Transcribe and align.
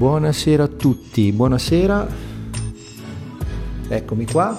Buonasera 0.00 0.62
a 0.62 0.66
tutti, 0.66 1.30
buonasera. 1.30 2.08
Eccomi 3.86 4.24
qua. 4.24 4.58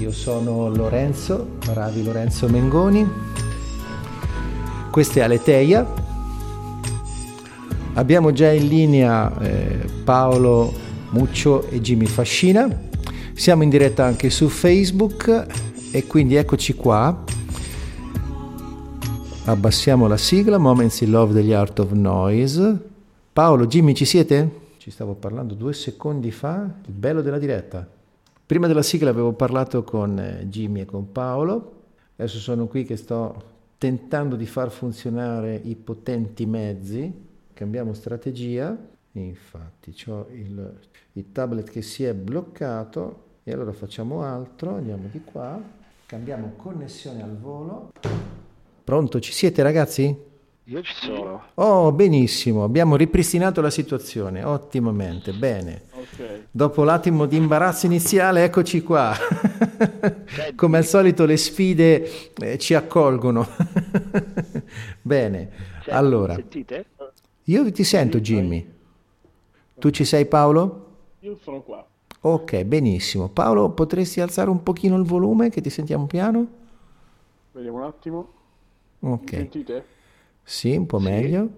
Io 0.00 0.10
sono 0.10 0.68
Lorenzo, 0.68 1.58
Ravi 1.66 2.02
Lorenzo 2.02 2.48
Mengoni. 2.48 3.08
Questa 4.90 5.20
è 5.20 5.22
Aleteia. 5.22 5.86
Abbiamo 7.94 8.32
già 8.32 8.50
in 8.50 8.66
linea 8.66 9.38
eh, 9.38 9.88
Paolo 10.02 10.74
Muccio 11.10 11.68
e 11.68 11.80
Jimmy 11.80 12.06
Fascina. 12.06 12.68
Siamo 13.34 13.62
in 13.62 13.68
diretta 13.68 14.04
anche 14.04 14.30
su 14.30 14.48
Facebook 14.48 15.46
e 15.92 16.06
quindi 16.08 16.34
eccoci 16.34 16.74
qua. 16.74 17.22
Abbassiamo 19.44 20.08
la 20.08 20.16
sigla, 20.16 20.58
Moments 20.58 21.02
in 21.02 21.10
Love 21.12 21.32
degli 21.32 21.52
Art 21.52 21.78
of 21.78 21.92
Noise. 21.92 22.94
Paolo, 23.36 23.66
Jimmy, 23.66 23.92
ci 23.92 24.06
siete? 24.06 24.60
Ci 24.78 24.90
stavo 24.90 25.12
parlando 25.12 25.52
due 25.52 25.74
secondi 25.74 26.30
fa, 26.30 26.72
il 26.86 26.94
bello 26.94 27.20
della 27.20 27.38
diretta. 27.38 27.86
Prima 28.46 28.66
della 28.66 28.80
sigla 28.80 29.10
avevo 29.10 29.34
parlato 29.34 29.84
con 29.84 30.18
eh, 30.18 30.46
Jimmy 30.48 30.80
e 30.80 30.84
con 30.86 31.12
Paolo, 31.12 31.82
adesso 32.16 32.38
sono 32.38 32.66
qui 32.66 32.84
che 32.84 32.96
sto 32.96 33.42
tentando 33.76 34.36
di 34.36 34.46
far 34.46 34.70
funzionare 34.70 35.54
i 35.54 35.74
potenti 35.74 36.46
mezzi, 36.46 37.12
cambiamo 37.52 37.92
strategia, 37.92 38.74
infatti 39.12 39.94
ho 40.06 40.28
il, 40.32 40.78
il 41.12 41.30
tablet 41.30 41.68
che 41.68 41.82
si 41.82 42.04
è 42.04 42.14
bloccato 42.14 43.24
e 43.44 43.52
allora 43.52 43.74
facciamo 43.74 44.22
altro, 44.22 44.76
andiamo 44.76 45.08
di 45.12 45.20
qua, 45.22 45.60
cambiamo 46.06 46.54
connessione 46.56 47.22
al 47.22 47.36
volo. 47.36 47.92
Pronto, 48.82 49.20
ci 49.20 49.32
siete 49.34 49.62
ragazzi? 49.62 50.35
Io 50.68 50.82
ci 50.82 50.94
sono. 50.94 51.44
Oh, 51.54 51.92
benissimo, 51.92 52.64
abbiamo 52.64 52.96
ripristinato 52.96 53.60
la 53.60 53.70
situazione, 53.70 54.42
ottimamente, 54.42 55.32
bene. 55.32 55.82
Okay. 55.92 56.46
Dopo 56.50 56.82
l'attimo 56.82 57.26
di 57.26 57.36
imbarazzo 57.36 57.86
iniziale, 57.86 58.42
eccoci 58.42 58.82
qua. 58.82 59.14
Come 60.56 60.78
al 60.78 60.84
solito 60.84 61.24
le 61.24 61.36
sfide 61.36 62.32
eh, 62.34 62.58
ci 62.58 62.74
accolgono. 62.74 63.46
bene, 65.02 65.50
Senti, 65.74 65.90
allora. 65.90 66.34
Sentite? 66.34 66.86
Io 67.44 67.70
ti 67.70 67.84
sento 67.84 68.18
Jimmy. 68.18 68.68
Tu 69.78 69.90
ci 69.90 70.04
sei 70.04 70.26
Paolo? 70.26 70.86
Io 71.20 71.38
sono 71.42 71.60
qua. 71.62 71.86
Ok, 72.22 72.64
benissimo. 72.64 73.28
Paolo, 73.28 73.70
potresti 73.70 74.20
alzare 74.20 74.50
un 74.50 74.64
pochino 74.64 74.96
il 74.96 75.04
volume 75.04 75.48
che 75.48 75.60
ti 75.60 75.70
sentiamo 75.70 76.06
piano? 76.06 76.44
Vediamo 77.52 77.76
un 77.76 77.84
attimo. 77.84 78.28
Ok. 78.98 79.30
Sentite? 79.30 79.94
Sì, 80.48 80.76
un 80.76 80.86
po' 80.86 81.00
meglio. 81.00 81.48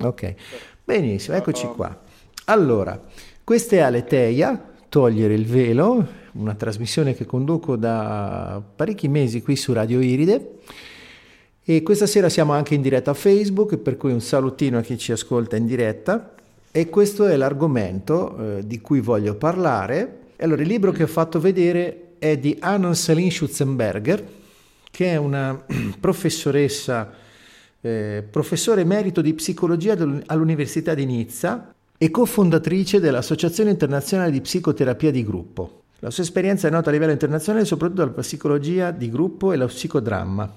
Ok, 0.00 0.34
benissimo, 0.82 1.36
eccoci 1.36 1.66
qua. 1.66 2.00
Allora, 2.46 2.98
questa 3.44 3.76
è 3.76 3.80
Aleteia, 3.80 4.70
Togliere 4.88 5.34
il 5.34 5.44
velo, 5.44 6.06
una 6.32 6.54
trasmissione 6.54 7.14
che 7.14 7.26
conduco 7.26 7.76
da 7.76 8.62
parecchi 8.74 9.08
mesi 9.08 9.42
qui 9.42 9.54
su 9.54 9.74
Radio 9.74 10.00
Iride. 10.00 10.60
E 11.62 11.82
questa 11.82 12.06
sera 12.06 12.30
siamo 12.30 12.52
anche 12.54 12.74
in 12.74 12.80
diretta 12.80 13.10
a 13.10 13.14
Facebook, 13.14 13.76
per 13.76 13.98
cui 13.98 14.12
un 14.12 14.22
salutino 14.22 14.78
a 14.78 14.80
chi 14.80 14.96
ci 14.96 15.12
ascolta 15.12 15.56
in 15.56 15.66
diretta. 15.66 16.32
E 16.70 16.88
questo 16.88 17.26
è 17.26 17.36
l'argomento 17.36 18.56
eh, 18.56 18.66
di 18.66 18.80
cui 18.80 19.00
voglio 19.00 19.34
parlare. 19.34 20.20
Allora, 20.38 20.62
il 20.62 20.68
libro 20.68 20.90
che 20.90 21.02
ho 21.02 21.06
fatto 21.06 21.38
vedere 21.38 22.14
è 22.18 22.38
di 22.38 22.56
Anna 22.60 22.94
Salin 22.94 23.30
Schutzenberger, 23.30 24.26
che 24.90 25.12
è 25.12 25.16
una 25.16 25.62
professoressa 26.00 27.20
eh, 27.82 28.24
professore 28.28 28.82
emerito 28.82 29.20
di 29.20 29.34
psicologia 29.34 29.96
all'Università 30.26 30.94
di 30.94 31.04
Nizza 31.04 31.74
e 31.98 32.10
cofondatrice 32.10 33.00
dell'Associazione 33.00 33.70
internazionale 33.70 34.30
di 34.30 34.40
psicoterapia 34.40 35.10
di 35.10 35.24
gruppo. 35.24 35.82
La 35.98 36.10
sua 36.10 36.22
esperienza 36.22 36.66
è 36.66 36.70
nota 36.70 36.88
a 36.88 36.92
livello 36.92 37.12
internazionale 37.12 37.64
soprattutto 37.64 38.00
dalla 38.00 38.12
psicologia 38.12 38.90
di 38.90 39.10
gruppo 39.10 39.52
e 39.52 39.56
lo 39.56 39.66
psicodramma. 39.66 40.52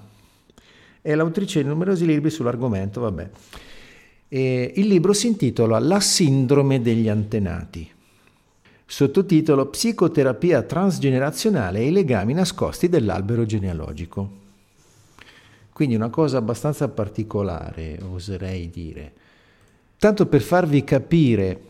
È 1.00 1.14
l'autrice 1.14 1.62
di 1.62 1.68
numerosi 1.68 2.04
libri 2.06 2.30
sull'argomento, 2.30 3.00
vabbè. 3.00 3.30
E 4.28 4.72
il 4.74 4.86
libro 4.88 5.12
si 5.12 5.28
intitola 5.28 5.78
La 5.78 6.00
sindrome 6.00 6.80
degli 6.80 7.08
antenati. 7.08 7.88
Sottotitolo 8.84 9.66
Psicoterapia 9.66 10.62
transgenerazionale 10.62 11.78
e 11.78 11.88
i 11.88 11.92
legami 11.92 12.34
nascosti 12.34 12.88
dell'albero 12.88 13.44
genealogico. 13.44 14.45
Quindi 15.76 15.94
una 15.94 16.08
cosa 16.08 16.38
abbastanza 16.38 16.88
particolare, 16.88 17.98
oserei 18.10 18.70
dire. 18.70 19.12
Tanto 19.98 20.24
per 20.24 20.40
farvi 20.40 20.82
capire 20.84 21.60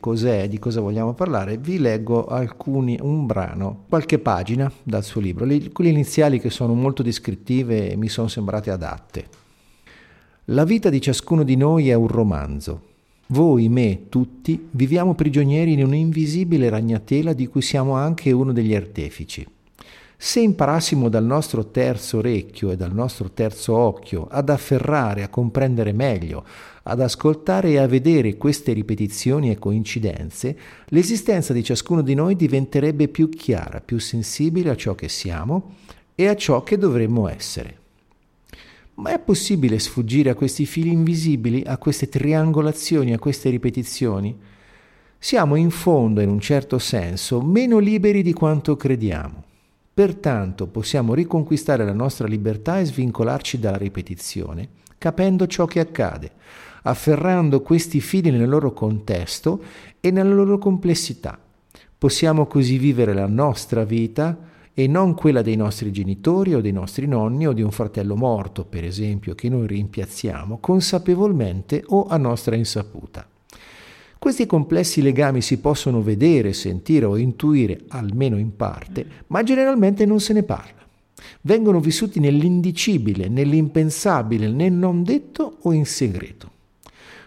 cos'è, 0.00 0.48
di 0.48 0.58
cosa 0.58 0.80
vogliamo 0.80 1.12
parlare, 1.12 1.58
vi 1.58 1.78
leggo 1.78 2.24
alcuni, 2.24 2.96
un 2.98 3.26
brano, 3.26 3.84
qualche 3.86 4.18
pagina 4.18 4.72
dal 4.82 5.04
suo 5.04 5.20
libro, 5.20 5.44
le, 5.44 5.70
quelle 5.72 5.90
iniziali 5.90 6.40
che 6.40 6.48
sono 6.48 6.72
molto 6.72 7.02
descrittive 7.02 7.90
e 7.90 7.96
mi 7.96 8.08
sono 8.08 8.28
sembrate 8.28 8.70
adatte. 8.70 9.26
La 10.46 10.64
vita 10.64 10.88
di 10.88 10.98
ciascuno 10.98 11.42
di 11.42 11.56
noi 11.56 11.90
è 11.90 11.94
un 11.94 12.08
romanzo. 12.08 12.80
Voi, 13.26 13.68
me, 13.68 14.08
tutti, 14.08 14.68
viviamo 14.70 15.12
prigionieri 15.12 15.74
in 15.74 15.84
un'invisibile 15.84 16.70
ragnatela 16.70 17.34
di 17.34 17.46
cui 17.46 17.60
siamo 17.60 17.92
anche 17.92 18.32
uno 18.32 18.54
degli 18.54 18.74
artefici. 18.74 19.46
Se 20.20 20.40
imparassimo 20.40 21.08
dal 21.08 21.24
nostro 21.24 21.66
terzo 21.70 22.18
orecchio 22.18 22.72
e 22.72 22.76
dal 22.76 22.92
nostro 22.92 23.30
terzo 23.30 23.76
occhio 23.76 24.26
ad 24.28 24.48
afferrare, 24.48 25.22
a 25.22 25.28
comprendere 25.28 25.92
meglio, 25.92 26.44
ad 26.82 27.00
ascoltare 27.00 27.70
e 27.70 27.78
a 27.78 27.86
vedere 27.86 28.36
queste 28.36 28.72
ripetizioni 28.72 29.48
e 29.48 29.60
coincidenze, 29.60 30.58
l'esistenza 30.86 31.52
di 31.52 31.62
ciascuno 31.62 32.02
di 32.02 32.14
noi 32.14 32.34
diventerebbe 32.34 33.06
più 33.06 33.28
chiara, 33.28 33.80
più 33.80 34.00
sensibile 34.00 34.70
a 34.70 34.76
ciò 34.76 34.96
che 34.96 35.08
siamo 35.08 35.76
e 36.16 36.26
a 36.26 36.34
ciò 36.34 36.64
che 36.64 36.76
dovremmo 36.78 37.28
essere. 37.28 37.78
Ma 38.94 39.12
è 39.12 39.20
possibile 39.20 39.78
sfuggire 39.78 40.30
a 40.30 40.34
questi 40.34 40.66
fili 40.66 40.90
invisibili, 40.90 41.62
a 41.64 41.78
queste 41.78 42.08
triangolazioni, 42.08 43.12
a 43.12 43.20
queste 43.20 43.50
ripetizioni? 43.50 44.36
Siamo 45.16 45.54
in 45.54 45.70
fondo, 45.70 46.20
in 46.20 46.28
un 46.28 46.40
certo 46.40 46.80
senso, 46.80 47.40
meno 47.40 47.78
liberi 47.78 48.22
di 48.22 48.32
quanto 48.32 48.76
crediamo. 48.76 49.47
Pertanto 49.98 50.68
possiamo 50.68 51.12
riconquistare 51.12 51.84
la 51.84 51.92
nostra 51.92 52.28
libertà 52.28 52.78
e 52.78 52.84
svincolarci 52.84 53.58
dalla 53.58 53.78
ripetizione, 53.78 54.68
capendo 54.96 55.48
ciò 55.48 55.64
che 55.64 55.80
accade, 55.80 56.30
afferrando 56.82 57.62
questi 57.62 58.00
fili 58.00 58.30
nel 58.30 58.48
loro 58.48 58.72
contesto 58.72 59.60
e 59.98 60.12
nella 60.12 60.34
loro 60.34 60.56
complessità. 60.58 61.36
Possiamo 61.98 62.46
così 62.46 62.78
vivere 62.78 63.12
la 63.12 63.26
nostra 63.26 63.82
vita 63.82 64.38
e 64.72 64.86
non 64.86 65.14
quella 65.14 65.42
dei 65.42 65.56
nostri 65.56 65.90
genitori 65.90 66.54
o 66.54 66.60
dei 66.60 66.70
nostri 66.70 67.08
nonni 67.08 67.48
o 67.48 67.52
di 67.52 67.62
un 67.62 67.72
fratello 67.72 68.14
morto, 68.14 68.64
per 68.64 68.84
esempio, 68.84 69.34
che 69.34 69.48
noi 69.48 69.66
rimpiazziamo 69.66 70.58
consapevolmente 70.58 71.82
o 71.88 72.06
a 72.06 72.16
nostra 72.18 72.54
insaputa. 72.54 73.26
Questi 74.18 74.46
complessi 74.46 75.00
legami 75.00 75.40
si 75.40 75.58
possono 75.58 76.02
vedere, 76.02 76.52
sentire 76.52 77.04
o 77.04 77.16
intuire, 77.16 77.82
almeno 77.88 78.36
in 78.36 78.56
parte, 78.56 79.06
ma 79.28 79.44
generalmente 79.44 80.04
non 80.06 80.18
se 80.18 80.32
ne 80.32 80.42
parla. 80.42 80.86
Vengono 81.42 81.78
vissuti 81.78 82.18
nell'indicibile, 82.18 83.28
nell'impensabile, 83.28 84.50
nel 84.50 84.72
non 84.72 85.04
detto 85.04 85.58
o 85.62 85.72
in 85.72 85.86
segreto. 85.86 86.50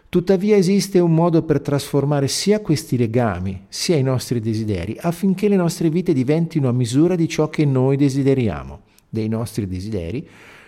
Tuttavia 0.10 0.58
esiste 0.58 1.00
un 1.00 1.14
modo 1.14 1.44
per 1.44 1.62
trasformare 1.62 2.28
sia 2.28 2.60
questi 2.60 2.98
legami, 2.98 3.68
sia 3.70 3.96
i 3.96 4.04
nostri 4.04 4.42
desideri, 4.42 4.98
affinché 5.00 5.48
le 5.48 5.56
nostre 5.56 5.90
vite 5.90 6.12
diventino 6.12 6.68
a 6.68 6.74
misura 6.74 7.16
di 7.16 7.30
ciò 7.30 7.50
che 7.50 7.64
noi 7.64 7.96
desideriamo, 7.96 8.82
dei 9.08 9.30
nostri 9.30 9.66
desideri, 9.66 10.28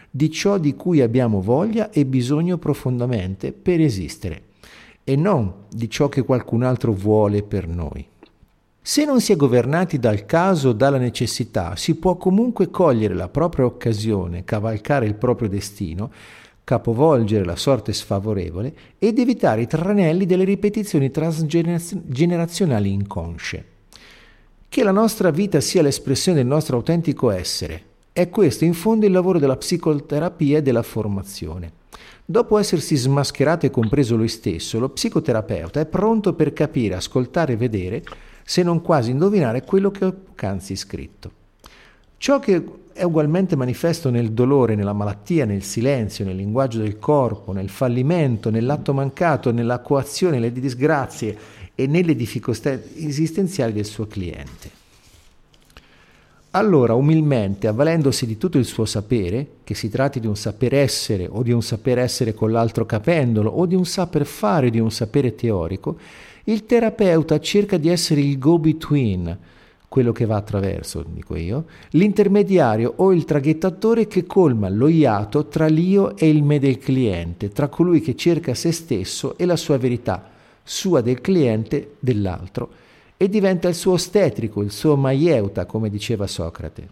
di 0.10 0.32
ciò 0.32 0.58
di 0.58 0.74
cui 0.76 1.02
abbiamo 1.02 1.42
voglia 1.42 1.90
e 1.90 2.06
bisogno 2.06 2.58
profondamente 2.58 3.52
per 3.52 3.82
esistere 3.82 4.52
e 5.04 5.16
non 5.16 5.54
di 5.70 5.90
ciò 5.90 6.10
che 6.10 6.24
qualcun 6.24 6.64
altro 6.64 6.94
vuole 6.94 7.44
per 7.44 7.68
noi. 7.68 8.08
Se 8.86 9.06
non 9.06 9.22
si 9.22 9.32
è 9.32 9.38
governati 9.38 9.98
dal 9.98 10.26
caso 10.26 10.70
o 10.70 10.74
dalla 10.74 10.98
necessità, 10.98 11.76
si 11.78 11.96
può 11.96 12.18
comunque 12.18 12.70
cogliere 12.70 13.14
la 13.14 13.30
propria 13.30 13.66
occasione, 13.66 14.44
cavalcare 14.44 15.06
il 15.06 15.16
proprio 15.16 15.48
destino, 15.48 16.12
capovolgere 16.66 17.46
la 17.46 17.56
sorte 17.56 17.94
sfavorevole 17.94 18.74
ed 19.00 19.20
evitare 19.20 19.62
i 19.62 19.68
tranelli 19.68 20.26
delle 20.26 20.44
ripetizioni 20.44 21.12
transgenerazionali 21.12 22.92
inconsce. 22.92 23.66
Che 24.68 24.84
la 24.84 24.92
nostra 24.92 25.30
vita 25.30 25.62
sia 25.62 25.82
l'espressione 25.82 26.40
del 26.40 26.48
nostro 26.48 26.78
autentico 26.78 27.30
essere, 27.30 27.84
è 28.12 28.30
questo 28.30 28.66
in 28.66 28.74
fondo 28.74 29.06
il 29.06 29.12
lavoro 29.12 29.40
della 29.40 29.58
psicoterapia 29.58 30.58
e 30.58 30.62
della 30.62 30.84
formazione. 30.84 31.83
Dopo 32.26 32.58
essersi 32.58 32.96
smascherato 32.96 33.66
e 33.66 33.70
compreso 33.70 34.16
lui 34.16 34.30
stesso, 34.30 34.80
lo 34.80 34.90
psicoterapeuta 34.90 35.82
è 35.82 35.86
pronto 35.86 36.34
per 36.34 36.54
capire, 36.54 36.96
ascoltare 36.96 37.54
e 37.54 37.58
vedere, 37.58 38.02
se 38.46 38.64
non 38.64 38.82
quasi 38.82 39.12
indovinare 39.12 39.64
quello 39.64 39.92
che 39.92 40.06
ho 40.06 40.14
poc'anzi 40.14 40.76
scritto. 40.78 41.32
Ciò 42.16 42.40
che 42.40 42.64
è 42.94 43.04
ugualmente 43.04 43.58
manifesto 43.58 44.10
nel 44.10 44.32
dolore, 44.32 44.76
nella 44.76 44.94
malattia, 44.94 45.44
nel 45.44 45.64
silenzio, 45.64 46.24
nel 46.24 46.38
linguaggio 46.38 46.80
del 46.80 46.98
corpo, 46.98 47.52
nel 47.52 47.70
fallimento, 47.70 48.50
nell'atto 48.50 48.94
mancato, 48.94 49.52
nella 49.52 49.80
coazione, 49.80 50.40
nelle 50.40 50.54
disgrazie 50.54 51.38
e 51.76 51.88
nelle 51.88 52.16
difficoltà 52.16 52.72
esistenziali 52.72 53.74
del 53.74 53.86
suo 53.86 54.08
cliente. 54.08 54.83
Allora, 56.56 56.94
umilmente, 56.94 57.66
avvalendosi 57.66 58.28
di 58.28 58.38
tutto 58.38 58.60
il 58.60 58.66
suo 58.66 58.86
sapere, 58.86 59.48
che 59.64 59.74
si 59.74 59.90
tratti 59.90 60.20
di 60.20 60.28
un 60.28 60.36
saper 60.36 60.76
essere 60.76 61.28
o 61.28 61.42
di 61.42 61.52
un 61.52 61.64
saper 61.64 61.98
essere 61.98 62.36
con 62.36 62.52
l'altro 62.52 62.86
capendolo 62.86 63.50
o 63.50 63.66
di 63.66 63.74
un 63.74 63.86
saper 63.86 64.24
fare 64.24 64.68
o 64.68 64.70
di 64.70 64.78
un 64.78 64.92
sapere 64.92 65.34
teorico, 65.34 65.98
il 66.44 66.68
terapeuta 66.68 67.40
cerca 67.40 67.78
di 67.78 67.90
essere 67.90 68.22
il 68.22 68.38
go-between, 68.38 69.36
quello 69.88 70.12
che 70.12 70.26
va 70.26 70.36
attraverso, 70.36 71.04
dico 71.08 71.36
io, 71.36 71.66
l'intermediario 71.92 72.94
o 72.98 73.12
il 73.14 73.26
traghettatore 73.26 74.06
che 74.06 74.28
colma 74.28 74.70
lo 74.70 74.88
iato 74.88 75.48
tra 75.48 75.66
l'io 75.66 76.16
e 76.16 76.30
il 76.30 76.44
me 76.44 76.60
del 76.60 76.78
cliente, 76.78 77.50
tra 77.50 77.68
colui 77.68 78.00
che 78.00 78.16
cerca 78.16 78.54
se 78.54 78.72
stesso 78.72 79.36
e 79.40 79.46
la 79.46 79.56
sua 79.56 79.80
verità, 79.80 80.30
sua 80.62 81.02
del 81.02 81.20
cliente 81.20 81.96
dell'altro 82.00 82.83
e 83.24 83.30
diventa 83.30 83.70
il 83.70 83.76
suo 83.76 83.94
ostetrico, 83.94 84.62
il 84.62 84.72
suo 84.72 84.98
maieuta, 84.98 85.66
come 85.66 85.90
diceva 85.90 86.28
Socrate. 86.28 86.90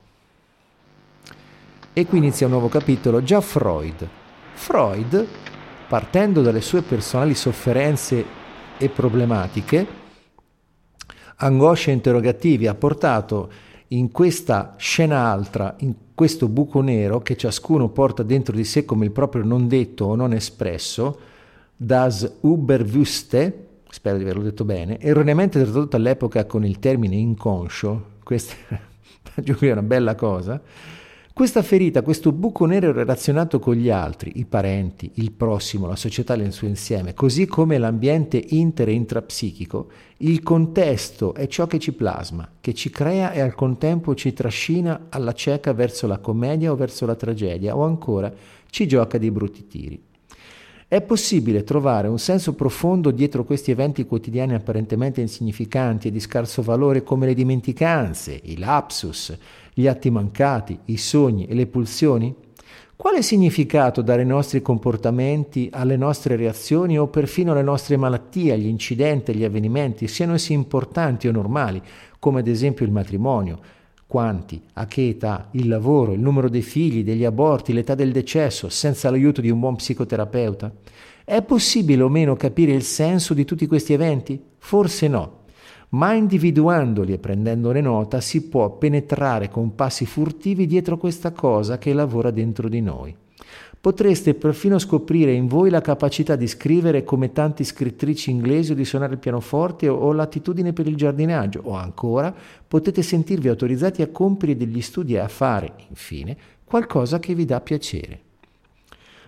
E 1.92 2.06
qui 2.06 2.20
inizia 2.20 2.46
un 2.46 2.54
nuovo 2.54 2.70
capitolo, 2.70 3.22
già 3.22 3.42
Freud. 3.42 4.08
Freud, 4.54 5.28
partendo 5.90 6.42
dalle 6.42 6.62
sue 6.62 6.84
personali 6.84 7.36
sofferenze 7.36 8.24
e 8.78 8.88
problematiche, 8.88 9.86
angosce 11.36 11.90
e 11.92 11.96
interrogativi, 11.96 12.66
ha 12.66 12.76
portato 12.76 13.52
in 13.88 14.10
questa 14.10 14.76
scena 14.78 15.26
altra, 15.26 15.76
in 15.80 15.94
questo 16.16 16.48
buco 16.48 16.80
nero 16.80 17.20
che 17.20 17.36
ciascuno 17.36 17.90
porta 17.90 18.24
dentro 18.24 18.56
di 18.56 18.64
sé 18.64 18.86
come 18.86 19.04
il 19.04 19.12
proprio 19.12 19.44
non 19.44 19.68
detto 19.68 20.06
o 20.06 20.16
non 20.16 20.32
espresso, 20.32 21.20
das 21.76 22.38
Überwüste, 22.40 23.68
spero 23.92 24.18
di 24.18 24.24
averlo 24.24 24.44
detto 24.44 24.64
bene, 24.64 25.00
erroneamente 25.00 25.62
tradotto 25.62 25.98
all'epoca 25.98 26.46
con 26.46 26.66
il 26.66 26.80
termine 26.80 27.16
inconscio, 27.18 28.06
questa 28.24 28.56
è 29.36 29.72
una 29.72 29.84
bella 29.84 30.16
cosa, 30.16 30.62
questa 31.34 31.62
ferita, 31.62 32.02
questo 32.02 32.32
buco 32.32 32.66
nero 32.66 32.92
relazionato 32.92 33.60
con 33.60 33.76
gli 33.76 33.90
altri, 33.90 34.34
i 34.36 34.46
parenti, 34.46 35.12
il 35.16 35.32
prossimo, 35.32 35.88
la 35.88 35.96
società 35.96 36.36
nel 36.36 36.52
suo 36.52 36.68
insieme, 36.68 37.14
così 37.14 37.48
come 37.48 37.78
l'ambiente 37.78 38.44
inter 38.50 38.90
e 38.90 38.94
intrapsichico, 38.94 39.90
il 40.18 40.44
contesto 40.44 41.34
è 41.34 41.48
ciò 41.48 41.68
che 41.68 41.80
ci 41.80 41.94
plasma, 41.94 42.48
che 42.60 42.74
ci 42.74 42.90
crea 42.90 43.32
e 43.32 43.40
al 43.40 43.56
contempo 43.56 44.14
ci 44.14 44.34
trascina 44.34 45.08
alla 45.10 45.34
cieca 45.34 45.74
verso 45.74 46.06
la 46.06 46.20
commedia 46.20 46.72
o 46.72 46.76
verso 46.76 47.06
la 47.06 47.16
tragedia 47.16 47.76
o 47.76 47.84
ancora 47.84 48.32
ci 48.70 48.88
gioca 48.88 49.18
dei 49.18 49.32
brutti 49.32 49.68
tiri. 49.68 50.10
È 50.92 51.02
possibile 51.02 51.64
trovare 51.64 52.10
un 52.10 52.20
senso 52.20 52.54
profondo 52.54 53.12
dietro 53.12 53.46
questi 53.46 53.72
eventi 53.72 54.06
quotidiani 54.06 54.56
apparentemente 54.56 55.22
insignificanti 55.22 56.10
e 56.10 56.12
di 56.12 56.20
scarso 56.20 56.62
valore 56.62 57.02
come 57.02 57.28
le 57.28 57.34
dimenticanze, 57.34 58.38
i 58.44 58.58
lapsus, 58.58 59.34
gli 59.74 59.88
atti 59.88 60.10
mancati, 60.10 60.78
i 60.88 60.98
sogni 60.98 61.46
e 61.46 61.54
le 61.54 61.68
pulsioni? 61.68 62.36
Quale 62.94 63.22
significato 63.22 64.02
dare 64.02 64.24
ai 64.24 64.28
nostri 64.28 64.62
comportamenti, 64.62 65.70
alle 65.72 65.96
nostre 65.96 66.36
reazioni 66.36 67.00
o 67.00 67.08
perfino 67.08 67.54
alle 67.54 67.62
nostre 67.62 67.96
malattie, 67.96 68.52
agli 68.52 68.68
incidenti, 68.68 69.32
agli 69.32 69.46
avvenimenti, 69.46 70.10
siano 70.10 70.34
essi 70.34 70.52
importanti 70.52 71.26
o 71.26 71.32
normali, 71.32 71.82
come 72.20 72.42
ad 72.42 72.48
esempio 72.48 72.86
il 72.86 72.92
matrimonio, 72.92 73.60
quanti, 74.12 74.62
a 74.74 74.88
che 74.88 75.08
età, 75.08 75.48
il 75.52 75.70
lavoro, 75.70 76.12
il 76.12 76.20
numero 76.20 76.50
dei 76.50 76.64
figli, 76.64 77.02
degli 77.02 77.24
aborti, 77.24 77.72
l'età 77.72 77.96
del 77.96 78.12
decesso, 78.12 78.68
senza 78.68 79.10
l'aiuto 79.10 79.40
di 79.40 79.50
un 79.50 79.58
buon 79.58 79.78
psicoterapeuta? 79.78 80.70
È 81.24 81.42
possibile 81.44 82.04
o 82.04 82.10
meno 82.10 82.36
capire 82.36 82.74
il 82.74 82.84
senso 82.84 83.34
di 83.34 83.46
tutti 83.46 83.68
questi 83.68 83.94
eventi? 83.94 84.38
Forse 84.58 85.08
no, 85.08 85.44
ma 85.92 86.12
individuandoli 86.12 87.14
e 87.14 87.20
prendendone 87.20 87.80
nota 87.80 88.20
si 88.20 88.50
può 88.50 88.72
penetrare 88.72 89.48
con 89.48 89.76
passi 89.76 90.06
furtivi 90.06 90.66
dietro 90.66 90.98
questa 90.98 91.32
cosa 91.32 91.78
che 91.78 91.94
lavora 91.94 92.32
dentro 92.32 92.68
di 92.68 92.82
noi. 92.82 93.16
Potreste 93.82 94.36
perfino 94.36 94.78
scoprire 94.78 95.34
in 95.34 95.48
voi 95.48 95.72
la 95.72 95.82
capacità 95.82 96.36
di 96.36 96.46
scrivere 96.46 97.04
come 97.04 97.32
tante 97.32 97.64
scrittrici 97.64 98.30
inglesi 98.30 98.74
o 98.74 98.76
di 98.76 98.86
suonare 98.86 99.14
il 99.14 99.20
pianoforte 99.20 99.88
o 99.88 100.14
l'attitudine 100.14 100.72
per 100.72 100.86
il 100.86 100.96
giardinaggio 100.96 101.62
o 101.64 101.74
ancora 101.74 102.32
potete 102.68 103.02
sentirvi 103.02 103.48
autorizzati 103.48 104.04
a 104.04 104.10
compiere 104.10 104.56
degli 104.56 104.82
studi 104.82 105.16
e 105.16 105.18
a 105.18 105.28
fare, 105.28 105.74
infine, 105.90 106.38
qualcosa 106.64 107.20
che 107.20 107.34
vi 107.34 107.44
dà 107.46 107.60
piacere. 107.60 108.20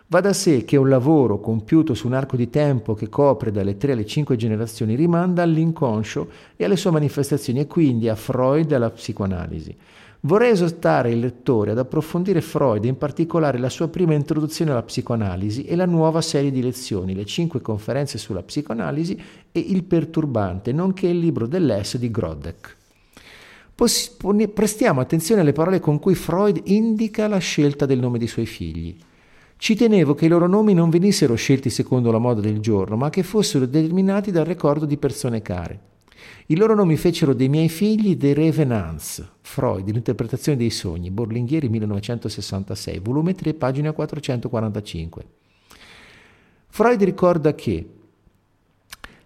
Va 0.06 0.20
da 0.20 0.34
sé 0.34 0.64
che 0.66 0.78
un 0.78 0.88
lavoro 0.88 1.40
compiuto 1.40 1.96
su 1.96 2.06
un 2.06 2.14
arco 2.14 2.36
di 2.36 2.52
tempo 2.52 2.94
che 2.94 3.10
copre 3.10 3.50
dalle 3.50 3.78
tre 3.78 3.94
alle 3.94 4.06
cinque 4.06 4.36
generazioni 4.36 4.94
rimanda 4.94 5.42
all'inconscio 5.42 6.30
e 6.56 6.64
alle 6.64 6.76
sue 6.76 6.92
manifestazioni 6.92 7.62
e 7.62 7.66
quindi 7.66 8.08
a 8.08 8.14
Freud 8.14 8.72
e 8.72 8.76
alla 8.76 8.92
psicoanalisi. 8.92 9.76
Vorrei 10.26 10.52
esortare 10.52 11.12
il 11.12 11.20
lettore 11.20 11.72
ad 11.72 11.80
approfondire 11.80 12.40
Freud, 12.40 12.86
in 12.86 12.98
particolare 12.98 13.58
la 13.58 13.68
sua 13.68 13.90
prima 13.90 14.14
introduzione 14.14 14.72
alla 14.72 14.82
psicoanalisi 14.82 15.66
e 15.66 15.76
la 15.76 15.86
nuova 15.86 16.22
serie 16.22 16.50
di 16.50 16.62
lezioni, 16.62 17.14
le 17.14 17.26
cinque 17.26 17.60
conferenze 17.60 18.18
sulla 18.18 18.42
psicoanalisi 18.42 19.22
e 19.52 19.60
il 19.60 19.84
perturbante, 19.84 20.72
nonché 20.72 21.08
il 21.08 21.20
libro 21.20 21.46
dell'S 21.46 21.98
di 21.98 22.10
Grodek. 22.10 22.78
Prestiamo 24.54 25.02
attenzione 25.02 25.42
alle 25.42 25.52
parole 25.52 25.82
con 25.82 26.00
cui 26.00 26.16
Freud 26.16 26.62
indica 26.68 27.28
la 27.28 27.40
scelta 27.40 27.86
del 27.86 28.00
nome 28.00 28.18
dei 28.18 28.28
suoi 28.28 28.46
figli. 28.46 28.96
Ci 29.58 29.76
tenevo 29.76 30.14
che 30.14 30.28
i 30.28 30.30
loro 30.30 30.48
nomi 30.48 30.74
non 30.74 30.90
venissero 30.90 31.36
scelti 31.36 31.70
secondo 31.70 32.12
la 32.12 32.18
moda 32.18 32.40
del 32.40 32.62
giorno, 32.62 32.96
ma 32.96 33.10
che 33.10 33.24
fossero 33.24 33.66
determinati 33.66 34.32
dal 34.32 34.46
ricordo 34.46 34.86
di 34.86 34.96
persone 34.96 35.42
care. 35.42 35.92
I 36.48 36.58
loro 36.58 36.76
nomi 36.76 36.98
fecero 36.98 37.34
dei 37.34 37.48
miei 37.48 37.70
figli 37.70 38.18
dei 38.18 38.34
Revenants, 38.34 39.26
Freud, 39.40 39.90
l'interpretazione 39.90 40.58
dei 40.58 40.72
sogni, 40.72 41.10
Borlinghieri 41.10 41.70
1966, 41.70 43.00
volume 43.00 43.34
3, 43.34 43.54
pagina 43.54 43.94
445. 43.94 45.26
Freud 46.68 47.02
ricorda 47.04 47.56
che 47.56 47.88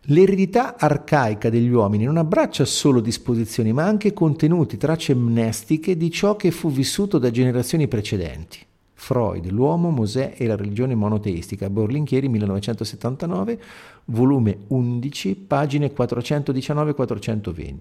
l'eredità 0.02 0.78
arcaica 0.78 1.50
degli 1.50 1.70
uomini 1.70 2.04
non 2.04 2.18
abbraccia 2.18 2.66
solo 2.66 3.00
disposizioni, 3.00 3.74
ma 3.74 3.86
anche 3.86 4.14
contenuti, 4.14 4.78
tracce 4.78 5.14
amnestiche 5.14 5.98
di 5.98 6.12
ciò 6.12 6.36
che 6.36 6.52
fu 6.52 6.70
vissuto 6.70 7.18
da 7.18 7.32
generazioni 7.32 7.88
precedenti. 7.88 8.60
Freud, 9.00 9.50
L'uomo, 9.52 9.92
Mosè 9.92 10.34
e 10.36 10.48
la 10.48 10.56
religione 10.56 10.96
monoteistica, 10.96 11.70
Borlinchieri 11.70 12.28
1979, 12.28 13.60
volume 14.06 14.58
11, 14.68 15.36
pagine 15.36 15.94
419-420. 15.94 17.78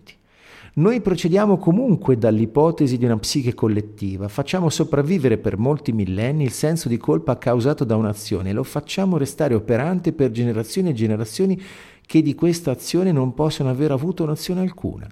Noi 0.75 1.01
procediamo 1.01 1.57
comunque 1.57 2.19
dall'ipotesi 2.19 2.99
di 2.99 3.07
una 3.07 3.17
psiche 3.17 3.55
collettiva, 3.55 4.29
facciamo 4.29 4.69
sopravvivere 4.69 5.39
per 5.39 5.57
molti 5.57 5.91
millenni 5.93 6.45
il 6.45 6.53
senso 6.53 6.91
di 6.91 6.99
colpa 6.99 7.39
causato 7.39 7.85
da 7.85 7.97
un'azione 7.97 8.51
e 8.51 8.53
lo 8.53 8.63
facciamo 8.63 9.17
restare 9.17 9.55
operante 9.55 10.13
per 10.13 10.31
generazioni 10.31 10.91
e 10.91 10.95
generazioni 10.95 11.61
che 12.05 12.21
di 12.21 12.35
questa 12.35 12.73
azione 12.73 13.11
non 13.11 13.33
possono 13.33 13.71
aver 13.71 13.91
avuto 13.91 14.27
nozione 14.27 14.61
alcuna. 14.61 15.09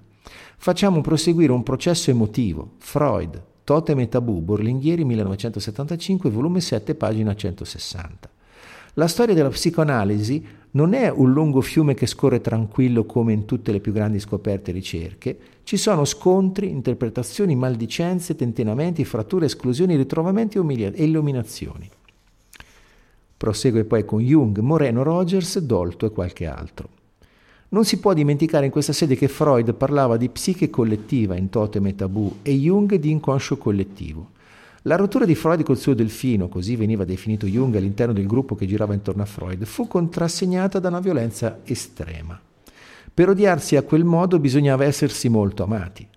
Facciamo 0.57 1.01
proseguire 1.01 1.51
un 1.51 1.63
processo 1.63 2.11
emotivo, 2.11 2.73
Freud, 2.77 3.53
Totem 3.65 3.97
e 3.97 4.07
Tabù, 4.07 4.41
Borlinghieri 4.41 5.03
1975, 5.05 6.29
volume 6.29 6.61
7, 6.61 6.93
pagina 6.93 7.33
160. 7.33 8.29
La 8.93 9.07
storia 9.07 9.33
della 9.33 9.49
psicoanalisi 9.49 10.45
non 10.73 10.93
è 10.93 11.09
un 11.09 11.33
lungo 11.33 11.61
fiume 11.61 11.95
che 11.95 12.05
scorre 12.05 12.41
tranquillo 12.41 13.05
come 13.05 13.33
in 13.33 13.45
tutte 13.45 13.71
le 13.71 13.79
più 13.79 13.91
grandi 13.91 14.19
scoperte 14.19 14.69
e 14.69 14.73
ricerche, 14.75 15.39
ci 15.63 15.77
sono 15.77 16.05
scontri, 16.05 16.69
interpretazioni, 16.69 17.55
maldicenze, 17.55 18.35
tentennamenti, 18.35 19.03
fratture, 19.03 19.47
esclusioni, 19.47 19.95
ritrovamenti 19.95 20.59
e 20.59 21.03
illuminazioni. 21.03 21.89
Prosegue 23.35 23.83
poi 23.83 24.05
con 24.05 24.21
Jung, 24.21 24.59
Moreno 24.59 25.01
Rogers, 25.01 25.57
Dolto 25.57 26.05
e 26.05 26.11
qualche 26.11 26.45
altro. 26.45 26.89
Non 27.75 27.83
si 27.83 27.99
può 27.99 28.13
dimenticare 28.13 28.63
in 28.63 28.71
questa 28.71 28.93
sede 28.93 29.17
che 29.17 29.27
Freud 29.27 29.73
parlava 29.73 30.15
di 30.15 30.29
psiche 30.29 30.69
collettiva 30.69 31.35
in 31.35 31.49
Totem 31.49 31.87
e 31.87 31.95
Tabù 31.95 32.37
e 32.41 32.53
Jung 32.53 32.95
di 32.95 33.11
inconscio 33.11 33.57
collettivo. 33.57 34.29
La 34.83 34.95
rottura 34.95 35.25
di 35.25 35.35
Freud 35.35 35.61
col 35.63 35.75
suo 35.77 35.93
delfino, 35.93 36.47
così 36.47 36.77
veniva 36.77 37.03
definito 37.03 37.45
Jung 37.45 37.75
all'interno 37.75 38.13
del 38.13 38.27
gruppo 38.27 38.55
che 38.55 38.65
girava 38.65 38.93
intorno 38.93 39.23
a 39.23 39.25
Freud, 39.25 39.65
fu 39.65 39.87
contrassegnata 39.87 40.79
da 40.79 40.87
una 40.87 41.01
violenza 41.01 41.59
estrema. 41.65 42.39
Per 43.13 43.27
odiarsi 43.27 43.75
a 43.75 43.83
quel 43.83 44.05
modo 44.05 44.39
bisognava 44.39 44.85
essersi 44.85 45.27
molto 45.27 45.63
amati. 45.63 46.07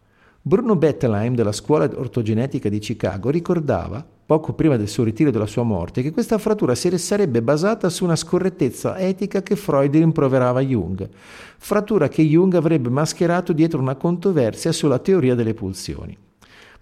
Bruno 0.40 0.76
Bettelheim 0.76 1.34
della 1.34 1.50
scuola 1.50 1.90
ortogenetica 1.92 2.68
di 2.68 2.78
Chicago 2.78 3.30
ricordava 3.30 4.06
poco 4.28 4.52
prima 4.52 4.76
del 4.76 4.88
suo 4.88 5.04
ritiro 5.04 5.30
e 5.30 5.32
della 5.32 5.46
sua 5.46 5.62
morte, 5.62 6.02
che 6.02 6.10
questa 6.10 6.36
frattura 6.36 6.74
si 6.74 6.98
sarebbe 6.98 7.40
basata 7.40 7.88
su 7.88 8.04
una 8.04 8.14
scorrettezza 8.14 8.98
etica 8.98 9.42
che 9.42 9.56
Freud 9.56 9.94
rimproverava 9.94 10.60
Jung, 10.60 11.08
frattura 11.56 12.08
che 12.08 12.20
Jung 12.20 12.52
avrebbe 12.52 12.90
mascherato 12.90 13.54
dietro 13.54 13.80
una 13.80 13.94
controversia 13.94 14.70
sulla 14.70 14.98
teoria 14.98 15.34
delle 15.34 15.54
pulsioni. 15.54 16.14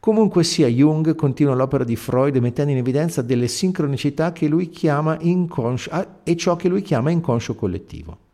Comunque 0.01 0.43
sia, 0.43 0.67
Jung 0.67 1.15
continua 1.15 1.55
l'opera 1.55 1.85
di 1.85 1.95
Freud 1.95 2.35
mettendo 2.39 2.73
in 2.73 2.79
evidenza 2.79 3.23
delle 3.23 3.47
sincronicità 3.47 4.33
che 4.33 4.49
lui 4.49 4.69
chiama 4.69 5.17
inconscio, 5.21 5.91
ah, 5.93 6.07
e 6.25 6.35
ciò 6.35 6.57
che 6.57 6.67
lui 6.67 6.83
chiama 6.83 7.11
inconscio 7.11 7.55
collettivo. 7.55 8.26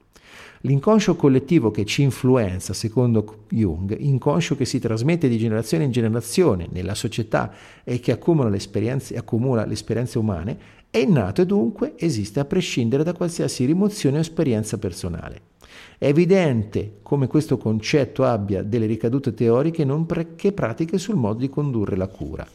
L'inconscio 0.64 1.16
collettivo 1.16 1.72
che 1.72 1.84
ci 1.84 2.02
influenza, 2.02 2.72
secondo 2.72 3.46
Jung, 3.48 3.96
inconscio 3.98 4.54
che 4.54 4.64
si 4.64 4.78
trasmette 4.78 5.28
di 5.28 5.36
generazione 5.36 5.84
in 5.84 5.90
generazione 5.90 6.68
nella 6.70 6.94
società 6.94 7.52
e 7.82 7.98
che 7.98 8.12
accumula 8.12 8.48
le 8.48 8.58
esperienze, 8.58 9.16
accumula 9.16 9.66
le 9.66 9.72
esperienze 9.72 10.18
umane, 10.18 10.58
è 10.88 10.98
innato 10.98 11.42
e 11.42 11.46
dunque 11.46 11.94
esiste 11.96 12.38
a 12.38 12.44
prescindere 12.44 13.02
da 13.02 13.12
qualsiasi 13.12 13.64
rimozione 13.64 14.18
o 14.18 14.20
esperienza 14.20 14.78
personale. 14.78 15.50
È 15.98 16.06
evidente 16.06 16.98
come 17.02 17.26
questo 17.26 17.58
concetto 17.58 18.24
abbia 18.24 18.62
delle 18.62 18.86
ricadute 18.86 19.34
teoriche 19.34 19.84
non 19.84 20.06
pre- 20.06 20.36
che 20.36 20.52
pratiche 20.52 20.96
sul 20.96 21.16
modo 21.16 21.40
di 21.40 21.48
condurre 21.48 21.96
la 21.96 22.06
cura. 22.06 22.46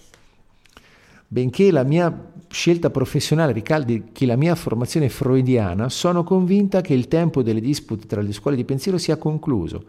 Benché 1.30 1.72
la 1.72 1.84
mia 1.84 2.32
scelta 2.50 2.90
professionale 2.90 3.52
ricaldi 3.52 4.12
la 4.20 4.38
mia 4.38 4.56
formazione 4.56 5.10
freudiana, 5.10 5.90
sono 5.90 6.24
convinta 6.24 6.80
che 6.80 6.94
il 6.94 7.10
tempo 7.10 7.44
delle 7.44 7.60
dispute 7.60 8.08
tra 8.08 8.22
le 8.22 8.32
scuole 8.32 8.56
di 8.56 8.64
pensiero 8.64 8.98
sia 8.98 9.18
concluso 9.18 9.84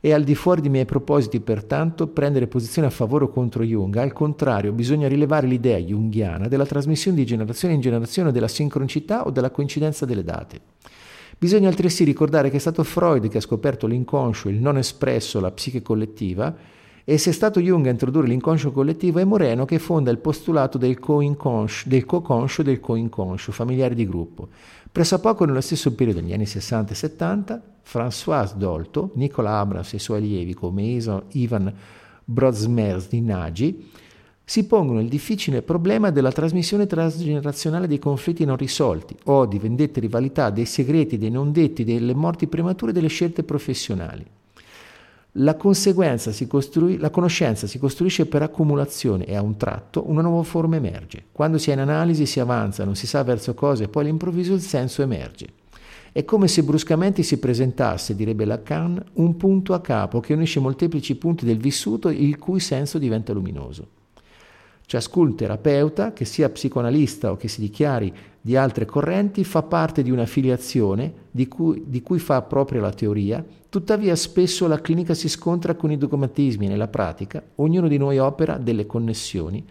e 0.00 0.12
al 0.12 0.22
di 0.22 0.34
fuori 0.34 0.60
dei 0.60 0.68
miei 0.68 0.84
propositi, 0.84 1.40
pertanto, 1.40 2.08
prendere 2.08 2.48
posizione 2.48 2.88
a 2.88 2.90
favore 2.90 3.24
o 3.24 3.28
contro 3.28 3.62
Jung. 3.62 3.96
Al 3.96 4.12
contrario, 4.12 4.72
bisogna 4.72 5.08
rilevare 5.08 5.46
l'idea 5.46 5.78
junghiana 5.78 6.48
della 6.48 6.66
trasmissione 6.66 7.16
di 7.16 7.24
generazione 7.24 7.74
in 7.74 7.80
generazione 7.80 8.32
della 8.32 8.48
sincronicità 8.48 9.24
o 9.24 9.30
della 9.30 9.50
coincidenza 9.50 10.04
delle 10.04 10.24
date. 10.24 10.60
Bisogna 11.38 11.68
altresì 11.68 12.04
ricordare 12.04 12.50
che 12.50 12.56
è 12.56 12.60
stato 12.60 12.82
Freud 12.82 13.28
che 13.28 13.38
ha 13.38 13.40
scoperto 13.40 13.86
l'inconscio, 13.86 14.48
il 14.48 14.60
non 14.60 14.76
espresso, 14.76 15.40
la 15.40 15.52
psiche 15.52 15.82
collettiva, 15.82 16.54
e 17.04 17.18
se 17.18 17.30
è 17.30 17.32
stato 17.32 17.60
Jung 17.60 17.86
a 17.86 17.90
introdurre 17.90 18.28
l'inconscio 18.28 18.70
collettivo 18.70 19.18
è 19.18 19.24
Moreno 19.24 19.64
che 19.64 19.78
fonda 19.78 20.10
il 20.10 20.18
postulato 20.18 20.78
del 20.78 20.98
co-inconscio, 20.98 21.88
del 21.88 22.04
co-conscio 22.04 22.60
e 22.60 22.64
del 22.64 22.80
co-inconscio, 22.80 23.50
familiare 23.52 23.94
di 23.94 24.06
gruppo. 24.06 24.48
Pressappoco 24.90 25.44
nello 25.44 25.60
stesso 25.60 25.94
periodo, 25.94 26.20
negli 26.20 26.32
anni 26.32 26.46
60 26.46 26.92
e 26.92 26.94
70, 26.94 27.62
François 27.84 28.54
Dolto, 28.54 29.10
Nicola 29.14 29.58
Abrams 29.58 29.92
e 29.92 29.96
i 29.96 30.00
suoi 30.00 30.18
allievi 30.18 30.54
come 30.54 30.82
Ivan 31.30 31.74
Brodsmers 32.24 33.08
di 33.08 33.20
Nagy 33.20 33.90
si 34.44 34.66
pongono 34.66 35.00
il 35.00 35.08
difficile 35.08 35.62
problema 35.62 36.10
della 36.10 36.30
trasmissione 36.30 36.86
transgenerazionale 36.86 37.86
dei 37.86 37.98
conflitti 37.98 38.44
non 38.44 38.56
risolti, 38.56 39.16
odi, 39.24 39.58
vendette, 39.58 40.00
rivalità, 40.00 40.50
dei 40.50 40.66
segreti, 40.66 41.16
dei 41.16 41.30
non 41.30 41.52
detti, 41.52 41.84
delle 41.84 42.14
morti 42.14 42.46
premature, 42.46 42.92
delle 42.92 43.08
scelte 43.08 43.44
professionali. 43.44 44.24
La, 45.36 45.56
costrui, 45.56 46.98
la 46.98 47.08
conoscenza 47.08 47.66
si 47.66 47.78
costruisce 47.78 48.26
per 48.26 48.42
accumulazione 48.42 49.24
e 49.24 49.34
a 49.34 49.40
un 49.40 49.56
tratto 49.56 50.08
una 50.10 50.20
nuova 50.20 50.42
forma 50.42 50.76
emerge. 50.76 51.24
Quando 51.32 51.56
si 51.56 51.70
è 51.70 51.72
in 51.72 51.80
analisi 51.80 52.26
si 52.26 52.38
avanza, 52.38 52.84
non 52.84 52.96
si 52.96 53.06
sa 53.06 53.22
verso 53.22 53.54
cosa 53.54 53.84
e 53.84 53.88
poi 53.88 54.02
all'improvviso 54.04 54.52
il 54.52 54.60
senso 54.60 55.00
emerge. 55.00 55.46
È 56.12 56.26
come 56.26 56.48
se 56.48 56.62
bruscamente 56.62 57.22
si 57.22 57.38
presentasse, 57.38 58.14
direbbe 58.14 58.44
Lacan, 58.44 59.02
un 59.14 59.36
punto 59.38 59.72
a 59.72 59.80
capo 59.80 60.20
che 60.20 60.34
unisce 60.34 60.60
molteplici 60.60 61.14
punti 61.16 61.46
del 61.46 61.56
vissuto 61.56 62.10
il 62.10 62.38
cui 62.38 62.60
senso 62.60 62.98
diventa 62.98 63.32
luminoso. 63.32 64.00
Ciascun 64.86 65.34
terapeuta, 65.34 66.12
che 66.12 66.24
sia 66.24 66.50
psicoanalista 66.50 67.30
o 67.30 67.36
che 67.36 67.48
si 67.48 67.60
dichiari 67.60 68.12
di 68.40 68.56
altre 68.56 68.84
correnti, 68.84 69.44
fa 69.44 69.62
parte 69.62 70.02
di 70.02 70.10
una 70.10 70.26
filiazione 70.26 71.12
di 71.30 71.48
cui, 71.48 71.84
di 71.86 72.02
cui 72.02 72.18
fa 72.18 72.42
propria 72.42 72.80
la 72.80 72.92
teoria, 72.92 73.44
tuttavia 73.68 74.14
spesso 74.16 74.66
la 74.66 74.80
clinica 74.80 75.14
si 75.14 75.28
scontra 75.28 75.74
con 75.74 75.90
i 75.90 75.96
dogmatismi 75.96 76.66
nella 76.66 76.88
pratica, 76.88 77.42
ognuno 77.54 77.88
di 77.88 77.96
noi 77.96 78.18
opera 78.18 78.58
delle 78.58 78.84
connessioni, 78.84 79.64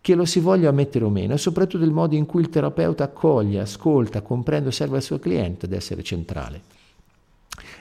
che 0.00 0.14
lo 0.14 0.24
si 0.24 0.40
voglia 0.40 0.70
ammettere 0.70 1.04
o 1.04 1.10
meno, 1.10 1.34
e 1.34 1.38
soprattutto 1.38 1.84
il 1.84 1.92
modo 1.92 2.14
in 2.14 2.24
cui 2.26 2.40
il 2.40 2.48
terapeuta 2.48 3.04
accoglie, 3.04 3.60
ascolta, 3.60 4.22
comprende 4.22 4.70
e 4.70 4.72
serve 4.72 4.96
al 4.96 5.02
suo 5.02 5.18
cliente 5.18 5.66
ad 5.66 5.72
essere 5.72 6.02
centrale. 6.02 6.62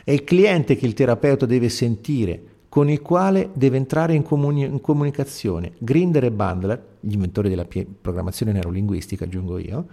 È 0.04 0.12
il 0.12 0.24
cliente 0.26 0.76
che 0.76 0.86
il 0.86 0.94
terapeuta 0.94 1.46
deve 1.46 1.70
sentire, 1.70 2.42
con 2.70 2.88
il 2.90 3.02
quale 3.02 3.50
deve 3.54 3.78
entrare 3.78 4.14
in, 4.14 4.22
comuni- 4.22 4.64
in 4.64 4.80
comunicazione. 4.80 5.74
Grinder 5.80 6.24
e 6.24 6.32
Bandler, 6.32 6.84
gli 7.00 7.14
inventori 7.14 7.50
della 7.50 7.66
p- 7.66 7.86
programmazione 8.00 8.52
neurolinguistica, 8.52 9.26
aggiungo 9.26 9.58
io, 9.58 9.88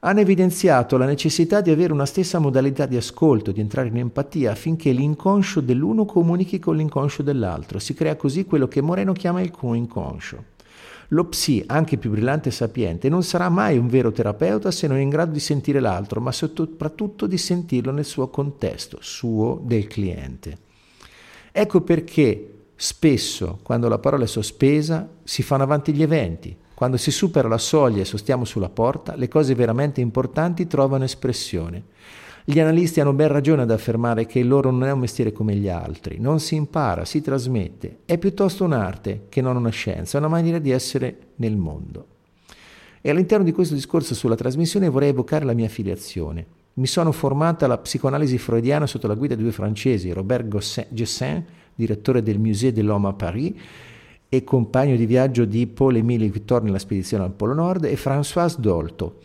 hanno 0.00 0.20
evidenziato 0.20 0.98
la 0.98 1.06
necessità 1.06 1.60
di 1.60 1.70
avere 1.70 1.92
una 1.92 2.04
stessa 2.04 2.38
modalità 2.38 2.86
di 2.86 2.96
ascolto, 2.96 3.52
di 3.52 3.60
entrare 3.60 3.88
in 3.88 3.96
empatia 3.96 4.50
affinché 4.50 4.90
l'inconscio 4.90 5.60
dell'uno 5.60 6.04
comunichi 6.04 6.58
con 6.58 6.76
l'inconscio 6.76 7.22
dell'altro. 7.22 7.78
Si 7.78 7.94
crea 7.94 8.16
così 8.16 8.44
quello 8.44 8.68
che 8.68 8.80
Moreno 8.80 9.12
chiama 9.12 9.40
il 9.40 9.50
coinconscio. 9.50 10.54
Lo 11.10 11.26
psi, 11.26 11.62
anche 11.66 11.96
più 11.96 12.10
brillante 12.10 12.48
e 12.48 12.52
sapiente, 12.52 13.08
non 13.08 13.22
sarà 13.22 13.48
mai 13.48 13.78
un 13.78 13.86
vero 13.86 14.10
terapeuta 14.10 14.72
se 14.72 14.88
non 14.88 14.96
è 14.96 15.00
in 15.00 15.08
grado 15.08 15.32
di 15.32 15.40
sentire 15.40 15.78
l'altro, 15.78 16.20
ma 16.20 16.32
soprattutto 16.32 17.26
di 17.26 17.38
sentirlo 17.38 17.92
nel 17.92 18.04
suo 18.04 18.28
contesto, 18.28 18.98
suo 19.00 19.60
del 19.62 19.86
cliente. 19.86 20.65
Ecco 21.58 21.80
perché 21.80 22.64
spesso, 22.76 23.60
quando 23.62 23.88
la 23.88 23.96
parola 23.96 24.24
è 24.24 24.26
sospesa, 24.26 25.08
si 25.24 25.42
fanno 25.42 25.62
avanti 25.62 25.94
gli 25.94 26.02
eventi. 26.02 26.54
Quando 26.74 26.98
si 26.98 27.10
supera 27.10 27.48
la 27.48 27.56
soglia 27.56 28.02
e 28.02 28.04
sostiamo 28.04 28.44
sulla 28.44 28.68
porta, 28.68 29.16
le 29.16 29.26
cose 29.26 29.54
veramente 29.54 30.02
importanti 30.02 30.66
trovano 30.66 31.04
espressione. 31.04 31.84
Gli 32.44 32.60
analisti 32.60 33.00
hanno 33.00 33.14
ben 33.14 33.28
ragione 33.28 33.62
ad 33.62 33.70
affermare 33.70 34.26
che 34.26 34.38
il 34.38 34.48
loro 34.48 34.70
non 34.70 34.84
è 34.84 34.90
un 34.90 34.98
mestiere 34.98 35.32
come 35.32 35.54
gli 35.54 35.70
altri, 35.70 36.18
non 36.18 36.40
si 36.40 36.56
impara, 36.56 37.06
si 37.06 37.22
trasmette, 37.22 38.00
è 38.04 38.18
piuttosto 38.18 38.62
un'arte 38.62 39.22
che 39.30 39.40
non 39.40 39.56
una 39.56 39.70
scienza, 39.70 40.18
è 40.18 40.20
una 40.20 40.28
maniera 40.28 40.58
di 40.58 40.72
essere 40.72 41.16
nel 41.36 41.56
mondo. 41.56 42.06
E 43.00 43.08
all'interno 43.08 43.44
di 43.46 43.52
questo 43.52 43.72
discorso 43.72 44.14
sulla 44.14 44.34
trasmissione 44.34 44.90
vorrei 44.90 45.08
evocare 45.08 45.46
la 45.46 45.54
mia 45.54 45.68
filiazione. 45.68 46.65
Mi 46.78 46.86
sono 46.86 47.10
formata 47.10 47.64
alla 47.64 47.78
psicoanalisi 47.78 48.36
freudiana 48.36 48.86
sotto 48.86 49.06
la 49.06 49.14
guida 49.14 49.34
di 49.34 49.40
due 49.40 49.52
francesi, 49.52 50.12
Robert 50.12 50.46
Gessin, 50.90 51.42
direttore 51.74 52.22
del 52.22 52.38
Musée 52.38 52.70
de 52.70 52.82
l'Homme 52.82 53.08
à 53.08 53.14
Paris 53.14 53.54
e 54.28 54.44
compagno 54.44 54.94
di 54.94 55.06
viaggio 55.06 55.46
di 55.46 55.66
Paul-Émile 55.66 56.28
Victor 56.28 56.62
nella 56.62 56.78
spedizione 56.78 57.24
al 57.24 57.32
Polo 57.32 57.54
Nord, 57.54 57.84
e 57.84 57.96
François 57.96 58.54
Dolto, 58.58 59.20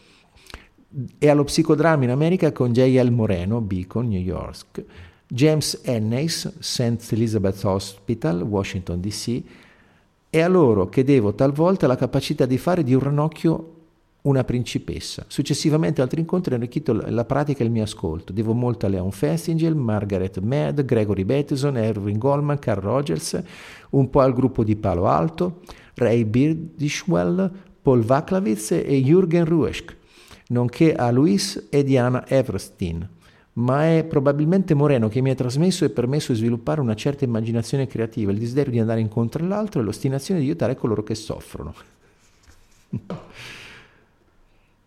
e 1.17 1.27
allo 1.27 1.43
psicodramma 1.43 2.05
in 2.05 2.11
America 2.11 2.53
con 2.53 2.71
J.L. 2.71 3.11
Moreno, 3.11 3.59
Beacon, 3.59 4.07
New 4.07 4.21
York, 4.21 4.85
James 5.27 5.81
Ennis, 5.83 6.57
St. 6.59 7.05
Elizabeth 7.11 7.61
Hospital, 7.65 8.43
Washington 8.43 9.01
DC, 9.01 9.41
e 10.29 10.39
a 10.39 10.47
loro 10.47 10.87
che 10.87 11.03
devo 11.03 11.35
talvolta 11.35 11.85
la 11.85 11.97
capacità 11.97 12.45
di 12.45 12.57
fare 12.57 12.81
di 12.83 12.93
un 12.93 13.01
ranocchio 13.01 13.80
una 14.23 14.43
principessa. 14.43 15.25
Successivamente 15.27 16.01
altri 16.01 16.19
incontri 16.19 16.53
hanno 16.53 16.63
arricchito 16.63 16.93
la 16.93 17.25
pratica 17.25 17.61
e 17.61 17.65
il 17.65 17.71
mio 17.71 17.83
ascolto. 17.83 18.31
Devo 18.33 18.53
molto 18.53 18.85
a 18.85 18.89
Leon 18.89 19.11
Festinger, 19.11 19.73
Margaret 19.73 20.39
Mead, 20.39 20.85
Gregory 20.85 21.23
Bateson, 21.23 21.77
Erwin 21.77 22.17
Goldman, 22.17 22.59
Carl 22.59 22.81
Rogers, 22.81 23.41
un 23.91 24.09
po' 24.09 24.19
al 24.19 24.33
gruppo 24.33 24.63
di 24.63 24.75
Palo 24.75 25.07
Alto, 25.07 25.61
Ray 25.95 26.23
Birdishwell, 26.25 27.51
Paul 27.81 28.03
Vaclavitz 28.03 28.71
e 28.71 29.01
Jürgen 29.03 29.45
Ruesch, 29.45 29.95
nonché 30.49 30.93
a 30.93 31.09
Luis 31.09 31.67
e 31.69 31.83
Diana 31.83 32.27
Everstein. 32.27 33.07
Ma 33.53 33.97
è 33.97 34.05
probabilmente 34.05 34.73
Moreno 34.73 35.09
che 35.09 35.19
mi 35.19 35.29
ha 35.29 35.35
trasmesso 35.35 35.83
e 35.83 35.89
permesso 35.89 36.31
di 36.31 36.37
sviluppare 36.37 36.79
una 36.79 36.95
certa 36.95 37.25
immaginazione 37.25 37.85
creativa, 37.85 38.31
il 38.31 38.37
desiderio 38.37 38.71
di 38.71 38.79
andare 38.79 39.01
incontro 39.01 39.43
all'altro 39.43 39.81
e 39.81 39.83
l'ostinazione 39.83 40.39
di 40.39 40.45
aiutare 40.45 40.75
coloro 40.75 41.03
che 41.03 41.15
soffrono. 41.15 41.73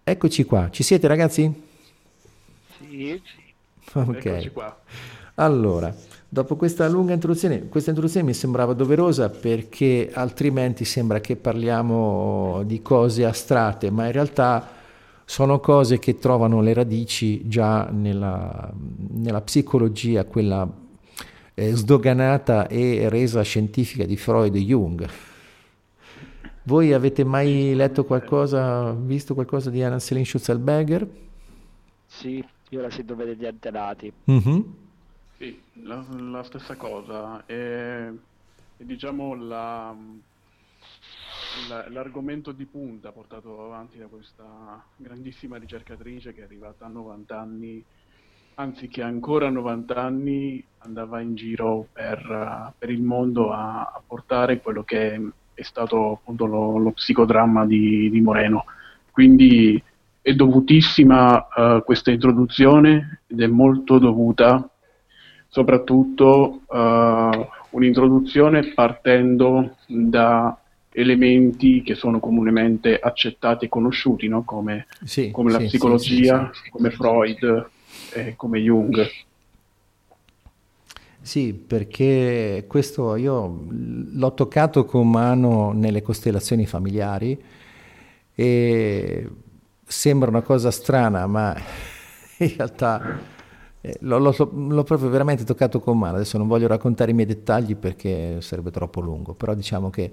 Eccoci 0.07 0.45
qua, 0.45 0.69
ci 0.71 0.83
siete 0.83 1.07
ragazzi? 1.07 1.51
Sì, 2.79 3.19
ok. 3.95 4.25
Eccoci 4.27 4.51
qua. 4.51 4.79
Allora, 5.37 5.95
dopo 6.29 6.57
questa 6.57 6.87
lunga 6.91 7.15
introduzione, 7.15 7.69
questa 7.71 7.89
introduzione 7.89 8.27
mi 8.27 8.35
sembrava 8.35 8.75
doverosa 8.75 9.31
perché 9.31 10.11
altrimenti 10.13 10.85
sembra 10.85 11.21
che 11.21 11.37
parliamo 11.37 12.65
di 12.67 12.83
cose 12.83 13.25
astratte, 13.25 13.91
ma 13.91 14.05
in 14.05 14.13
realtà 14.13 14.69
sono 15.25 15.59
cose 15.59 15.99
che 15.99 16.19
trovano 16.19 16.61
le 16.61 16.75
radici 16.75 17.49
già 17.49 17.89
nella, 17.91 18.71
nella 19.09 19.41
psicologia, 19.41 20.27
quella 20.27 20.71
eh, 21.55 21.75
sdoganata 21.75 22.69
e 22.69 23.09
resa 23.09 23.41
scientifica 23.41 24.05
di 24.05 24.19
Freud 24.19 24.55
e 24.55 24.61
Jung. 24.61 25.09
Voi 26.67 26.95
avete 26.95 27.25
mai 27.25 27.75
letto 27.75 28.07
qualcosa, 28.07 28.93
visto 28.93 29.35
qualcosa 29.35 29.69
di 29.69 29.83
Anna 29.83 29.99
Selin 29.99 30.25
Schutzelberger? 30.25 31.07
Sì, 32.07 32.43
io 32.71 32.81
la 32.81 32.89
sento 32.89 33.15
vedere 33.15 33.37
gli 33.37 33.45
antenati. 33.45 34.11
Mm-hmm. 34.31 34.61
Sì, 35.37 35.61
la, 35.83 36.03
la, 36.09 36.43
stessa 36.43 36.75
cosa. 36.77 37.45
E, 37.45 38.11
e 38.79 38.85
diciamo 38.87 39.35
la, 39.35 39.95
la, 41.69 41.89
l'argomento 41.91 42.51
di 42.53 42.65
punta 42.65 43.13
portato 43.13 43.63
avanti 43.63 43.99
da 43.99 44.07
questa 44.07 44.83
grandissima 44.97 45.59
ricercatrice 45.59 46.33
che 46.33 46.41
è 46.41 46.45
arrivata 46.45 46.87
a 46.87 46.89
90 46.89 47.39
anni, 47.39 47.85
anzi 48.55 48.89
che 48.89 49.03
ancora 49.03 49.49
a 49.49 49.51
90 49.51 49.95
anni 49.97 50.65
andava 50.79 51.21
in 51.21 51.35
giro 51.35 51.89
per, 51.93 52.73
per 52.79 52.89
il 52.89 53.03
mondo 53.03 53.53
a, 53.53 53.83
a 53.83 54.03
portare 54.07 54.63
quello 54.63 54.83
che 54.83 55.21
è 55.55 55.63
stato 55.63 56.13
appunto 56.13 56.47
lo, 56.47 56.79
lo 56.79 56.91
psicodramma 56.91 57.65
di, 57.65 58.11
di, 58.11 58.21
Moreno. 58.21 58.65
Quindi 59.11 59.81
è 60.21 60.33
dovutissima 60.35 61.47
uh, 61.55 61.85
questa 61.85 62.11
introduzione 62.11 63.21
ed 63.27 63.41
è 63.41 63.47
molto 63.47 63.99
dovuta 63.99 64.69
soprattutto 65.49 66.63
uh, 66.67 67.47
un'introduzione 67.71 68.73
partendo 68.73 69.77
da 69.87 70.59
elementi 70.91 71.83
che 71.83 71.95
sono 71.95 72.19
comunemente 72.19 72.99
accettati 72.99 73.67
e 73.67 73.69
conosciuti, 73.69 74.29
no? 74.29 74.43
come, 74.45 74.87
sì, 75.05 75.31
come, 75.31 75.53
la 75.53 75.59
sì, 75.59 75.67
psicologia, 75.67 76.51
sì, 76.53 76.71
come 76.71 76.91
Freud 76.91 77.67
e 78.13 78.35
come 78.37 78.61
Jung. 78.61 79.07
Sì, 81.25 81.55
perché 81.55 82.67
questo 82.69 83.17
io 83.17 83.65
l'ho 83.71 84.35
toccato 84.35 84.85
con 84.85 85.11
mano 85.11 85.73
nelle 85.73 86.03
costellazioni 86.03 86.67
familiari 86.67 87.43
e 88.35 89.31
sembra 89.87 90.29
una 90.29 90.43
cosa 90.43 90.71
strana, 90.71 91.27
ma 91.27 91.57
in 92.37 92.55
realtà 92.55 93.19
eh, 93.81 93.97
l'ho, 94.01 94.19
l'ho, 94.19 94.35
l'ho, 94.53 94.83
proprio 94.83 95.09
veramente 95.09 95.45
toccato 95.45 95.81
con 95.81 95.99
mano. 95.99 96.17
Adesso 96.17 96.37
non 96.37 96.47
voglio 96.47 96.67
raccontare 96.67 97.13
i 97.13 97.15
miei 97.15 97.27
dettagli 97.27 97.75
perché 97.75 98.43
sarebbe 98.43 98.71
troppo 98.71 99.01
lungo, 99.01 99.33
però 99.33 99.55
diciamo 99.55 99.89
che 99.89 100.13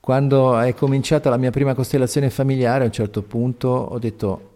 quando 0.00 0.58
è 0.58 0.74
cominciata 0.74 1.30
la 1.30 1.36
mia 1.36 1.52
prima 1.52 1.74
costellazione 1.74 2.28
familiare, 2.28 2.82
a 2.82 2.86
un 2.86 2.92
certo 2.92 3.22
punto 3.22 3.68
ho 3.68 3.98
detto, 4.00 4.50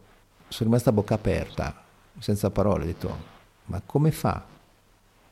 sono 0.49 0.71
rimasta 0.71 0.90
a 0.90 0.92
bocca 0.92 1.14
aperta, 1.14 1.85
senza 2.19 2.50
parole, 2.50 2.83
ho 2.83 2.87
detto, 2.87 3.16
ma 3.66 3.81
come 3.87 4.11
fa 4.11 4.50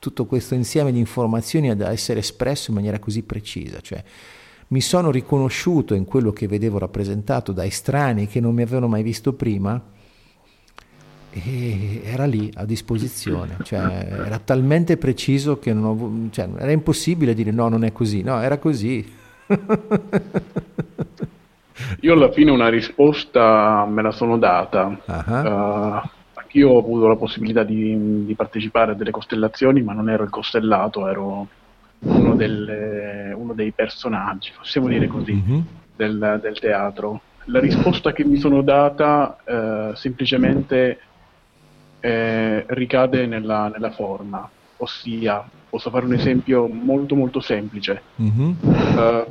tutto 0.01 0.27
questo 0.27 0.55
insieme 0.55 0.91
di 0.91 0.99
informazioni 0.99 1.71
ad 1.71 1.81
essere 1.83 2.19
espresso 2.19 2.71
in 2.71 2.77
maniera 2.77 2.99
così 2.99 3.23
precisa? 3.23 3.81
Cioè, 3.81 4.03
mi 4.69 4.81
sono 4.81 5.13
riconosciuto 5.13 5.95
in 5.95 6.05
quello 6.05 6.33
che 6.33 6.49
vedevo 6.49 6.79
rappresentato 6.79 7.53
da 7.53 7.65
estranei 7.65 8.27
che 8.27 8.41
non 8.41 8.55
mi 8.55 8.63
avevano 8.63 8.89
mai 8.89 9.05
visto 9.05 9.33
prima 9.35 9.81
e 11.33 12.03
era 12.05 12.25
lì 12.25 12.51
a 12.55 12.65
disposizione, 12.65 13.59
cioè, 13.63 14.09
era 14.27 14.41
talmente 14.41 14.97
preciso 14.97 15.59
che 15.59 15.71
ho, 15.71 16.13
cioè, 16.31 16.49
era 16.57 16.73
impossibile 16.73 17.35
dire 17.35 17.53
no, 17.53 17.69
non 17.69 17.85
è 17.85 17.93
così, 17.93 18.23
no, 18.23 18.41
era 18.41 18.59
così. 18.59 19.19
Io 22.01 22.13
alla 22.13 22.31
fine 22.31 22.51
una 22.51 22.69
risposta 22.69 23.87
me 23.89 24.03
la 24.03 24.11
sono 24.11 24.39
data. 24.39 24.87
Uh-huh. 25.05 25.35
Uh, 25.35 26.01
anch'io 26.51 26.71
ho 26.71 26.79
avuto 26.79 27.07
la 27.07 27.17
possibilità 27.17 27.63
di, 27.63 28.27
di, 28.27 28.35
partecipare 28.35 28.93
a 28.93 28.95
delle 28.95 29.13
costellazioni, 29.13 29.83
ma 29.83 29.93
non 29.93 30.11
ero 30.11 30.25
il 30.25 30.31
costellato, 30.31 31.07
ero 31.07 31.47
uno, 32.01 32.35
delle, 32.35 33.33
uno 33.37 33.53
dei 33.53 33.71
personaggi, 33.71 34.51
possiamo 34.57 34.89
dire 34.89 35.07
così, 35.07 35.33
uh-huh. 35.33 35.65
del, 35.95 36.41
del, 36.43 36.59
teatro. 36.59 37.21
La 37.45 37.61
risposta 37.61 38.13
che 38.13 38.25
mi 38.25 38.37
sono 38.37 38.63
data 38.63 39.39
uh, 39.45 39.95
semplicemente 39.95 40.99
eh, 42.01 42.65
ricade 42.69 43.27
nella, 43.27 43.69
nella 43.69 43.91
forma, 43.91 44.49
ossia 44.79 45.45
Posso 45.71 45.89
fare 45.91 46.05
un 46.05 46.15
esempio 46.15 46.67
molto 46.67 47.15
molto 47.15 47.39
semplice. 47.39 48.03
Mm-hmm. 48.21 48.53
Uh, 48.61 49.25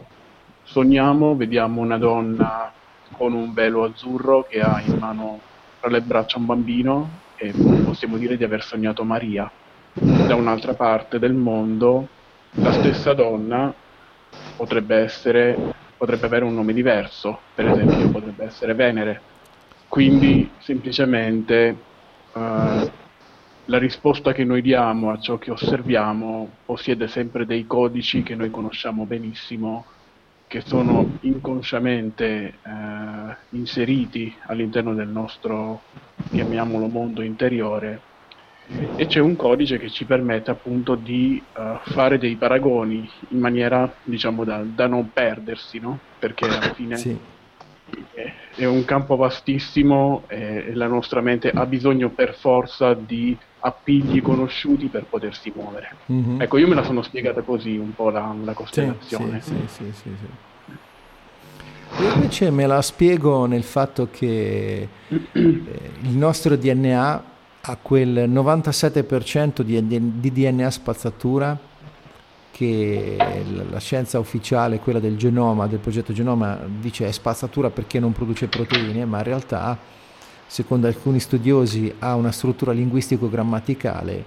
sogniamo, 0.64 1.36
vediamo 1.36 1.82
una 1.82 1.98
donna 1.98 2.72
con 3.12 3.34
un 3.34 3.52
velo 3.52 3.84
azzurro 3.84 4.46
che 4.48 4.62
ha 4.62 4.82
in 4.86 4.96
mano 4.98 5.40
tra 5.80 5.90
le 5.90 6.02
braccia 6.02 6.38
un 6.38 6.46
bambino 6.46 7.10
e 7.36 7.52
possiamo 7.84 8.18
dire 8.18 8.38
di 8.38 8.44
aver 8.44 8.64
sognato 8.64 9.04
Maria. 9.04 9.50
Da 9.94 10.36
un'altra 10.36 10.74
parte 10.74 11.20
del 11.20 11.34
mondo 11.34 12.08
la 12.52 12.72
stessa 12.72 13.14
donna 13.14 13.74
potrebbe 14.56 14.96
essere 14.98 15.88
potrebbe 16.00 16.28
avere 16.28 16.46
un 16.46 16.54
nome 16.54 16.72
diverso, 16.72 17.40
per 17.54 17.68
esempio 17.68 18.10
potrebbe 18.10 18.46
essere 18.46 18.74
Venere. 18.74 19.22
Quindi 19.90 20.50
semplicemente 20.60 21.76
uh, 22.32 22.40
la 22.40 23.78
risposta 23.78 24.32
che 24.32 24.46
noi 24.46 24.62
diamo 24.62 25.12
a 25.12 25.20
ciò 25.20 25.38
che 25.38 25.52
osserviamo 25.52 26.50
possiede 26.66 27.10
sempre 27.10 27.46
dei 27.46 27.68
codici 27.68 28.24
che 28.24 28.34
noi 28.36 28.50
conosciamo 28.50 29.04
benissimo, 29.04 29.86
che 30.50 30.62
sono 30.66 31.20
inconsciamente 31.22 32.26
eh, 32.26 33.36
inseriti 33.50 34.36
all'interno 34.48 34.96
del 34.96 35.08
nostro, 35.08 35.84
chiamiamolo, 36.32 36.88
mondo 36.88 37.22
interiore 37.22 38.08
e 38.96 39.08
c'è 39.08 39.20
un 39.20 39.36
codice 39.36 39.80
che 39.80 39.90
ci 39.90 40.06
permette 40.06 40.52
appunto 40.52 40.94
di 40.94 41.42
uh, 41.56 41.92
fare 41.92 42.20
dei 42.20 42.36
paragoni 42.36 43.10
in 43.30 43.40
maniera 43.40 43.92
diciamo 44.04 44.44
da, 44.44 44.62
da 44.64 44.86
non 44.86 45.12
perdersi, 45.12 45.80
no? 45.80 45.98
perché 46.20 46.46
alla 46.46 46.74
fine 46.74 46.98
sì. 46.98 47.18
È, 48.56 48.66
un 48.66 48.86
campo 48.86 49.16
vastissimo 49.16 50.24
e 50.28 50.74
la 50.74 50.88
nostra 50.88 51.22
mente 51.22 51.50
ha 51.50 51.66
bisogno 51.66 52.10
per 52.10 52.36
forza 52.36 52.94
di 52.94 53.38
appigli 53.60 54.22
conosciuti 54.22 54.88
per 54.88 55.06
potersi 55.06 55.52
muovere. 55.56 55.92
Mm-hmm. 56.12 56.42
Ecco, 56.42 56.58
io 56.58 56.68
me 56.68 56.76
la 56.76 56.84
sono 56.84 57.02
spiegata 57.02 57.42
così 57.42 57.78
un 57.78 57.94
po' 57.94 58.10
la, 58.10 58.34
la 58.44 58.54
costellazione. 58.54 59.42
Sì, 59.42 59.56
sì, 59.68 59.92
sì, 59.94 60.10
io 61.98 62.14
invece 62.14 62.52
me 62.52 62.66
la 62.68 62.82
spiego 62.82 63.46
nel 63.46 63.64
fatto 63.64 64.10
che 64.12 64.88
eh, 65.08 65.22
il 65.32 66.16
nostro 66.16 66.56
DNA 66.56 67.24
ha 67.62 67.78
quel 67.82 68.30
97% 68.30 69.62
di, 69.62 69.86
di 70.20 70.32
DNA 70.32 70.70
spazzatura 70.70 71.58
che 72.60 73.42
la 73.72 73.80
scienza 73.80 74.20
ufficiale, 74.20 74.80
quella 74.80 75.00
del 75.00 75.16
genoma, 75.16 75.66
del 75.66 75.80
progetto 75.80 76.12
genoma, 76.12 76.60
dice 76.82 77.08
è 77.08 77.12
spazzatura 77.14 77.70
perché 77.70 78.02
non 78.02 78.12
produce 78.12 78.48
proteine, 78.48 79.06
ma 79.06 79.20
in 79.20 79.24
realtà 79.24 79.78
secondo 80.46 80.88
alcuni 80.88 81.22
studiosi, 81.22 81.94
ha 82.00 82.16
una 82.16 82.34
struttura 82.34 82.74
linguistico-grammaticale 82.74 84.26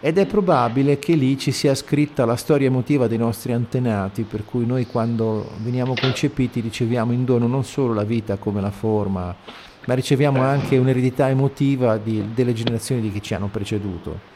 ed 0.00 0.16
è 0.16 0.24
probabile 0.24 0.98
che 0.98 1.14
lì 1.14 1.36
ci 1.36 1.52
sia 1.52 1.74
scritta 1.74 2.24
la 2.24 2.36
storia 2.36 2.68
emotiva 2.68 3.06
dei 3.06 3.18
nostri 3.18 3.52
antenati, 3.52 4.22
per 4.22 4.46
cui 4.46 4.64
noi 4.64 4.86
quando 4.86 5.50
veniamo 5.58 5.94
concepiti 5.94 6.60
riceviamo 6.60 7.12
in 7.12 7.26
dono 7.26 7.46
non 7.46 7.64
solo 7.64 7.92
la 7.92 8.04
vita 8.04 8.38
come 8.38 8.62
la 8.62 8.70
forma, 8.70 9.36
ma 9.84 9.94
riceviamo 9.94 10.40
anche 10.40 10.78
un'eredità 10.78 11.28
emotiva 11.28 11.98
di, 11.98 12.32
delle 12.32 12.54
generazioni 12.54 13.02
di 13.02 13.12
chi 13.12 13.20
ci 13.20 13.34
hanno 13.34 13.48
preceduto. 13.48 14.33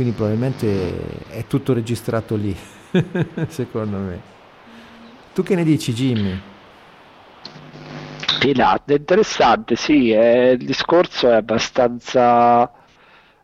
Quindi 0.00 0.16
probabilmente 0.16 1.28
è 1.28 1.44
tutto 1.46 1.74
registrato 1.74 2.34
lì, 2.34 2.56
secondo 3.48 3.98
me. 3.98 4.20
Tu 5.34 5.42
che 5.42 5.54
ne 5.54 5.62
dici 5.62 5.92
Jimmy? 5.92 6.40
Pilate, 8.38 8.94
interessante, 8.94 9.76
sì, 9.76 10.10
eh, 10.10 10.52
il 10.52 10.64
discorso 10.64 11.28
è 11.28 11.34
abbastanza 11.34 12.72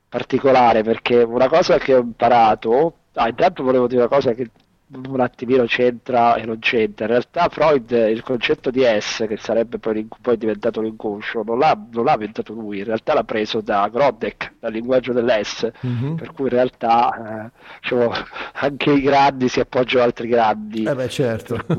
particolare 0.08 0.82
perché 0.82 1.16
una 1.16 1.46
cosa 1.46 1.76
che 1.76 1.92
ho 1.92 2.00
imparato, 2.00 3.00
ah, 3.12 3.28
intanto 3.28 3.62
volevo 3.62 3.86
dire 3.86 4.00
una 4.00 4.08
cosa 4.08 4.32
che 4.32 4.48
un 4.88 5.20
attimino 5.20 5.64
c'entra 5.64 6.34
e 6.36 6.44
non 6.44 6.58
c'entra. 6.60 7.06
In 7.06 7.10
realtà 7.10 7.48
Freud 7.48 7.90
il 7.90 8.22
concetto 8.22 8.70
di 8.70 8.82
S, 8.82 9.24
che 9.26 9.36
sarebbe 9.36 9.78
poi, 9.78 10.06
poi 10.20 10.36
diventato 10.36 10.80
l'inconscio, 10.80 11.42
non 11.42 11.58
l'ha, 11.58 11.76
non 11.92 12.04
l'ha, 12.04 12.12
inventato 12.12 12.52
lui, 12.52 12.78
in 12.78 12.84
realtà 12.84 13.14
l'ha 13.14 13.24
preso 13.24 13.60
da 13.60 13.88
Grodek, 13.88 14.54
dal 14.60 14.72
linguaggio 14.72 15.12
dell'S, 15.12 15.70
mm-hmm. 15.84 16.14
per 16.14 16.32
cui 16.32 16.44
in 16.44 16.50
realtà 16.50 17.46
eh, 17.46 17.50
diciamo, 17.80 18.12
anche 18.54 18.92
i 18.92 19.00
grandi 19.00 19.48
si 19.48 19.60
appoggiano 19.60 20.02
ad 20.02 20.08
altri 20.08 20.28
grandi. 20.28 20.84
Eh 20.84 20.94
beh 20.94 21.08
certo. 21.08 21.64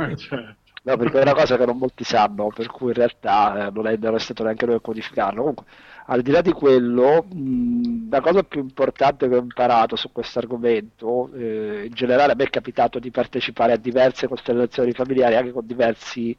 Eh, 0.00 0.16
certo. 0.16 0.58
No, 0.82 0.96
perché 0.96 1.18
è 1.18 1.22
una 1.22 1.34
cosa 1.34 1.58
che 1.58 1.66
non 1.66 1.76
molti 1.76 2.04
sanno, 2.04 2.48
per 2.48 2.66
cui 2.68 2.88
in 2.88 2.94
realtà 2.94 3.66
eh, 3.66 3.70
non, 3.70 3.86
è, 3.86 3.96
non 3.96 4.14
è 4.14 4.18
stato 4.18 4.42
neanche 4.42 4.64
noi 4.64 4.76
a 4.76 4.80
codificarlo. 4.80 5.40
Comunque, 5.40 5.64
al 6.10 6.22
di 6.22 6.32
là 6.32 6.40
di 6.42 6.50
quello, 6.52 7.22
mh, 7.32 8.08
la 8.10 8.20
cosa 8.20 8.42
più 8.42 8.60
importante 8.60 9.28
che 9.28 9.36
ho 9.36 9.38
imparato 9.40 9.94
su 9.94 10.10
questo 10.10 10.40
argomento, 10.40 11.30
eh, 11.34 11.84
in 11.86 11.92
generale 11.92 12.32
a 12.32 12.34
me 12.34 12.44
è 12.44 12.50
capitato 12.50 12.98
di 12.98 13.10
partecipare 13.12 13.72
a 13.72 13.76
diverse 13.76 14.26
costellazioni 14.26 14.90
familiari, 14.92 15.36
anche 15.36 15.52
con 15.52 15.64
diversi, 15.64 16.36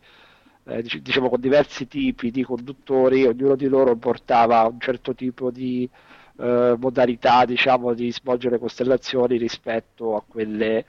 eh, 0.66 0.84
diciamo, 1.02 1.30
con 1.30 1.40
diversi 1.40 1.88
tipi 1.88 2.32
di 2.32 2.44
conduttori, 2.44 3.26
ognuno 3.26 3.56
di 3.56 3.68
loro 3.68 3.96
portava 3.96 4.64
un 4.68 4.80
certo 4.80 5.16
tipo 5.16 5.52
di 5.52 5.90
eh, 6.40 6.76
modalità 6.78 7.46
diciamo, 7.46 7.94
di 7.94 8.12
svolgere 8.12 8.60
costellazioni 8.60 9.38
rispetto 9.38 10.18
a 10.18 10.24
quelle 10.28 10.86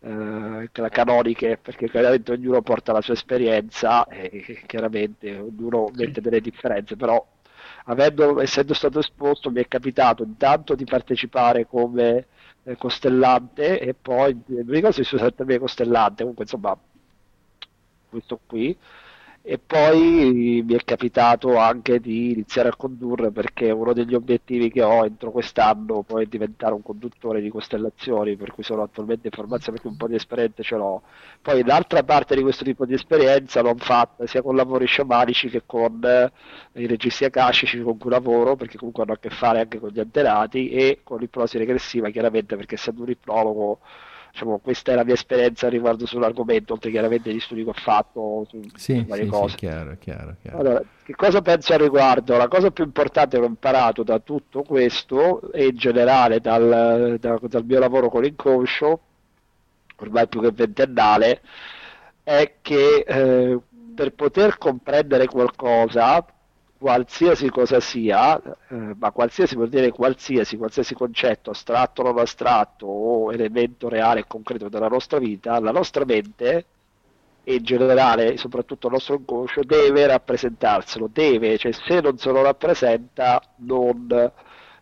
eh, 0.00 0.70
canoniche, 0.90 1.58
perché 1.60 1.88
chiaramente 1.88 2.32
ognuno 2.32 2.60
porta 2.60 2.92
la 2.92 3.00
sua 3.00 3.14
esperienza 3.14 4.06
e 4.08 4.62
chiaramente 4.66 5.38
ognuno 5.38 5.88
mette 5.94 6.20
delle 6.20 6.40
differenze, 6.40 6.96
però 6.96 7.24
avendo, 7.88 8.40
essendo 8.40 8.74
stato 8.74 8.98
esposto 8.98 9.50
mi 9.50 9.60
è 9.60 9.68
capitato 9.68 10.22
intanto 10.22 10.74
di 10.74 10.84
partecipare 10.84 11.66
come 11.66 12.26
eh, 12.64 12.76
costellante 12.76 13.80
e 13.80 13.94
poi, 13.94 14.40
l'unica 14.46 14.88
cosa 14.88 15.00
è 15.00 15.04
sempre 15.04 15.58
costellante, 15.58 16.20
comunque 16.20 16.44
insomma 16.44 16.76
questo 18.08 18.40
qui 18.46 18.76
e 19.48 19.58
poi 19.58 20.60
mi 20.66 20.74
è 20.74 20.82
capitato 20.84 21.56
anche 21.56 22.00
di 22.00 22.32
iniziare 22.32 22.68
a 22.68 22.74
condurre 22.74 23.30
perché 23.30 23.70
uno 23.70 23.92
degli 23.92 24.12
obiettivi 24.12 24.72
che 24.72 24.82
ho 24.82 25.04
entro 25.04 25.30
quest'anno 25.30 26.02
poi 26.02 26.24
è 26.24 26.26
diventare 26.26 26.74
un 26.74 26.82
conduttore 26.82 27.40
di 27.40 27.48
costellazioni, 27.48 28.34
per 28.34 28.50
cui 28.50 28.64
sono 28.64 28.82
attualmente 28.82 29.28
in 29.28 29.32
formazione 29.32 29.74
perché 29.74 29.86
un 29.86 29.96
po' 29.96 30.08
di 30.08 30.16
esperienza 30.16 30.64
ce 30.64 30.74
l'ho. 30.74 31.02
Poi 31.40 31.62
l'altra 31.64 32.02
parte 32.02 32.34
di 32.34 32.42
questo 32.42 32.64
tipo 32.64 32.84
di 32.86 32.94
esperienza 32.94 33.60
l'ho 33.60 33.76
fatta 33.78 34.26
sia 34.26 34.42
con 34.42 34.56
lavori 34.56 34.86
sciamanici 34.86 35.48
che 35.48 35.62
con 35.64 36.00
eh, 36.02 36.32
i 36.80 36.86
registi 36.88 37.24
akashici 37.24 37.80
con 37.82 37.98
cui 37.98 38.10
lavoro, 38.10 38.56
perché 38.56 38.76
comunque 38.78 39.04
hanno 39.04 39.12
a 39.12 39.18
che 39.18 39.30
fare 39.30 39.60
anche 39.60 39.78
con 39.78 39.90
gli 39.90 40.00
antenati 40.00 40.70
e 40.70 41.02
con 41.04 41.20
l'ipnosi 41.20 41.56
regressiva, 41.56 42.10
chiaramente 42.10 42.56
perché 42.56 42.74
essendo 42.74 43.02
un 43.02 43.10
ipnologo 43.10 43.78
diciamo, 44.36 44.58
questa 44.58 44.92
è 44.92 44.94
la 44.94 45.04
mia 45.04 45.14
esperienza 45.14 45.68
riguardo 45.68 46.04
sull'argomento, 46.04 46.74
oltre 46.74 46.90
chiaramente 46.90 47.32
gli 47.32 47.40
studi 47.40 47.64
che 47.64 47.70
ho 47.70 47.74
fatto 47.74 48.46
su, 48.48 48.60
sì, 48.74 49.02
varie 49.08 49.24
sì, 49.24 49.30
cose. 49.30 49.48
Sì, 49.48 49.56
chiaro, 49.56 49.96
chiaro, 49.98 50.36
chiaro. 50.42 50.58
Allora, 50.58 50.82
che 51.02 51.14
cosa 51.14 51.40
penso 51.40 51.72
al 51.72 51.78
riguardo? 51.78 52.36
La 52.36 52.48
cosa 52.48 52.70
più 52.70 52.84
importante 52.84 53.38
che 53.38 53.42
ho 53.42 53.46
imparato 53.46 54.02
da 54.02 54.18
tutto 54.18 54.62
questo 54.62 55.50
e 55.52 55.68
in 55.68 55.76
generale 55.76 56.40
dal, 56.40 57.16
da, 57.18 57.38
dal 57.40 57.64
mio 57.64 57.78
lavoro 57.78 58.10
con 58.10 58.22
l'inconscio, 58.22 59.00
ormai 59.96 60.28
più 60.28 60.42
che 60.42 60.50
ventennale, 60.52 61.40
è 62.22 62.56
che 62.60 63.04
eh, 63.06 63.58
per 63.94 64.12
poter 64.12 64.58
comprendere 64.58 65.26
qualcosa 65.26 66.22
qualsiasi 66.78 67.48
cosa 67.50 67.80
sia, 67.80 68.40
eh, 68.68 68.94
ma 68.98 69.10
qualsiasi 69.10 69.54
vuol 69.54 69.68
dire 69.68 69.90
qualsiasi, 69.90 70.56
qualsiasi 70.56 70.94
concetto 70.94 71.50
astratto 71.50 72.02
o 72.02 72.04
non 72.04 72.18
astratto 72.18 72.86
o 72.86 73.32
elemento 73.32 73.88
reale 73.88 74.20
e 74.20 74.24
concreto 74.26 74.68
della 74.68 74.88
nostra 74.88 75.18
vita, 75.18 75.58
la 75.60 75.72
nostra 75.72 76.04
mente 76.04 76.66
e 77.44 77.54
in 77.54 77.62
generale, 77.64 78.36
soprattutto 78.36 78.88
il 78.88 78.94
nostro 78.94 79.14
inconscio, 79.14 79.62
deve 79.62 80.06
rappresentarselo, 80.06 81.08
deve, 81.12 81.56
cioè 81.58 81.72
se 81.72 82.00
non 82.00 82.18
se 82.18 82.30
lo 82.30 82.42
rappresenta 82.42 83.40
non, 83.58 84.32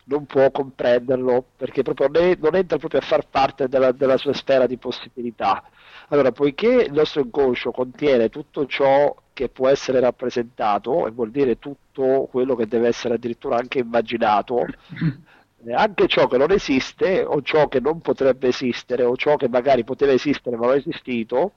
non 0.05 0.25
può 0.25 0.49
comprenderlo 0.51 1.45
perché 1.55 1.83
proprio 1.83 2.09
non 2.39 2.55
entra 2.55 2.77
proprio 2.77 2.99
a 2.99 3.03
far 3.03 3.27
parte 3.29 3.67
della, 3.67 3.91
della 3.91 4.17
sua 4.17 4.33
sfera 4.33 4.65
di 4.65 4.77
possibilità. 4.77 5.63
Allora, 6.09 6.31
poiché 6.31 6.67
il 6.83 6.91
nostro 6.93 7.21
inconscio 7.21 7.71
contiene 7.71 8.29
tutto 8.29 8.65
ciò 8.67 9.13
che 9.33 9.49
può 9.49 9.67
essere 9.67 9.99
rappresentato, 9.99 11.07
e 11.07 11.11
vuol 11.11 11.31
dire 11.31 11.57
tutto 11.59 12.27
quello 12.29 12.55
che 12.55 12.67
deve 12.67 12.87
essere 12.87 13.15
addirittura 13.15 13.57
anche 13.57 13.79
immaginato, 13.79 14.71
eh, 15.65 15.73
anche 15.73 16.07
ciò 16.07 16.27
che 16.27 16.37
non 16.37 16.51
esiste 16.51 17.23
o 17.23 17.41
ciò 17.41 17.67
che 17.67 17.79
non 17.79 18.01
potrebbe 18.01 18.47
esistere 18.49 19.03
o 19.03 19.15
ciò 19.15 19.35
che 19.35 19.49
magari 19.49 19.83
poteva 19.83 20.11
esistere 20.13 20.55
ma 20.57 20.67
non 20.67 20.75
è 20.75 20.77
esistito, 20.77 21.55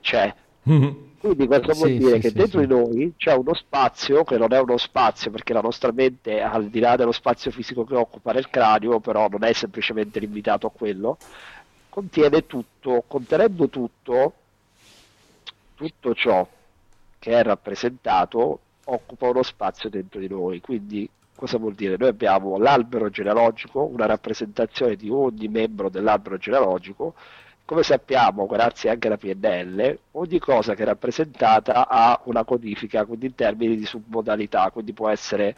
c'è. 0.00 0.34
Quindi 1.16 1.46
questo 1.46 1.74
vuol 1.74 1.92
Sì, 1.92 1.94
dire 1.94 2.18
sì, 2.18 2.20
che 2.20 2.32
sì, 2.32 2.34
dentro 2.34 2.60
sì. 2.60 2.60
di 2.60 2.66
noi 2.66 3.14
c'è 3.16 3.32
uno 3.34 3.54
spazio 3.54 4.24
che 4.24 4.36
non 4.36 4.52
è 4.52 4.60
uno 4.60 4.76
spazio 4.76 5.30
perché 5.30 5.54
la 5.54 5.62
nostra 5.62 5.90
mente, 5.92 6.42
al 6.42 6.68
di 6.68 6.80
là 6.80 6.96
dello 6.96 7.12
spazio 7.12 7.50
fisico 7.50 7.84
che 7.84 7.94
occupa 7.96 8.32
nel 8.32 8.50
cranio, 8.50 9.00
però 9.00 9.28
non 9.28 9.42
è 9.44 9.52
semplicemente 9.54 10.18
limitato 10.20 10.66
a 10.66 10.70
quello, 10.70 11.16
contiene 11.94 12.44
tutto, 12.44 13.04
contenendo 13.06 13.68
tutto, 13.68 14.32
tutto 15.76 16.14
ciò 16.14 16.44
che 17.20 17.30
è 17.30 17.40
rappresentato 17.44 18.58
occupa 18.86 19.28
uno 19.28 19.44
spazio 19.44 19.88
dentro 19.88 20.18
di 20.18 20.26
noi. 20.26 20.60
Quindi 20.60 21.08
cosa 21.36 21.56
vuol 21.56 21.74
dire? 21.74 21.96
Noi 21.96 22.08
abbiamo 22.08 22.58
l'albero 22.58 23.10
genealogico, 23.10 23.84
una 23.84 24.06
rappresentazione 24.06 24.96
di 24.96 25.08
ogni 25.08 25.46
membro 25.46 25.88
dell'albero 25.88 26.36
genealogico. 26.36 27.14
Come 27.64 27.84
sappiamo, 27.84 28.46
grazie 28.46 28.90
anche 28.90 29.06
alla 29.06 29.16
PNL, 29.16 29.96
ogni 30.12 30.40
cosa 30.40 30.74
che 30.74 30.82
è 30.82 30.86
rappresentata 30.86 31.86
ha 31.86 32.20
una 32.24 32.42
codifica, 32.42 33.04
quindi 33.04 33.26
in 33.26 33.36
termini 33.36 33.76
di 33.76 33.86
submodalità, 33.86 34.68
quindi 34.72 34.92
può 34.92 35.08
essere, 35.10 35.56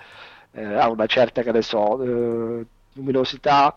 eh, 0.50 0.62
ha 0.62 0.90
una 0.90 1.06
certa, 1.06 1.42
che 1.42 1.52
ne 1.52 1.62
so, 1.62 2.02
eh, 2.02 2.66
luminosità, 2.92 3.74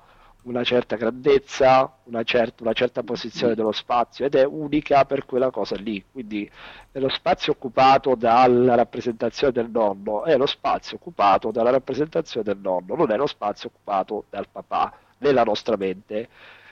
una 0.50 0.64
certa 0.64 0.96
grandezza, 0.96 2.00
una, 2.06 2.24
cer- 2.24 2.60
una 2.62 2.74
certa 2.74 3.04
posizione 3.04 3.54
dello 3.54 3.72
spazio 3.72 4.26
ed 4.26 4.36
è 4.36 4.44
unica 4.44 5.06
per 5.06 5.26
quella 5.26 5.52
cosa 5.52 5.76
lì. 5.76 6.04
Quindi 6.12 6.50
lo 6.94 7.10
spazio 7.10 7.54
occupato 7.54 8.16
dalla 8.16 8.76
rappresentazione 8.76 9.54
del 9.54 9.70
nonno 9.70 10.24
è 10.26 10.36
lo 10.38 10.48
spazio 10.48 10.98
occupato 10.98 11.52
dalla 11.52 11.70
rappresentazione 11.70 12.44
del 12.44 12.58
nonno, 12.58 12.96
non 12.96 13.12
è 13.12 13.16
lo 13.16 13.28
spazio 13.28 13.70
occupato 13.70 14.26
dal 14.30 14.48
papà 14.52 14.92
nella 15.20 15.44
nostra 15.44 15.78
mente. 15.78 16.28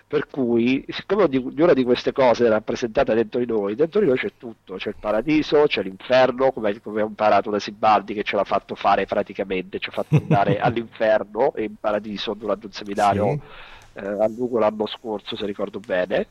Per 0.10 0.28
cui, 0.30 0.86
siccome 0.88 1.24
ognuna 1.24 1.74
di 1.74 1.84
queste 1.84 2.14
cose 2.14 2.46
è 2.46 2.50
rappresentata 2.50 3.14
dentro 3.14 3.40
di 3.42 3.46
noi, 3.46 3.76
dentro 3.76 4.00
di 4.00 4.06
noi 4.06 4.18
c'è 4.18 4.32
tutto, 4.38 4.76
c'è 4.76 4.90
il 4.90 4.96
paradiso, 4.98 5.64
c'è 5.68 5.84
l'inferno, 5.84 6.54
come, 6.54 6.80
come 6.80 7.02
ho 7.02 7.08
imparato 7.08 7.50
da 7.50 7.60
Sibaldi 7.60 8.14
che 8.14 8.24
ce 8.24 8.38
l'ha 8.38 8.46
fatto 8.46 8.74
fare 8.76 9.06
praticamente, 9.06 9.80
ci 9.80 9.90
ha 9.90 9.92
fatto 9.92 10.16
andare 10.16 10.60
all'inferno 10.64 11.54
e 11.54 11.64
in 11.66 11.76
paradiso 11.78 12.34
durante 12.36 12.68
un 12.68 12.72
seminario 12.72 13.38
Sì. 13.94 14.00
eh, 14.00 14.06
a 14.08 14.28
Lugo 14.30 14.60
l'anno 14.60 14.88
scorso, 14.88 15.36
se 15.36 15.46
ricordo 15.46 15.80
bene. 15.82 16.30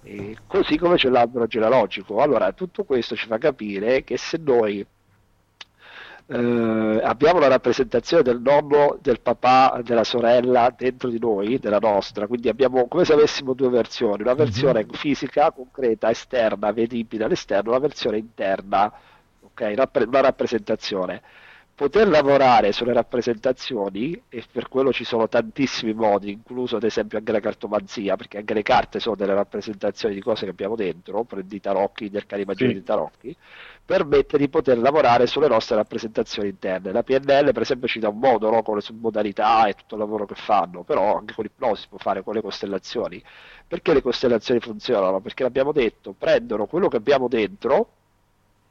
E 0.00 0.36
così 0.46 0.78
come 0.78 0.94
c'è 0.96 1.08
l'albero 1.08 1.46
genealogico. 1.46 2.20
Allora, 2.22 2.52
tutto 2.52 2.84
questo 2.84 3.16
ci 3.16 3.26
fa 3.26 3.38
capire 3.38 4.04
che 4.04 4.16
se 4.16 4.38
noi 4.38 4.86
eh, 6.30 7.00
abbiamo 7.02 7.38
la 7.38 7.48
rappresentazione 7.48 8.22
del 8.22 8.40
nonno, 8.40 8.98
del 9.00 9.20
papà, 9.20 9.80
della 9.82 10.04
sorella 10.04 10.72
dentro 10.76 11.08
di 11.08 11.18
noi, 11.18 11.58
della 11.58 11.78
nostra, 11.78 12.26
quindi 12.26 12.48
abbiamo 12.48 12.86
come 12.86 13.04
se 13.04 13.14
avessimo 13.14 13.54
due 13.54 13.68
versioni, 13.70 14.22
una 14.22 14.34
versione 14.34 14.86
fisica, 14.90 15.50
concreta, 15.52 16.10
esterna, 16.10 16.70
vedibile 16.72 17.24
all'esterno, 17.24 17.70
una 17.70 17.78
versione 17.80 18.18
interna, 18.18 18.92
ok? 19.40 19.72
Rappre- 19.74 20.04
una 20.04 20.20
rappresentazione. 20.20 21.22
Poter 21.78 22.08
lavorare 22.08 22.72
sulle 22.72 22.92
rappresentazioni, 22.92 24.20
e 24.28 24.44
per 24.50 24.66
quello 24.68 24.92
ci 24.92 25.04
sono 25.04 25.28
tantissimi 25.28 25.94
modi, 25.94 26.32
incluso 26.32 26.74
ad 26.74 26.82
esempio 26.82 27.18
anche 27.18 27.30
la 27.30 27.38
cartomanzia, 27.38 28.16
perché 28.16 28.38
anche 28.38 28.52
le 28.52 28.62
carte 28.62 28.98
sono 28.98 29.14
delle 29.14 29.32
rappresentazioni 29.32 30.12
di 30.16 30.20
cose 30.20 30.44
che 30.44 30.50
abbiamo 30.50 30.74
dentro, 30.74 31.22
prendi 31.22 31.54
i 31.54 31.60
tarocchi, 31.60 32.10
arcani 32.12 32.44
maggiori 32.44 32.72
Sì. 32.72 32.78
di 32.78 32.82
tarocchi, 32.82 33.36
permette 33.84 34.38
di 34.38 34.48
poter 34.48 34.76
lavorare 34.78 35.28
sulle 35.28 35.46
nostre 35.46 35.76
rappresentazioni 35.76 36.48
interne. 36.48 36.90
La 36.90 37.04
PNL, 37.04 37.52
per 37.52 37.62
esempio, 37.62 37.86
ci 37.86 38.00
dà 38.00 38.08
un 38.08 38.18
modo 38.18 38.50
no, 38.50 38.60
con 38.62 38.74
le 38.74 38.80
submodalità 38.80 39.66
e 39.68 39.74
tutto 39.74 39.94
il 39.94 40.00
lavoro 40.00 40.26
che 40.26 40.34
fanno, 40.34 40.82
però 40.82 41.16
anche 41.18 41.32
con 41.34 41.44
l'ipnosi 41.44 41.82
si 41.82 41.88
può 41.88 41.98
fare 41.98 42.24
con 42.24 42.34
le 42.34 42.40
costellazioni. 42.42 43.22
Perché 43.68 43.94
le 43.94 44.02
costellazioni 44.02 44.58
funzionano? 44.58 45.20
Perché 45.20 45.44
l'abbiamo 45.44 45.70
detto, 45.70 46.12
prendono 46.18 46.66
quello 46.66 46.88
che 46.88 46.96
abbiamo 46.96 47.28
dentro, 47.28 47.92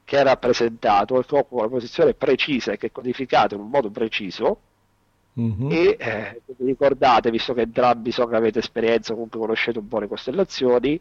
che 0.07 0.17
è 0.19 0.23
rappresentato, 0.23 1.19
che 1.21 1.35
occupa 1.35 1.63
una 1.63 1.69
posizione 1.69 2.13
precisa 2.13 2.71
e 2.71 2.77
che 2.77 2.87
è 2.87 2.91
codificato 2.93 3.55
in 3.55 3.61
un 3.61 3.69
modo 3.69 3.89
preciso, 3.89 4.59
Mhm. 5.33 5.69
e 5.69 5.97
eh, 5.99 6.41
ricordate, 6.59 7.29
visto 7.29 7.53
che 7.53 7.61
entrambi 7.61 8.11
so 8.11 8.25
che 8.25 8.35
avete 8.37 8.59
esperienza, 8.59 9.11
comunque 9.13 9.37
conoscete 9.39 9.79
un 9.79 9.87
po' 9.89 9.99
le 9.99 10.07
costellazioni, 10.07 10.99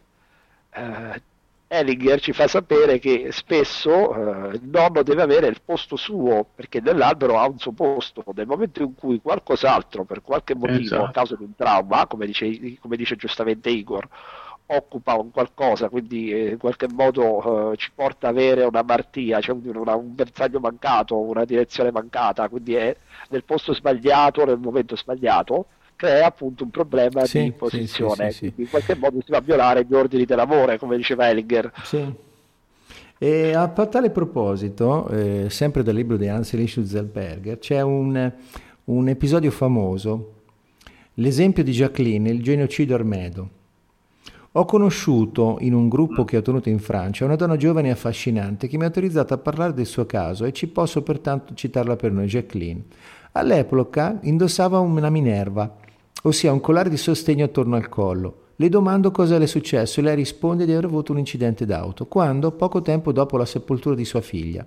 eh, 0.72 1.22
Ellinger 1.68 2.20
ci 2.20 2.32
fa 2.32 2.46
sapere 2.48 2.98
che 2.98 3.28
spesso 3.30 4.50
eh, 4.50 4.56
il 4.56 4.60
nonno 4.64 5.02
deve 5.04 5.22
avere 5.22 5.46
il 5.46 5.60
posto 5.64 5.94
suo, 5.96 6.44
perché 6.54 6.80
nell'albero 6.80 7.38
ha 7.38 7.46
un 7.48 7.58
suo 7.58 7.72
posto. 7.72 8.24
Nel 8.34 8.46
momento 8.46 8.82
in 8.82 8.94
cui 8.94 9.20
qualcos'altro, 9.20 10.02
per 10.04 10.20
qualche 10.22 10.54
motivo, 10.56 10.80
Esatto. 10.80 11.04
a 11.04 11.10
causa 11.12 11.36
di 11.36 11.44
un 11.44 11.54
trauma, 11.54 12.06
come 12.08 12.26
dice, 12.26 12.76
come 12.80 12.96
dice 12.96 13.16
giustamente 13.16 13.70
Igor, 13.70 14.06
occupa 14.68 15.14
un 15.14 15.30
qualcosa, 15.30 15.88
quindi 15.88 16.32
eh, 16.32 16.50
in 16.50 16.58
qualche 16.58 16.88
modo 16.88 17.72
eh, 17.72 17.76
ci 17.76 17.90
porta 17.94 18.28
ad 18.28 18.36
avere 18.36 18.64
una 18.64 18.82
martia, 18.82 19.40
cioè 19.40 19.54
un, 19.54 19.76
una- 19.76 19.94
un 19.96 20.14
bersaglio 20.14 20.60
mancato, 20.60 21.18
una 21.18 21.44
direzione 21.44 21.90
mancata, 21.92 22.48
quindi 22.48 22.74
è 22.74 22.96
nel 23.30 23.44
posto 23.44 23.72
sbagliato, 23.74 24.44
nel 24.44 24.58
momento 24.58 24.96
sbagliato, 24.96 25.66
crea 25.94 26.26
appunto 26.26 26.64
un 26.64 26.70
problema 26.70 27.26
Sì, 27.26 27.38
di 27.44 27.52
posizione. 27.52 28.30
sì, 28.30 28.52
sì, 28.54 28.54
in 28.56 28.68
qualche 28.68 28.96
modo 28.96 29.20
si 29.24 29.30
va 29.30 29.38
a 29.38 29.40
violare 29.40 29.84
gli 29.84 29.94
ordini 29.94 30.24
dell'amore, 30.24 30.78
come 30.78 30.96
diceva 30.96 31.28
Ellinger. 31.28 31.72
E 33.18 33.54
a 33.54 33.68
tale 33.68 34.10
proposito, 34.10 35.08
eh, 35.08 35.46
sempre 35.48 35.82
dal 35.82 35.94
libro 35.94 36.16
di 36.18 36.28
Ansel 36.28 36.68
Schutzelberger, 36.68 37.58
c'è 37.58 37.80
un, 37.80 38.30
un 38.84 39.08
episodio 39.08 39.50
famoso, 39.50 40.32
l'esempio 41.14 41.64
di 41.64 41.72
Jacqueline, 41.72 42.28
il 42.28 42.42
genocidio 42.42 42.94
armedo. 42.94 43.48
Ho 44.58 44.64
conosciuto 44.64 45.58
in 45.60 45.74
un 45.74 45.90
gruppo 45.90 46.24
che 46.24 46.38
ho 46.38 46.40
tenuto 46.40 46.70
in 46.70 46.78
Francia 46.78 47.26
una 47.26 47.36
donna 47.36 47.58
giovane 47.58 47.88
e 47.88 47.90
affascinante 47.90 48.68
che 48.68 48.78
mi 48.78 48.84
ha 48.84 48.86
autorizzato 48.86 49.34
a 49.34 49.38
parlare 49.38 49.74
del 49.74 49.84
suo 49.84 50.06
caso 50.06 50.46
e 50.46 50.54
ci 50.54 50.66
posso 50.68 51.02
pertanto 51.02 51.52
citarla 51.52 51.94
per 51.94 52.10
noi, 52.10 52.24
Jacqueline. 52.24 52.84
All'epoca 53.32 54.18
indossava 54.22 54.78
una 54.78 55.10
Minerva, 55.10 55.76
ossia 56.22 56.52
un 56.52 56.60
collare 56.60 56.88
di 56.88 56.96
sostegno 56.96 57.44
attorno 57.44 57.76
al 57.76 57.90
collo. 57.90 58.44
Le 58.56 58.70
domando 58.70 59.10
cosa 59.10 59.36
le 59.36 59.44
è 59.44 59.46
successo 59.46 60.00
e 60.00 60.02
lei 60.04 60.14
risponde 60.14 60.64
di 60.64 60.72
aver 60.72 60.86
avuto 60.86 61.12
un 61.12 61.18
incidente 61.18 61.66
d'auto, 61.66 62.06
quando, 62.06 62.50
poco 62.52 62.80
tempo 62.80 63.12
dopo 63.12 63.36
la 63.36 63.44
sepoltura 63.44 63.94
di 63.94 64.06
sua 64.06 64.22
figlia. 64.22 64.64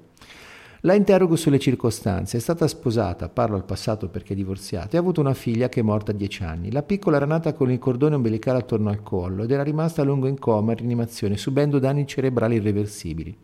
La 0.84 0.94
interrogo 0.94 1.36
sulle 1.36 1.60
circostanze. 1.60 2.38
È 2.38 2.40
stata 2.40 2.66
sposata, 2.66 3.28
parlo 3.28 3.58
al 3.58 3.66
passato 3.66 4.08
perché 4.08 4.32
è 4.32 4.36
divorziata, 4.36 4.92
e 4.94 4.98
ha 4.98 5.02
avuto 5.02 5.20
una 5.20 5.34
figlia 5.34 5.68
che 5.68 5.82
è 5.82 5.84
morta 5.84 6.12
a 6.12 6.16
dieci 6.16 6.44
anni. 6.44 6.72
La 6.72 6.84
piccola 6.84 7.18
era 7.18 7.26
nata 7.26 7.52
con 7.52 7.70
il 7.70 7.80
cordone 7.80 8.16
ombelicale 8.16 8.60
attorno 8.60 8.90
al 8.90 9.04
collo 9.04 9.44
ed 9.44 9.52
era 9.52 9.62
rimasta 9.62 10.04
a 10.04 10.06
lungo 10.06 10.28
in 10.28 10.40
coma 10.40 10.72
e 10.72 10.76
rianimazione, 10.76 11.36
subendo 11.36 11.80
danni 11.80 12.08
cerebrali 12.08 12.56
irreversibili. 12.56 13.36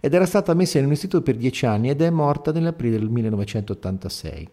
ed 0.00 0.14
era 0.14 0.24
stata 0.24 0.54
messa 0.54 0.78
in 0.78 0.84
un 0.84 0.92
istituto 0.92 1.24
per 1.24 1.34
dieci 1.34 1.66
anni 1.66 1.90
ed 1.90 2.00
è 2.00 2.10
morta 2.10 2.52
nell'aprile 2.52 2.96
del 2.96 3.08
1986. 3.08 4.48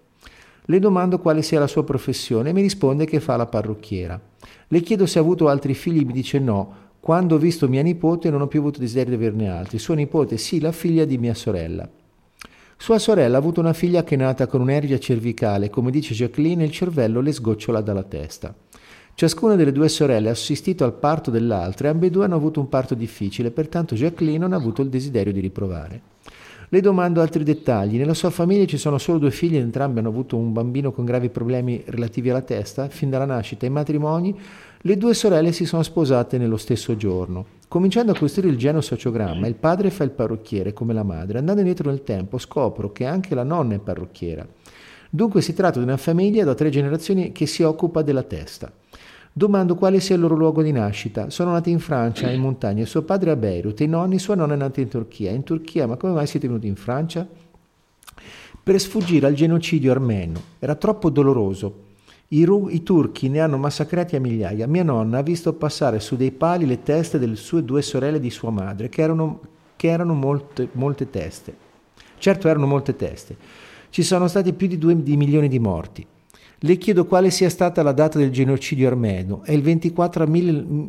Le 0.65 0.79
domando 0.79 1.19
quale 1.19 1.43
sia 1.43 1.59
la 1.59 1.67
sua 1.67 1.83
professione 1.83 2.49
e 2.49 2.53
mi 2.53 2.61
risponde 2.61 3.05
che 3.05 3.19
fa 3.19 3.35
la 3.35 3.45
parrucchiera. 3.45 4.19
Le 4.67 4.79
chiedo 4.79 5.05
se 5.05 5.19
ha 5.19 5.21
avuto 5.21 5.47
altri 5.47 5.75
figli, 5.75 6.03
mi 6.03 6.13
dice 6.13 6.39
no. 6.39 6.83
Quando 6.99 7.35
ho 7.35 7.38
visto 7.38 7.67
mia 7.67 7.83
nipote 7.83 8.31
non 8.31 8.41
ho 8.41 8.47
più 8.47 8.61
avuto 8.61 8.79
desiderio 8.79 9.15
di 9.15 9.23
averne 9.23 9.47
altri. 9.47 9.77
Sua 9.77 9.93
nipote 9.93 10.38
sì, 10.38 10.59
la 10.59 10.71
figlia 10.71 11.05
di 11.05 11.19
mia 11.19 11.35
sorella. 11.35 11.88
Sua 12.77 12.99
sorella 12.99 13.38
ha 13.38 13.39
avuto 13.39 13.61
una 13.61 13.73
figlia 13.73 14.03
che 14.03 14.15
è 14.15 14.17
nata 14.17 14.47
con 14.47 14.61
un'ergia 14.61 14.99
cervicale, 14.99 15.69
come 15.69 15.91
dice 15.91 16.13
Jacqueline, 16.13 16.63
il 16.63 16.71
cervello 16.71 17.21
le 17.21 17.31
sgocciola 17.31 17.81
dalla 17.81 18.03
testa. 18.03 18.53
Ciascuna 19.15 19.55
delle 19.55 19.71
due 19.71 19.88
sorelle 19.88 20.27
ha 20.27 20.33
assistito 20.33 20.83
al 20.83 20.93
parto 20.93 21.31
dell'altra 21.31 21.88
e 21.88 21.91
ambedue 21.91 22.25
hanno 22.25 22.35
avuto 22.35 22.59
un 22.59 22.67
parto 22.67 22.93
difficile, 22.93 23.49
pertanto 23.49 23.95
Jacqueline 23.95 24.39
non 24.39 24.53
ha 24.53 24.57
avuto 24.57 24.81
il 24.81 24.89
desiderio 24.89 25.31
di 25.31 25.39
riprovare. 25.39 26.01
Le 26.67 26.81
domando 26.81 27.21
altri 27.21 27.43
dettagli. 27.43 27.97
Nella 27.97 28.13
sua 28.13 28.29
famiglia 28.29 28.65
ci 28.65 28.77
sono 28.77 28.97
solo 28.97 29.19
due 29.19 29.31
figli, 29.31 29.55
entrambi 29.55 29.99
hanno 29.99 30.09
avuto 30.09 30.35
un 30.35 30.51
bambino 30.51 30.91
con 30.91 31.05
gravi 31.05 31.29
problemi 31.29 31.81
relativi 31.85 32.29
alla 32.29 32.41
testa. 32.41 32.89
Fin 32.89 33.09
dalla 33.09 33.25
nascita, 33.25 33.65
i 33.65 33.69
matrimoni, 33.69 34.38
le 34.85 34.97
due 34.97 35.15
sorelle 35.15 35.51
si 35.51 35.65
sono 35.65 35.81
sposate 35.81 36.37
nello 36.37 36.57
stesso 36.57 36.95
giorno. 36.95 37.45
Cominciando 37.67 38.11
a 38.11 38.15
costruire 38.15 38.51
il 38.51 38.59
geno 38.59 38.81
sociogramma, 38.81 39.47
il 39.47 39.55
padre 39.55 39.89
fa 39.89 40.03
il 40.03 40.11
parrucchiere 40.11 40.73
come 40.73 40.93
la 40.93 41.01
madre. 41.01 41.39
Andando 41.39 41.61
indietro 41.61 41.89
nel 41.89 42.03
tempo, 42.03 42.37
scopro 42.37 42.91
che 42.91 43.05
anche 43.05 43.33
la 43.33 43.41
nonna 43.41 43.73
è 43.73 43.79
parrucchiera. 43.79 44.47
Dunque 45.09 45.41
si 45.41 45.55
tratta 45.55 45.79
di 45.79 45.85
una 45.85 45.97
famiglia 45.97 46.43
da 46.43 46.53
tre 46.53 46.69
generazioni 46.69 47.31
che 47.31 47.47
si 47.47 47.63
occupa 47.63 48.03
della 48.03 48.21
testa. 48.21 48.71
Domando 49.33 49.73
quale 49.73 49.99
sia 49.99 50.13
il 50.13 50.21
loro 50.21 50.35
luogo 50.35 50.61
di 50.61 50.71
nascita. 50.71 51.31
Sono 51.31 51.53
nati 51.53 51.71
in 51.71 51.79
Francia, 51.79 52.29
in 52.29 52.39
montagna. 52.39 52.85
Suo 52.85 53.01
padre 53.01 53.31
a 53.31 53.35
Beirut, 53.35 53.79
i 53.79 53.87
nonni, 53.87 54.19
sua 54.19 54.35
nonna 54.35 54.53
è 54.53 54.57
nata 54.57 54.81
in 54.81 54.87
Turchia. 54.87 55.31
In 55.31 55.41
Turchia, 55.41 55.87
ma 55.87 55.95
come 55.95 56.13
mai 56.13 56.27
siete 56.27 56.45
venuti 56.45 56.67
in 56.67 56.75
Francia? 56.75 57.27
Per 58.61 58.79
sfuggire 58.79 59.25
al 59.25 59.33
genocidio 59.33 59.91
armeno. 59.91 60.39
Era 60.59 60.75
troppo 60.75 61.09
doloroso. 61.09 61.84
I, 62.29 62.43
ru- 62.43 62.69
I, 62.69 62.81
turchi 62.81 63.29
ne 63.29 63.39
hanno 63.39 63.57
massacrati 63.57 64.15
a 64.15 64.19
migliaia. 64.19 64.65
Mia 64.67 64.83
nonna 64.83 65.19
ha 65.19 65.23
visto 65.23 65.53
passare 65.53 65.99
su 65.99 66.15
dei 66.15 66.31
pali 66.31 66.65
le 66.65 66.81
teste 66.81 67.19
delle 67.19 67.35
sue 67.35 67.63
due 67.63 67.81
sorelle 67.81 68.19
di 68.19 68.31
sua 68.31 68.49
madre, 68.49 68.89
che 68.89 69.01
erano, 69.01 69.41
che 69.75 69.88
erano 69.88 70.13
molte, 70.13 70.69
molte 70.71 71.09
teste. 71.09 71.55
Certo 72.17 72.47
erano 72.47 72.65
molte 72.65 72.95
teste. 72.95 73.38
Ci 73.89 74.01
sono 74.01 74.27
stati 74.27 74.53
più 74.53 74.67
di 74.67 74.77
due 74.77 74.95
milioni 74.95 75.47
di 75.47 75.59
morti. 75.59 76.05
Le 76.59 76.77
chiedo 76.77 77.05
quale 77.05 77.29
sia 77.29 77.49
stata 77.49 77.83
la 77.83 77.91
data 77.91 78.17
del 78.17 78.31
genocidio 78.31 78.88
armeno. 78.88 79.43
È 79.43 79.51
il 79.51 79.61
24 79.61 80.23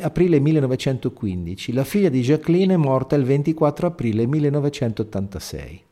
aprile 0.01 0.41
1915. 0.41 1.73
La 1.73 1.85
figlia 1.85 2.09
di 2.09 2.23
Jacqueline 2.23 2.75
è 2.75 2.79
morta 2.79 3.15
il 3.15 3.25
24 3.25 3.89
aprile 3.89 4.27
1986. 4.27 5.83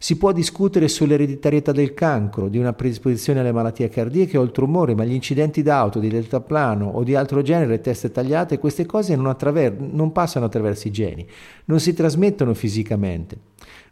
Si 0.00 0.16
può 0.16 0.30
discutere 0.30 0.86
sull'ereditarietà 0.86 1.72
del 1.72 1.92
cancro, 1.92 2.48
di 2.48 2.58
una 2.58 2.72
predisposizione 2.72 3.40
alle 3.40 3.50
malattie 3.50 3.88
cardiache 3.88 4.38
o 4.38 4.42
al 4.42 4.52
tumore, 4.52 4.94
ma 4.94 5.04
gli 5.04 5.12
incidenti 5.12 5.60
d'auto, 5.60 5.98
di 5.98 6.08
deltaplano 6.08 6.86
o 6.86 7.02
di 7.02 7.16
altro 7.16 7.42
genere, 7.42 7.80
teste 7.80 8.12
tagliate, 8.12 8.58
queste 8.58 8.86
cose 8.86 9.16
non, 9.16 9.26
attraver- 9.26 9.80
non 9.80 10.12
passano 10.12 10.46
attraverso 10.46 10.86
i 10.86 10.92
geni, 10.92 11.26
non 11.64 11.80
si 11.80 11.94
trasmettono 11.94 12.54
fisicamente. 12.54 13.36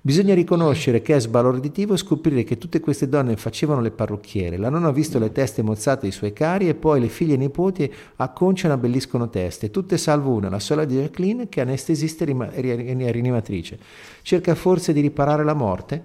Bisogna 0.07 0.35
riconoscere 0.35 1.03
che 1.03 1.17
è 1.17 1.19
sbalorditivo 1.19 1.97
scoprire 1.97 2.45
che 2.45 2.59
tutte 2.59 2.79
queste 2.79 3.09
donne 3.09 3.37
facevano 3.37 3.81
le 3.81 3.91
parrucchiere. 3.91 4.57
La 4.57 4.69
nonna 4.69 4.87
ha 4.87 4.93
visto 4.93 5.19
le 5.19 5.33
teste 5.33 5.63
mozzate 5.63 6.03
dei 6.03 6.13
suoi 6.13 6.33
cari 6.33 6.69
e 6.69 6.77
poi 6.77 7.01
le 7.01 7.09
figlie 7.09 7.35
e 7.35 7.39
nipoti 7.39 7.93
acconciano 8.15 8.73
e 8.73 8.77
abbelliscono 8.77 9.29
teste, 9.29 9.73
tutte 9.73 9.99
salvo 9.99 10.31
una, 10.31 10.49
la 10.49 10.61
sorella 10.61 10.87
di 10.87 11.01
Jacqueline, 11.01 11.49
che 11.49 11.59
è 11.59 11.65
anestesista 11.65 12.25
e 12.25 12.95
rianimatrice. 13.11 13.81
Cerca 14.23 14.55
forse 14.55 14.93
di 14.93 15.01
riparare 15.01 15.43
la 15.43 15.55
morte? 15.55 16.05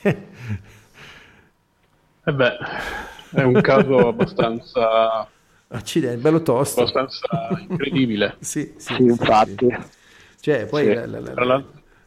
eh 0.00 0.16
beh, 2.32 2.56
è 3.32 3.42
un 3.42 3.60
caso 3.60 3.98
abbastanza... 4.08 5.28
Accidente, 5.68 6.22
bello 6.22 6.40
tosto. 6.40 6.80
Abbastanza 6.80 7.50
incredibile. 7.68 8.36
sì, 8.40 8.72
sì, 8.78 8.94
sì, 8.94 9.02
infatti. 9.02 9.68
Cioè, 10.40 10.64
poi 10.64 10.84
sì. 10.84 10.94
la, 10.94 11.06
la, 11.06 11.44
la, 11.44 11.64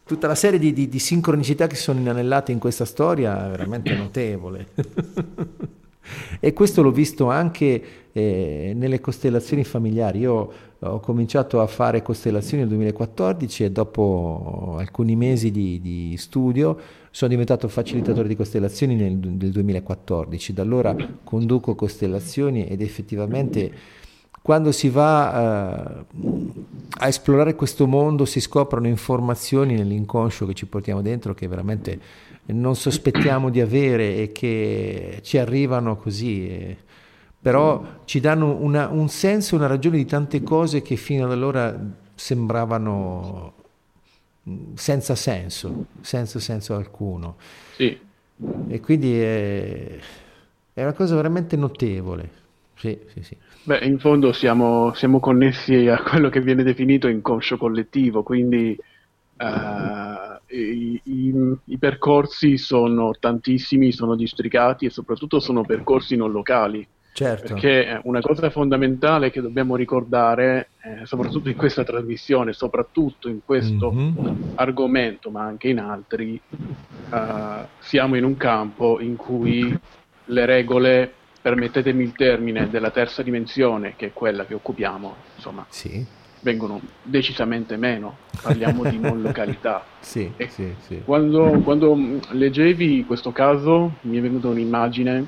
tutta 0.10 0.26
la 0.26 0.34
serie 0.34 0.58
di, 0.58 0.74
di, 0.74 0.90
di, 0.90 0.98
sincronicità 0.98 1.68
che 1.68 1.76
sono 1.76 2.00
inanellate 2.00 2.52
in 2.52 2.58
questa 2.58 2.84
storia 2.84 3.46
è 3.46 3.50
veramente 3.52 3.94
notevole. 3.96 4.70
e 6.42 6.52
questo 6.52 6.82
l'ho 6.82 6.90
visto 6.90 7.30
anche 7.30 7.84
eh, 8.12 8.74
nelle 8.76 9.00
costellazioni 9.02 9.64
familiari. 9.64 10.18
Io 10.18 10.52
ho 10.80 11.00
cominciato 11.00 11.62
a 11.62 11.68
fare 11.68 12.02
costellazioni 12.02 12.64
nel 12.64 12.72
2014 12.72 13.66
e 13.66 13.72
dopo 13.72 14.78
alcuni 14.80 15.16
mesi 15.16 15.52
di, 15.52 15.80
di 15.80 16.18
studio 16.18 16.76
sono 17.12 17.30
diventato 17.30 17.68
facilitatore 17.68 18.28
di 18.28 18.36
costellazioni 18.36 18.96
nel, 18.96 19.14
nel 19.16 19.52
2014. 19.52 20.54
Da 20.54 20.64
allora 20.64 20.96
conduco 21.24 21.76
costellazioni 21.76 22.66
ed 22.66 22.82
effettivamente 22.82 23.72
quando 24.42 24.72
si 24.72 24.90
va 24.90 26.06
uh, 26.12 26.66
a 26.98 27.08
esplorare 27.08 27.56
questo 27.56 27.88
mondo 27.88 28.26
si 28.26 28.40
scoprono 28.40 28.88
informazioni 28.88 29.76
nell'inconscio 29.76 30.46
che 30.46 30.54
ci 30.54 30.66
portiamo 30.66 31.02
dentro 31.02 31.34
che 31.34 31.48
veramente 31.48 32.00
non 32.48 32.76
sospettiamo 32.76 33.50
di 33.50 33.62
avere 33.62 34.18
e 34.18 34.32
che 34.32 35.20
ci 35.22 35.38
arrivano 35.38 35.98
così, 35.98 36.50
e, 36.50 36.78
però 37.40 38.02
ci 38.06 38.20
danno 38.20 38.58
una, 38.60 38.88
un 38.88 39.08
senso, 39.10 39.56
una 39.56 39.68
ragione 39.68 39.98
di 39.98 40.06
tante 40.06 40.42
cose 40.42 40.82
che 40.82 40.96
fino 40.96 41.26
ad 41.26 41.32
allora 41.32 41.78
sembravano 42.16 43.54
senza 44.74 45.16
senso, 45.16 45.86
senza 46.02 46.40
senso 46.40 46.76
alcuno. 46.76 47.36
Sì. 47.76 47.98
E 48.68 48.80
quindi 48.80 49.20
è, 49.20 50.00
è 50.74 50.82
una 50.82 50.94
cosa 50.94 51.16
veramente 51.16 51.56
notevole. 51.56 52.38
Sì, 52.80 52.98
sì, 53.14 53.22
sì. 53.24 53.38
Beh, 53.64 53.80
in 53.80 54.00
fondo 54.00 54.32
siamo, 54.32 54.94
siamo, 54.94 55.20
connessi 55.20 55.88
a 55.90 56.02
quello 56.02 56.30
che 56.30 56.40
viene 56.40 56.64
definito 56.64 57.10
inconscio 57.10 57.58
collettivo, 57.58 58.24
quindi 58.24 58.78
uh, 59.36 60.56
i, 60.56 61.02
i, 61.04 61.34
i, 61.66 61.78
percorsi 61.78 62.58
sono 62.58 63.12
tantissimi, 63.20 63.92
sono 63.92 64.16
districati 64.16 64.86
e 64.86 64.92
soprattutto 64.92 65.42
sono 65.42 65.66
percorsi 65.66 66.16
non 66.16 66.32
locali. 66.32 66.88
Certo. 67.12 67.54
Perché 67.54 68.00
una 68.04 68.22
cosa 68.22 68.50
fondamentale 68.50 69.30
che 69.30 69.42
dobbiamo 69.42 69.76
ricordare, 69.76 70.70
eh, 70.82 71.06
soprattutto 71.06 71.50
in 71.50 71.58
questa 71.58 71.84
trasmissione, 71.84 72.54
soprattutto 72.54 73.28
in 73.28 73.40
questo 73.44 73.92
mm-hmm. 73.92 74.54
argomento, 74.56 75.30
ma 75.30 75.44
anche 75.44 75.68
in 75.68 75.80
altri, 75.80 76.40
uh, 77.10 77.18
siamo 77.80 78.16
in 78.16 78.24
un 78.24 78.38
campo 78.38 79.02
in 79.02 79.18
cui 79.18 79.78
le 80.26 80.46
regole 80.46 81.14
permettetemi 81.42 82.04
il 82.04 82.14
termine, 82.14 82.70
della 82.70 82.92
terza 82.92 83.24
dimensione, 83.24 83.96
che 83.96 84.08
è 84.08 84.14
quella 84.14 84.46
che 84.46 84.54
occupiamo, 84.54 85.16
insomma, 85.36 85.66
sì. 85.70 86.06
vengono 86.42 86.82
decisamente 87.02 87.78
meno, 87.78 88.18
parliamo 88.42 88.84
di 88.84 88.98
non 89.00 89.22
località. 89.22 89.86
Sì, 90.00 90.32
sì, 90.48 91.02
quando, 91.06 91.60
quando, 91.64 91.98
leggevi 92.32 93.06
questo 93.06 93.32
caso 93.32 93.94
mi 94.02 94.18
è 94.18 94.22
venuta 94.22 94.48
un'immagine, 94.48 95.28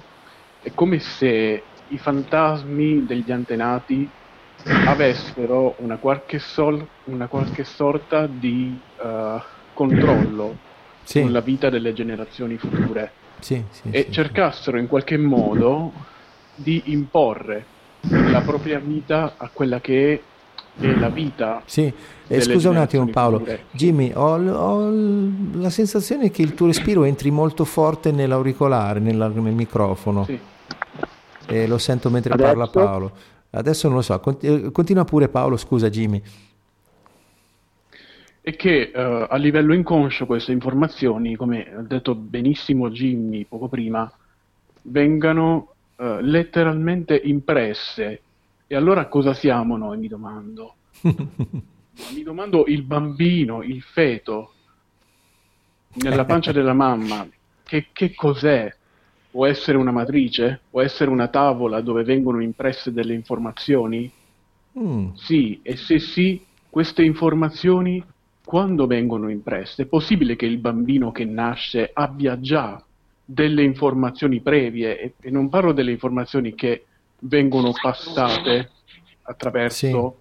è 0.62 0.72
come 0.74 1.00
se 1.00 1.64
i 1.88 1.98
fantasmi 1.98 3.06
degli 3.06 3.32
antenati 3.32 4.10
avessero 4.86 5.76
una 5.78 5.98
qualche, 5.98 6.40
sol, 6.40 6.86
una 7.06 7.28
qualche 7.28 7.64
sorta 7.64 8.28
di 8.28 8.80
uh, 8.98 9.42
controllo 9.74 10.70
sulla 11.04 11.40
vita 11.42 11.70
delle 11.70 11.94
generazioni 11.94 12.58
future 12.58 13.12
sì, 13.42 13.64
sì, 13.70 13.90
e 13.92 14.04
sì, 14.06 14.12
cercassero 14.12 14.78
in 14.78 14.88
qualche 14.88 15.18
modo 15.18 15.92
di 16.56 16.84
imporre 16.86 17.66
la 18.02 18.42
propria 18.42 18.80
vita 18.80 19.34
a 19.38 19.50
quella 19.52 19.82
che 19.82 20.24
è, 20.78 20.98
la 20.98 21.10
vita. 21.10 21.62
Sì, 21.66 21.92
eh, 22.28 22.42
scusa 22.42 22.70
un 22.70 22.78
attimo 22.78 23.06
Paolo, 23.08 23.40
future. 23.40 23.66
Jimmy, 23.72 24.12
ho, 24.16 24.38
ho, 24.38 24.92
la 25.54 25.70
sensazione 25.70 26.32
che 26.32 26.42
il 26.42 26.54
tuo 26.54 26.68
respiro 26.68 27.04
entri 27.04 27.30
molto 27.30 27.66
forte 27.66 28.12
nell'auricolare, 28.12 29.00
nella, 29.00 29.28
nel 29.28 29.54
microfono. 29.54 30.24
Sì. 30.26 30.40
E 31.48 31.68
lo 31.68 31.78
sento 31.78 32.10
mentre 32.10 32.34
Adesso? 32.34 32.48
parla 32.48 32.68
Paolo. 32.68 33.12
Adesso 33.50 33.88
non 33.88 33.98
lo 33.98 34.02
so, 34.02 34.22
eh, 34.40 34.72
continua 34.72 35.04
pure 35.04 35.28
Paolo, 35.28 35.58
scusa 35.58 35.90
Jimmy 35.90 36.22
e 38.42 38.56
che 38.56 38.92
uh, 38.94 39.28
a 39.30 39.36
livello 39.36 39.74
inconscio 39.74 40.26
queste 40.26 40.52
informazioni, 40.52 41.36
come 41.36 41.74
ha 41.74 41.82
detto 41.82 42.16
benissimo 42.16 42.90
Jimmy 42.90 43.46
poco 43.46 43.68
prima, 43.68 44.12
vengano 44.84 45.74
uh, 45.98 46.18
letteralmente 46.22 47.20
impresse. 47.24 48.22
E 48.66 48.76
allora 48.76 49.08
cosa 49.08 49.34
siamo 49.34 49.78
noi, 49.78 50.00
mi 50.00 50.08
domando? 50.08 50.76
mi 51.02 52.24
domando 52.24 52.66
il 52.66 52.82
bambino, 52.82 53.62
il 53.62 53.82
feto, 53.82 54.54
nella 55.94 56.26
pancia 56.26 56.52
della 56.52 56.74
mamma, 56.74 57.28
che, 57.64 57.88
che 57.92 58.16
cos'è? 58.16 58.74
Può 59.30 59.46
essere 59.46 59.78
una 59.78 59.92
matrice? 59.92 60.62
Può 60.70 60.82
essere 60.82 61.10
una 61.10 61.28
tavola 61.28 61.80
dove 61.82 62.04
vengono 62.04 62.42
impresse 62.42 62.92
delle 62.92 63.14
informazioni? 63.14 64.12
Mm. 64.78 65.14
Sì, 65.14 65.60
e 65.62 65.78
se 65.78 66.00
sì, 66.00 66.44
queste 66.70 67.04
informazioni 67.04 68.04
quando 68.52 68.86
vengono 68.86 69.30
impresse, 69.30 69.84
è 69.84 69.86
possibile 69.86 70.36
che 70.36 70.46
il 70.46 70.58
bambino 70.58 71.14
che 71.14 71.24
nasce 71.24 71.90
abbia 71.94 72.38
già 72.38 72.84
delle 73.24 73.64
informazioni 73.64 74.42
previe, 74.42 75.00
e, 75.00 75.14
e 75.22 75.32
non 75.32 75.48
parlo 75.48 75.72
delle 75.72 75.92
informazioni 75.92 76.54
che 76.54 76.84
vengono 77.20 77.72
passate 77.82 78.72
attraverso, 79.22 80.18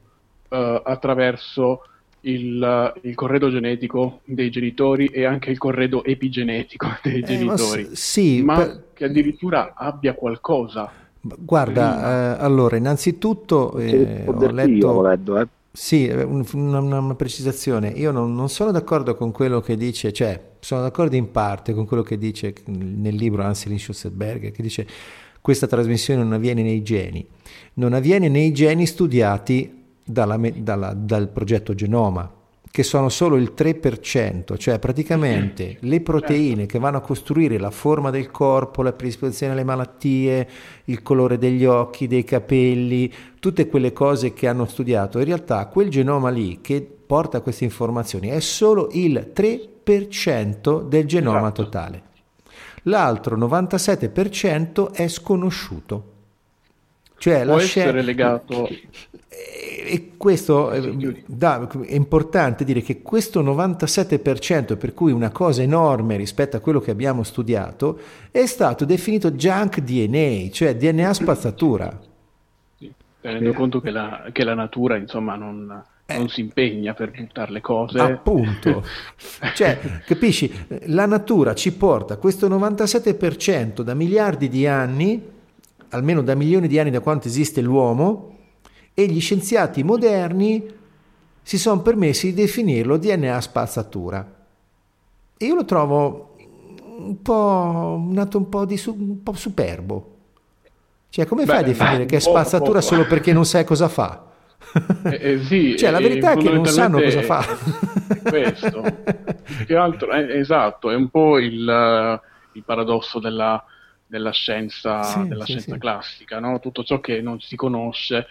sì. 0.48 0.54
uh, 0.54 0.80
attraverso 0.84 1.82
il, 2.20 2.94
il, 3.02 3.14
corredo 3.16 3.50
genetico 3.50 4.20
dei 4.22 4.48
genitori 4.48 5.06
e 5.06 5.24
anche 5.24 5.50
il 5.50 5.58
corredo 5.58 6.04
epigenetico 6.04 6.86
dei 7.02 7.22
eh, 7.22 7.24
genitori, 7.24 7.82
ma, 7.82 7.88
sì, 7.94 8.42
ma 8.44 8.56
per... 8.58 8.84
che 8.92 9.04
addirittura 9.06 9.72
abbia 9.74 10.14
qualcosa. 10.14 10.88
Guarda, 11.20 12.36
eh, 12.38 12.44
allora, 12.44 12.76
innanzitutto 12.76 13.76
eh, 13.76 14.22
ho 14.24 14.50
letto... 14.52 15.02
Letto, 15.02 15.40
eh. 15.40 15.48
Sì, 15.72 16.06
eh, 16.06 16.22
una, 16.22 16.80
una, 16.80 17.14
precisazione. 17.14 17.90
Io 17.90 18.10
non, 18.10 18.34
non, 18.34 18.48
sono 18.48 18.72
d'accordo 18.72 19.14
con 19.14 19.30
quello 19.30 19.60
che 19.60 19.76
dice, 19.76 20.12
cioè, 20.12 20.40
sono 20.58 20.82
d'accordo 20.82 21.14
in 21.14 21.30
parte 21.30 21.72
con 21.74 21.86
quello 21.86 22.02
che 22.02 22.18
dice 22.18 22.54
nel 22.66 23.14
libro 23.14 23.44
Anselin 23.44 23.78
Schusselberger, 23.78 24.50
che 24.50 24.62
dice 24.62 24.86
questa 25.40 25.68
trasmissione 25.68 26.22
non 26.22 26.32
avviene 26.32 26.62
nei 26.62 26.82
geni, 26.82 27.26
non 27.74 27.92
avviene 27.92 28.28
nei 28.28 28.52
geni 28.52 28.84
studiati 28.84 29.78
dalla, 30.04 30.36
dalla, 30.56 30.92
dal 30.92 31.28
progetto 31.28 31.74
Genoma, 31.74 32.30
che 32.70 32.82
sono 32.84 33.08
solo 33.08 33.36
il 33.36 33.52
3%, 33.56 34.56
cioè 34.56 34.78
praticamente 34.78 35.78
le 35.80 36.00
proteine 36.00 36.66
che 36.66 36.78
vanno 36.78 36.98
a 36.98 37.02
costruire 37.02 37.58
la 37.58 37.72
forma 37.72 38.10
del 38.10 38.30
corpo, 38.30 38.82
la 38.82 38.92
predisposizione 38.92 39.52
alle 39.52 39.64
malattie, 39.64 40.48
il 40.84 41.02
colore 41.02 41.36
degli 41.36 41.64
occhi, 41.64 42.06
dei 42.06 42.22
capelli, 42.22 43.12
tutte 43.40 43.66
quelle 43.66 43.92
cose 43.92 44.32
che 44.32 44.46
hanno 44.46 44.66
studiato, 44.66 45.18
in 45.18 45.24
realtà 45.24 45.66
quel 45.66 45.88
genoma 45.88 46.30
lì 46.30 46.60
che 46.60 46.80
porta 46.80 47.40
queste 47.40 47.64
informazioni 47.64 48.28
è 48.28 48.38
solo 48.38 48.88
il 48.92 49.32
3% 49.34 50.86
del 50.86 51.06
genoma 51.06 51.38
esatto. 51.38 51.62
totale. 51.64 52.02
L'altro 52.84 53.36
97% 53.36 54.92
è 54.92 55.08
sconosciuto. 55.08 56.19
Cioè 57.20 57.44
Può 57.44 57.56
la 57.56 57.62
essere 57.62 58.00
legato 58.00 58.66
e 59.28 60.12
questo 60.16 60.72
eh, 60.72 61.22
da, 61.26 61.68
è 61.68 61.94
importante 61.94 62.64
dire 62.64 62.80
che 62.80 63.02
questo 63.02 63.42
97%, 63.42 64.78
per 64.78 64.94
cui 64.94 65.12
una 65.12 65.30
cosa 65.30 65.60
enorme 65.60 66.16
rispetto 66.16 66.56
a 66.56 66.60
quello 66.60 66.80
che 66.80 66.90
abbiamo 66.90 67.22
studiato, 67.22 67.98
è 68.30 68.46
stato 68.46 68.86
definito 68.86 69.32
junk 69.32 69.80
DNA, 69.80 70.50
cioè 70.50 70.76
DNA 70.76 71.12
spazzatura. 71.12 72.00
Sì, 72.78 72.90
tenendo 73.20 73.52
conto 73.52 73.82
che 73.82 73.90
la, 73.90 74.30
che 74.32 74.44
la 74.44 74.54
natura 74.54 74.96
insomma 74.96 75.36
non, 75.36 75.82
eh. 76.06 76.16
non 76.16 76.28
si 76.30 76.40
impegna 76.40 76.94
per 76.94 77.10
buttare 77.10 77.52
le 77.52 77.60
cose. 77.60 77.98
Appunto, 77.98 78.82
cioè, 79.54 79.78
capisci, 80.06 80.50
la 80.86 81.04
natura 81.04 81.54
ci 81.54 81.74
porta 81.74 82.16
questo 82.16 82.48
97% 82.48 83.82
da 83.82 83.92
miliardi 83.92 84.48
di 84.48 84.66
anni, 84.66 85.38
almeno 85.90 86.22
da 86.22 86.34
milioni 86.34 86.68
di 86.68 86.78
anni 86.78 86.90
da 86.90 87.00
quanto 87.00 87.28
esiste 87.28 87.60
l'uomo, 87.60 88.36
e 88.94 89.06
gli 89.06 89.20
scienziati 89.20 89.82
moderni 89.82 90.78
si 91.42 91.58
sono 91.58 91.80
permessi 91.80 92.28
di 92.28 92.34
definirlo 92.34 92.96
DNA 92.96 93.40
spazzatura. 93.40 94.38
E 95.36 95.44
io 95.44 95.54
lo 95.54 95.64
trovo 95.64 96.34
un 96.98 97.22
po' 97.22 97.96
un 98.08 98.18
atto 98.18 98.38
un 98.38 98.48
po', 98.48 98.64
di, 98.64 98.80
un 98.86 99.22
po 99.22 99.32
superbo. 99.32 100.16
Cioè, 101.08 101.26
come 101.26 101.46
fai 101.46 101.58
a 101.58 101.62
definire 101.62 102.06
che 102.06 102.16
è 102.16 102.20
spazzatura 102.20 102.80
solo 102.80 103.06
perché 103.06 103.32
non 103.32 103.44
sai 103.44 103.64
cosa 103.64 103.88
fa? 103.88 104.26
Eh, 105.04 105.18
eh, 105.20 105.44
sì, 105.44 105.74
cioè, 105.78 105.90
la 105.90 105.98
verità 105.98 106.32
è 106.32 106.36
che 106.36 106.50
non 106.50 106.66
sanno 106.66 107.00
cosa 107.00 107.22
fa. 107.22 107.44
questo, 108.22 108.82
che 109.66 109.74
altro, 109.74 110.12
eh, 110.12 110.38
esatto, 110.38 110.90
è 110.90 110.94
un 110.94 111.08
po' 111.08 111.38
il, 111.38 112.20
il 112.52 112.62
paradosso 112.64 113.18
della, 113.18 113.64
della 114.10 114.32
scienza, 114.32 115.04
sì, 115.04 115.28
della 115.28 115.44
sì, 115.44 115.52
scienza 115.52 115.78
classica, 115.78 116.40
no? 116.40 116.58
tutto 116.58 116.82
ciò 116.82 116.98
che 116.98 117.20
non 117.20 117.40
si 117.40 117.54
conosce 117.54 118.26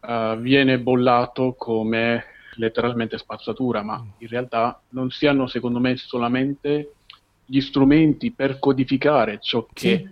uh, 0.00 0.36
viene 0.36 0.78
bollato 0.78 1.54
come 1.54 2.24
letteralmente 2.56 3.16
spazzatura, 3.16 3.82
ma 3.82 3.98
mm. 3.98 4.08
in 4.18 4.28
realtà 4.28 4.78
non 4.90 5.10
si 5.10 5.26
hanno 5.26 5.46
secondo 5.46 5.80
me 5.80 5.96
solamente 5.96 6.92
gli 7.46 7.60
strumenti 7.60 8.30
per 8.30 8.58
codificare 8.58 9.38
ciò 9.40 9.66
che 9.72 9.96
sì. 9.96 10.08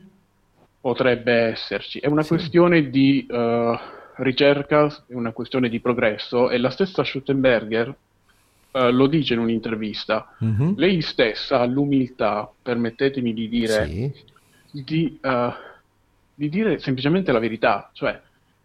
potrebbe 0.80 1.32
esserci. 1.32 1.98
È 1.98 2.06
una 2.06 2.22
sì. 2.22 2.28
questione 2.28 2.88
di 2.88 3.26
uh, 3.28 3.76
ricerca, 4.16 4.86
è 5.06 5.12
una 5.12 5.32
questione 5.32 5.68
di 5.68 5.80
progresso 5.80 6.48
e 6.48 6.56
la 6.56 6.70
stessa 6.70 7.04
Schuttenberger 7.04 7.88
uh, 7.88 8.88
lo 8.90 9.06
dice 9.06 9.34
in 9.34 9.40
un'intervista. 9.40 10.34
Mm-hmm. 10.42 10.72
Lei 10.76 11.02
stessa 11.02 11.60
ha 11.60 11.66
l'umiltà, 11.66 12.50
permettetemi 12.62 13.34
di 13.34 13.48
dire, 13.50 13.86
sì. 13.86 14.32
Di, 14.82 15.18
uh, 15.22 15.52
di 16.34 16.48
dire 16.48 16.78
semplicemente 16.78 17.30
la 17.32 17.38
verità, 17.38 17.90
cioè 17.92 18.20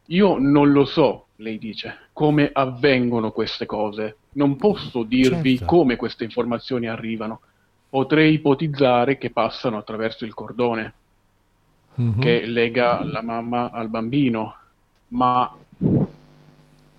io 0.07 0.37
non 0.39 0.71
lo 0.71 0.85
so, 0.85 1.27
lei 1.37 1.59
dice, 1.59 2.09
come 2.13 2.49
avvengono 2.51 3.31
queste 3.31 3.65
cose. 3.65 4.17
Non 4.31 4.55
posso 4.55 5.03
dirvi 5.03 5.57
certo. 5.57 5.65
come 5.65 5.95
queste 5.95 6.23
informazioni 6.23 6.87
arrivano. 6.87 7.41
Potrei 7.89 8.33
ipotizzare 8.33 9.17
che 9.17 9.31
passano 9.31 9.77
attraverso 9.77 10.25
il 10.25 10.33
cordone 10.33 10.93
mm-hmm. 11.99 12.19
che 12.19 12.45
lega 12.45 13.03
la 13.03 13.21
mamma 13.21 13.71
al 13.71 13.89
bambino, 13.89 14.55
ma 15.09 15.55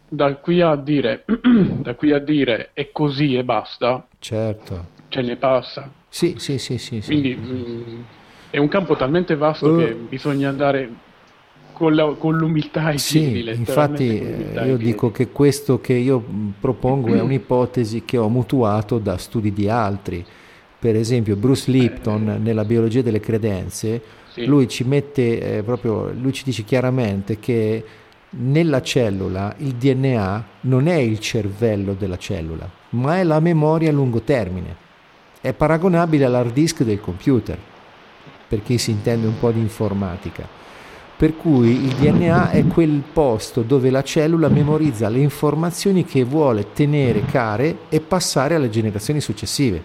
da 0.09 0.35
qui 0.37 0.61
a 0.61 0.75
dire, 0.77 1.25
da 1.83 1.95
qui 1.95 2.13
a 2.13 2.19
dire 2.19 2.71
è 2.73 2.91
così 2.91 3.37
e 3.37 3.45
basta, 3.45 4.07
certo. 4.19 4.87
ce 5.09 5.23
ne 5.23 5.37
passa. 5.37 5.91
Sì, 6.09 6.35
sì, 6.39 6.59
sì, 6.59 6.79
sì. 6.79 7.01
Quindi 7.05 7.33
sì. 7.33 7.39
Mm, 7.39 7.57
Mh, 7.57 8.05
è 8.51 8.59
un 8.59 8.69
campo 8.69 8.97
talmente 8.97 9.37
vasto 9.37 9.69
uh. 9.69 9.79
che 9.79 9.95
bisogna 9.95 10.49
andare 10.49 10.91
con, 11.73 11.95
la, 11.95 12.15
con 12.19 12.37
l'umiltà 12.37 12.85
ai 12.85 12.99
sì, 12.99 13.21
piedi. 13.21 13.59
Infatti 13.59 14.21
eh, 14.21 14.67
io 14.67 14.77
dico 14.77 15.11
che 15.11 15.29
questo 15.29 15.81
che 15.81 15.95
io 15.95 16.23
propongo 16.61 17.15
è 17.15 17.21
un'ipotesi 17.21 18.05
che 18.05 18.19
ho 18.19 18.29
mutuato 18.29 18.99
da 18.99 19.17
studi 19.17 19.53
di 19.53 19.69
altri. 19.69 20.25
Per 20.79 20.95
esempio 20.97 21.37
Bruce 21.37 21.71
Lipton 21.71 22.29
eh, 22.29 22.39
nella 22.39 22.65
biologia 22.65 23.01
delle 23.01 23.21
credenze, 23.21 24.03
sì. 24.29 24.45
lui 24.45 24.69
ci 24.69 24.85
mette 24.85 25.59
eh, 25.59 25.63
proprio, 25.63 26.13
lui 26.13 26.33
ci 26.33 26.45
dice 26.45 26.65
chiaramente 26.65 27.39
che 27.39 27.85
nella 28.31 28.83
cellula 28.83 29.55
il 29.59 29.75
DNA 29.75 30.45
non 30.63 30.87
è 30.87 30.97
il 30.97 31.19
cervello 31.19 31.95
della 31.95 32.19
cellula, 32.19 32.69
ma 32.91 33.19
è 33.19 33.25
la 33.25 33.41
memoria 33.41 33.89
a 33.89 33.93
lungo 33.93 34.21
termine. 34.21 34.89
È 35.41 35.55
paragonabile 35.55 36.27
all'hard 36.27 36.53
disk 36.53 36.83
del 36.83 37.01
computer, 37.01 37.59
per 38.51 38.65
chi 38.65 38.77
si 38.79 38.91
intende 38.91 39.29
un 39.29 39.39
po' 39.39 39.53
di 39.53 39.61
informatica 39.61 40.59
per 41.21 41.37
cui 41.37 41.85
il 41.85 41.93
DNA 41.97 42.49
è 42.49 42.67
quel 42.67 43.03
posto 43.13 43.61
dove 43.61 43.91
la 43.91 44.03
cellula 44.03 44.49
memorizza 44.49 45.11
le 45.11 45.19
informazioni 45.19 46.07
che 46.07 46.25
vuole 46.25 46.73
tenere 46.73 47.27
care 47.27 47.81
e 47.91 48.01
passare 48.01 48.55
alle 48.55 48.71
generazioni 48.71 49.21
successive. 49.21 49.83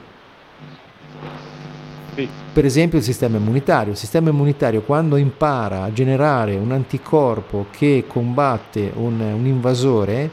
Per 2.54 2.64
esempio 2.64 3.00
il 3.00 3.04
sistema 3.04 3.36
immunitario. 3.36 3.92
Il 3.92 3.98
sistema 3.98 4.30
immunitario 4.30 4.84
quando 4.84 5.18
impara 5.18 5.84
a 5.84 5.92
generare 5.92 6.56
un 6.56 6.72
anticorpo 6.72 7.66
che 7.70 8.06
combatte 8.08 8.94
un, 8.96 9.20
un 9.20 9.46
invasore, 9.46 10.30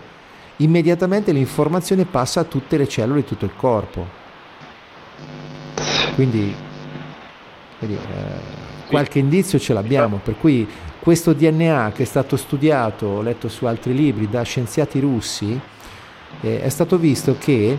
immediatamente 0.59 1.33
l'informazione 1.33 2.05
passa 2.05 2.39
a 2.39 2.45
tutte 2.45 2.77
le 2.77 2.87
cellule 2.87 3.23
di 3.23 3.27
tutto 3.27 3.45
il 3.45 3.57
corpo. 3.57 4.07
Quindi, 6.15 6.55
vedi, 7.83 7.95
eh, 7.95 8.89
qualche 8.89 9.19
indizio 9.19 9.59
ce 9.59 9.73
l'abbiamo, 9.73 10.21
per 10.23 10.39
cui 10.39 10.67
questo 11.01 11.33
DNA 11.33 11.93
che 11.95 12.05
è 12.05 12.07
stato 12.07 12.37
studiato, 12.37 13.07
ho 13.07 13.23
letto 13.23 13.49
su 13.49 13.67
altri 13.67 13.95
libri, 13.95 14.29
da 14.29 14.43
scienziati 14.43 15.01
russi, 15.01 15.61
eh, 16.41 16.63
è 16.63 16.69
stato 16.69 16.97
visto 16.97 17.37
che 17.39 17.79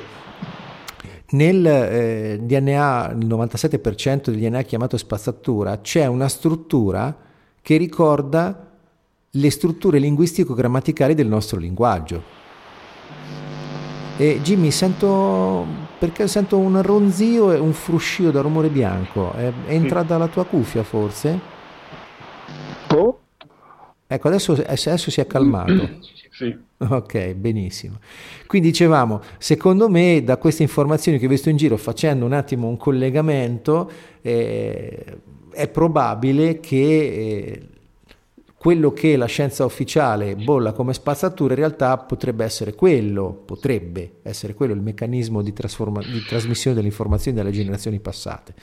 nel 1.30 1.66
eh, 1.66 2.39
DNA, 2.42 3.16
il 3.20 3.28
97% 3.28 4.30
del 4.30 4.39
DNA 4.39 4.62
chiamato 4.64 4.97
spazzatura, 4.97 5.80
c'è 5.82 6.06
una 6.06 6.28
struttura 6.28 7.16
che 7.62 7.78
ricorda 7.78 8.72
le 9.30 9.49
strutture 9.49 9.97
linguistico-grammaticali 9.99 11.16
del 11.16 11.28
nostro 11.28 11.58
linguaggio. 11.58 12.41
E 14.18 14.39
Jimmy, 14.43 14.70
sento, 14.70 15.66
perché 16.04 16.28
sento 16.28 16.58
un 16.58 16.82
ronzio 16.82 17.54
e 17.54 17.60
un 17.60 17.72
fruscio 17.72 18.30
da 18.30 18.41
rumore 18.41 18.68
bianco. 18.68 19.32
È, 19.32 19.49
è 19.68 19.74
entrata 19.74 20.18
la 20.18 20.28
tua 20.28 20.43
cuffia 20.43 20.84
forse? 20.84 21.39
Ecco. 22.84 23.20
Ecco, 24.06 24.28
adesso, 24.28 24.51
adesso 24.51 25.10
si 25.10 25.22
è 25.22 25.28
calmato. 25.28 26.01
Sì. 26.34 26.51
Ok, 26.80 27.36
benissimo. 27.36 27.99
Quindi 28.47 28.70
dicevamo, 28.70 29.22
secondo 29.38 29.88
me 29.88 30.24
da 30.24 30.38
queste 30.38 30.64
informazioni 30.64 31.20
che 31.20 31.28
ho 31.28 31.30
visto 31.30 31.49
in 31.49 31.58
giro, 31.58 31.78
facendo 31.78 32.26
un 32.26 32.34
attimo 32.34 32.68
un 32.68 32.76
collegamento, 32.76 33.88
eh, 34.20 35.18
è 35.51 35.68
probabile 35.68 36.60
che 36.60 36.76
eh, 36.76 37.68
quello 38.64 38.93
che 38.93 39.18
la 39.18 39.26
scienza 39.26 39.66
ufficiale 39.66 40.38
bolla 40.38 40.72
come 40.72 40.93
spazzatura 40.93 41.51
in 41.51 41.59
realtà 41.59 41.97
potrebbe 41.97 42.45
essere 42.45 42.74
quello, 42.74 43.43
potrebbe 43.45 44.20
essere 44.24 44.53
quello 44.53 44.72
il 44.72 44.80
meccanismo 44.80 45.41
di, 45.41 45.51
di 45.51 46.24
trasmissione 46.26 46.74
delle 46.74 46.88
informazioni 46.88 47.36
dalle 47.36 47.51
generazioni 47.51 47.99
passate. 47.99 48.53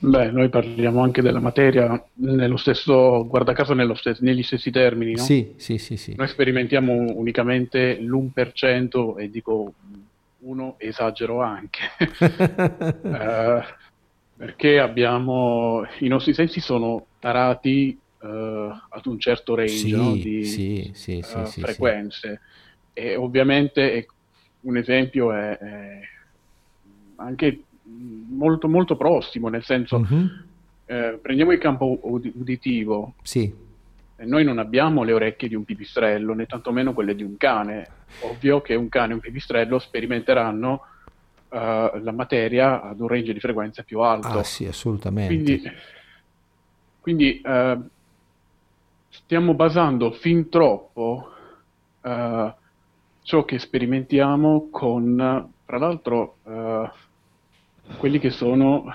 Beh, 0.00 0.32
noi 0.32 0.48
parliamo 0.48 1.00
anche 1.00 1.22
della 1.22 1.38
materia 1.38 2.04
nello 2.14 2.56
stesso, 2.56 3.24
guarda 3.28 3.52
caso 3.52 3.72
stesso, 3.94 4.24
negli 4.24 4.42
stessi 4.42 4.72
termini, 4.72 5.12
no? 5.12 5.22
Sì, 5.22 5.54
sì, 5.58 5.78
sì, 5.78 5.96
sì. 5.96 6.14
Noi 6.16 6.26
sperimentiamo 6.26 6.92
unicamente 7.14 8.00
l'1% 8.00 9.16
e 9.16 9.30
dico 9.30 9.74
uno 10.40 10.74
esagero 10.78 11.40
anche. 11.40 11.82
uh, 12.00 13.62
perché 14.36 14.80
abbiamo, 14.80 15.86
i 16.00 16.08
nostri 16.08 16.34
sensi 16.34 16.58
sono 16.58 17.06
tarati 17.20 17.96
uh, 18.20 18.26
ad 18.26 19.06
un 19.06 19.18
certo 19.18 19.54
range 19.54 19.72
sì, 19.72 19.90
no? 19.90 20.12
di 20.12 20.44
sì, 20.44 20.90
sì, 20.94 21.24
uh, 21.34 21.44
frequenze. 21.46 22.40
E 22.92 23.16
ovviamente 23.16 24.06
un 24.62 24.76
esempio 24.76 25.32
è, 25.32 25.58
è, 25.58 26.00
anche 27.16 27.62
molto, 27.84 28.68
molto 28.68 28.96
prossimo, 28.96 29.48
nel 29.48 29.64
senso, 29.64 29.96
uh-huh. 29.96 30.30
eh, 30.86 31.18
prendiamo 31.20 31.52
il 31.52 31.58
campo 31.58 31.98
uditivo. 32.02 33.14
Sì. 33.22 33.66
Noi 34.20 34.42
non 34.42 34.58
abbiamo 34.58 35.04
le 35.04 35.12
orecchie 35.12 35.48
di 35.48 35.54
un 35.54 35.64
pipistrello, 35.64 36.34
né 36.34 36.46
tantomeno 36.46 36.92
quelle 36.92 37.14
di 37.14 37.22
un 37.22 37.36
cane. 37.36 37.86
Ovvio 38.22 38.60
che 38.60 38.74
un 38.74 38.88
cane 38.88 39.12
e 39.12 39.14
un 39.14 39.20
pipistrello 39.20 39.78
sperimenteranno 39.78 40.82
uh, 41.50 41.56
la 41.56 42.12
materia 42.12 42.82
ad 42.82 42.98
un 42.98 43.06
range 43.06 43.32
di 43.32 43.38
frequenza 43.38 43.84
più 43.84 44.00
alto. 44.00 44.38
Ah 44.38 44.42
sì, 44.42 44.66
assolutamente. 44.66 45.34
Quindi, 45.34 45.62
quindi 47.00 47.40
uh, 47.44 47.88
stiamo 49.28 49.52
basando 49.52 50.10
fin 50.12 50.48
troppo 50.48 51.28
uh, 52.00 52.52
ciò 53.20 53.44
che 53.44 53.58
sperimentiamo 53.58 54.68
con, 54.70 55.50
tra 55.66 55.76
l'altro, 55.76 56.36
uh, 56.44 56.88
quelli 57.98 58.18
che 58.18 58.30
sono 58.30 58.86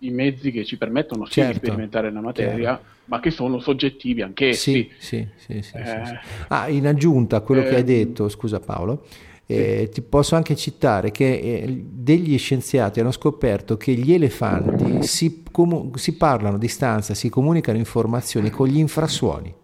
i 0.00 0.10
mezzi 0.10 0.50
che 0.50 0.66
ci 0.66 0.76
permettono 0.76 1.24
sì 1.24 1.32
certo, 1.32 1.52
di 1.52 1.58
sperimentare 1.64 2.12
la 2.12 2.20
materia, 2.20 2.58
chiaro. 2.58 2.82
ma 3.06 3.20
che 3.20 3.30
sono 3.30 3.58
soggettivi 3.58 4.20
anch'essi. 4.20 4.90
Sì, 4.98 5.26
sì, 5.38 5.62
sì, 5.62 5.76
eh, 5.78 6.20
ah, 6.48 6.68
in 6.68 6.86
aggiunta 6.86 7.36
a 7.36 7.40
quello 7.40 7.62
eh, 7.62 7.64
che 7.64 7.74
hai 7.76 7.80
ehm, 7.80 7.86
detto, 7.86 8.28
scusa 8.28 8.60
Paolo, 8.60 9.06
eh, 9.46 9.88
ti 9.90 10.02
posso 10.02 10.36
anche 10.36 10.56
citare 10.56 11.10
che 11.10 11.32
eh, 11.32 11.84
degli 11.90 12.36
scienziati 12.36 13.00
hanno 13.00 13.12
scoperto 13.12 13.78
che 13.78 13.94
gli 13.94 14.12
elefanti 14.12 15.04
si, 15.04 15.42
comu- 15.50 15.96
si 15.96 16.18
parlano 16.18 16.56
a 16.56 16.58
distanza, 16.58 17.14
si 17.14 17.30
comunicano 17.30 17.78
informazioni 17.78 18.50
con 18.50 18.68
gli 18.68 18.76
infrasuoni 18.76 19.54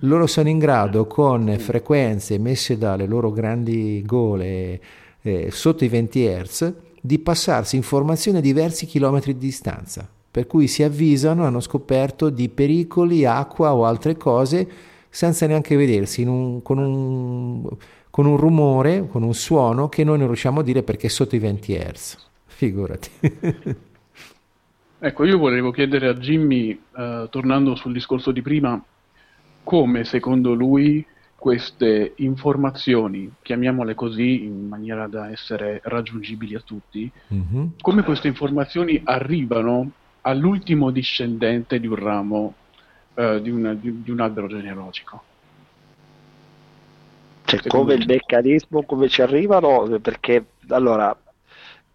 loro 0.00 0.26
sono 0.26 0.48
in 0.48 0.58
grado 0.58 1.06
con 1.06 1.54
frequenze 1.58 2.34
emesse 2.34 2.78
dalle 2.78 3.06
loro 3.06 3.30
grandi 3.30 4.02
gole 4.06 4.80
eh, 5.22 5.50
sotto 5.50 5.84
i 5.84 5.88
20 5.88 6.26
Hz 6.26 6.74
di 7.00 7.18
passarsi 7.18 7.76
informazioni 7.76 8.38
a 8.38 8.42
diversi 8.42 8.86
chilometri 8.86 9.34
di 9.34 9.46
distanza, 9.46 10.08
per 10.30 10.46
cui 10.46 10.68
si 10.68 10.82
avvisano, 10.82 11.44
hanno 11.44 11.60
scoperto 11.60 12.30
di 12.30 12.48
pericoli, 12.48 13.24
acqua 13.24 13.74
o 13.74 13.84
altre 13.84 14.16
cose 14.16 14.68
senza 15.08 15.46
neanche 15.46 15.76
vedersi, 15.76 16.22
un, 16.22 16.62
con, 16.62 16.78
un, 16.78 17.68
con 18.10 18.26
un 18.26 18.36
rumore, 18.36 19.08
con 19.08 19.22
un 19.22 19.34
suono 19.34 19.88
che 19.88 20.04
noi 20.04 20.18
non 20.18 20.28
riusciamo 20.28 20.60
a 20.60 20.62
dire 20.62 20.82
perché 20.82 21.06
è 21.06 21.10
sotto 21.10 21.36
i 21.36 21.40
20 21.40 21.74
Hz. 21.74 22.28
Figurati. 22.46 23.10
ecco, 24.98 25.24
io 25.24 25.38
volevo 25.38 25.70
chiedere 25.70 26.08
a 26.08 26.14
Jimmy, 26.14 26.78
eh, 26.96 27.28
tornando 27.30 27.74
sul 27.74 27.92
discorso 27.92 28.30
di 28.30 28.42
prima, 28.42 28.82
come 29.62 30.04
secondo 30.04 30.52
lui 30.54 31.04
queste 31.40 32.12
informazioni, 32.16 33.32
chiamiamole 33.40 33.94
così 33.94 34.44
in 34.44 34.68
maniera 34.68 35.06
da 35.06 35.30
essere 35.30 35.80
raggiungibili 35.84 36.54
a 36.54 36.60
tutti, 36.60 37.10
mm-hmm. 37.32 37.66
come 37.80 38.02
queste 38.02 38.28
informazioni 38.28 39.00
arrivano 39.02 39.92
all'ultimo 40.20 40.90
discendente 40.90 41.80
di 41.80 41.86
un 41.86 41.94
ramo, 41.94 42.54
eh, 43.14 43.40
di, 43.40 43.48
una, 43.48 43.72
di, 43.72 44.02
di, 44.02 44.10
un 44.10 44.20
albero 44.20 44.48
genealogico. 44.48 45.22
Cioè, 47.44 47.62
come 47.68 47.94
il 47.94 48.04
meccanismo, 48.06 48.82
come 48.82 49.08
ci 49.08 49.22
arrivano, 49.22 49.98
perché 49.98 50.44
allora, 50.68 51.16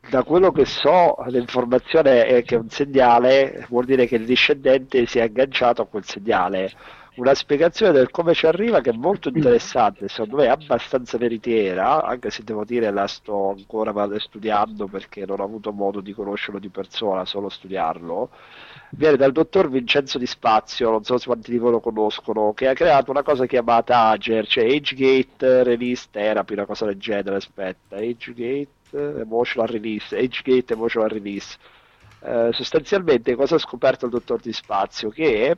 da 0.10 0.24
quello 0.24 0.52
che 0.52 0.66
so, 0.66 1.18
l'informazione 1.28 2.26
è 2.26 2.44
che 2.44 2.56
un 2.56 2.70
segnale 2.70 3.64
vuol 3.70 3.86
dire 3.86 4.08
che 4.08 4.16
il 4.16 4.26
discendente 4.26 5.06
si 5.06 5.20
è 5.20 5.22
agganciato 5.22 5.84
a 5.84 5.86
quel 5.86 6.04
segnale 6.04 6.72
una 7.16 7.34
spiegazione 7.34 7.94
del 7.94 8.10
come 8.10 8.34
ci 8.34 8.46
arriva 8.46 8.82
che 8.82 8.90
è 8.90 8.94
molto 8.94 9.30
interessante, 9.30 10.08
secondo 10.08 10.38
me 10.38 10.46
è 10.46 10.50
abbastanza 10.50 11.18
veritiera, 11.18 12.04
anche 12.04 12.30
se 12.30 12.44
devo 12.44 12.66
dire 12.66 12.92
la 12.92 13.08
sto 13.08 13.50
ancora 13.50 13.94
studiando 14.20 14.88
perché 14.88 15.26
non 15.26 15.40
ho 15.40 15.44
avuto 15.44 15.72
modo 15.72 16.02
di 16.02 16.14
conoscerlo 16.14 16.60
di 16.60 16.70
persona, 16.70 17.26
solo 17.26 17.50
studiarlo. 17.50 18.30
Viene 18.92 19.18
dal 19.18 19.32
dottor 19.32 19.70
Vincenzo 19.70 20.18
Di 20.18 20.26
Spazio, 20.26 20.90
non 20.90 21.04
so 21.04 21.18
quanti 21.24 21.52
di 21.52 21.58
voi 21.58 21.72
lo 21.72 21.80
conoscono, 21.80 22.54
che 22.54 22.68
ha 22.68 22.74
creato 22.74 23.12
una 23.12 23.24
cosa 23.24 23.46
chiamata 23.46 24.08
Ager, 24.08 24.46
cioè 24.48 24.66
AgeGate 24.66 25.64
Release 25.64 26.08
Therapy, 26.12 26.54
una 26.54 26.66
cosa 26.66 26.86
del 26.86 26.98
genere, 26.98 27.38
aspetta, 27.38 27.96
AgeGate 27.96 28.68
Emotional 28.92 29.68
Release, 29.68 30.16
AgeGate 30.18 30.74
Emotional 30.74 31.10
Release. 31.10 31.58
Eh, 32.22 32.50
sostanzialmente 32.54 33.36
cosa 33.36 33.56
ha 33.56 33.60
scoperto 33.60 34.06
il 34.06 34.12
dottor 34.12 34.42
Di 34.42 34.52
Spazio? 34.52 35.10
Che 35.10 35.58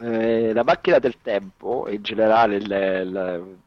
eh, 0.00 0.52
la 0.52 0.62
macchina 0.64 0.98
del 0.98 1.16
tempo 1.22 1.88
in 1.88 2.02
generale 2.02 2.56
il, 2.56 2.70
il, 2.70 3.58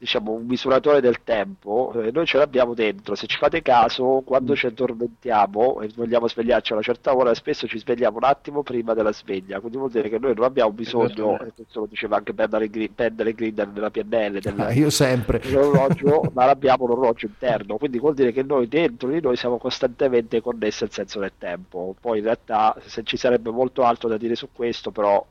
diciamo, 0.00 0.32
un 0.32 0.46
misuratore 0.46 1.02
del 1.02 1.22
tempo, 1.24 1.92
eh, 1.94 2.10
noi 2.10 2.24
ce 2.24 2.38
l'abbiamo 2.38 2.72
dentro. 2.72 3.14
Se 3.14 3.26
ci 3.26 3.36
fate 3.36 3.60
caso, 3.60 4.22
quando 4.24 4.56
ci 4.56 4.64
addormentiamo 4.64 5.82
e 5.82 5.90
vogliamo 5.94 6.26
svegliarci 6.26 6.72
a 6.72 6.76
una 6.76 6.82
certa 6.82 7.14
ora, 7.14 7.34
spesso 7.34 7.66
ci 7.66 7.78
svegliamo 7.78 8.16
un 8.16 8.24
attimo 8.24 8.62
prima 8.62 8.94
della 8.94 9.12
sveglia. 9.12 9.60
Quindi 9.60 9.76
vuol 9.76 9.90
dire 9.90 10.08
che 10.08 10.18
noi 10.18 10.32
non 10.34 10.44
abbiamo 10.44 10.72
bisogno, 10.72 11.38
e 11.40 11.52
questo 11.54 11.80
lo 11.80 11.86
diceva 11.86 12.16
anche 12.16 12.32
Pendale 12.32 12.70
Grinder 12.70 13.68
nella 13.68 13.90
PNL, 13.90 14.40
del, 14.40 14.54
ah, 14.56 14.72
io 14.72 14.88
sempre. 14.88 15.38
dell'orologio, 15.44 16.30
ma 16.32 16.44
abbiamo 16.44 16.84
un 16.84 16.92
orologio 16.92 17.26
interno. 17.26 17.76
Quindi 17.76 17.98
vuol 17.98 18.14
dire 18.14 18.32
che 18.32 18.42
noi 18.42 18.68
dentro 18.68 19.10
di 19.10 19.20
noi 19.20 19.36
siamo 19.36 19.58
costantemente 19.58 20.40
connessi 20.40 20.82
al 20.82 20.90
senso 20.90 21.20
del 21.20 21.32
tempo. 21.36 21.94
Poi 22.00 22.20
in 22.20 22.24
realtà 22.24 22.74
se 22.86 23.02
ci 23.02 23.18
sarebbe 23.18 23.50
molto 23.50 23.82
altro 23.82 24.08
da 24.08 24.16
dire 24.16 24.34
su 24.34 24.48
questo, 24.50 24.92
però 24.92 25.22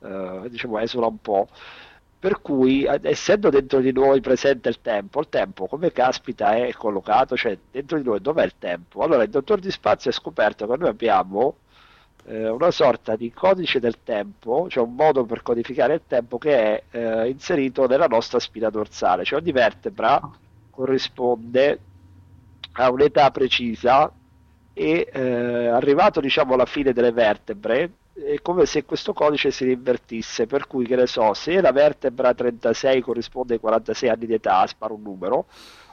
eh, 0.00 0.42
diciamo 0.48 0.78
esula 0.78 1.06
un 1.06 1.20
po'. 1.20 1.48
Per 2.22 2.40
cui, 2.40 2.86
essendo 3.02 3.50
dentro 3.50 3.80
di 3.80 3.90
noi 3.90 4.20
presente 4.20 4.68
il 4.68 4.80
tempo, 4.80 5.18
il 5.18 5.28
tempo 5.28 5.66
come 5.66 5.90
caspita 5.90 6.54
è 6.54 6.72
collocato, 6.72 7.36
cioè 7.36 7.58
dentro 7.68 7.98
di 7.98 8.04
noi 8.04 8.20
dov'è 8.20 8.44
il 8.44 8.54
tempo? 8.60 9.02
Allora 9.02 9.24
il 9.24 9.28
dottor 9.28 9.58
Di 9.58 9.72
Spazio 9.72 10.10
ha 10.10 10.12
scoperto 10.12 10.68
che 10.68 10.76
noi 10.76 10.88
abbiamo 10.88 11.56
eh, 12.26 12.48
una 12.48 12.70
sorta 12.70 13.16
di 13.16 13.32
codice 13.32 13.80
del 13.80 14.04
tempo, 14.04 14.68
cioè 14.68 14.84
un 14.84 14.94
modo 14.94 15.24
per 15.24 15.42
codificare 15.42 15.94
il 15.94 16.02
tempo 16.06 16.38
che 16.38 16.54
è 16.56 16.82
eh, 16.96 17.28
inserito 17.28 17.88
nella 17.88 18.06
nostra 18.06 18.38
spina 18.38 18.70
dorsale, 18.70 19.24
cioè 19.24 19.40
ogni 19.40 19.50
vertebra 19.50 20.20
corrisponde 20.70 21.80
a 22.74 22.88
un'età 22.88 23.32
precisa 23.32 24.12
e 24.72 25.08
eh, 25.12 25.66
arrivato 25.66 26.20
diciamo 26.20 26.54
alla 26.54 26.66
fine 26.66 26.92
delle 26.92 27.10
vertebre 27.10 27.90
è 28.24 28.40
come 28.42 28.66
se 28.66 28.84
questo 28.84 29.12
codice 29.12 29.50
si 29.50 29.64
rinvertisse, 29.64 30.46
per 30.46 30.66
cui 30.66 30.86
che 30.86 30.96
ne 30.96 31.06
so, 31.06 31.34
se 31.34 31.60
la 31.60 31.72
vertebra 31.72 32.34
36 32.34 33.00
corrisponde 33.00 33.54
ai 33.54 33.60
46 33.60 34.08
anni 34.08 34.26
di 34.26 34.34
età, 34.34 34.66
sparo 34.66 34.94
un 34.94 35.02
numero, 35.02 35.46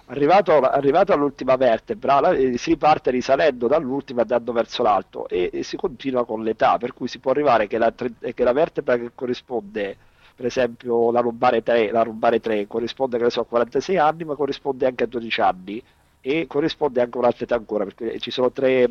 arrivato, 0.05 0.59
arrivato 0.59 1.13
all'ultima 1.13 1.55
vertebra 1.55 2.19
la, 2.19 2.31
eh, 2.31 2.57
si 2.57 2.77
parte 2.77 3.11
risalendo 3.11 3.67
dall'ultima 3.67 4.19
e 4.19 4.21
andando 4.23 4.51
verso 4.51 4.83
l'alto 4.83 5.27
e, 5.27 5.49
e, 5.53 5.63
si 5.63 5.77
continua 5.77 6.25
con 6.25 6.43
l'età, 6.43 6.77
per 6.77 6.93
cui 6.93 7.07
si 7.07 7.19
può 7.19 7.31
arrivare 7.31 7.67
che 7.67 7.77
la, 7.77 7.93
che 7.93 8.43
la 8.43 8.53
vertebra 8.53 8.97
che 8.97 9.11
corrisponde 9.15 9.97
per 10.35 10.45
esempio 10.47 11.11
la 11.11 11.19
lombare 11.19 11.61
3, 11.61 11.91
la 11.91 12.03
lombare 12.03 12.39
3 12.39 12.65
corrisponde 12.65 13.29
so, 13.29 13.41
a 13.41 13.45
46 13.45 13.97
anni, 13.97 14.23
ma 14.23 14.35
corrisponde 14.35 14.85
anche 14.85 15.03
a 15.03 15.07
12 15.07 15.41
anni 15.41 15.83
e 16.21 16.47
corrisponde 16.47 17.01
anche 17.01 17.17
a 17.17 17.19
un'altra 17.19 17.43
età 17.43 17.55
ancora, 17.55 17.83
perché 17.83 18.19
ci 18.19 18.31
sono 18.31 18.49
tre 18.51 18.89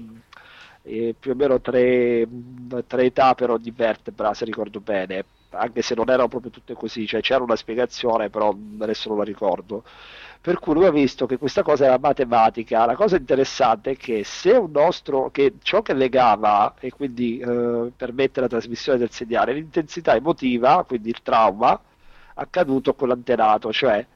eh, 0.82 1.14
più 1.18 1.32
o 1.32 1.34
meno 1.34 1.60
tre, 1.60 2.26
tre 2.86 3.04
età 3.04 3.34
però 3.34 3.56
di 3.56 3.70
vertebra, 3.70 4.34
se 4.34 4.44
ricordo 4.44 4.80
bene, 4.80 5.24
anche 5.50 5.82
se 5.82 5.94
non 5.94 6.08
erano 6.08 6.28
proprio 6.28 6.50
tutte 6.50 6.74
così, 6.74 7.06
cioè 7.06 7.20
c'era 7.20 7.42
una 7.42 7.56
spiegazione, 7.56 8.30
però 8.30 8.54
adesso 8.80 9.08
non 9.08 9.18
la 9.18 9.24
ricordo. 9.24 9.84
Per 10.40 10.58
cui 10.60 10.74
lui 10.74 10.86
ha 10.86 10.90
visto 10.90 11.26
che 11.26 11.36
questa 11.36 11.62
cosa 11.62 11.86
era 11.86 11.98
matematica. 11.98 12.86
La 12.86 12.94
cosa 12.94 13.16
interessante 13.16 13.92
è 13.92 13.96
che 13.96 14.22
se 14.24 14.52
un 14.52 14.70
nostro, 14.70 15.30
che 15.30 15.54
ciò 15.62 15.82
che 15.82 15.94
legava 15.94 16.74
e 16.78 16.90
quindi 16.90 17.38
eh, 17.38 17.90
permette 17.96 18.40
la 18.40 18.46
trasmissione 18.48 18.98
del 18.98 19.10
segnale, 19.10 19.52
l'intensità 19.52 20.14
emotiva, 20.14 20.84
quindi 20.86 21.08
il 21.10 21.22
trauma, 21.22 21.78
accaduto 22.34 22.94
con 22.94 23.08
l'antenato, 23.08 23.72
cioè 23.72 24.06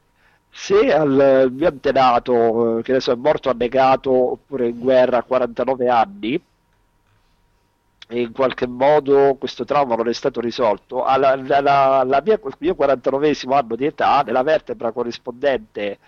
se 0.54 0.92
al 0.92 1.48
mio 1.52 1.68
antenato, 1.68 2.78
eh, 2.78 2.82
che 2.82 2.92
adesso 2.92 3.12
è 3.12 3.16
morto 3.16 3.48
annegato 3.50 4.32
oppure 4.32 4.68
in 4.68 4.78
guerra 4.78 5.18
a 5.18 5.22
49 5.22 5.88
anni, 5.88 6.40
in 8.20 8.32
qualche 8.32 8.66
modo 8.66 9.36
questo 9.38 9.64
trauma 9.64 9.94
non 9.94 10.08
è 10.08 10.12
stato 10.12 10.40
risolto, 10.40 11.04
alla, 11.04 11.30
alla, 11.32 12.00
alla 12.00 12.22
mia, 12.24 12.34
il 12.34 12.54
mio 12.58 12.74
49 12.74 13.34
anno 13.50 13.76
di 13.76 13.86
età, 13.86 14.22
nella 14.22 14.42
vertebra 14.42 14.92
corrispondente 14.92 15.98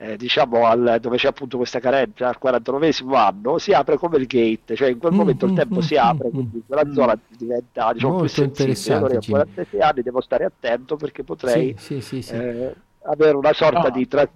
eh, 0.00 0.16
diciamo 0.16 0.64
al, 0.64 0.98
dove 1.00 1.16
c'è 1.16 1.26
appunto 1.26 1.56
questa 1.56 1.80
carenza 1.80 2.28
al 2.28 2.38
49 2.38 2.94
anno 3.14 3.58
si 3.58 3.72
apre 3.72 3.96
come 3.96 4.18
il 4.18 4.26
gate 4.26 4.76
cioè 4.76 4.90
in 4.90 4.98
quel 4.98 5.12
mm, 5.12 5.16
momento 5.16 5.46
mm, 5.46 5.48
il 5.50 5.56
tempo 5.56 5.76
mm, 5.78 5.80
si 5.80 5.96
apre 5.96 6.28
mm, 6.28 6.30
quindi 6.30 6.62
quella 6.64 6.86
mm. 6.86 6.92
zona 6.92 7.18
diventa 7.36 7.92
diciamo 7.92 8.12
Molto 8.12 8.32
più 8.32 8.52
sensibile. 8.54 8.94
Allora 8.94 9.18
a 9.18 9.22
46 9.26 9.80
anni 9.80 10.02
devo 10.02 10.20
stare 10.20 10.44
attento 10.44 10.94
perché 10.94 11.24
potrei 11.24 11.74
sì, 11.78 12.00
sì, 12.00 12.22
sì, 12.22 12.32
eh, 12.32 12.74
avere 13.02 13.36
una 13.36 13.52
sorta 13.52 13.88
no. 13.88 13.90
di 13.90 14.06
tra- 14.06 14.30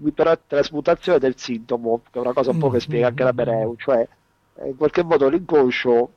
trasmutazione 0.44 1.20
del 1.20 1.38
sintomo 1.38 2.00
che 2.10 2.18
è 2.18 2.20
una 2.20 2.32
cosa 2.32 2.50
un 2.50 2.58
po' 2.58 2.68
che 2.68 2.80
spiega 2.80 3.06
anche 3.06 3.22
la 3.22 3.32
Mereu 3.32 3.76
cioè 3.76 4.04
eh, 4.56 4.68
in 4.68 4.76
qualche 4.76 5.04
modo 5.04 5.28
l'inconscio 5.28 6.10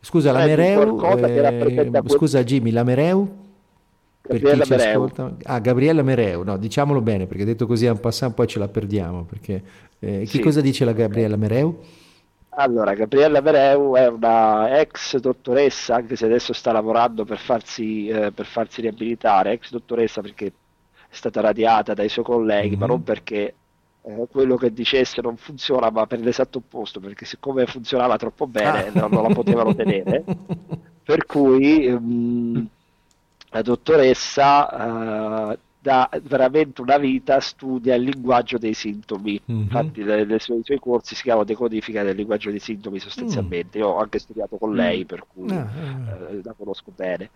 Scusa, 0.00 0.32
la 0.32 0.44
Mereu, 0.44 0.98
eh, 1.18 1.90
scusa 2.06 2.42
Jimmy, 2.42 2.70
la 2.70 2.84
Mereu 2.84 3.48
Gabriella 4.38 4.64
Mereu. 4.68 5.10
Ah, 5.44 5.58
Gabriella 5.58 6.02
Mereu, 6.02 6.42
no, 6.42 6.56
diciamolo 6.56 7.00
bene 7.00 7.26
perché 7.26 7.44
detto 7.44 7.66
così 7.66 7.86
a 7.86 7.92
un 7.92 8.00
passant 8.00 8.34
poi 8.34 8.46
ce 8.46 8.58
la 8.58 8.68
perdiamo. 8.68 9.24
Perché, 9.24 9.62
eh, 9.98 10.26
sì. 10.26 10.36
Che 10.36 10.44
cosa 10.44 10.60
dice 10.60 10.84
la 10.84 10.92
Gabriella 10.92 11.36
Mereu? 11.36 11.82
Allora, 12.50 12.94
Gabriella 12.94 13.40
Mereu 13.40 13.94
è 13.94 14.08
una 14.08 14.78
ex 14.78 15.16
dottoressa, 15.18 15.94
anche 15.96 16.16
se 16.16 16.26
adesso 16.26 16.52
sta 16.52 16.72
lavorando 16.72 17.24
per 17.24 17.38
farsi, 17.38 18.08
eh, 18.08 18.32
per 18.32 18.46
farsi 18.46 18.80
riabilitare, 18.82 19.52
ex 19.52 19.70
dottoressa 19.70 20.20
perché 20.20 20.46
è 20.46 20.52
stata 21.14 21.40
radiata 21.40 21.94
dai 21.94 22.08
suoi 22.08 22.24
colleghi, 22.24 22.70
mm-hmm. 22.70 22.78
ma 22.78 22.86
non 22.86 23.02
perché 23.02 23.54
eh, 24.02 24.26
quello 24.30 24.56
che 24.56 24.72
dicesse 24.72 25.20
non 25.20 25.36
funziona, 25.36 25.90
ma 25.90 26.06
per 26.06 26.20
l'esatto 26.20 26.58
opposto, 26.58 27.00
perché 27.00 27.24
siccome 27.24 27.66
funzionava 27.66 28.16
troppo 28.16 28.46
bene 28.46 28.88
ah. 28.88 29.00
non, 29.00 29.10
non, 29.10 29.22
la 29.22 29.34
potevano 29.34 29.74
tenere. 29.74 30.24
per 31.02 31.26
cui... 31.26 31.86
Um, 31.86 32.68
la 33.50 33.62
dottoressa 33.62 35.50
uh, 35.52 35.58
da 35.82 36.10
veramente 36.22 36.82
una 36.82 36.98
vita 36.98 37.40
studia 37.40 37.94
il 37.94 38.02
linguaggio 38.02 38.58
dei 38.58 38.74
sintomi. 38.74 39.40
Mm-hmm. 39.50 39.60
Infatti, 39.62 40.02
le, 40.02 40.24
le 40.24 40.38
sue, 40.38 40.56
i 40.56 40.62
suoi 40.62 40.78
corsi 40.78 41.14
si 41.14 41.22
chiamano 41.22 41.44
Decodifica 41.44 42.02
del 42.02 42.16
linguaggio 42.16 42.50
dei 42.50 42.58
sintomi 42.58 42.98
sostanzialmente. 42.98 43.78
Mm. 43.78 43.80
Io 43.80 43.88
ho 43.88 43.98
anche 43.98 44.18
studiato 44.18 44.56
con 44.56 44.74
lei, 44.74 45.04
mm. 45.04 45.06
per 45.06 45.24
cui 45.32 45.50
ah, 45.50 45.60
ah. 45.60 46.30
Eh, 46.30 46.40
la 46.42 46.54
conosco 46.56 46.92
bene. 46.94 47.30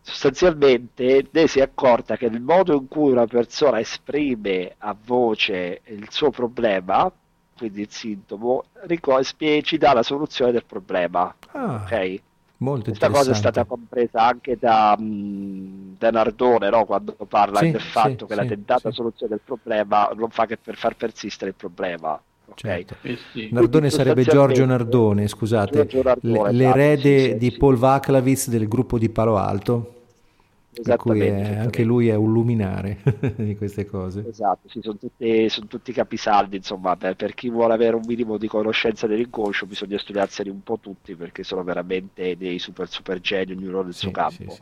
Sostanzialmente 0.00 1.26
lei 1.30 1.48
si 1.48 1.58
è 1.58 1.62
accorta 1.62 2.16
che 2.16 2.26
il 2.26 2.40
modo 2.40 2.74
in 2.74 2.88
cui 2.88 3.10
una 3.10 3.26
persona 3.26 3.78
esprime 3.78 4.74
a 4.78 4.96
voce 5.04 5.82
il 5.84 6.06
suo 6.10 6.30
problema, 6.30 7.10
quindi 7.56 7.82
il 7.82 7.90
sintomo, 7.90 8.64
ci 9.62 9.78
dà 9.78 9.92
la 9.92 10.02
soluzione 10.02 10.52
del 10.52 10.64
problema. 10.64 11.34
Ah. 11.52 11.82
Ok? 11.84 12.20
Molto 12.60 12.86
Questa 12.86 13.10
cosa 13.10 13.30
è 13.30 13.34
stata 13.34 13.64
compresa 13.64 14.22
anche 14.22 14.56
da, 14.58 14.96
mm, 15.00 15.94
da 15.96 16.10
Nardone 16.10 16.70
no? 16.70 16.84
quando 16.86 17.14
parla 17.28 17.60
sì, 17.60 17.70
del 17.70 17.80
fatto 17.80 18.08
sì, 18.08 18.26
che 18.26 18.34
sì, 18.34 18.34
la 18.34 18.44
tentata 18.46 18.90
soluzione 18.90 19.36
del 19.36 19.42
problema 19.44 20.10
non 20.16 20.30
fa 20.30 20.46
che 20.46 20.56
per 20.56 20.76
far 20.76 20.96
persistere 20.96 21.50
il 21.50 21.56
problema. 21.56 22.20
Certo. 22.54 22.96
Eh 23.02 23.48
Nardone 23.50 23.90
sarebbe 23.90 24.24
Giorgio 24.24 24.64
Nardone, 24.64 25.28
scusate, 25.28 25.88
Nardone, 26.02 26.52
l'erede 26.52 27.36
di 27.36 27.52
Paul 27.52 27.76
Vaclavitz 27.76 28.48
del 28.48 28.66
gruppo 28.68 28.98
di 28.98 29.08
Palo 29.08 29.36
Alto. 29.36 29.97
Cui 30.96 31.20
è, 31.20 31.56
anche 31.56 31.82
lui 31.82 32.08
è 32.08 32.14
un 32.14 32.32
luminare 32.32 32.98
di 33.36 33.56
queste 33.56 33.86
cose. 33.86 34.24
Esatto, 34.28 34.68
sì, 34.68 34.80
sono, 34.82 34.96
tutti, 34.96 35.48
sono 35.48 35.66
tutti 35.66 35.92
capisaldi, 35.92 36.56
insomma, 36.56 36.96
per, 36.96 37.16
per, 37.16 37.34
chi 37.34 37.48
vuole 37.48 37.74
avere 37.74 37.96
un 37.96 38.02
minimo 38.06 38.36
di 38.38 38.48
conoscenza 38.48 39.06
dell'inconscio 39.06 39.66
bisogna 39.66 39.98
studiarseli 39.98 40.48
un 40.48 40.62
po' 40.62 40.78
tutti 40.80 41.14
perché 41.14 41.42
sono 41.42 41.62
veramente 41.62 42.36
dei 42.36 42.58
super 42.58 42.88
super 42.88 43.20
geni, 43.20 43.52
ognuno 43.52 43.82
nel 43.82 43.94
sì, 43.94 44.00
suo 44.00 44.10
campo. 44.10 44.50
Sì. 44.50 44.60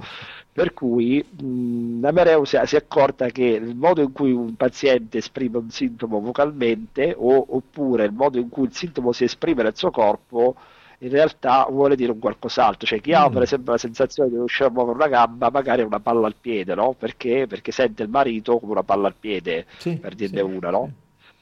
Per 0.52 0.72
cui 0.72 1.24
mh, 1.24 2.04
Amereu 2.04 2.44
si, 2.44 2.58
si, 2.64 2.74
è 2.76 2.78
accorta 2.78 3.28
che 3.28 3.44
il 3.44 3.76
modo 3.76 4.02
in 4.02 4.12
cui 4.12 4.32
un 4.32 4.54
paziente 4.56 5.18
esprime 5.18 5.58
un 5.58 5.70
sintomo 5.70 6.20
vocalmente 6.20 7.14
o, 7.16 7.46
oppure 7.48 8.04
il 8.04 8.12
modo 8.12 8.38
in 8.38 8.48
cui 8.48 8.64
il 8.64 8.72
sintomo 8.72 9.12
si 9.12 9.24
esprime 9.24 9.62
nel 9.62 9.76
suo 9.76 9.90
corpo 9.90 10.56
in 10.98 11.10
realtà 11.10 11.66
vuole 11.68 11.96
dire 11.96 12.12
un 12.12 12.18
qualcos'altro. 12.18 12.86
Cioè, 12.86 13.00
chi 13.00 13.12
ha 13.12 13.28
per 13.28 13.40
mm. 13.40 13.42
esempio 13.42 13.72
la 13.72 13.78
sensazione 13.78 14.28
di 14.30 14.36
riuscire 14.36 14.68
a 14.68 14.72
muovere 14.72 14.96
una 14.96 15.08
gamba, 15.08 15.50
magari 15.50 15.82
è 15.82 15.84
una 15.84 16.00
palla 16.00 16.26
al 16.26 16.36
piede, 16.40 16.74
no? 16.74 16.94
Perché? 16.94 17.46
Perché 17.46 17.72
sente 17.72 18.02
il 18.02 18.08
marito 18.08 18.58
come 18.58 18.72
una 18.72 18.82
palla 18.82 19.08
al 19.08 19.14
piede, 19.18 19.66
sì, 19.78 19.96
per 19.96 20.14
dirne 20.14 20.38
sì, 20.38 20.44
una, 20.44 20.70
no? 20.70 20.92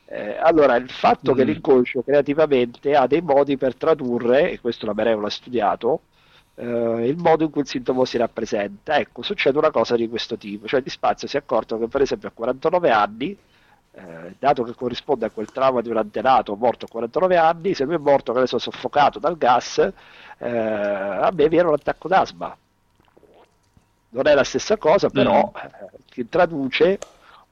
Eh, 0.07 0.37
allora, 0.37 0.77
il 0.77 0.91
fatto 0.91 1.33
mm. 1.33 1.37
che 1.37 1.45
l'inconscio 1.45 2.03
creativamente 2.03 2.95
ha 2.95 3.07
dei 3.07 3.21
modi 3.21 3.57
per 3.57 3.75
tradurre, 3.75 4.51
e 4.51 4.61
questo 4.61 4.87
la 4.87 4.95
Mereu 4.95 5.21
l'ha 5.21 5.31
studiato, 5.31 6.03
eh, 6.57 7.07
il 7.07 7.17
modo 7.17 7.45
in 7.45 7.51
cui 7.51 7.63
il 7.63 7.69
sintomo 7.69 8.05
si 8.05 8.17
rappresenta. 8.17 8.99
Ecco, 8.99 9.23
succede 9.23 9.59
una 9.59 9.71
cosa 9.71 9.97
di 9.97 10.09
questo 10.09 10.37
tipo, 10.37 10.67
cioè 10.67 10.83
di 10.83 10.91
spazio 10.91 11.29
si 11.29 11.37
è 11.37 11.41
accorto 11.41 11.79
che 11.79 11.89
per 11.89 12.03
esempio 12.03 12.29
a 12.29 12.33
49 12.33 12.91
anni 12.91 13.37
eh, 13.97 14.35
dato 14.39 14.65
che 14.65 14.75
corrisponde 14.75 15.27
a 15.27 15.31
quel 15.31 15.53
trauma 15.53 15.81
di 15.81 15.89
un 15.89 15.97
antenato 15.97 16.57
morto 16.57 16.87
a 16.87 16.89
49 16.89 17.37
anni, 17.37 17.75
se 17.75 17.85
lui 17.85 17.95
è 17.95 17.99
morto 17.99 18.33
che 18.33 18.39
adesso 18.39 18.59
soffocato 18.59 19.19
dal 19.19 19.37
gas, 19.37 19.79
eh, 20.39 20.49
a 20.49 21.31
me 21.33 21.49
viene 21.49 21.69
un 21.69 21.75
attacco 21.75 22.09
d'asma. 22.09 22.57
Non 24.11 24.27
è 24.27 24.35
la 24.35 24.45
stessa 24.45 24.77
cosa, 24.77 25.11
però 25.11 25.53
mm. 25.53 25.57
eh, 25.57 25.91
che 26.09 26.29
traduce 26.29 26.99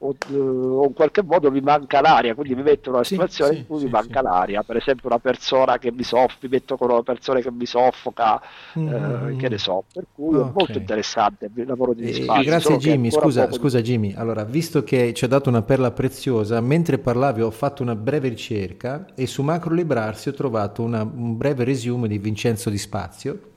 o, 0.03 0.15
o, 0.35 0.85
in 0.85 0.93
qualche 0.93 1.23
modo 1.23 1.49
mi 1.49 1.61
manca 1.61 2.01
l'aria, 2.01 2.35
quindi 2.35 2.55
mi 2.55 2.63
metto 2.63 2.89
in 2.89 2.95
una 2.95 3.03
sì, 3.03 3.13
situazione 3.13 3.53
sì, 3.53 3.57
in 3.59 3.67
cui 3.67 3.79
sì, 3.79 3.85
mi 3.85 3.91
manca 3.91 4.21
l'aria, 4.21 4.63
per 4.63 4.75
esempio 4.75 5.07
una 5.07 5.19
persona 5.19 5.77
che 5.77 5.91
mi 5.91 6.03
soffia, 6.03 6.37
mi 6.41 6.49
metto 6.49 6.77
con 6.77 6.91
una 6.91 7.03
persona 7.03 7.39
che 7.39 7.51
mi 7.51 7.65
soffoca, 7.65 8.41
mm. 8.77 8.87
eh, 8.87 9.35
che 9.37 9.49
ne 9.49 9.57
so, 9.57 9.83
per 9.91 10.05
cui 10.13 10.35
okay. 10.35 10.49
è 10.49 10.51
molto 10.53 10.77
interessante 10.77 11.49
il 11.53 11.67
lavoro 11.67 11.93
di 11.93 12.13
spazio. 12.13 12.41
Eh, 12.41 12.45
grazie 12.45 12.77
Jimmy, 12.77 13.11
scusa, 13.11 13.51
scusa 13.51 13.77
di... 13.77 13.83
Jimmy, 13.83 14.13
allora 14.13 14.43
visto 14.43 14.83
che 14.83 15.13
ci 15.13 15.25
ha 15.25 15.27
dato 15.27 15.49
una 15.49 15.61
perla 15.61 15.91
preziosa, 15.91 16.59
mentre 16.59 16.97
parlavi 16.97 17.41
ho 17.41 17.51
fatto 17.51 17.81
una 17.81 17.95
breve 17.95 18.27
ricerca 18.29 19.05
e 19.15 19.25
su 19.25 19.41
Macro 19.41 19.73
Librarsi 19.73 20.29
ho 20.29 20.33
trovato 20.33 20.81
una, 20.81 21.03
un 21.03 21.37
breve 21.37 21.63
resume 21.63 22.07
di 22.07 22.17
Vincenzo 22.17 22.69
Di 22.69 22.77
Spazio 22.77 23.51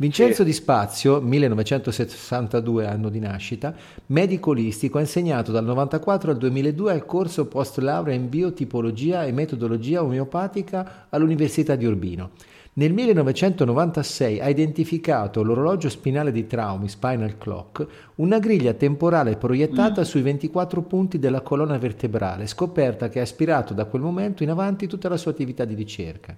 Vincenzo 0.00 0.36
sì. 0.36 0.44
Di 0.44 0.52
Spazio, 0.54 1.20
1962 1.20 2.86
anno 2.86 3.10
di 3.10 3.18
nascita, 3.18 3.74
medico 4.06 4.48
olistico, 4.48 4.96
ha 4.96 5.02
insegnato 5.02 5.52
dal 5.52 5.62
1994 5.64 6.30
al 6.30 6.38
2002 6.38 6.92
al 6.92 7.04
corso 7.04 7.46
post 7.46 7.76
laurea 7.80 8.14
in 8.14 8.30
biotipologia 8.30 9.24
e 9.24 9.32
metodologia 9.32 10.02
omeopatica 10.02 11.08
all'Università 11.10 11.76
di 11.76 11.84
Urbino. 11.84 12.30
Nel 12.72 12.94
1996 12.94 14.40
ha 14.40 14.48
identificato 14.48 15.42
l'orologio 15.42 15.90
spinale 15.90 16.32
di 16.32 16.46
traumi, 16.46 16.88
spinal 16.88 17.36
clock, 17.36 17.86
una 18.14 18.38
griglia 18.38 18.72
temporale 18.72 19.36
proiettata 19.36 20.00
mm. 20.00 20.04
sui 20.04 20.22
24 20.22 20.80
punti 20.80 21.18
della 21.18 21.42
colonna 21.42 21.76
vertebrale, 21.76 22.46
scoperta 22.46 23.10
che 23.10 23.20
ha 23.20 23.24
ispirato 23.24 23.74
da 23.74 23.84
quel 23.84 24.00
momento 24.00 24.42
in 24.44 24.48
avanti 24.48 24.86
tutta 24.86 25.10
la 25.10 25.18
sua 25.18 25.32
attività 25.32 25.66
di 25.66 25.74
ricerca. 25.74 26.34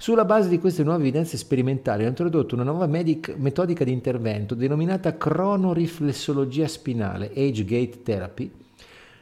Sulla 0.00 0.24
base 0.24 0.48
di 0.48 0.60
queste 0.60 0.84
nuove 0.84 1.00
evidenze 1.00 1.36
sperimentali 1.36 2.04
ha 2.04 2.08
introdotto 2.08 2.54
una 2.54 2.62
nuova 2.62 2.86
medic- 2.86 3.34
metodica 3.36 3.82
di 3.82 3.90
intervento 3.90 4.54
denominata 4.54 5.16
cronoriflessologia 5.16 6.68
spinale, 6.68 7.32
Age 7.34 7.64
Gate 7.64 8.02
Therapy. 8.04 8.48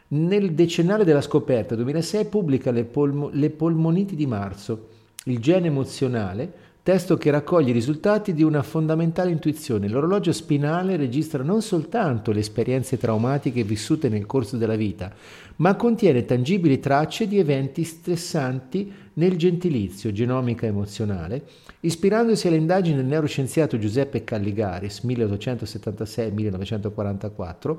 Nel 0.09 0.53
decennale 0.53 1.05
della 1.05 1.23
scoperta 1.23 1.75
2006 1.75 2.27
pubblica 2.27 2.71
le, 2.73 2.85
polmo- 2.85 3.31
le 3.33 3.49
polmoniti 3.49 4.15
di 4.15 4.27
marzo, 4.27 4.89
il 5.25 5.39
gene 5.39 5.69
emozionale, 5.69 6.53
testo 6.83 7.17
che 7.17 7.31
raccoglie 7.31 7.71
i 7.71 7.73
risultati 7.73 8.35
di 8.35 8.43
una 8.43 8.63
fondamentale 8.63 9.31
intuizione. 9.31 9.89
L'orologio 9.89 10.31
spinale 10.31 10.97
registra 10.97 11.43
non 11.43 11.63
soltanto 11.63 12.33
le 12.33 12.41
esperienze 12.41 12.99
traumatiche 12.99 13.65
vissute 13.65 14.11
nel 14.11 14.27
corso 14.27 14.59
della 14.59 14.77
vita, 14.77 15.13
ma 15.57 15.75
contiene 15.75 16.25
tangibili 16.25 16.79
tracce 16.79 17.29
di 17.29 17.39
eventi 17.39 17.85
stressanti 17.85 18.91
nel 19.15 19.37
gentilizio 19.37 20.13
genomica 20.13 20.67
emozionale, 20.67 21.45
ispirandosi 21.81 22.47
alle 22.49 22.57
indagini 22.57 22.97
del 22.97 23.07
neuroscienziato 23.07 23.79
Giuseppe 23.79 24.25
Calligaris 24.25 25.05
1876-1944, 25.05 27.77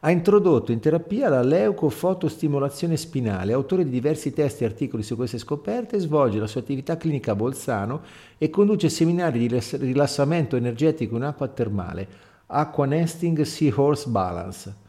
ha 0.00 0.12
introdotto 0.12 0.70
in 0.70 0.78
terapia 0.78 1.28
la 1.28 1.42
leucofotostimolazione 1.42 2.96
spinale, 2.96 3.52
autore 3.52 3.82
di 3.82 3.90
diversi 3.90 4.32
testi 4.32 4.62
e 4.62 4.66
articoli 4.66 5.02
su 5.02 5.16
queste 5.16 5.38
scoperte, 5.38 5.98
svolge 5.98 6.38
la 6.38 6.46
sua 6.46 6.60
attività 6.60 6.96
clinica 6.96 7.32
a 7.32 7.36
Bolzano 7.36 8.02
e 8.38 8.48
conduce 8.48 8.90
seminari 8.90 9.40
di 9.40 9.60
rilassamento 9.78 10.54
energetico 10.54 11.16
in 11.16 11.24
acqua 11.24 11.48
termale, 11.48 12.06
Aqua 12.46 12.86
Nesting 12.86 13.42
Seahorse 13.42 14.08
Balance. 14.08 14.86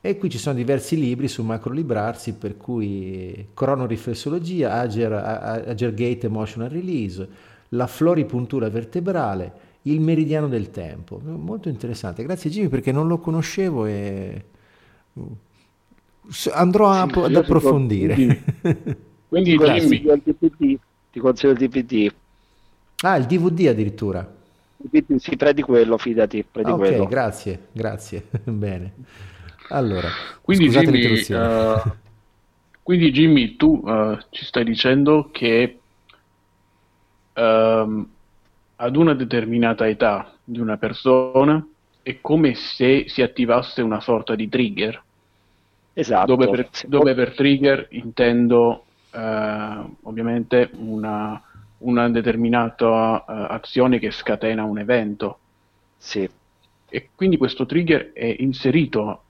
E 0.00 0.16
qui 0.16 0.30
ci 0.30 0.38
sono 0.38 0.54
diversi 0.54 0.98
libri 0.98 1.26
su 1.26 1.42
macrolibrarsi, 1.42 2.34
per 2.34 2.56
cui 2.56 3.48
cronoriflessologia, 3.52 4.74
Ager, 4.74 5.12
Agergate 5.12 6.26
Emotional 6.26 6.70
Release, 6.70 7.28
la 7.70 7.86
floripuntura 7.86 8.68
vertebrale, 8.70 9.52
il 9.82 10.00
meridiano 10.00 10.46
del 10.46 10.70
tempo. 10.70 11.20
Molto 11.22 11.68
interessante. 11.68 12.22
Grazie 12.22 12.50
Jimmy 12.50 12.68
perché 12.68 12.92
non 12.92 13.08
lo 13.08 13.18
conoscevo 13.18 13.86
e 13.86 14.44
andrò 16.52 16.90
a, 16.90 17.08
sì, 17.10 17.18
ad 17.18 17.34
approfondire. 17.34 18.42
Quindi, 19.28 19.56
ti 19.56 20.78
ti 21.10 21.20
consiglio 21.20 21.52
il 21.52 21.58
DVD. 21.58 22.12
Ah, 23.02 23.16
il 23.16 23.24
DVD 23.26 23.66
addirittura. 23.68 24.36
Sì, 25.18 25.36
prendi 25.36 25.62
quello, 25.62 25.98
fidati, 25.98 26.44
prendi 26.44 26.70
ok, 26.70 26.76
quello. 26.76 27.06
grazie, 27.06 27.68
grazie. 27.72 28.24
Bene. 28.44 28.92
Allora, 29.70 30.08
quindi 30.40 30.68
Jimmy, 30.68 31.20
uh, 31.30 31.92
quindi 32.82 33.10
Jimmy, 33.10 33.56
tu 33.56 33.82
uh, 33.84 34.18
ci 34.30 34.44
stai 34.46 34.64
dicendo 34.64 35.28
che 35.30 35.78
um, 37.34 38.08
ad 38.76 38.96
una 38.96 39.14
determinata 39.14 39.86
età 39.86 40.32
di 40.42 40.58
una 40.58 40.78
persona 40.78 41.64
è 42.02 42.18
come 42.22 42.54
se 42.54 43.04
si 43.08 43.20
attivasse 43.20 43.82
una 43.82 44.00
sorta 44.00 44.34
di 44.34 44.48
trigger. 44.48 45.02
Esatto. 45.92 46.34
Dove 46.34 46.48
per, 46.48 46.70
dove 46.86 47.14
per 47.14 47.34
trigger 47.34 47.88
intendo 47.90 48.84
uh, 49.12 49.96
ovviamente 50.02 50.70
una, 50.76 51.42
una 51.78 52.08
determinata 52.08 53.26
azione 53.26 53.98
che 53.98 54.10
scatena 54.12 54.64
un 54.64 54.78
evento. 54.78 55.38
Sì. 55.98 56.26
E 56.88 57.08
quindi 57.14 57.36
questo 57.36 57.66
trigger 57.66 58.12
è 58.14 58.36
inserito 58.38 59.24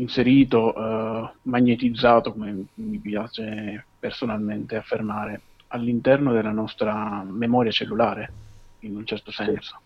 inserito, 0.00 0.72
uh, 0.78 1.28
magnetizzato, 1.42 2.32
come 2.32 2.66
mi 2.74 2.98
piace 2.98 3.84
personalmente 3.98 4.76
affermare, 4.76 5.40
all'interno 5.68 6.32
della 6.32 6.50
nostra 6.50 7.24
memoria 7.26 7.70
cellulare, 7.70 8.32
in 8.80 8.96
un 8.96 9.06
certo 9.06 9.30
senso. 9.30 9.80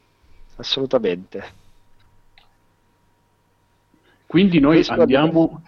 Sì, 0.47 0.55
assolutamente. 0.57 1.67
Quindi 4.27 4.61
noi 4.61 4.77
Questo 4.77 4.93
andiamo 4.93 5.63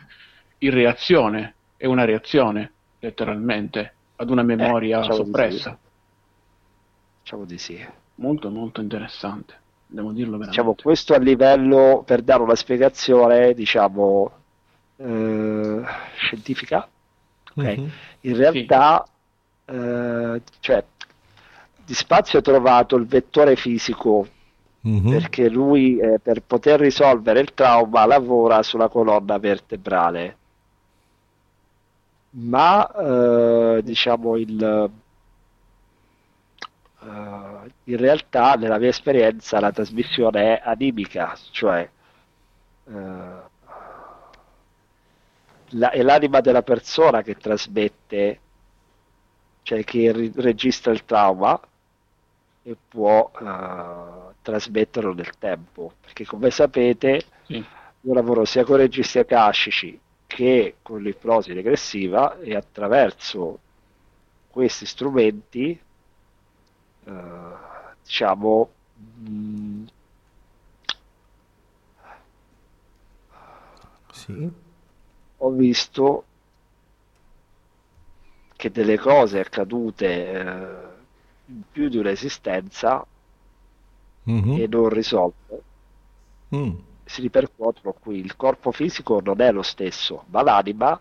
in 0.58 0.70
reazione, 0.70 1.54
è 1.76 1.86
una 1.86 2.04
reazione, 2.04 2.72
letteralmente, 2.98 3.94
ad 4.16 4.28
una 4.28 4.42
memoria 4.42 4.98
eh, 4.98 5.00
diciamo 5.00 5.24
soppressa. 5.24 5.70
Di 5.70 5.76
sì. 5.76 5.88
Diciamo 7.22 7.44
di 7.44 7.58
sì. 7.58 7.86
Molto, 8.16 8.50
molto 8.50 8.82
interessante 8.82 9.68
devo 9.90 10.12
dirlo 10.12 10.38
veramente. 10.38 10.50
Diciamo, 10.50 10.74
questo 10.80 11.14
a 11.14 11.18
livello, 11.18 12.02
per 12.06 12.22
dare 12.22 12.42
una 12.42 12.54
spiegazione, 12.54 13.52
diciamo, 13.54 14.30
eh, 14.96 15.82
scientifica, 16.16 16.88
okay. 17.54 17.78
mm-hmm. 17.78 17.88
in 18.20 18.36
realtà, 18.36 19.04
sì. 19.66 19.74
eh, 19.74 20.42
cioè, 20.60 20.84
di 21.84 21.94
spazio 21.94 22.38
ha 22.38 22.42
trovato 22.42 22.96
il 22.96 23.06
vettore 23.06 23.56
fisico 23.56 24.26
mm-hmm. 24.86 25.10
perché 25.10 25.48
lui 25.48 25.98
eh, 25.98 26.20
per 26.20 26.42
poter 26.42 26.78
risolvere 26.78 27.40
il 27.40 27.52
trauma 27.52 28.06
lavora 28.06 28.62
sulla 28.62 28.88
colonna 28.88 29.38
vertebrale 29.38 30.36
ma 32.32 32.88
eh, 32.92 33.82
diciamo 33.82 34.36
il 34.36 34.90
Uh, 37.02 37.66
in 37.84 37.96
realtà 37.96 38.54
nella 38.56 38.76
mia 38.76 38.90
esperienza 38.90 39.58
la 39.58 39.72
trasmissione 39.72 40.58
è 40.58 40.62
animica, 40.62 41.34
cioè 41.50 41.88
uh, 42.84 42.92
la, 45.70 45.90
è 45.90 46.02
l'anima 46.02 46.40
della 46.40 46.62
persona 46.62 47.22
che 47.22 47.36
trasmette, 47.36 48.40
cioè 49.62 49.82
che 49.82 50.12
ri- 50.12 50.32
registra 50.36 50.92
il 50.92 51.06
trauma 51.06 51.58
e 52.62 52.76
può 52.86 53.30
uh, 53.32 54.34
trasmetterlo 54.42 55.14
nel 55.14 55.38
tempo, 55.38 55.94
perché 56.02 56.26
come 56.26 56.50
sapete 56.50 57.24
sì. 57.46 57.64
io 58.02 58.12
lavoro 58.12 58.44
sia 58.44 58.64
con 58.64 58.76
registri 58.76 59.20
akashici 59.20 59.98
che 60.26 60.76
con 60.82 61.02
l'ipnosi 61.02 61.54
regressiva 61.54 62.38
e 62.40 62.54
attraverso 62.54 63.58
questi 64.50 64.84
strumenti 64.84 65.80
eh, 67.04 67.12
diciamo 68.02 68.70
mh, 68.94 69.28
mm, 69.28 69.86
sì. 74.12 74.50
ho 75.38 75.50
visto 75.50 76.24
che 78.56 78.70
delle 78.70 78.98
cose 78.98 79.40
accadute 79.40 80.06
eh, 80.06 80.88
in 81.46 81.62
più 81.72 81.88
di 81.88 81.96
un'esistenza 81.96 83.04
mm-hmm. 84.28 84.60
e 84.60 84.66
non 84.66 84.88
risolte 84.90 85.62
mm. 86.54 86.74
si 87.04 87.22
ripercuotono 87.22 87.94
qui. 87.98 88.18
Il 88.18 88.36
corpo 88.36 88.70
fisico 88.70 89.20
non 89.22 89.40
è 89.40 89.50
lo 89.50 89.62
stesso, 89.62 90.24
ma 90.26 90.42
l'anima 90.42 91.00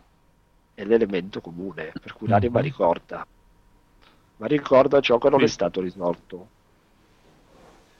è 0.73 0.83
l'elemento 0.85 1.41
comune, 1.41 1.91
per 2.01 2.13
cui 2.13 2.29
l'anima 2.29 2.59
mm-hmm. 2.59 2.69
ricorda 2.69 3.27
ma 4.39 4.47
ricorda 4.47 4.99
ciò 5.01 5.17
che 5.17 5.29
non 5.29 5.39
sì. 5.39 5.45
è 5.45 5.47
stato 5.47 5.81
risolto. 5.81 6.47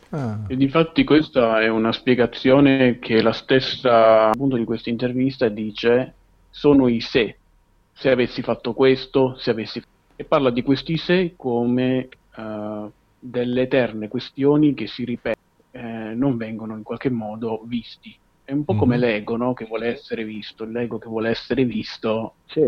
Ah. 0.10 0.40
E 0.48 0.56
difatti 0.56 1.04
questa 1.04 1.62
è 1.62 1.68
una 1.68 1.92
spiegazione 1.92 2.98
che 3.00 3.22
la 3.22 3.32
stessa 3.32 4.30
appunto 4.30 4.56
di 4.56 4.64
questa 4.64 4.90
intervista 4.90 5.48
dice 5.50 6.14
sono 6.50 6.88
i 6.88 7.00
se. 7.00 7.38
Se 7.94 8.10
avessi 8.10 8.42
fatto 8.42 8.74
questo, 8.74 9.36
se 9.38 9.52
avessi 9.52 9.84
e 10.16 10.24
parla 10.24 10.50
di 10.50 10.64
questi 10.64 10.98
se 10.98 11.34
come 11.36 12.10
uh, 12.36 12.92
delle 13.20 13.62
eterne 13.62 14.08
questioni 14.08 14.74
che 14.74 14.88
si 14.88 15.04
ripetono, 15.06 15.46
eh, 15.72 16.14
non 16.16 16.38
vengono 16.38 16.76
in 16.76 16.84
qualche 16.84 17.10
modo 17.10 17.62
visti. 17.66 18.16
È 18.44 18.52
un 18.52 18.64
po' 18.64 18.74
mm-hmm. 18.74 18.82
come 18.82 18.98
l'ego, 18.98 19.38
no? 19.38 19.54
Che 19.54 19.66
vuole 19.66 19.88
essere 19.88 20.24
visto. 20.24 20.66
L'ego 20.66 20.98
che 20.98 21.08
vuole 21.08 21.30
essere 21.30 21.66
visto 21.66 22.34
sì. 22.48 22.68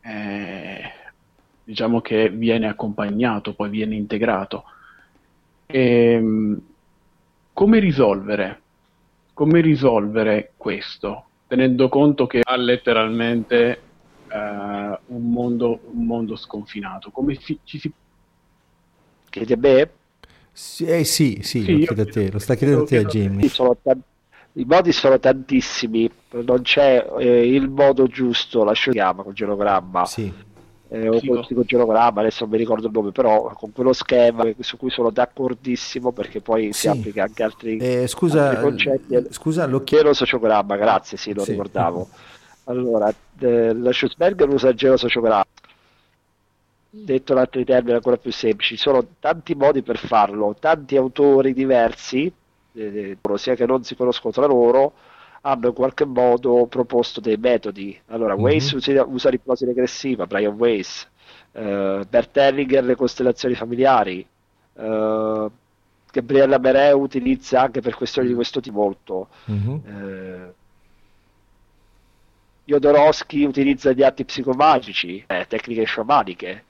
eh, 0.00 0.92
diciamo 1.64 2.00
che 2.00 2.28
viene 2.28 2.68
accompagnato, 2.68 3.54
poi 3.54 3.70
viene 3.70 3.94
integrato. 3.94 4.64
E, 5.66 6.12
ehm, 6.12 6.60
come 7.52 7.78
risolvere? 7.78 8.60
Come 9.32 9.60
risolvere 9.60 10.52
questo? 10.56 11.24
Tenendo 11.46 11.88
conto 11.88 12.26
che 12.26 12.40
ha 12.42 12.56
letteralmente 12.56 13.80
uh, 14.30 15.14
un, 15.14 15.30
mondo, 15.30 15.80
un, 15.92 16.06
mondo, 16.06 16.36
sconfinato. 16.36 17.10
Come 17.10 17.36
si, 17.40 17.58
ci 17.64 17.78
si... 17.78 17.92
Chiedi 19.28 19.52
a 19.52 19.56
me? 19.56 19.90
Sì, 20.50 20.84
eh, 20.84 21.04
sì, 21.04 21.40
sì, 21.42 21.62
sì 21.62 21.86
lo, 21.86 22.02
a 22.02 22.04
te, 22.04 22.30
lo 22.30 22.38
sta 22.38 22.54
chiedendo 22.54 22.82
a 22.82 22.86
te, 22.86 23.04
Jimmy. 23.04 23.48
I 24.54 24.64
modi 24.66 24.92
sono 24.92 25.18
tantissimi, 25.18 26.10
non 26.44 26.60
c'è 26.60 27.06
eh, 27.18 27.54
il 27.54 27.70
modo 27.70 28.06
giusto, 28.06 28.64
la 28.64 28.74
chiama 28.74 29.22
col 29.22 29.32
genogramma. 29.32 30.04
Sì 30.04 30.50
eh, 30.92 31.08
o 31.08 31.20
col 31.24 31.40
psicogenogramma, 31.40 32.20
adesso 32.20 32.42
non 32.42 32.50
mi 32.50 32.58
ricordo 32.58 32.86
il 32.86 32.92
nome, 32.92 33.12
però 33.12 33.50
con 33.54 33.72
quello 33.72 33.94
schema 33.94 34.44
su 34.58 34.76
cui 34.76 34.90
sono 34.90 35.08
d'accordissimo 35.08 36.12
perché 36.12 36.42
poi 36.42 36.72
sì. 36.72 36.80
si 36.80 36.88
applica 36.88 37.22
anche 37.22 37.42
altri, 37.42 37.78
eh, 37.78 38.06
scusa, 38.06 38.50
altri 38.50 38.62
concetti. 38.62 39.26
Scusa, 39.30 39.66
lo 39.66 39.82
chiedo 39.84 40.12
sociogramma, 40.12 40.76
grazie, 40.76 41.16
sì, 41.16 41.32
lo 41.32 41.44
sì. 41.44 41.52
ricordavo. 41.52 42.08
Allora, 42.64 43.12
eh, 43.38 43.72
la 43.72 43.92
Schussberger 43.92 44.48
usa 44.48 44.68
il 44.68 44.76
gelo 44.76 44.98
sociogramma. 44.98 45.46
Detto 46.94 47.32
in 47.32 47.38
altri 47.38 47.64
termini 47.64 47.94
ancora 47.94 48.18
più 48.18 48.30
semplici, 48.30 48.76
ci 48.76 48.82
sono 48.82 49.02
tanti 49.18 49.54
modi 49.54 49.80
per 49.80 49.96
farlo, 49.96 50.54
tanti 50.60 50.98
autori 50.98 51.54
diversi, 51.54 52.30
eh, 52.74 53.16
sia 53.36 53.54
che 53.54 53.64
non 53.64 53.82
si 53.82 53.96
conoscono 53.96 54.30
tra 54.30 54.44
loro, 54.44 54.92
hanno 55.42 55.68
in 55.68 55.74
qualche 55.74 56.04
modo 56.04 56.66
proposto 56.66 57.20
dei 57.20 57.36
metodi. 57.36 57.98
Allora, 58.06 58.34
mm-hmm. 58.34 58.42
Weiss 58.42 58.72
usa, 58.72 59.04
usa 59.04 59.28
l'ipnosi 59.30 59.64
regressiva, 59.64 60.26
Brian 60.26 60.54
Weiss, 60.54 61.06
uh, 61.52 62.04
Bert 62.08 62.36
Hellinger 62.36 62.84
le 62.84 62.96
costellazioni 62.96 63.54
familiari, 63.54 64.26
uh, 64.74 65.50
Gabriella 66.12 66.58
Mereu 66.58 67.00
utilizza 67.00 67.60
anche 67.60 67.80
per 67.80 67.94
questioni 67.94 68.28
di 68.28 68.34
questo 68.34 68.60
tipo 68.60 68.80
molto. 68.80 69.28
Mm-hmm. 69.50 69.70
Uh, 69.70 70.52
Jodorowsky 72.64 73.44
utilizza 73.44 73.92
gli 73.92 74.02
atti 74.02 74.24
psicomagici, 74.24 75.22
eh, 75.26 75.46
tecniche 75.48 75.84
sciamaniche. 75.84 76.64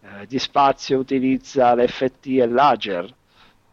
Eh, 0.00 0.26
di 0.26 0.38
spazio 0.38 0.98
utilizza 0.98 1.74
l'FT 1.74 2.26
e 2.26 2.46
l'Ager 2.46 3.12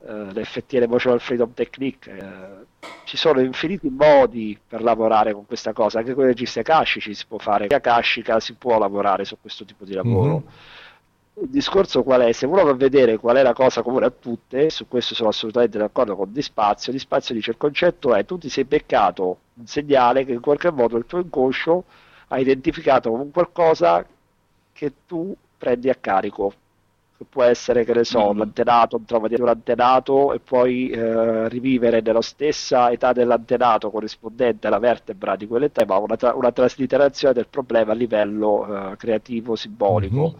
uh, 0.04 0.32
l'FT 0.34 0.74
Emotional 0.74 1.20
Freedom 1.20 1.54
Technique. 1.54 2.12
Uh, 2.12 2.88
ci 3.06 3.18
sono 3.18 3.41
infiniti 3.41 3.89
modi 3.89 4.58
per 4.66 4.82
lavorare 4.82 5.34
con 5.34 5.45
questa 5.45 5.74
cosa, 5.74 5.99
anche 5.99 6.14
con 6.14 6.24
i 6.24 6.28
registri 6.28 6.62
akashici 6.62 7.14
si 7.14 7.26
può 7.28 7.38
fare, 7.38 7.68
con 7.68 7.78
akashica 7.78 8.39
si 8.39 8.54
può 8.54 8.78
lavorare 8.78 9.26
su 9.26 9.38
questo 9.39 9.66
tipo 9.66 9.84
di 9.84 9.93
lavoro. 9.93 10.34
Mm-hmm. 10.34 11.43
Il 11.43 11.49
discorso 11.49 12.04
qual 12.04 12.22
è? 12.22 12.32
Se 12.34 12.45
uno 12.45 12.64
va 12.64 12.72
a 12.72 12.76
vedere 12.76 13.18
qual 13.18 13.38
è 13.38 13.41
la 13.41 13.54
cosa 13.54 13.82
comune 13.82 14.06
a 14.06 14.12
tutte, 14.12 14.70
su 14.70 14.88
questo 14.88 15.16
sono 15.16 15.30
assolutamente 15.30 15.78
d'accordo 15.78 16.16
con 16.16 16.32
Di 16.32 16.41
Spazio, 16.41 16.91
Di 16.91 16.99
Spazio 16.99 17.34
dice 17.34 17.52
il 17.52 17.58
concetto 17.58 18.14
è 18.14 18.26
tu 18.26 18.38
ti 18.38 18.49
sei 18.49 18.66
beccato 18.66 19.38
un 19.56 19.66
segnale 19.66 20.26
che 20.26 20.34
in 20.34 20.41
qualche 20.41 20.72
modo 20.72 20.97
il 20.97 21.06
tuo 21.06 21.20
inconscio 21.20 21.84
ha 22.28 22.39
identificato 22.39 23.10
come 23.10 23.30
qualcosa 23.32 24.06
che 24.74 24.93
tu 25.06 25.36
prendi 25.58 25.89
a 25.89 25.95
carico 25.95 26.54
che 27.22 27.28
può 27.30 27.43
essere, 27.43 27.86
che 27.86 27.93
ne 27.93 28.03
so, 28.03 28.34
mm. 28.34 28.38
l'antenato, 28.38 28.95
un 28.95 29.05
trauma 29.05 29.28
di 29.28 29.36
un 29.39 29.47
antenato 29.47 30.34
e 30.34 30.39
poi 30.39 30.89
eh, 30.89 31.47
rivivere 31.49 32.01
nella 32.01 32.22
stessa 32.22 32.91
età 32.91 33.13
dell'antenato 33.13 33.91
corrispondente 33.91 34.65
alla 34.65 34.80
vertebra 34.80 35.36
di 35.36 35.45
quell'età, 35.45 35.86
ma 35.86 35.97
una, 35.97 36.15
tra- 36.15 36.34
una 36.34 36.51
traslitterazione 36.51 37.36
del 37.36 37.45
problema 37.47 37.91
a 37.91 37.95
livello 37.95 38.65
eh, 38.91 38.97
creativo, 38.97 39.55
simbolico. 39.55 40.22
Mm-hmm. 40.22 40.34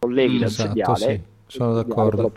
colleghi 0.00 0.34
mm, 0.34 0.38
dal 0.38 0.48
esatto, 0.48 0.94
segnale, 0.94 1.24
sì. 1.46 1.56
sono 1.56 1.74
d'accordo. 1.74 2.32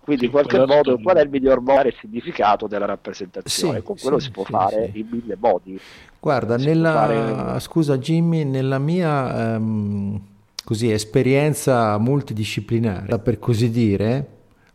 Quindi 0.00 0.24
in 0.24 0.30
qualche 0.30 0.64
modo 0.64 0.98
qual 0.98 1.18
è 1.18 1.22
il 1.22 1.28
miglior 1.28 1.60
modo 1.60 1.82
e 1.82 1.88
il 1.88 1.96
significato 2.00 2.66
della 2.66 2.86
rappresentazione? 2.86 3.78
Sì, 3.78 3.84
Con 3.84 3.96
quello 4.00 4.18
sì, 4.18 4.24
si 4.24 4.30
può 4.32 4.44
sì, 4.44 4.50
fare 4.50 4.90
in 4.94 5.06
mille 5.08 5.36
modi. 5.38 5.78
Guarda, 6.18 6.56
nella... 6.56 6.92
fare... 6.92 7.60
scusa 7.60 7.98
Jimmy, 7.98 8.42
nella 8.42 8.78
mia 8.78 9.56
um, 9.56 10.20
così, 10.68 10.90
esperienza 10.90 11.96
multidisciplinare, 11.96 13.18
per 13.20 13.38
così 13.38 13.70
dire, 13.70 14.26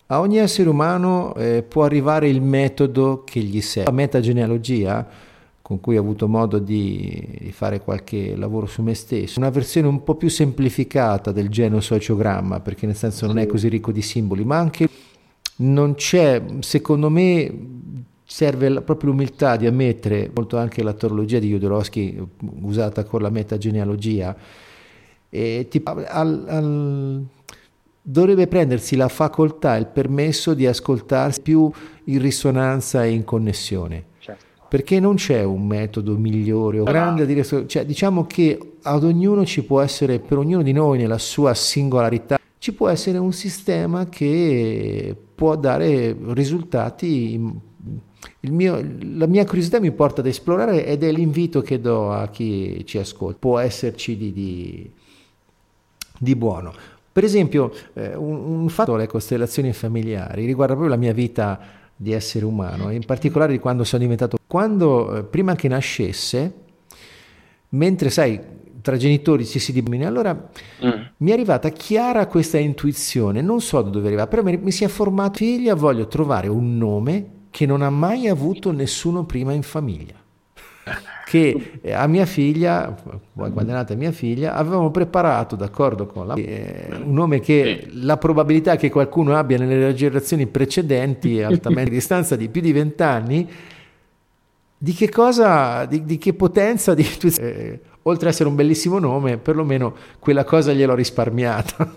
a 0.07 0.21
ogni 0.21 0.37
essere 0.37 0.67
umano 0.67 1.35
eh, 1.35 1.61
può 1.61 1.83
arrivare 1.83 2.27
il 2.27 2.41
metodo 2.41 3.23
che 3.23 3.39
gli 3.41 3.61
serve. 3.61 3.91
La 3.91 3.95
metagenealogia, 3.95 5.07
con 5.61 5.79
cui 5.79 5.95
ho 5.95 5.99
avuto 5.99 6.27
modo 6.27 6.57
di 6.57 7.51
fare 7.53 7.79
qualche 7.79 8.35
lavoro 8.35 8.65
su 8.65 8.81
me 8.81 8.95
stesso, 8.95 9.37
una 9.37 9.51
versione 9.51 9.85
un 9.87 10.03
po' 10.03 10.15
più 10.15 10.29
semplificata 10.29 11.31
del 11.31 11.49
genio 11.49 11.79
sociogramma, 11.79 12.59
perché 12.59 12.87
nel 12.87 12.95
senso 12.95 13.27
non 13.27 13.37
è 13.37 13.45
così 13.45 13.67
ricco 13.67 13.91
di 13.91 14.01
simboli, 14.01 14.43
ma 14.43 14.57
anche 14.57 14.89
non 15.57 15.93
c'è, 15.93 16.41
secondo 16.61 17.11
me, 17.11 17.53
serve 18.25 18.81
proprio 18.81 19.11
l'umiltà 19.11 19.57
di 19.57 19.67
ammettere, 19.67 20.31
molto 20.33 20.57
anche 20.57 20.81
la 20.81 20.93
teologia 20.93 21.37
di 21.37 21.49
Jodorowsky 21.49 22.19
usata 22.61 23.03
con 23.03 23.21
la 23.21 23.29
metagenealogia, 23.29 24.35
e 25.35 25.65
tipo, 25.67 25.89
al, 25.89 26.45
al, 26.47 27.25
dovrebbe 27.99 28.45
prendersi 28.45 28.95
la 28.95 29.07
facoltà, 29.07 29.75
il 29.77 29.87
permesso 29.87 30.53
di 30.53 30.67
ascoltarsi 30.67 31.41
più 31.41 31.71
in 32.03 32.21
risonanza 32.21 33.03
e 33.03 33.09
in 33.13 33.23
connessione. 33.23 34.05
Certo. 34.19 34.45
Perché 34.69 34.99
non 34.99 35.15
c'è 35.15 35.41
un 35.41 35.65
metodo 35.65 36.15
migliore 36.17 36.81
o 36.81 36.83
grande 36.83 37.23
a 37.23 37.25
dire, 37.25 37.43
cioè, 37.43 37.83
diciamo 37.83 38.27
che 38.27 38.75
ad 38.83 39.03
ognuno 39.03 39.43
ci 39.43 39.63
può 39.63 39.81
essere, 39.81 40.19
per 40.19 40.37
ognuno 40.37 40.61
di 40.61 40.71
noi 40.71 40.99
nella 40.99 41.17
sua 41.17 41.55
singolarità, 41.55 42.37
ci 42.59 42.73
può 42.73 42.87
essere 42.87 43.17
un 43.17 43.33
sistema 43.33 44.07
che 44.09 45.15
può 45.33 45.55
dare 45.55 46.15
risultati. 46.27 47.41
Mio, 48.41 48.85
la 49.15 49.25
mia 49.25 49.45
curiosità 49.45 49.79
mi 49.79 49.91
porta 49.91 50.21
ad 50.21 50.27
esplorare 50.27 50.85
ed 50.85 51.01
è 51.03 51.11
l'invito 51.11 51.61
che 51.61 51.81
do 51.81 52.11
a 52.11 52.27
chi 52.27 52.83
ci 52.85 52.99
ascolta. 52.99 53.37
Può 53.39 53.57
esserci 53.57 54.15
di, 54.15 54.31
di, 54.31 54.91
di 56.23 56.35
buono. 56.35 56.73
Per 57.11 57.23
esempio, 57.23 57.71
eh, 57.93 58.15
un, 58.15 58.61
un 58.61 58.69
fatto 58.69 58.95
le 58.95 59.07
costellazioni 59.07 59.71
familiari 59.73 60.45
riguarda 60.45 60.73
proprio 60.73 60.95
la 60.95 60.99
mia 60.99 61.13
vita 61.13 61.59
di 61.95 62.11
essere 62.11 62.45
umano, 62.45 62.89
in 62.89 63.05
particolare 63.05 63.51
di 63.51 63.59
quando 63.59 63.83
sono 63.83 64.01
diventato... 64.01 64.37
Quando, 64.47 65.17
eh, 65.17 65.23
prima 65.23 65.55
che 65.55 65.67
nascesse, 65.67 66.53
mentre 67.69 68.09
sai, 68.09 68.39
tra 68.83 68.97
genitori 68.97 69.45
ci 69.45 69.59
si 69.59 69.71
dimina. 69.71 70.07
Allora 70.07 70.33
mm. 70.35 70.89
mi 71.17 71.29
è 71.29 71.33
arrivata 71.33 71.69
chiara 71.69 72.27
questa 72.27 72.57
intuizione, 72.57 73.41
non 73.41 73.61
so 73.61 73.81
da 73.81 73.89
dove 73.89 74.07
arriva, 74.07 74.27
però 74.27 74.43
mi, 74.43 74.57
mi 74.57 74.71
si 74.71 74.83
è 74.83 74.87
formato 74.87 75.37
figlia, 75.37 75.73
voglio 75.73 76.07
trovare 76.07 76.47
un 76.47 76.77
nome 76.77 77.27
che 77.49 77.65
non 77.65 77.81
ha 77.81 77.89
mai 77.89 78.27
avuto 78.27 78.71
nessuno 78.71 79.23
prima 79.25 79.53
in 79.53 79.63
famiglia. 79.63 80.21
Che 81.25 81.79
eh, 81.81 81.93
a 81.93 82.05
mia 82.07 82.25
figlia, 82.25 82.95
quando 83.33 83.71
è 83.71 83.73
nata 83.73 83.95
mia 83.95 84.11
figlia, 84.11 84.53
avevamo 84.53 84.91
preparato, 84.91 85.55
d'accordo 85.55 86.05
con 86.05 86.27
la, 86.27 86.35
eh, 86.35 86.87
un 87.03 87.13
nome 87.13 87.39
che 87.39 87.87
la 87.93 88.17
probabilità 88.17 88.75
che 88.75 88.89
qualcuno 88.89 89.35
abbia 89.35 89.57
nelle 89.57 89.93
generazioni 89.93 90.45
precedenti 90.45 91.41
altamente 91.43 91.89
a 91.89 91.93
distanza 91.93 92.35
di 92.35 92.49
più 92.49 92.61
di 92.61 92.71
vent'anni. 92.71 93.49
Di 94.77 94.91
che 94.91 95.09
cosa, 95.09 95.85
di, 95.85 96.03
di 96.03 96.17
che 96.17 96.33
potenza 96.33 96.93
di 96.93 97.07
eh, 97.39 97.79
oltre 98.03 98.27
ad 98.27 98.33
essere 98.33 98.49
un 98.49 98.55
bellissimo 98.55 98.99
nome, 98.99 99.37
perlomeno 99.37 99.95
quella 100.19 100.43
cosa 100.43 100.73
gliel'ho 100.73 100.95
risparmiata. 100.95 101.93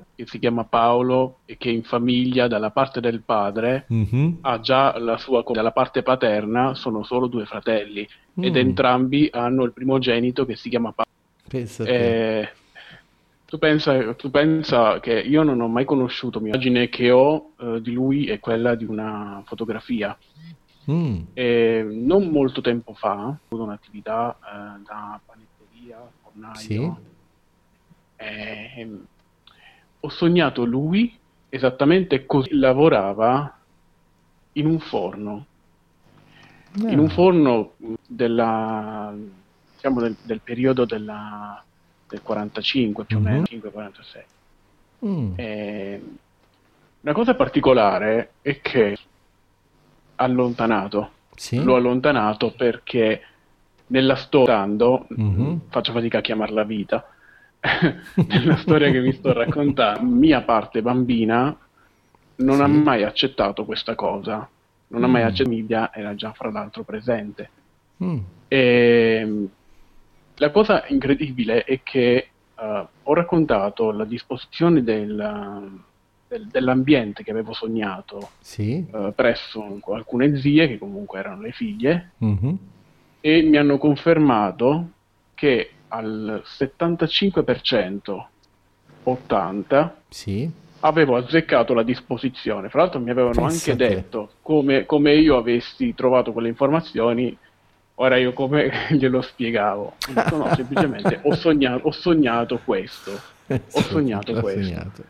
che 0.20 0.26
si 0.26 0.38
chiama 0.38 0.64
Paolo 0.64 1.38
e 1.46 1.56
che 1.56 1.70
in 1.70 1.82
famiglia 1.82 2.46
dalla 2.46 2.70
parte 2.70 3.00
del 3.00 3.22
padre 3.22 3.86
mm-hmm. 3.90 4.32
ha 4.42 4.60
già 4.60 4.98
la 4.98 5.16
sua 5.16 5.42
dalla 5.50 5.72
parte 5.72 6.02
paterna 6.02 6.74
sono 6.74 7.02
solo 7.02 7.26
due 7.26 7.46
fratelli 7.46 8.06
mm. 8.38 8.44
ed 8.44 8.56
entrambi 8.56 9.28
hanno 9.32 9.64
il 9.64 9.72
primogenito 9.72 10.44
che 10.44 10.56
si 10.56 10.68
chiama 10.68 10.92
Paolo. 10.92 11.08
Pensa 11.48 11.84
eh, 11.84 12.48
tu, 13.46 13.58
pensa, 13.58 14.14
tu 14.14 14.30
pensa 14.30 15.00
che 15.00 15.18
io 15.18 15.42
non 15.42 15.60
ho 15.60 15.68
mai 15.68 15.84
conosciuto 15.84 16.38
l'immagine 16.38 16.88
che 16.90 17.10
ho 17.10 17.52
eh, 17.58 17.80
di 17.80 17.92
lui 17.92 18.26
è 18.26 18.38
quella 18.38 18.74
di 18.74 18.84
una 18.84 19.42
fotografia 19.46 20.16
Mm. 20.90 21.20
E 21.34 21.86
non 21.88 22.28
molto 22.28 22.62
tempo 22.62 22.94
fa 22.94 23.26
ho 23.26 23.38
avuto 23.48 23.62
un'attività 23.62 24.36
eh, 24.40 24.82
da 24.82 25.20
panetteria, 25.24 26.10
fornaio. 26.22 26.56
Sì. 26.56 26.92
E, 28.16 28.88
ho 30.00 30.08
sognato 30.08 30.64
lui 30.64 31.16
esattamente 31.48 32.26
così 32.26 32.54
lavorava 32.54 33.58
in 34.52 34.66
un 34.66 34.78
forno. 34.78 35.46
No. 36.72 36.88
In 36.88 36.98
un 36.98 37.06
ah. 37.06 37.10
forno 37.10 37.72
della, 38.06 39.12
diciamo 39.74 40.00
del, 40.00 40.16
del 40.22 40.40
periodo 40.40 40.84
della, 40.84 41.62
del 42.08 42.22
45 42.22 43.04
più 43.04 43.16
o 43.16 43.20
mm-hmm. 43.20 43.32
meno, 43.32 43.44
5-46. 43.48 44.24
Mm. 45.02 45.32
una 47.00 47.12
cosa 47.14 47.34
particolare 47.34 48.32
è 48.42 48.60
che 48.60 48.98
allontanato. 50.16 51.10
Sì? 51.34 51.62
L'ho 51.62 51.76
allontanato 51.76 52.52
perché 52.52 53.22
nella 53.86 54.16
storia, 54.16 54.64
mm-hmm. 54.66 55.56
faccio 55.70 55.92
fatica 55.92 56.18
a 56.18 56.20
chiamarla 56.20 56.64
vita, 56.64 57.08
nella 58.26 58.56
storia 58.56 58.90
che 58.90 59.00
vi 59.00 59.12
sto 59.12 59.32
raccontando, 59.32 60.02
mia 60.02 60.42
parte 60.42 60.80
bambina 60.80 61.56
non 62.36 62.56
sì. 62.56 62.62
ha 62.62 62.66
mai 62.66 63.02
accettato 63.02 63.64
questa 63.64 63.94
cosa, 63.94 64.48
non 64.88 65.00
mm. 65.00 65.04
ha 65.04 65.06
mai 65.06 65.22
mm. 65.22 65.26
accettato, 65.26 65.50
media 65.54 65.94
era 65.94 66.14
già 66.14 66.32
fra 66.32 66.50
l'altro 66.50 66.82
presente. 66.84 67.50
Mm. 68.02 68.18
E, 68.48 69.48
la 70.36 70.50
cosa 70.50 70.84
incredibile 70.88 71.64
è 71.64 71.82
che 71.82 72.28
uh, 72.58 72.86
ho 73.02 73.14
raccontato 73.14 73.90
la 73.90 74.06
disposizione 74.06 74.82
del, 74.82 75.82
del, 76.26 76.46
dell'ambiente 76.46 77.22
che 77.22 77.30
avevo 77.30 77.52
sognato 77.52 78.30
sì. 78.40 78.82
uh, 78.90 79.12
presso 79.14 79.80
alcune 79.88 80.38
zie, 80.38 80.66
che 80.66 80.78
comunque 80.78 81.18
erano 81.18 81.42
le 81.42 81.52
figlie, 81.52 82.12
mm-hmm. 82.24 82.54
e 83.20 83.42
mi 83.42 83.58
hanno 83.58 83.76
confermato 83.76 84.88
che 85.34 85.72
al 85.90 86.42
75%, 86.44 88.24
80%, 89.04 89.90
sì. 90.08 90.50
avevo 90.80 91.16
azzeccato 91.16 91.74
la 91.74 91.82
disposizione. 91.82 92.68
Fra 92.68 92.80
l'altro 92.80 93.00
mi 93.00 93.10
avevano 93.10 93.34
Pensate. 93.34 93.70
anche 93.70 93.94
detto 93.94 94.30
come, 94.42 94.86
come 94.86 95.14
io 95.14 95.36
avessi 95.36 95.94
trovato 95.94 96.32
quelle 96.32 96.48
informazioni 96.48 97.36
Ora 98.00 98.16
io 98.16 98.32
come 98.32 98.70
glielo 98.90 99.20
spiegavo? 99.20 99.94
Dico, 100.08 100.36
no, 100.36 100.54
semplicemente 100.54 101.20
ho 101.22 101.34
sognato, 101.34 101.86
ho 101.86 101.90
sognato 101.90 102.60
questo. 102.64 103.10
Ho 103.46 103.80
sognato 103.82 104.32
questo. 104.40 104.62
Sognato. 104.62 105.04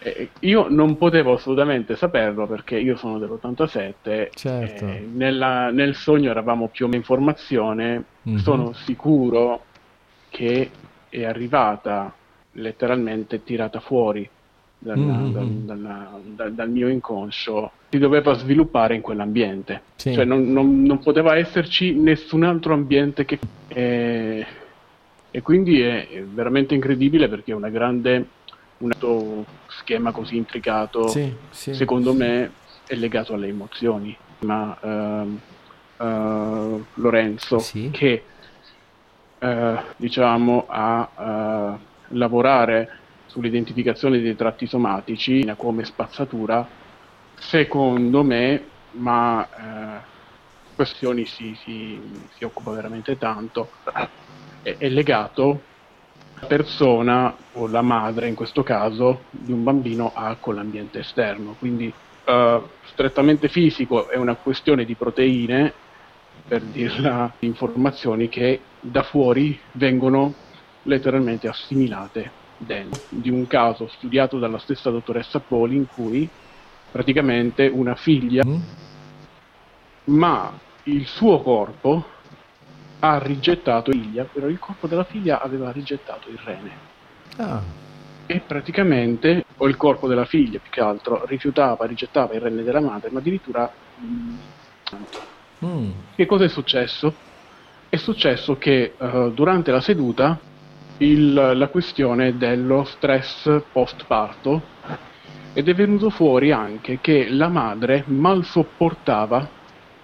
Eh, 0.00 0.28
io 0.40 0.68
non 0.68 0.98
potevo 0.98 1.32
assolutamente 1.32 1.96
saperlo 1.96 2.46
perché 2.46 2.78
io 2.78 2.96
sono 2.96 3.18
dell'87 3.18 4.28
certo. 4.34 4.86
eh, 4.86 5.08
nella, 5.10 5.70
nel 5.70 5.94
sogno 5.94 6.30
eravamo 6.30 6.68
più 6.68 6.84
o 6.84 6.88
meno 6.88 7.00
in 7.00 7.06
formazione 7.06 8.04
mm-hmm. 8.28 8.36
sono 8.36 8.72
sicuro 8.74 9.64
che 10.36 10.70
è 11.08 11.24
arrivata 11.24 12.14
letteralmente 12.52 13.42
tirata 13.42 13.80
fuori 13.80 14.28
dal, 14.78 14.98
mm-hmm. 14.98 15.32
dal, 15.64 15.82
dal, 16.34 16.52
dal, 16.52 16.70
mio 16.70 16.88
inconscio 16.88 17.70
si 17.88 17.98
doveva 17.98 18.34
sviluppare 18.34 18.94
in 18.94 19.00
quell'ambiente 19.00 19.82
sì. 19.96 20.12
cioè 20.12 20.24
non, 20.24 20.52
non, 20.52 20.82
non, 20.82 20.98
poteva 20.98 21.36
esserci 21.36 21.94
nessun 21.94 22.42
altro 22.42 22.74
ambiente 22.74 23.24
che 23.24 23.38
eh, 23.68 24.46
e 25.30 25.42
quindi 25.42 25.80
è, 25.80 26.08
è 26.08 26.22
veramente 26.22 26.74
incredibile 26.74 27.28
perché 27.28 27.52
è 27.52 27.54
una 27.54 27.70
grande 27.70 28.26
un 28.78 29.44
schema 29.68 30.12
così 30.12 30.36
intricato, 30.36 31.08
sì, 31.08 31.32
sì, 31.50 31.74
secondo 31.74 32.12
me, 32.12 32.50
è 32.86 32.94
legato 32.94 33.34
alle 33.34 33.48
emozioni. 33.48 34.16
Ma 34.40 34.76
uh, 34.80 36.04
uh, 36.04 36.84
Lorenzo, 36.94 37.64
che 37.90 38.22
uh, 39.38 39.78
diciamo 39.96 40.66
a 40.68 41.78
lavorare 42.10 42.98
sull'identificazione 43.26 44.20
dei 44.20 44.36
tratti 44.36 44.66
somatici 44.66 45.50
come 45.56 45.84
spazzatura, 45.84 46.66
secondo 47.34 48.22
me, 48.22 48.64
ma 48.92 50.04
questioni 50.76 51.24
si, 51.24 51.56
si, 51.64 52.00
si, 52.36 52.44
occupa 52.44 52.70
veramente 52.70 53.18
tanto, 53.18 53.70
è, 54.62 54.76
è 54.76 54.88
legato 54.88 55.60
persona 56.46 57.34
o 57.52 57.66
la 57.66 57.80
madre 57.80 58.28
in 58.28 58.34
questo 58.34 58.62
caso 58.62 59.22
di 59.30 59.52
un 59.52 59.64
bambino 59.64 60.12
ha 60.14 60.36
con 60.38 60.54
l'ambiente 60.54 61.00
esterno. 61.00 61.56
Quindi 61.58 61.92
uh, 62.26 62.62
strettamente 62.84 63.48
fisico 63.48 64.08
è 64.08 64.16
una 64.16 64.34
questione 64.34 64.84
di 64.84 64.94
proteine, 64.94 65.72
per 66.46 66.62
dirla, 66.62 67.32
informazioni 67.40 68.28
che 68.28 68.60
da 68.80 69.02
fuori 69.02 69.58
vengono 69.72 70.34
letteralmente 70.82 71.48
assimilate 71.48 72.44
di 73.08 73.28
un 73.28 73.46
caso 73.46 73.88
studiato 73.88 74.38
dalla 74.38 74.58
stessa 74.58 74.90
dottoressa 74.90 75.40
Poli 75.40 75.76
in 75.76 75.86
cui 75.86 76.28
praticamente 76.90 77.66
una 77.66 77.94
figlia, 77.94 78.44
mm. 78.44 78.60
ma 80.04 80.52
il 80.84 81.06
suo 81.06 81.42
corpo 81.42 82.04
ha 83.00 83.18
rigettato 83.18 83.90
figlia, 83.90 84.24
però 84.24 84.46
il 84.46 84.58
corpo 84.58 84.86
della 84.86 85.04
figlia 85.04 85.42
aveva 85.42 85.70
rigettato 85.70 86.30
il 86.30 86.38
rene. 86.42 86.70
Ah. 87.36 87.62
E 88.24 88.40
praticamente, 88.40 89.44
o 89.58 89.68
il 89.68 89.76
corpo 89.76 90.08
della 90.08 90.24
figlia 90.24 90.58
più 90.58 90.70
che 90.70 90.80
altro, 90.80 91.26
rifiutava, 91.26 91.84
rigettava 91.84 92.32
il 92.34 92.40
rene 92.40 92.62
della 92.62 92.80
madre, 92.80 93.10
ma 93.10 93.18
addirittura... 93.18 93.70
Mm. 94.00 94.36
Che 96.14 96.26
cosa 96.26 96.44
è 96.44 96.48
successo? 96.48 97.14
È 97.88 97.96
successo 97.96 98.56
che 98.58 98.94
uh, 98.96 99.30
durante 99.30 99.70
la 99.70 99.80
seduta 99.80 100.38
il, 100.98 101.32
la 101.32 101.68
questione 101.68 102.36
dello 102.36 102.84
stress 102.84 103.62
post 103.72 104.04
parto 104.06 104.74
ed 105.52 105.68
è 105.68 105.74
venuto 105.74 106.10
fuori 106.10 106.52
anche 106.52 106.98
che 107.00 107.28
la 107.30 107.48
madre 107.48 108.04
mal 108.06 108.44
sopportava 108.44 109.48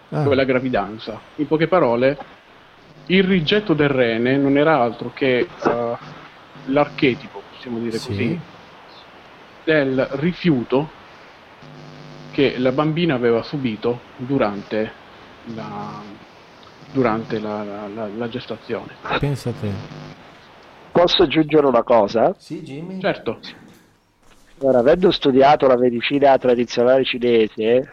ah. 0.08 0.34
la 0.34 0.44
gravidanza. 0.44 1.20
In 1.36 1.46
poche 1.46 1.68
parole, 1.68 2.16
il 3.06 3.24
rigetto 3.24 3.74
del 3.74 3.88
rene 3.88 4.36
non 4.36 4.56
era 4.56 4.80
altro 4.80 5.12
che 5.12 5.46
uh, 5.64 5.96
l'archetipo, 6.66 7.42
possiamo 7.52 7.78
dire 7.78 7.98
sì. 7.98 8.08
così, 8.08 8.40
del 9.64 10.06
rifiuto 10.12 11.00
che 12.30 12.58
la 12.58 12.72
bambina 12.72 13.14
aveva 13.14 13.42
subito 13.42 14.00
durante 14.16 15.00
la, 15.54 16.00
durante 16.92 17.38
la, 17.38 17.62
la, 17.88 18.08
la 18.08 18.28
gestazione. 18.28 18.94
Pensa 19.18 19.50
a 19.50 19.52
te. 19.52 19.70
Posso 20.92 21.22
aggiungere 21.22 21.66
una 21.66 21.82
cosa? 21.82 22.34
Sì, 22.38 22.62
Jimmy. 22.62 23.00
Certo. 23.00 23.38
Allora, 24.60 24.78
avendo 24.78 25.10
studiato 25.10 25.66
la 25.66 25.76
medicina 25.76 26.36
tradizionale 26.38 27.04
cinese, 27.04 27.92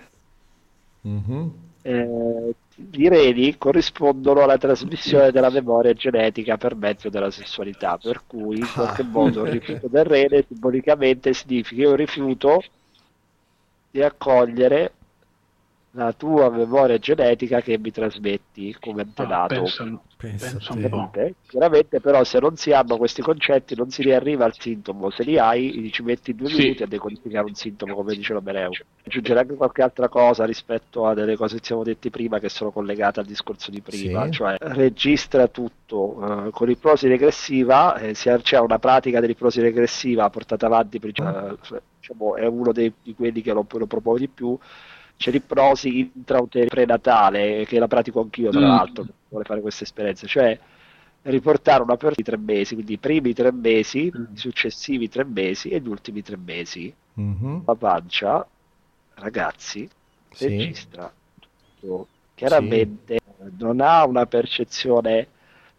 mm-hmm. 1.08 1.48
eh, 1.82 2.54
i 2.92 3.10
reni 3.10 3.58
corrispondono 3.58 4.42
alla 4.42 4.58
trasmissione 4.58 5.32
della 5.32 5.50
memoria 5.50 5.94
genetica 5.94 6.58
per 6.58 6.76
mezzo 6.76 7.10
della 7.10 7.32
sessualità, 7.32 7.98
per 7.98 8.22
cui 8.28 8.60
in 8.60 8.68
qualche 8.72 9.04
modo 9.04 9.46
il 9.46 9.52
rifiuto 9.52 9.88
del 9.88 10.06
rene 10.06 10.46
simbolicamente 10.48 11.34
significa 11.34 11.90
un 11.90 11.96
rifiuto 11.96 12.62
di 13.90 14.04
accogliere 14.04 14.92
la 15.92 16.14
tua 16.14 16.50
memoria 16.52 17.00
genetica 17.00 17.62
che 17.62 17.80
mi 17.80 17.92
trasmetti 17.92 18.76
come 18.80 19.02
antenato. 19.02 19.56
Ah, 19.56 19.58
penso, 19.58 20.02
penso 20.18 20.78
Chiaramente 21.48 22.00
però 22.00 22.24
se 22.24 22.40
non 22.40 22.56
si 22.58 22.72
hanno 22.72 22.98
questi 22.98 23.22
concetti 23.24 23.76
non 23.76 23.90
si 23.90 24.04
riarriva 24.04 24.46
al 24.46 24.54
sintomo, 24.56 25.10
se 25.10 25.24
li 25.24 25.40
hai 25.40 25.90
ci 25.92 26.04
metti 26.04 26.36
due 26.36 26.50
sì. 26.50 26.58
minuti 26.58 26.84
a 26.84 26.88
decodificare 26.88 27.46
un 27.46 27.56
sintomo 27.56 27.96
come 27.96 28.14
dice 28.14 28.34
Lomereu. 28.34 28.72
Aggiungere 29.04 29.40
anche 29.40 29.56
qualche 29.56 29.82
altra 29.82 30.10
cosa 30.10 30.46
rispetto 30.46 31.08
a 31.08 31.16
delle 31.16 31.36
cose 31.36 31.58
che 31.58 31.66
siamo 31.66 31.84
detti 31.84 32.12
prima 32.12 32.38
che 32.38 32.50
sono 32.50 32.70
collegate 32.70 33.22
al 33.22 33.26
discorso 33.26 33.72
di 33.72 33.82
prima, 33.82 34.26
sì. 34.26 34.32
cioè 34.32 34.58
registra 34.60 35.48
tutto 35.48 36.20
uh, 36.20 36.50
con 36.52 36.68
l'ipnosi 36.68 37.08
regressiva, 37.08 37.96
eh, 37.96 38.14
c'è 38.14 38.60
una 38.60 38.78
pratica 38.78 39.20
dell'ipnosi 39.20 39.60
regressiva 39.60 40.30
portata 40.30 40.68
avanti, 40.68 40.98
uh, 40.98 41.58
diciamo, 42.00 42.36
è 42.36 42.46
uno 42.46 42.72
dei, 42.72 42.94
di 43.02 43.16
quelli 43.16 43.42
che 43.42 43.54
lo, 43.54 43.66
lo 43.68 43.88
propone 43.88 44.20
di 44.20 44.28
più 44.28 44.56
c'è 45.20 45.32
l'ipnosi 45.32 46.00
intrauterina 46.16 46.70
prenatale, 46.70 47.66
che 47.66 47.78
la 47.78 47.88
pratico 47.88 48.22
anch'io 48.22 48.52
tra 48.52 48.62
mm. 48.62 48.64
l'altro, 48.64 49.06
vuole 49.28 49.44
fare 49.44 49.60
questa 49.60 49.84
esperienza, 49.84 50.26
cioè 50.26 50.58
riportare 51.24 51.84
una 51.84 51.98
persona 51.98 52.14
di 52.16 52.24
tre 52.24 52.38
mesi, 52.38 52.76
quindi 52.76 52.94
i 52.94 52.98
primi 53.00 53.34
tre 53.34 53.52
mesi, 53.52 54.10
mm. 54.16 54.34
i 54.34 54.38
successivi 54.38 55.10
tre 55.10 55.26
mesi 55.26 55.72
e 55.72 55.82
gli 55.82 55.90
ultimi 55.90 56.22
tre 56.22 56.38
mesi. 56.38 56.94
Mm-hmm. 57.20 57.58
La 57.66 57.76
pancia, 57.76 58.48
ragazzi, 59.16 59.90
sì. 60.32 60.48
registra 60.48 61.12
tutto. 61.38 62.08
Chiaramente 62.36 63.20
sì. 63.20 63.52
non 63.58 63.82
ha 63.82 64.06
una 64.06 64.26
percezione 64.26 65.28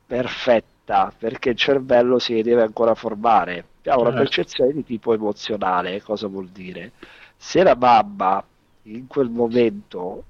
perfetta 0.04 1.14
perché 1.16 1.48
il 1.48 1.56
cervello 1.56 2.18
si 2.18 2.42
deve 2.42 2.60
ancora 2.60 2.94
formare. 2.94 3.64
Ha 3.84 3.94
una 3.94 4.10
certo. 4.10 4.18
percezione 4.18 4.72
di 4.74 4.84
tipo 4.84 5.14
emozionale, 5.14 6.02
cosa 6.02 6.26
vuol 6.26 6.48
dire? 6.48 6.92
Se 7.38 7.62
la 7.62 7.74
mamma 7.74 8.44
in 8.84 9.06
quel 9.06 9.28
momento 9.28 10.24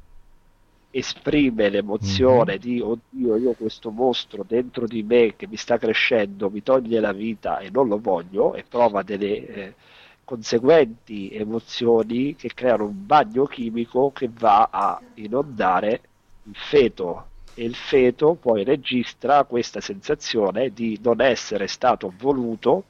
esprime 0.91 1.69
l'emozione 1.69 2.53
mm-hmm. 2.53 2.61
di 2.61 2.81
oddio 2.81 3.37
io 3.37 3.51
ho 3.51 3.55
questo 3.55 3.91
mostro 3.91 4.45
dentro 4.47 4.87
di 4.87 5.05
me 5.05 5.37
che 5.37 5.47
mi 5.47 5.57
sta 5.57 5.79
crescendo 5.79 6.51
mi 6.51 6.63
toglie 6.63 6.99
la 6.99 7.13
vita 7.13 7.59
e 7.59 7.71
non 7.71 7.87
lo 7.87 8.01
voglio 8.01 8.55
e 8.55 8.65
prova 8.69 9.03
delle 9.03 9.47
eh, 9.47 9.75
conseguenti 10.25 11.31
emozioni 11.31 12.35
che 12.35 12.51
creano 12.55 12.87
un 12.87 13.07
bagno 13.07 13.45
chimico 13.45 14.11
che 14.13 14.29
va 14.37 14.69
a 14.71 15.01
inondare 15.15 16.01
il 16.45 16.57
feto 16.57 17.27
e 17.55 17.65
il 17.65 17.75
feto 17.77 18.35
poi 18.35 18.65
registra 18.65 19.45
questa 19.45 19.81
sensazione 19.81 20.73
di 20.73 20.99
non 21.03 21.21
essere 21.21 21.69
stato 21.69 22.13
voluto 22.19 22.85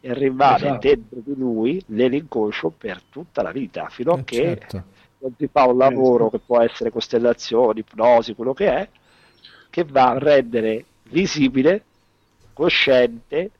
e 0.00 0.14
rimane 0.14 0.66
esatto. 0.66 0.86
dentro 0.86 1.18
di 1.24 1.34
lui 1.36 1.82
nell'inconscio 1.86 2.72
per 2.76 3.02
tutta 3.08 3.42
la 3.42 3.50
vita 3.50 3.88
fino 3.88 4.12
a 4.12 4.18
eh, 4.18 4.24
che 4.24 4.36
certo 4.36 4.84
si 5.36 5.48
fa 5.52 5.66
un 5.66 5.78
lavoro 5.78 6.30
che 6.30 6.38
può 6.38 6.60
essere 6.60 6.90
costellazioni, 6.90 7.80
ipnosi, 7.80 8.34
quello 8.34 8.54
che 8.54 8.68
è, 8.68 8.88
che 9.68 9.84
va 9.84 10.10
a 10.10 10.18
rendere 10.18 10.84
visibile, 11.10 11.84
cosciente 12.52 13.50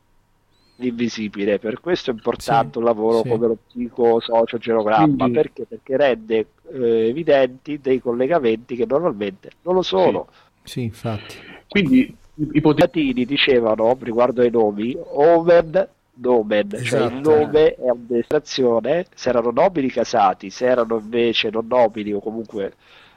l'invisibile. 0.76 1.58
Per 1.58 1.80
questo 1.80 2.10
è 2.10 2.14
importante 2.14 2.72
sì, 2.72 2.78
un 2.78 2.84
lavoro 2.84 3.22
sì. 3.22 3.28
come 3.28 3.46
lo 3.46 3.58
psicosociogenogramma, 3.66 5.14
Quindi... 5.16 5.32
perché? 5.32 5.66
Perché 5.66 5.96
rende 5.96 6.46
eh, 6.72 7.08
evidenti 7.08 7.78
dei 7.80 8.00
collegamenti 8.00 8.76
che 8.76 8.86
normalmente 8.86 9.50
non 9.62 9.74
lo 9.74 9.82
sono. 9.82 10.28
Sì, 10.62 10.72
sì 10.72 10.82
infatti. 10.82 11.34
Quindi 11.68 12.16
i 12.52 12.60
latini 12.62 13.24
dicevano, 13.24 13.96
riguardo 14.00 14.40
ai 14.40 14.50
nomi, 14.50 14.96
Omen 14.98 15.88
nomen, 16.20 16.68
esatto. 16.72 16.84
cioè 16.84 17.00
il 17.00 17.12
esatto. 17.12 17.30
nome 17.30 17.74
è 17.74 17.90
un'estrazione, 17.90 19.06
se 19.14 19.28
erano 19.28 19.50
nobili 19.50 19.90
casati, 19.90 20.50
se 20.50 20.66
erano 20.66 20.98
invece 20.98 21.50
non 21.50 21.66
nobili 21.66 22.12
o 22.12 22.20
comunque 22.20 22.74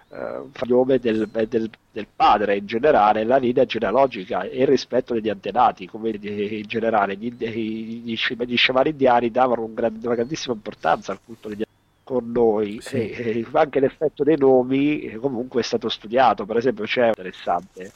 eh, 0.09 0.43
nome 0.67 0.99
del, 0.99 1.27
del, 1.27 1.69
del, 1.91 2.07
padre 2.15 2.57
in 2.57 2.65
generale, 2.65 3.23
la 3.23 3.37
linea 3.37 3.65
genealogica 3.65 4.43
e 4.43 4.61
il 4.61 4.67
rispetto 4.67 5.13
degli 5.13 5.29
antenati, 5.29 5.87
come 5.87 6.11
in 6.21 6.63
generale 6.67 7.15
gli, 7.15 7.33
gli, 7.33 8.15
gli 8.15 8.55
sciamani 8.57 8.89
indiani 8.89 9.31
davano 9.31 9.63
un 9.63 9.73
gran, 9.73 9.99
una 10.01 10.15
grandissima 10.15 10.53
importanza 10.53 11.11
al 11.11 11.19
culto 11.23 11.47
degli 11.47 11.61
antenati 11.61 11.71
con 12.03 12.31
noi 12.31 12.79
sì. 12.81 13.09
e, 13.09 13.39
e, 13.39 13.47
anche 13.53 13.79
l'effetto 13.79 14.25
dei 14.25 14.37
nomi 14.37 15.15
comunque 15.21 15.61
è 15.61 15.63
stato 15.63 15.87
studiato 15.87 16.45
per 16.45 16.57
esempio 16.57 16.83
c'è 16.83 17.07
interessante 17.07 17.93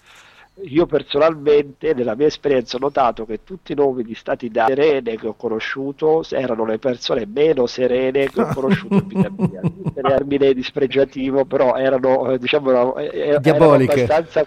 io 0.64 0.86
personalmente 0.86 1.94
nella 1.94 2.16
mia 2.16 2.28
esperienza 2.28 2.78
ho 2.78 2.80
notato 2.80 3.26
che 3.26 3.44
tutti 3.44 3.74
i 3.74 3.76
nomi 3.76 4.04
di 4.04 4.16
stati 4.16 4.50
da 4.50 4.66
serene 4.68 5.16
che 5.16 5.28
ho 5.28 5.36
conosciuto 5.36 6.24
erano 6.32 6.66
le 6.66 6.80
persone 6.80 7.28
meno 7.28 7.68
serene 7.68 8.30
che 8.30 8.42
ho 8.42 8.48
conosciuto 8.54 8.96
in 8.96 9.08
vita 9.08 9.32
mia 9.36 9.62
il 9.62 9.92
termine 9.94 10.54
dispregiativo 10.56 11.46
però 11.46 11.76
erano 11.76 12.32
eh, 12.32 12.40
diciamo 12.40 12.96
eh, 12.98 13.38
diaboliche 13.40 14.02
erano 14.02 14.14
abbastanza 14.16 14.46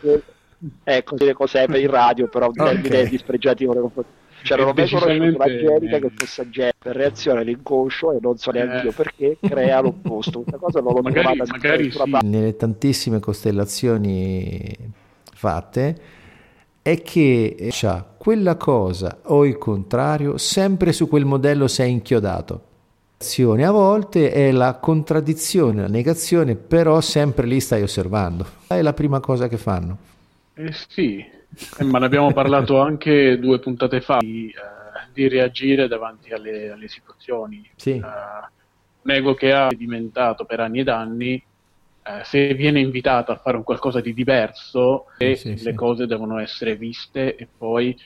ecco 0.85 1.15
dire 1.15 1.33
cos'è 1.33 1.67
per 1.67 1.81
il 1.81 1.89
radio 1.89 2.29
però 2.29 2.47
un 2.47 2.55
termine 2.55 2.99
okay. 2.99 3.09
dispregiativo 3.09 3.93
cioè 4.43 4.59
non 4.59 4.69
ho 4.69 4.73
mai 4.75 4.89
conosciuto 4.89 5.37
un'angelica 5.37 5.99
che 5.99 6.13
fosse 6.17 6.41
angelica 6.43 6.77
per 6.79 6.97
reazione 6.97 7.41
all'inconscio 7.41 8.13
e 8.13 8.19
non 8.21 8.37
so 8.37 8.51
neanche 8.51 8.81
eh. 8.81 8.85
io 8.85 8.93
perché 8.93 9.37
crea 9.41 9.81
l'opposto 9.81 10.41
questa 10.41 10.59
cosa 10.59 10.81
non 10.81 10.95
l'ho 10.95 11.03
magari, 11.03 11.37
trovata 11.37 11.53
magari 11.53 11.91
sì. 11.91 12.27
nelle 12.27 12.57
tantissime 12.57 13.21
costellazioni 13.21 14.99
fatte 15.41 16.01
è 16.82 17.01
che 17.01 17.68
cioè, 17.70 18.05
quella 18.18 18.57
cosa 18.57 19.20
o 19.24 19.47
il 19.47 19.57
contrario 19.57 20.36
sempre 20.36 20.93
su 20.93 21.09
quel 21.09 21.24
modello 21.24 21.66
sei 21.66 21.91
inchiodato. 21.91 22.68
A 23.18 23.70
volte 23.70 24.32
è 24.32 24.51
la 24.51 24.74
contraddizione, 24.74 25.82
la 25.82 25.88
negazione, 25.88 26.55
però 26.57 27.01
sempre 27.01 27.47
lì 27.47 27.61
stai 27.61 27.82
osservando. 27.82 28.47
È 28.66 28.80
la 28.80 28.95
prima 28.95 29.20
cosa 29.20 29.47
che 29.47 29.59
fanno. 29.59 29.99
Eh 30.55 30.72
sì, 30.88 31.18
eh, 31.18 31.84
ma 31.84 31.99
ne 31.99 32.07
abbiamo 32.07 32.32
parlato 32.32 32.80
anche 32.80 33.38
due 33.38 33.59
puntate 33.59 34.01
fa 34.01 34.18
di, 34.20 34.53
uh, 34.55 35.12
di 35.12 35.28
reagire 35.28 35.86
davanti 35.86 36.32
alle, 36.32 36.70
alle 36.70 36.88
situazioni. 36.88 37.68
Sì. 37.76 37.93
Uh, 37.93 38.47
un 39.03 39.11
ego 39.11 39.34
che 39.34 39.53
ha 39.53 39.68
sedimentato 39.70 40.45
per 40.45 40.61
anni 40.61 40.80
ed 40.80 40.88
anni 40.88 41.43
eh, 42.19 42.25
se 42.25 42.55
viene 42.55 42.81
invitato 42.81 43.33
a 43.33 43.37
fare 43.37 43.57
un 43.57 43.63
qualcosa 43.63 44.01
di 44.01 44.13
diverso, 44.13 45.07
sì, 45.19 45.37
sì, 45.37 45.49
le 45.51 45.57
sì. 45.57 45.75
cose 45.75 46.07
devono 46.07 46.39
essere 46.39 46.77
viste 46.77 47.37
e 47.37 47.47
poi 47.57 47.97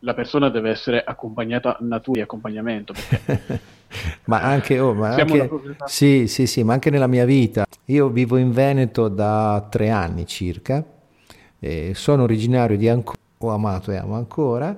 la 0.00 0.14
persona 0.14 0.48
deve 0.50 0.70
essere 0.70 1.02
accompagnata 1.04 1.76
natura 1.80 2.18
di 2.18 2.22
accompagnamento. 2.22 2.92
Perché... 2.92 3.60
ma 4.26 4.42
anche, 4.42 4.78
oh, 4.78 4.92
ma 4.92 5.14
anche 5.14 5.50
sì, 5.86 6.26
sì, 6.26 6.46
sì, 6.46 6.62
ma 6.62 6.74
anche 6.74 6.90
nella 6.90 7.06
mia 7.06 7.24
vita. 7.24 7.64
Io 7.86 8.08
vivo 8.08 8.36
in 8.36 8.52
Veneto 8.52 9.08
da 9.08 9.66
tre 9.70 9.90
anni 9.90 10.26
circa, 10.26 10.84
sono 11.92 12.22
originario 12.22 12.76
di 12.76 12.88
Ancona, 12.88 13.18
ho 13.38 13.50
amato 13.50 13.90
e 13.90 13.96
amo 13.96 14.14
ancora 14.14 14.76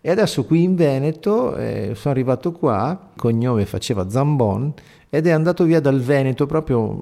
E 0.00 0.10
adesso 0.10 0.44
qui 0.44 0.62
in 0.62 0.74
Veneto 0.74 1.56
eh, 1.56 1.92
sono 1.94 2.14
arrivato 2.14 2.52
qua, 2.52 3.10
cognome 3.16 3.66
faceva 3.66 4.08
Zambon, 4.08 4.72
ed 5.08 5.26
è 5.26 5.30
andato 5.30 5.64
via 5.64 5.80
dal 5.80 6.00
Veneto 6.00 6.46
proprio 6.46 7.00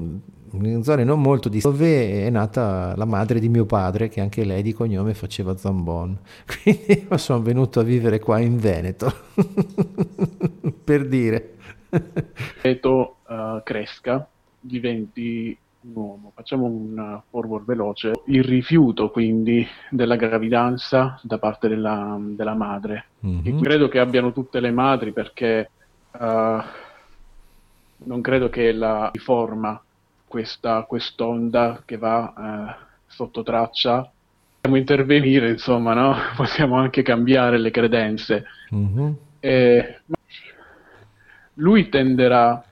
in 0.62 0.82
zone 0.82 1.04
non 1.04 1.20
molto 1.20 1.48
di 1.48 1.60
dove 1.60 2.26
è 2.26 2.30
nata 2.30 2.94
la 2.96 3.04
madre 3.04 3.40
di 3.40 3.48
mio 3.48 3.64
padre, 3.64 4.08
che 4.08 4.20
anche 4.20 4.44
lei 4.44 4.62
di 4.62 4.72
cognome 4.72 5.14
faceva 5.14 5.56
Zambon. 5.56 6.18
Quindi 6.62 7.06
sono 7.16 7.42
venuto 7.42 7.80
a 7.80 7.82
vivere 7.82 8.18
qua 8.18 8.38
in 8.38 8.58
Veneto, 8.58 9.12
per 10.84 11.06
dire. 11.06 11.54
Veneto 12.62 13.16
uh, 13.26 13.62
cresca, 13.62 14.26
diventi 14.60 15.56
un 15.82 15.90
uomo. 15.94 16.32
Facciamo 16.34 16.66
un 16.66 17.20
forward 17.28 17.64
veloce. 17.64 18.12
Il 18.26 18.44
rifiuto 18.44 19.10
quindi 19.10 19.66
della 19.90 20.16
gravidanza 20.16 21.18
da 21.22 21.38
parte 21.38 21.68
della, 21.68 22.16
della 22.20 22.54
madre. 22.54 23.06
Mm-hmm. 23.26 23.60
credo 23.60 23.88
che 23.88 23.98
abbiano 23.98 24.32
tutte 24.32 24.60
le 24.60 24.70
madri 24.70 25.12
perché 25.12 25.70
uh, 26.12 26.62
non 28.04 28.20
credo 28.20 28.48
che 28.48 28.72
la 28.72 29.10
riforma 29.12 29.80
questa 30.34 30.82
quest'onda 30.82 31.82
che 31.84 31.96
va 31.96 32.32
uh, 32.76 32.84
sotto 33.06 33.44
traccia. 33.44 34.10
Possiamo 34.58 34.76
intervenire, 34.76 35.48
insomma, 35.48 35.94
no? 35.94 36.16
Possiamo 36.34 36.76
anche 36.76 37.02
cambiare 37.02 37.56
le 37.56 37.70
credenze. 37.70 38.44
Mm-hmm. 38.74 39.12
E, 39.38 40.00
lui 41.54 41.88
tenderà 41.88 42.64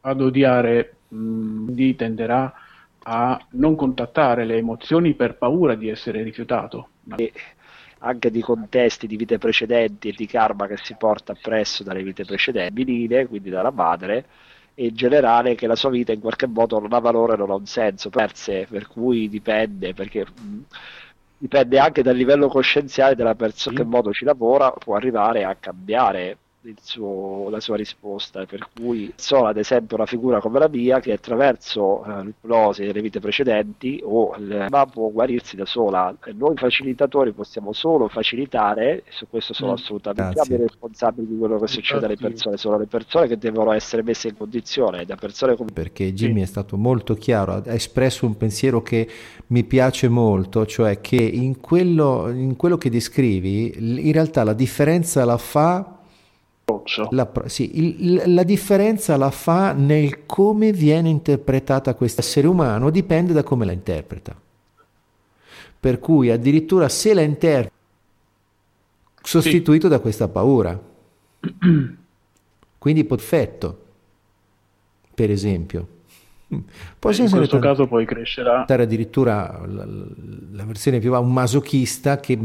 ad 0.00 0.20
odiare 0.20 0.94
quindi 1.08 1.96
tenderà 1.96 2.54
a 3.02 3.46
non 3.50 3.74
contattare 3.74 4.44
le 4.44 4.58
emozioni 4.58 5.14
per 5.14 5.38
paura 5.38 5.74
di 5.74 5.88
essere 5.88 6.22
rifiutato. 6.22 6.90
E 7.16 7.32
anche 7.98 8.30
di 8.30 8.40
contesti 8.42 9.08
di 9.08 9.16
vite 9.16 9.38
precedenti 9.38 10.10
e 10.10 10.14
di 10.16 10.26
karma 10.26 10.68
che 10.68 10.76
si 10.76 10.94
porta 10.96 11.32
appresso 11.32 11.82
dalle 11.82 12.04
vite 12.04 12.24
precedenti, 12.24 13.26
quindi 13.26 13.50
dalla 13.50 13.72
madre, 13.72 14.24
in 14.78 14.94
generale 14.94 15.54
che 15.54 15.66
la 15.66 15.76
sua 15.76 15.90
vita 15.90 16.12
in 16.12 16.20
qualche 16.20 16.46
modo 16.46 16.78
non 16.78 16.92
ha 16.92 16.98
valore, 16.98 17.36
non 17.36 17.50
ha 17.50 17.54
un 17.54 17.66
senso, 17.66 18.10
per, 18.10 18.34
sé, 18.34 18.66
per 18.68 18.86
cui 18.86 19.28
dipende, 19.28 19.94
perché 19.94 20.24
dipende 21.36 21.78
anche 21.78 22.02
dal 22.02 22.16
livello 22.16 22.48
coscienziale 22.48 23.14
della 23.14 23.34
persona, 23.34 23.76
in 23.78 23.84
che 23.84 23.88
modo 23.88 24.12
ci 24.12 24.24
lavora, 24.24 24.70
può 24.70 24.94
arrivare 24.94 25.44
a 25.44 25.56
cambiare 25.56 26.36
suo, 26.82 27.48
la 27.50 27.60
sua 27.60 27.76
risposta, 27.76 28.44
per 28.44 28.68
cui 28.74 29.12
sono 29.16 29.46
ad 29.46 29.56
esempio 29.56 29.96
una 29.96 30.06
figura 30.06 30.40
come 30.40 30.58
la 30.58 30.68
mia 30.68 31.00
che 31.00 31.12
attraverso 31.12 32.04
eh, 32.04 32.24
l'ipnosi 32.24 32.84
delle 32.84 33.00
vite 33.00 33.20
precedenti 33.20 34.00
o 34.02 34.34
il, 34.38 34.66
ma 34.68 34.86
può 34.86 35.08
guarirsi 35.08 35.56
da 35.56 35.64
sola. 35.64 36.14
Noi 36.34 36.56
facilitatori 36.56 37.32
possiamo 37.32 37.72
solo 37.72 38.08
facilitare, 38.08 38.98
e 38.98 39.04
su 39.08 39.26
questo 39.28 39.52
sono 39.52 39.72
mm, 39.72 39.74
assolutamente 39.74 40.56
responsabili 40.56 41.26
di 41.28 41.38
quello 41.38 41.58
che 41.58 41.66
succede 41.68 42.06
alle 42.06 42.16
persone, 42.16 42.56
sono 42.56 42.78
le 42.78 42.86
persone 42.86 43.28
che 43.28 43.38
devono 43.38 43.72
essere 43.72 44.02
messe 44.02 44.28
in 44.28 44.36
condizione 44.36 45.04
da 45.04 45.16
persone 45.16 45.56
come... 45.56 45.70
Perché 45.72 46.12
Jimmy 46.12 46.38
sì. 46.38 46.42
è 46.42 46.46
stato 46.46 46.76
molto 46.76 47.14
chiaro, 47.14 47.52
ha 47.54 47.62
espresso 47.66 48.26
un 48.26 48.36
pensiero 48.36 48.82
che 48.82 49.08
mi 49.48 49.64
piace 49.64 50.08
molto, 50.08 50.66
cioè 50.66 51.00
che 51.00 51.16
in 51.16 51.60
quello, 51.60 52.28
in 52.30 52.56
quello 52.56 52.76
che 52.76 52.90
descrivi 52.90 54.06
in 54.06 54.12
realtà 54.12 54.44
la 54.44 54.52
differenza 54.52 55.24
la 55.24 55.38
fa 55.38 55.97
la, 57.10 57.30
sì, 57.46 57.78
il, 57.78 58.22
la 58.26 58.42
differenza 58.42 59.16
la 59.16 59.30
fa 59.30 59.72
nel 59.72 60.26
come 60.26 60.72
viene 60.72 61.08
interpretata 61.08 61.94
questo 61.94 62.20
essere 62.20 62.46
umano, 62.46 62.90
dipende 62.90 63.32
da 63.32 63.42
come 63.42 63.64
la 63.64 63.72
interpreta. 63.72 64.36
Per 65.80 65.98
cui 65.98 66.30
addirittura 66.30 66.88
se 66.88 67.14
la 67.14 67.22
interpreta 67.22 67.76
sostituito 69.22 69.86
sì. 69.86 69.92
da 69.92 70.00
questa 70.00 70.28
paura. 70.28 70.78
Quindi 72.78 73.04
perfetto, 73.04 73.84
per 75.14 75.30
esempio. 75.30 75.96
Poi 76.98 77.18
in 77.18 77.30
questo 77.30 77.58
caso 77.58 77.86
poi 77.86 78.06
crescerà 78.06 78.64
addirittura 78.80 79.60
la, 79.66 79.86
la 80.52 80.64
versione 80.64 80.98
più 80.98 81.12
un 81.18 81.30
masochista 81.30 82.20
che 82.20 82.38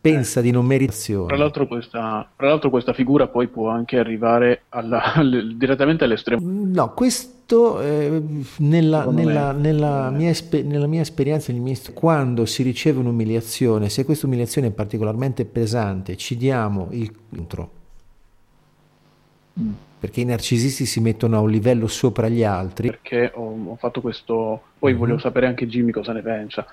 pensa 0.00 0.40
di 0.40 0.50
non 0.50 0.64
meritare. 0.64 1.26
Tra 1.26 1.36
l'altro, 1.36 1.66
questa, 1.66 2.28
tra 2.36 2.48
l'altro 2.48 2.70
questa 2.70 2.92
figura 2.92 3.26
poi 3.26 3.48
può 3.48 3.68
anche 3.68 3.98
arrivare 3.98 4.62
alla, 4.70 5.14
direttamente 5.54 6.04
all'estremo. 6.04 6.40
No, 6.42 6.94
questo 6.94 7.80
eh, 7.80 8.22
nella, 8.58 9.06
nella, 9.06 9.52
nella, 9.52 10.10
mia 10.10 10.30
esper- 10.30 10.64
nella, 10.64 10.86
mia 10.86 11.00
esperienza, 11.00 11.52
quando 11.92 12.46
si 12.46 12.62
riceve 12.62 13.00
un'umiliazione, 13.00 13.88
se 13.88 14.04
questa 14.04 14.26
umiliazione 14.26 14.68
è 14.68 14.72
particolarmente 14.72 15.44
pesante, 15.44 16.16
ci 16.16 16.36
diamo 16.36 16.88
il 16.90 17.12
contro. 17.30 17.70
Mm. 19.60 19.70
Perché 19.98 20.20
i 20.20 20.24
narcisisti 20.24 20.86
si 20.86 21.00
mettono 21.00 21.38
a 21.38 21.40
un 21.40 21.50
livello 21.50 21.88
sopra 21.88 22.28
gli 22.28 22.44
altri. 22.44 22.88
Perché 22.88 23.32
ho, 23.34 23.70
ho 23.70 23.76
fatto 23.76 24.00
questo, 24.00 24.62
poi 24.78 24.92
mm-hmm. 24.92 25.00
volevo 25.00 25.18
sapere 25.18 25.46
anche 25.46 25.66
Jimmy 25.66 25.90
cosa 25.90 26.12
ne 26.12 26.22
pensa 26.22 26.64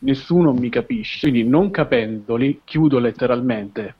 nessuno 0.00 0.52
mi 0.52 0.68
capisce. 0.68 1.20
Quindi 1.20 1.48
non 1.48 1.70
capendoli, 1.70 2.60
chiudo 2.64 2.98
letteralmente 2.98 3.94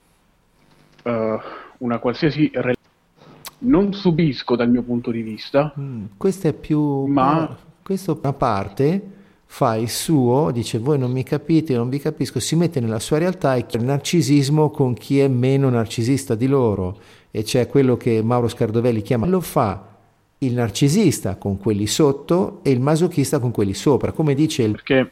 uh, 1.05 1.39
una 1.79 1.99
qualsiasi 1.99 2.51
relazione. 2.53 2.83
Non 3.59 3.93
subisco 3.95 4.57
dal 4.57 4.69
mio 4.69 4.83
punto 4.83 5.11
di 5.11 5.23
vista. 5.23 5.73
Mm, 5.79 6.05
questa 6.17 6.49
è 6.49 6.53
più... 6.53 7.07
Ma... 7.07 7.57
Questa 7.83 8.13
una 8.13 8.33
parte 8.33 9.11
fa 9.45 9.77
il 9.77 9.91
suo, 9.91 10.51
dice 10.51 10.79
voi 10.79 10.99
non 10.99 11.13
mi 11.13 11.23
capite, 11.23 11.77
non 11.77 11.91
vi 11.91 11.99
capisco, 11.99 12.41
si 12.41 12.57
mette 12.57 12.81
nella 12.81 12.99
sua 12.99 13.19
realtà 13.19 13.55
e 13.55 13.67
il 13.71 13.85
narcisismo 13.85 14.71
con 14.71 14.95
chi 14.95 15.21
è 15.21 15.29
meno 15.29 15.69
narcisista 15.69 16.35
di 16.35 16.47
loro. 16.47 16.99
E 17.31 17.43
c'è 17.43 17.69
quello 17.69 17.97
che 17.97 18.23
Mauro 18.23 18.49
Scardovelli 18.49 19.03
chiama, 19.03 19.27
lo 19.27 19.41
fa 19.41 19.95
il 20.39 20.55
narcisista 20.55 21.37
con 21.37 21.59
quelli 21.59 21.87
sotto 21.87 22.61
e 22.63 22.71
il 22.71 22.81
masochista 22.81 23.39
con 23.39 23.51
quelli 23.51 23.75
sopra, 23.75 24.13
come 24.13 24.35
dice 24.35 24.63
il... 24.63 24.73
Perché 24.73 25.11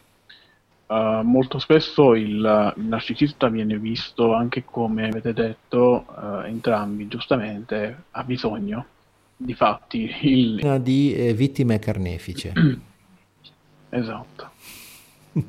Uh, 0.93 1.23
molto 1.23 1.59
spesso 1.59 2.15
il, 2.15 2.75
il, 2.77 2.85
narcisista 2.85 3.49
viene 3.49 3.79
visto 3.79 4.35
anche 4.35 4.63
come 4.63 5.07
avete 5.09 5.33
detto 5.33 6.05
uh, 6.07 6.45
entrambi 6.45 7.09
giustamente 7.09 8.03
ha 8.11 8.23
bisogno 8.25 8.85
di 9.35 9.55
fatti 9.55 10.15
il... 10.21 10.81
di 10.83 11.15
eh, 11.15 11.33
vittime 11.33 11.79
carnefice. 11.79 12.53
Esatto. 13.95 14.51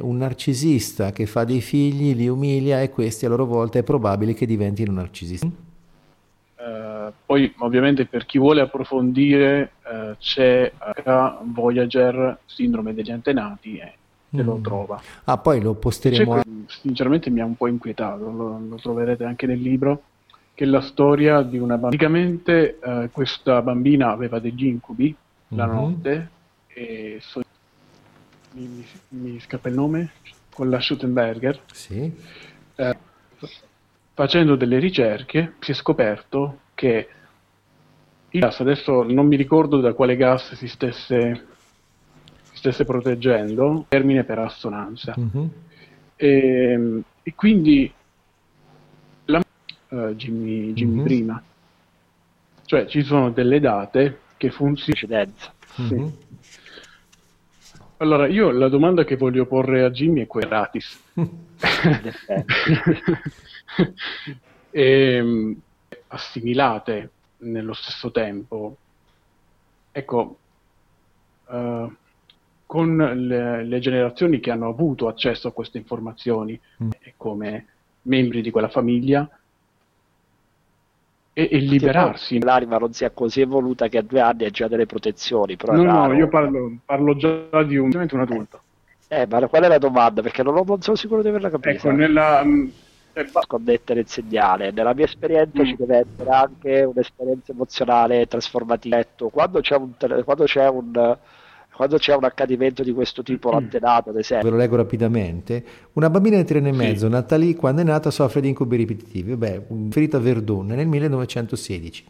Un 0.00 0.16
narcisista 0.18 1.10
che 1.10 1.24
fa 1.24 1.44
dei 1.44 1.62
figli 1.62 2.14
li 2.14 2.28
umilia 2.28 2.82
e 2.82 2.90
questi 2.90 3.24
a 3.24 3.30
loro 3.30 3.46
volta 3.46 3.78
è 3.78 3.82
probabile 3.82 4.34
che 4.34 4.44
diventino 4.44 4.92
narcisisti. 4.92 5.46
Uh, 6.56 7.10
poi 7.24 7.50
ovviamente 7.60 8.04
per 8.04 8.26
chi 8.26 8.36
vuole 8.36 8.60
approfondire 8.60 9.72
c'è 10.18 10.70
Voyager 11.44 12.40
sindrome 12.44 12.92
degli 12.92 13.10
antenati 13.10 13.78
e 13.78 13.94
se 14.34 14.42
mm. 14.42 14.46
lo 14.46 14.58
trova. 14.62 15.02
Ah, 15.24 15.38
poi 15.38 15.60
lo 15.60 15.74
posteremo. 15.74 16.34
A... 16.34 16.44
Sinceramente 16.66 17.30
mi 17.30 17.40
ha 17.40 17.44
un 17.44 17.56
po' 17.56 17.66
inquietato, 17.66 18.30
lo, 18.30 18.58
lo, 18.66 18.76
troverete 18.76 19.24
anche 19.24 19.46
nel 19.46 19.60
libro, 19.60 20.02
che 20.54 20.64
è 20.64 20.66
la 20.66 20.80
storia 20.80 21.42
di 21.42 21.58
una 21.58 21.76
bambina. 21.76 21.88
Praticamente 21.88 22.78
eh, 22.78 23.10
questa 23.12 23.60
bambina 23.60 24.10
aveva 24.10 24.38
degli 24.38 24.66
incubi 24.66 25.14
la 25.48 25.66
mm-hmm. 25.66 25.74
notte 25.74 26.30
e 26.68 27.18
so... 27.20 27.42
mi, 28.52 28.66
mi, 28.66 28.84
mi, 29.20 29.40
scappa 29.40 29.68
il 29.68 29.74
nome, 29.74 30.12
con 30.52 30.70
la 30.70 30.80
Schuttenberger. 30.80 31.60
Sì. 31.72 32.10
Eh, 32.74 32.96
facendo 34.14 34.56
delle 34.56 34.78
ricerche 34.78 35.54
si 35.60 35.72
è 35.72 35.74
scoperto 35.74 36.58
che 36.74 37.08
il 38.30 38.40
gas, 38.40 38.60
adesso 38.60 39.02
non 39.02 39.26
mi 39.26 39.36
ricordo 39.36 39.80
da 39.80 39.92
quale 39.92 40.16
gas 40.16 40.54
si 40.54 40.66
stesse 40.66 41.48
stesse 42.62 42.84
proteggendo, 42.84 43.86
termine 43.88 44.22
per 44.22 44.38
assonanza. 44.38 45.14
Uh-huh. 45.16 45.50
E, 46.14 47.02
e, 47.24 47.34
quindi 47.34 47.92
la, 49.24 49.42
uh, 49.88 50.14
Jimmy, 50.14 50.72
Jimmy 50.72 50.98
uh-huh. 50.98 51.02
prima, 51.02 51.42
cioè 52.64 52.86
ci 52.86 53.02
sono 53.02 53.32
delle 53.32 53.58
date 53.58 54.20
che 54.36 54.50
funzionano. 54.52 55.32
Uh-huh. 55.76 56.12
Allora, 57.96 58.28
io 58.28 58.52
la 58.52 58.68
domanda 58.68 59.02
che 59.02 59.16
voglio 59.16 59.46
porre 59.46 59.82
a 59.82 59.90
Jimmy 59.90 60.22
è 60.22 60.26
quella 60.28 60.70
gratis. 60.70 61.02
e, 64.70 64.70
ehm, 64.70 65.60
assimilate 66.06 67.10
nello 67.38 67.72
stesso 67.72 68.12
tempo. 68.12 68.76
Ecco, 69.90 70.36
uh, 71.46 71.92
con 72.72 72.96
le, 72.96 73.64
le, 73.64 73.78
generazioni 73.80 74.40
che 74.40 74.50
hanno 74.50 74.66
avuto 74.66 75.06
accesso 75.06 75.46
a 75.46 75.52
queste 75.52 75.76
informazioni 75.76 76.58
mm. 76.82 76.90
come 77.18 77.66
membri 78.04 78.40
di 78.40 78.50
quella 78.50 78.70
famiglia 78.70 79.28
e, 81.34 81.48
e 81.52 81.58
liberarsi. 81.58 82.42
L'anima 82.42 82.78
non 82.78 82.94
sia 82.94 83.10
così 83.10 83.42
evoluta 83.42 83.88
che 83.88 83.98
a 83.98 84.02
due 84.02 84.20
anni 84.20 84.46
ha 84.46 84.50
già 84.50 84.68
delle 84.68 84.86
protezioni. 84.86 85.54
Però 85.56 85.74
no, 85.74 86.06
no, 86.06 86.14
io 86.14 86.28
parlo, 86.28 86.78
parlo, 86.86 87.14
già 87.14 87.62
di 87.62 87.76
un, 87.76 87.90
un 87.92 88.20
adulto. 88.20 88.62
Eh, 89.06 89.26
ma 89.28 89.46
qual 89.48 89.64
è 89.64 89.68
la 89.68 89.76
domanda? 89.76 90.22
Perché 90.22 90.42
non, 90.42 90.54
non 90.66 90.80
sono 90.80 90.96
sicuro 90.96 91.20
di 91.20 91.28
averla 91.28 91.50
capita. 91.50 91.72
Ecco, 91.72 91.90
nella, 91.90 92.40
eh, 92.40 93.28
sconnettere 93.42 94.00
il 94.00 94.08
segnale. 94.08 94.70
Nella 94.70 94.94
mia 94.94 95.04
esperienza 95.04 95.60
mm. 95.60 95.66
ci 95.66 95.76
deve 95.76 96.06
essere 96.08 96.30
anche 96.30 96.84
un'esperienza 96.84 97.52
emozionale 97.52 98.26
trasformativa. 98.26 99.04
Quando 99.30 99.60
c'è 99.60 99.76
un, 99.76 99.90
quando 100.24 100.44
c'è 100.44 100.66
un 100.70 101.18
quando 101.82 101.98
c'è 101.98 102.14
un 102.14 102.22
accadimento 102.22 102.84
di 102.84 102.92
questo 102.92 103.24
tipo 103.24 103.48
mm. 103.48 103.52
l'antenato 103.52 104.10
ad 104.10 104.16
esempio 104.16 104.48
ve 104.48 104.54
lo 104.54 104.60
leggo 104.60 104.76
rapidamente 104.76 105.64
una 105.94 106.08
bambina 106.10 106.36
di 106.36 106.44
tre 106.44 106.58
anni 106.58 106.68
e 106.68 106.72
mezzo 106.72 107.06
sì. 107.06 107.12
nata 107.12 107.36
lì 107.36 107.56
quando 107.56 107.80
è 107.80 107.84
nata 107.84 108.12
soffre 108.12 108.40
di 108.40 108.48
incubi 108.48 108.76
ripetitivi 108.76 109.34
beh 109.34 109.62
ferita 109.90 110.18
a 110.18 110.20
Verdun 110.20 110.66
nel 110.66 110.86
1916 110.86 112.04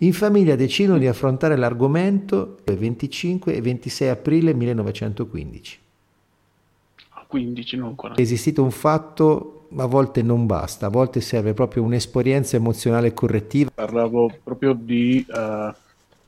in 0.00 0.12
famiglia 0.12 0.56
decidono 0.56 0.98
di 0.98 1.06
affrontare 1.06 1.56
l'argomento 1.56 2.58
il 2.64 2.76
25 2.76 3.54
e 3.54 3.60
26 3.62 4.08
aprile 4.08 4.52
1915 4.52 5.78
15 7.28 7.76
non 7.78 7.94
40 7.94 8.20
è 8.20 8.22
esistito 8.22 8.62
un 8.62 8.70
fatto 8.70 9.54
a 9.76 9.84
volte 9.84 10.22
non 10.22 10.46
basta, 10.46 10.86
a 10.86 10.88
volte 10.88 11.20
serve 11.20 11.52
proprio 11.52 11.82
un'esperienza 11.82 12.56
emozionale 12.56 13.12
correttiva. 13.12 13.70
Parlavo 13.74 14.32
proprio 14.42 14.72
di 14.72 15.26
uh, 15.28 15.70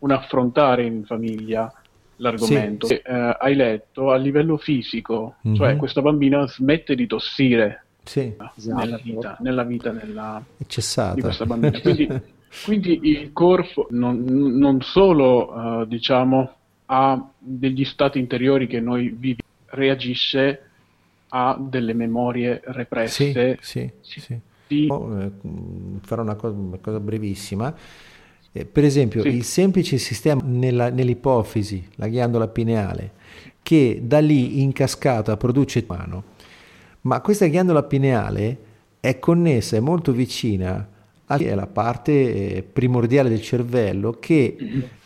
un 0.01 0.11
affrontare 0.11 0.85
in 0.85 1.05
famiglia 1.07 1.73
l'argomento. 2.21 2.87
Sì, 2.87 2.95
sì. 2.95 3.01
Eh, 3.01 3.37
hai 3.39 3.55
letto 3.55 4.11
a 4.11 4.17
livello 4.17 4.57
fisico, 4.57 5.37
mm-hmm. 5.47 5.57
cioè 5.57 5.77
questa 5.77 6.01
bambina 6.01 6.47
smette 6.47 6.95
di 6.95 7.07
tossire 7.07 7.85
sì. 8.05 8.33
nella 8.67 8.99
vita, 9.03 9.37
nella 9.41 9.65
vita 9.65 9.91
nella, 9.93 10.43
è 10.57 10.65
cessata. 10.67 11.15
di 11.15 11.21
questa 11.23 11.47
bambina. 11.47 11.81
Quindi, 11.81 12.09
quindi 12.65 13.01
il 13.05 13.33
corpo 13.33 13.87
non, 13.91 14.25
non 14.25 14.81
solo 14.81 15.53
uh, 15.53 15.85
diciamo, 15.87 16.55
ha 16.87 17.31
degli 17.39 17.85
stati 17.85 18.19
interiori 18.19 18.67
che 18.67 18.81
noi 18.81 19.09
viviamo, 19.09 19.49
reagisce 19.67 20.63
a 21.29 21.57
delle 21.61 21.93
memorie 21.93 22.61
represse. 22.65 23.57
Sì, 23.61 23.89
sì, 24.01 24.21
sì. 24.21 24.39
Di... 24.67 24.87
Oh, 24.89 25.21
eh, 25.21 25.31
farò 26.03 26.23
una 26.23 26.35
cosa, 26.35 26.57
una 26.57 26.79
cosa 26.81 26.99
brevissima. 26.99 27.73
Eh, 28.53 28.65
per 28.65 28.85
esempio, 28.85 29.23
sì. 29.23 29.29
il 29.29 29.45
semplice 29.45 29.99
sistema 29.99 30.43
nella, 30.45 30.91
nell'ipofisi, 30.91 31.87
la 31.97 32.09
ghiandola 32.09 32.49
pineale, 32.49 33.13
che 33.63 34.01
da 34.03 34.19
lì 34.19 34.63
in 34.63 34.73
cascata 34.73 35.37
produce 35.37 35.85
mano, 35.87 36.25
ma 37.03 37.21
questa 37.21 37.47
ghiandola 37.47 37.85
pineale 37.85 38.59
è 38.99 39.19
connessa, 39.19 39.77
è 39.77 39.81
molto 39.81 40.13
vicina 40.13 40.89
alla 41.27 41.69
parte 41.69 42.57
eh, 42.57 42.63
primordiale 42.65 43.29
del 43.29 43.41
cervello 43.41 44.17
che 44.19 44.57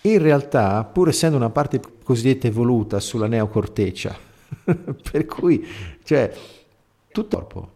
in 0.00 0.18
realtà, 0.18 0.82
pur 0.84 1.08
essendo 1.08 1.36
una 1.36 1.50
parte 1.50 1.80
cosiddetta 2.02 2.46
evoluta 2.46 2.98
sulla 2.98 3.26
neocorteccia, 3.26 4.16
per 5.10 5.26
cui 5.26 5.66
cioè 6.02 6.32
tutto 7.12 7.36
il 7.36 7.42
corpo 7.42 7.73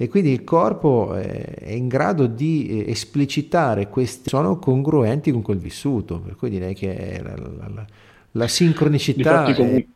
e 0.00 0.08
quindi 0.08 0.30
il 0.30 0.44
corpo 0.44 1.14
è 1.16 1.72
in 1.72 1.88
grado 1.88 2.26
di 2.26 2.68
eh, 2.68 2.90
esplicitare 2.92 3.88
questi 3.88 4.28
sono 4.28 4.56
congruenti 4.60 5.32
con 5.32 5.42
quel 5.42 5.58
vissuto 5.58 6.20
per 6.20 6.36
cui 6.36 6.50
direi 6.50 6.72
che 6.72 7.20
la, 7.20 7.34
la, 7.34 7.68
la, 7.74 7.86
la 8.30 8.46
sincronicità 8.46 9.44
è... 9.44 9.54
come, 9.54 9.88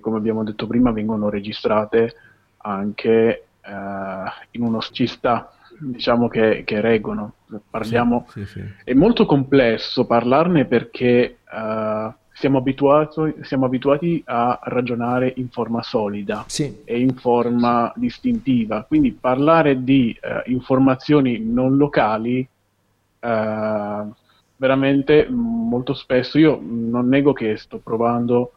come 0.00 0.16
abbiamo 0.16 0.44
detto 0.44 0.66
prima 0.66 0.92
vengono 0.92 1.28
registrate 1.28 2.14
anche 2.56 3.44
uh, 3.62 4.30
in 4.52 4.62
uno 4.62 4.80
scista 4.80 5.52
diciamo 5.78 6.28
che, 6.28 6.62
che 6.64 6.80
reggono 6.80 7.34
parliamo 7.68 8.28
sì, 8.30 8.46
sì, 8.46 8.60
sì. 8.60 8.64
è 8.82 8.94
molto 8.94 9.26
complesso 9.26 10.06
parlarne 10.06 10.64
perché 10.64 11.36
uh, 11.44 12.10
siamo, 12.40 12.56
abituato, 12.56 13.34
siamo 13.42 13.66
abituati 13.66 14.22
a 14.24 14.58
ragionare 14.62 15.30
in 15.36 15.50
forma 15.50 15.82
solida 15.82 16.44
sì. 16.46 16.80
e 16.86 16.98
in 16.98 17.14
forma 17.16 17.92
distintiva, 17.96 18.84
quindi 18.84 19.12
parlare 19.12 19.84
di 19.84 20.18
uh, 20.22 20.50
informazioni 20.50 21.38
non 21.38 21.76
locali 21.76 22.40
uh, 22.40 24.12
veramente 24.56 25.28
molto 25.28 25.92
spesso 25.92 26.38
io 26.38 26.58
non 26.62 27.08
nego 27.08 27.34
che 27.34 27.58
sto 27.58 27.76
provando 27.76 28.52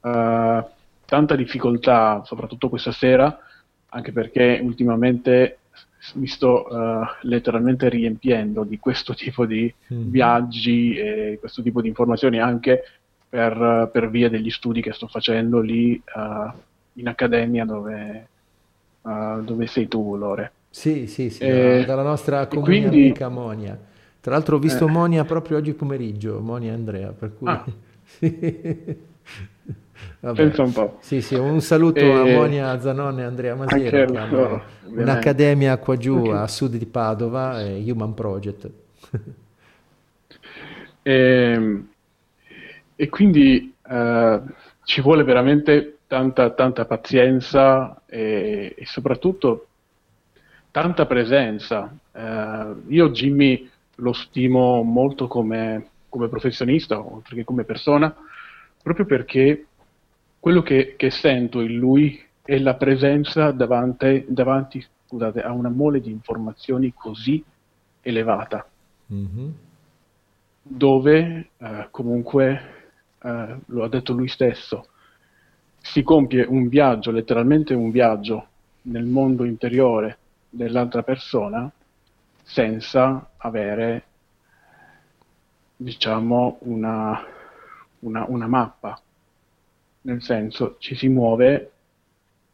uh, 0.00 0.64
tanta 1.04 1.36
difficoltà, 1.36 2.22
soprattutto 2.24 2.68
questa 2.68 2.90
sera, 2.90 3.38
anche 3.90 4.10
perché 4.10 4.58
ultimamente 4.60 5.58
mi 6.14 6.26
sto 6.26 6.66
uh, 6.68 7.04
letteralmente 7.22 7.88
riempiendo 7.88 8.64
di 8.64 8.80
questo 8.80 9.14
tipo 9.14 9.46
di 9.46 9.72
mm-hmm. 9.92 10.10
viaggi 10.10 10.96
e 10.96 11.36
questo 11.38 11.62
tipo 11.62 11.80
di 11.80 11.88
informazioni 11.88 12.40
anche 12.40 12.82
per, 13.28 13.90
per, 13.92 14.10
via 14.10 14.28
degli 14.28 14.50
studi 14.50 14.80
che 14.80 14.92
sto 14.92 15.06
facendo 15.06 15.60
lì 15.60 16.00
uh, 16.14 16.50
in 16.94 17.08
accademia 17.08 17.64
dove, 17.64 18.28
uh, 19.02 19.42
dove, 19.42 19.66
sei 19.66 19.88
tu, 19.88 20.16
Lore. 20.16 20.52
Sì, 20.70 21.06
sì, 21.06 21.30
sì, 21.30 21.42
e, 21.42 21.84
dalla 21.86 22.02
nostra 22.02 22.46
comune 22.46 22.88
quindi, 22.88 23.14
Monia. 23.28 23.78
Tra 24.20 24.32
l'altro 24.32 24.56
ho 24.56 24.58
visto 24.58 24.86
eh, 24.86 24.90
Monia 24.90 25.24
proprio 25.24 25.58
oggi 25.58 25.72
pomeriggio, 25.72 26.40
Monia 26.40 26.72
e 26.72 26.74
Andrea, 26.74 27.12
per 27.12 27.32
cui... 27.36 27.48
Ah. 27.48 27.64
Pensa 30.20 30.62
un 30.62 30.72
po'. 30.72 30.98
Sì, 31.00 31.20
sì, 31.20 31.36
un 31.36 31.60
saluto 31.60 32.00
e... 32.00 32.12
a 32.12 32.24
Monia 32.24 32.80
Zanone 32.80 33.22
e 33.22 33.24
Andrea 33.24 33.54
Masiero, 33.54 34.10
che 34.10 34.18
hanno 34.18 34.62
un'accademia 34.84 35.76
qua 35.78 35.96
giù 35.96 36.16
okay. 36.18 36.42
a 36.42 36.46
sud 36.48 36.76
di 36.76 36.86
Padova, 36.86 37.62
Human 37.62 38.14
Project. 38.14 38.70
e, 41.02 41.12
ehm, 41.54 41.88
e 43.00 43.08
quindi 43.08 43.72
eh, 43.88 44.40
ci 44.82 45.00
vuole 45.00 45.22
veramente 45.22 45.98
tanta, 46.08 46.50
tanta 46.50 46.84
pazienza 46.84 48.02
e, 48.06 48.74
e, 48.76 48.86
soprattutto 48.86 49.68
tanta 50.72 51.06
presenza. 51.06 51.96
Eh, 52.10 52.74
io 52.88 53.10
Jimmy 53.10 53.70
lo 53.96 54.12
stimo 54.12 54.82
molto 54.82 55.28
come, 55.28 55.90
come, 56.08 56.26
professionista, 56.26 56.98
oltre 56.98 57.36
che 57.36 57.44
come 57.44 57.62
persona, 57.62 58.12
proprio 58.82 59.06
perché 59.06 59.66
quello 60.40 60.62
che, 60.62 60.94
che 60.96 61.10
sento 61.10 61.60
in 61.60 61.76
lui 61.76 62.20
è 62.42 62.58
la 62.58 62.74
presenza 62.74 63.52
davanti, 63.52 64.24
davanti 64.26 64.84
scusate, 65.06 65.40
a 65.40 65.52
una 65.52 65.68
mole 65.68 66.00
di 66.00 66.10
informazioni 66.10 66.92
così 66.96 67.44
elevata, 68.00 68.68
mm-hmm. 69.12 69.48
dove 70.62 71.50
eh, 71.56 71.88
comunque 71.92 72.77
eh, 73.22 73.56
lo 73.66 73.84
ha 73.84 73.88
detto 73.88 74.12
lui 74.12 74.28
stesso, 74.28 74.88
si 75.80 76.02
compie 76.02 76.44
un 76.44 76.68
viaggio, 76.68 77.10
letteralmente 77.10 77.74
un 77.74 77.90
viaggio 77.90 78.46
nel 78.82 79.04
mondo 79.04 79.44
interiore 79.44 80.18
dell'altra 80.48 81.02
persona 81.02 81.70
senza 82.42 83.30
avere, 83.36 84.04
diciamo, 85.76 86.58
una, 86.62 87.24
una, 88.00 88.24
una 88.28 88.46
mappa. 88.46 89.00
Nel 90.02 90.22
senso, 90.22 90.76
ci 90.78 90.94
si 90.94 91.08
muove 91.08 91.72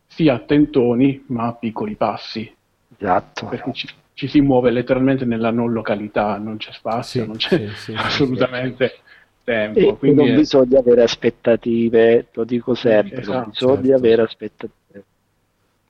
sia 0.06 0.34
a 0.34 0.38
tentoni 0.40 1.24
ma 1.28 1.46
a 1.46 1.54
piccoli 1.54 1.94
passi. 1.94 2.52
Esatto. 2.96 3.46
Perché 3.46 3.72
ci, 3.72 3.88
ci 4.14 4.28
si 4.28 4.40
muove 4.40 4.70
letteralmente 4.70 5.24
nella 5.24 5.50
non 5.50 5.72
località, 5.72 6.38
non 6.38 6.56
c'è 6.56 6.72
spazio, 6.72 7.22
sì, 7.22 7.26
non 7.26 7.36
c'è 7.36 7.68
sì, 7.68 7.74
sì, 7.76 7.94
assolutamente 7.98 9.00
tempo. 9.44 9.78
E 9.78 9.96
quindi 9.96 10.22
non 10.22 10.32
è... 10.32 10.36
bisogna 10.36 10.78
avere 10.78 11.02
aspettative, 11.02 12.26
lo 12.32 12.44
dico 12.44 12.74
sempre, 12.74 13.20
esatto, 13.20 13.38
non 13.38 13.50
bisogna 13.50 13.76
certo. 13.76 13.94
avere 13.94 14.22
aspettative. 14.22 15.04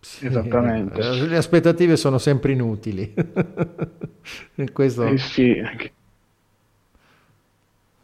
Sì, 0.00 0.26
Esattamente. 0.26 1.00
Le 1.00 1.36
aspettative 1.36 1.96
sono 1.96 2.18
sempre 2.18 2.52
inutili. 2.52 3.14
Questo... 4.72 5.06
Eh 5.06 5.16
sì, 5.16 5.58
anche... 5.58 5.92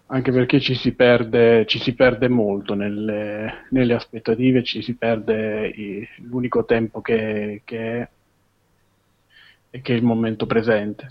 anche, 0.07 0.33
perché 0.33 0.61
ci 0.61 0.75
si 0.75 0.93
perde, 0.93 1.67
ci 1.67 1.79
si 1.79 1.93
perde 1.95 2.29
molto 2.29 2.73
nelle, 2.73 3.67
nelle 3.71 3.93
aspettative, 3.93 4.63
ci 4.63 4.81
si 4.81 4.95
perde 4.95 5.67
i, 5.69 6.09
l'unico 6.23 6.65
tempo 6.65 7.03
che, 7.03 7.61
che 7.65 7.79
è 7.79 8.09
e 9.71 9.81
che 9.81 9.93
è 9.93 9.97
il 9.97 10.03
momento 10.03 10.47
presente. 10.47 11.09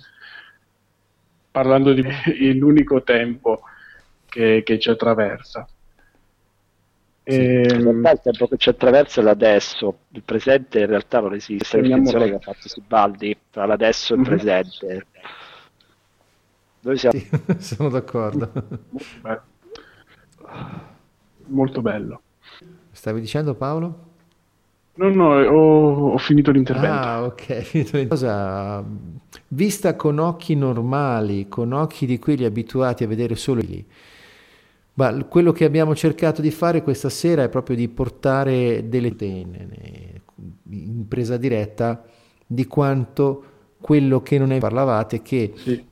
Parlando 1.52 1.94
di 1.94 2.04
l'unico 2.58 3.04
tempo 3.04 3.62
che, 4.30 4.64
che 4.64 4.80
ci 4.80 4.90
attraversa. 4.90 5.68
Sì, 7.24 7.36
e... 7.36 7.62
In 7.62 7.84
realtà 7.84 8.12
il 8.12 8.20
tempo 8.22 8.48
che 8.48 8.58
ci 8.58 8.70
attraversa 8.70 9.22
è 9.22 9.24
l'adesso, 9.24 10.00
il 10.10 10.24
presente 10.24 10.80
in 10.80 10.88
realtà 10.88 11.20
non 11.20 11.34
esiste, 11.34 11.78
è 11.78 11.82
la 11.82 11.88
definizione 11.88 12.30
che 12.30 12.36
ha 12.36 12.40
fatto 12.40 12.70
Sibaldi 12.70 13.38
tra 13.50 13.66
l'adesso 13.66 14.14
e 14.14 14.16
il 14.16 14.22
mm-hmm. 14.22 14.30
presente. 14.30 15.06
Noi 16.82 16.98
siamo... 16.98 17.20
Sì, 17.20 17.30
sono 17.60 17.90
d'accordo. 17.90 18.52
Molto 18.52 19.02
bello. 19.22 19.42
Molto 21.48 21.82
bello. 21.82 22.22
Stavi 22.92 23.20
dicendo 23.20 23.54
Paolo? 23.56 24.08
No, 24.96 25.10
no, 25.10 25.36
ho, 25.36 26.12
ho 26.12 26.18
finito 26.18 26.52
l'intervento. 26.52 27.08
Ah, 27.08 27.24
ok. 27.24 28.08
Cosa, 28.10 28.84
vista 29.48 29.96
con 29.96 30.20
occhi 30.20 30.56
normali, 30.56 31.48
con 31.48 31.72
occhi 31.72 32.06
di 32.06 32.20
quelli 32.20 32.44
abituati 32.44 33.06
a 33.06 33.08
vedere 33.08 33.36
solo 33.36 33.62
lì, 33.62 33.86
ma 35.00 35.24
quello 35.24 35.54
che 35.54 35.64
abbiamo 35.64 35.96
cercato 35.96 36.42
di 36.42 36.52
fare 36.52 36.84
questa 36.84 37.08
sera 37.08 37.44
è 37.44 37.50
proprio 37.50 37.78
di 37.78 37.88
portare 37.88 38.90
delle 38.90 39.16
in 40.72 41.08
presa 41.08 41.38
diretta 41.38 42.04
di 42.46 42.68
quanto 42.68 43.44
quello 43.80 44.22
che 44.22 44.38
non 44.38 44.52
è 44.52 44.60
parlavate 44.60 45.22
che 45.22 45.54
sì. 45.56 45.86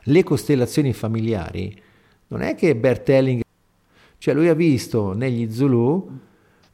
le 0.00 0.22
costellazioni 0.22 0.92
familiari 0.92 1.76
non 2.28 2.42
è 2.42 2.54
che 2.54 2.76
Bert 2.76 3.08
Helling 3.08 3.42
cioè 4.18 4.32
lui 4.32 4.46
ha 4.46 4.54
visto 4.54 5.12
negli 5.12 5.50
Zulu 5.50 6.20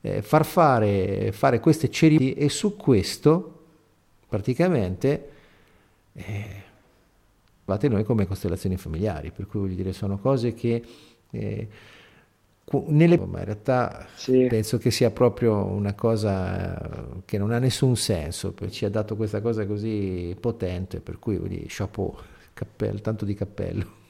eh, 0.02 0.20
far 0.20 0.44
fare, 0.44 1.32
fare 1.32 1.58
queste 1.58 1.88
cerimonie 1.88 2.34
e 2.34 2.50
su 2.50 2.76
questo 2.76 3.64
praticamente 4.28 5.30
eh, 6.12 6.64
noi 7.64 8.04
come 8.04 8.26
costellazioni 8.26 8.76
familiari, 8.76 9.32
per 9.32 9.46
cui 9.46 9.60
voglio 9.60 9.74
dire 9.74 9.92
sono 9.92 10.18
cose 10.18 10.54
che 10.54 10.82
eh, 11.38 11.68
nelle, 12.88 13.16
ma 13.18 13.38
in 13.38 13.44
realtà 13.44 14.06
sì. 14.14 14.46
penso 14.48 14.76
che 14.78 14.90
sia 14.90 15.10
proprio 15.10 15.64
una 15.64 15.94
cosa 15.94 16.76
che 17.24 17.38
non 17.38 17.52
ha 17.52 17.58
nessun 17.58 17.94
senso, 17.94 18.54
ci 18.70 18.84
ha 18.84 18.90
dato 18.90 19.14
questa 19.14 19.40
cosa 19.40 19.64
così 19.66 20.36
potente, 20.40 21.00
per 21.00 21.20
cui 21.20 21.40
dire, 21.46 21.66
chapeau, 21.68 22.16
cappello, 22.52 23.00
tanto 23.00 23.24
di 23.24 23.34
cappello. 23.34 24.04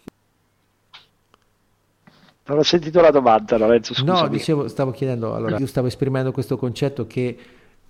Non 2.48 2.59
ho 2.59 2.62
sentito 2.62 3.01
la 3.01 3.11
domanda, 3.11 3.59
Lorenzo. 3.59 3.93
Scusami. 3.93 4.20
No, 4.20 4.28
dicevo, 4.28 4.69
stavo 4.69 4.93
chiedendo, 4.93 5.35
allora, 5.35 5.59
io 5.59 5.66
stavo 5.66 5.89
esprimendo 5.89 6.32
questo 6.32 6.57
concetto 6.57 7.07
che 7.07 7.36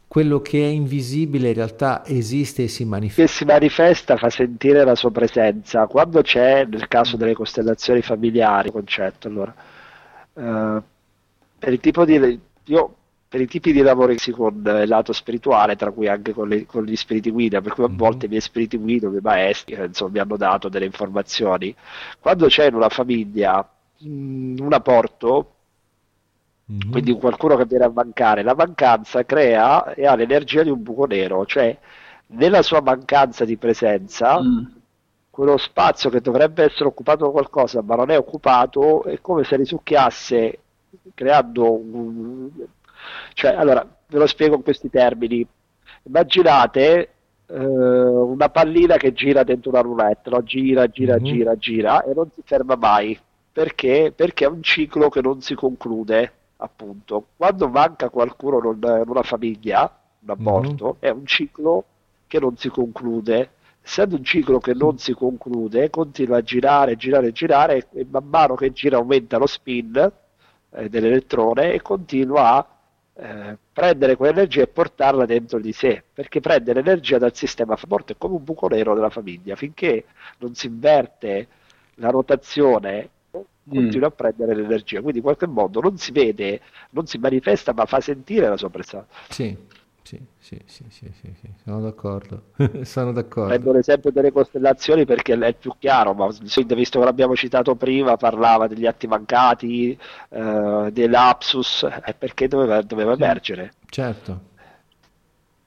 quello 0.09 0.41
che 0.41 0.61
è 0.61 0.67
invisibile 0.67 1.49
in 1.49 1.55
realtà 1.55 2.05
esiste 2.07 2.65
e 2.65 2.69
si 2.69 2.85
manifesta. 2.85 3.23
Che 3.23 3.29
si 3.29 3.45
manifesta 3.45 4.17
fa 4.17 4.31
sentire 4.31 4.85
la 4.85 4.95
sua 4.95 5.11
presenza. 5.11 5.87
Quando 5.87 6.23
c'è, 6.23 6.65
nel 6.65 6.89
caso 6.89 7.17
delle 7.17 7.35
costellazioni 7.35 8.03
familiari, 8.03 8.71
concetto, 8.71 9.29
allora, 9.29 9.55
eh, 10.35 10.83
per, 11.59 11.79
di, 11.79 12.41
io, 12.65 12.95
per 13.29 13.41
i 13.41 13.47
tipi 13.47 13.73
di 13.73 13.83
lavori 13.83 14.17
con 14.31 14.63
il 14.65 14.89
lato 14.89 15.13
spirituale, 15.13 15.75
tra 15.77 15.91
cui 15.91 16.09
anche 16.09 16.33
con, 16.33 16.49
le, 16.49 16.65
con 16.67 16.85
gli 16.85 16.97
spiriti 16.97 17.31
guida, 17.31 17.61
per 17.61 17.73
cui 17.75 17.85
a 17.85 17.89
mm-hmm. 17.89 17.97
volte 17.97 18.27
i 18.27 18.29
miei 18.29 18.41
spiriti 18.41 18.77
guida, 18.79 19.09
i 19.09 19.11
miei 19.11 19.23
maestri, 19.23 19.75
insomma, 19.75 20.13
mi 20.13 20.19
hanno 20.21 20.37
dato 20.37 20.69
delle 20.69 20.87
informazioni. 20.87 21.75
Quando 22.21 22.47
c'è 22.47 22.69
in 22.69 22.75
una 22.75 22.89
famiglia 22.89 23.69
un 23.99 24.69
apporto, 24.73 25.56
mm-hmm. 26.71 26.91
quindi 26.91 27.13
qualcuno 27.13 27.57
che 27.57 27.65
viene 27.65 27.85
a 27.85 27.91
mancare, 27.91 28.43
la 28.43 28.55
mancanza 28.55 29.25
crea 29.25 29.95
e 29.95 30.07
ha 30.07 30.15
l'energia 30.15 30.63
di 30.63 30.71
un 30.71 30.83
buco 30.83 31.07
nero, 31.07 31.45
cioè 31.47 31.77
nella 32.29 32.63
sua 32.63 32.81
mancanza 32.81 33.45
di 33.45 33.57
presenza, 33.57 34.41
mm. 34.41 34.65
quello 35.31 35.57
spazio 35.57 36.11
che 36.11 36.21
dovrebbe 36.21 36.65
essere 36.65 36.87
occupato 36.87 37.25
da 37.25 37.31
qualcosa 37.31 37.83
ma 37.83 37.95
non 37.95 38.11
è 38.11 38.19
occupato 38.19 39.05
è 39.05 39.21
come 39.21 39.45
se 39.45 39.57
risucchiasse 39.57 40.59
creando 41.15 41.73
un... 41.73 42.51
cioè 43.35 43.55
allora 43.55 43.87
ve 44.09 44.19
lo 44.19 44.27
spiego 44.27 44.57
in 44.57 44.63
questi 44.63 44.89
termini 44.89 45.47
immaginate 46.05 47.11
eh, 47.47 47.59
una 47.59 48.49
pallina 48.49 48.97
che 48.97 49.13
gira 49.13 49.45
dentro 49.45 49.71
una 49.71 49.81
roulette 49.81 50.31
no? 50.31 50.43
gira, 50.43 50.87
gira, 50.89 51.15
mm-hmm. 51.15 51.25
gira, 51.25 51.57
gira 51.57 52.03
e 52.05 52.15
non 52.15 52.29
si 52.35 52.41
ferma 52.45 52.77
mai 52.77 53.17
perché? 53.57 54.13
Perché 54.15 54.45
è 54.45 54.49
un 54.49 54.63
ciclo 54.63 55.09
che 55.09 55.23
non 55.23 55.41
si 55.41 55.55
conclude, 55.55 56.36
appunto. 56.59 57.29
Quando 57.37 57.69
manca 57.69 58.09
qualcuno 58.09 58.59
in 58.73 59.05
una 59.07 59.23
famiglia, 59.23 60.01
un 60.21 60.31
aborto, 60.31 60.85
mm-hmm. 60.85 60.97
è 60.99 61.09
un 61.11 61.27
ciclo 61.27 61.85
che 62.27 62.39
non 62.41 62.57
si 62.57 62.69
conclude. 62.69 63.51
Essendo 63.83 64.17
un 64.17 64.25
ciclo 64.25 64.59
che 64.59 64.75
non 64.75 64.99
si 64.99 65.13
conclude, 65.13 65.91
continua 65.91 66.39
a 66.39 66.43
girare, 66.43 66.97
girare, 66.97 67.31
girare 67.31 67.87
e 67.93 68.07
man 68.11 68.27
mano 68.27 68.57
che 68.57 68.73
gira 68.73 68.97
aumenta 68.97 69.39
lo 69.39 69.47
spin 69.47 70.13
eh, 70.71 70.89
dell'elettrone 70.89 71.73
e 71.73 71.83
continua 71.83 72.57
a 72.57 72.67
eh, 73.19 73.57
prendere 73.73 74.17
quell'energia 74.17 74.63
e 74.63 74.67
portarla 74.67 75.25
dentro 75.25 75.61
di 75.61 75.73
sé, 75.73 76.03
perché 76.13 76.41
prende 76.41 76.73
l'energia 76.73 77.19
dal 77.19 77.35
sistema 77.35 77.79
morto, 77.89 78.13
è 78.13 78.17
come 78.19 78.35
un 78.35 78.45
buco 78.45 78.67
nero 78.67 78.95
della 78.95 79.09
famiglia, 79.09 79.55
finché 79.55 80.05
non 80.39 80.55
si 80.55 80.67
inverte 80.67 81.47
la 81.95 82.11
rotazione 82.11 83.11
continua 83.69 84.09
mm. 84.09 84.11
a 84.11 84.15
prendere 84.15 84.55
l'energia, 84.55 85.01
quindi 85.01 85.19
in 85.19 85.25
qualche 85.25 85.47
modo 85.47 85.81
non 85.81 85.97
si 85.97 86.13
vede, 86.13 86.61
non 86.91 87.07
si 87.07 87.19
manifesta, 87.19 87.73
ma 87.73 87.87
fa 87.87 88.01
sentire 88.01 88.49
la 88.49 88.57
sua 88.57 88.71
presenza. 88.71 89.07
Sì, 89.29 89.57
sì, 90.07 90.21
sì, 90.39 90.57
sì, 90.67 90.85
sì, 90.89 91.11
sì, 91.21 91.35
sì. 91.41 91.49
sono 91.65 91.81
d'accordo. 91.81 92.45
sono 92.85 93.11
d'accordo. 93.11 93.49
Prendo 93.49 93.73
l'esempio 93.73 94.13
delle 94.13 94.31
costellazioni 94.31 95.05
perché 95.05 95.35
è 95.35 95.55
più 95.55 95.73
chiaro, 95.79 96.15
ma 96.15 96.29
visto 96.29 96.99
che 97.01 97.05
l'abbiamo 97.05 97.35
citato 97.35 97.75
prima, 97.75 98.17
parlava 98.17 98.69
degli 98.69 98.87
atti 98.87 99.09
mancati, 99.09 99.99
eh, 100.29 100.91
dei 100.93 101.09
lapsus, 101.09 101.85
è 101.85 102.15
perché 102.15 102.47
doveva, 102.47 102.83
doveva 102.83 103.15
emergere. 103.15 103.73
Certo. 103.87 104.41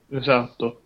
Esatto. 0.07 0.81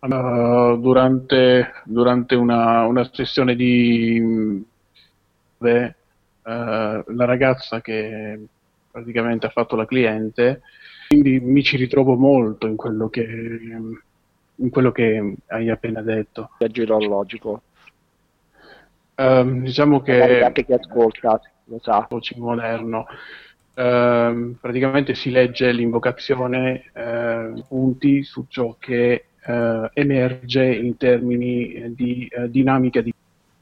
Uh, 0.00 0.78
durante, 0.78 1.72
durante 1.84 2.34
una, 2.34 2.84
una, 2.86 3.08
sessione 3.12 3.54
di 3.54 4.64
beh, 5.58 5.84
eh, 5.84 5.94
la 6.52 7.24
ragazza 7.24 7.80
che 7.80 8.38
praticamente 8.90 9.46
ha 9.46 9.50
fatto 9.50 9.76
la 9.76 9.86
cliente, 9.86 10.62
quindi 11.08 11.40
mi 11.40 11.62
ci 11.62 11.76
ritrovo 11.76 12.16
molto 12.16 12.66
in 12.66 12.76
quello 12.76 13.08
che, 13.08 13.22
in 13.22 14.70
quello 14.70 14.92
che 14.92 15.34
hai 15.46 15.70
appena 15.70 16.02
detto. 16.02 16.50
Viaggio 16.58 16.98
logico. 16.98 17.62
Uh, 19.14 19.60
diciamo 19.60 20.00
che 20.00 20.42
anche 20.42 20.64
chi 20.64 20.72
ascolta 20.72 21.40
lo 21.64 21.78
sa. 21.80 22.06
moderno. 22.36 23.06
Uh, 23.74 24.56
praticamente 24.60 25.14
si 25.14 25.30
legge 25.30 25.72
l'invocazione 25.72 26.90
uh, 26.92 27.62
punti 27.66 28.22
su 28.22 28.46
ciò 28.48 28.76
che 28.78 29.26
uh, 29.46 29.88
emerge 29.92 30.64
in 30.64 30.96
termini 30.96 31.94
di 31.94 32.28
dinamica 32.48 33.00
di 33.00 33.12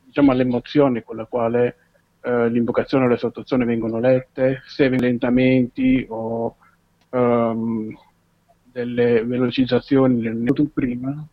diciamo 0.05 0.33
all'emozione 0.33 1.05
con 1.05 1.17
la 1.17 1.25
quale 1.27 1.77
eh, 2.21 2.49
l'invocazione 2.49 3.05
o 3.05 3.09
le 3.09 3.17
sottozioni 3.17 3.65
vengono 3.65 4.01
lette, 4.01 4.63
se 4.67 4.89
lentamenti 4.89 6.05
o 6.09 6.57
um, 7.11 7.97
delle 8.65 9.25
velocizzazioni 9.25 10.21
nel 10.21 10.37
detto 10.37 10.67
prima, 10.73 11.27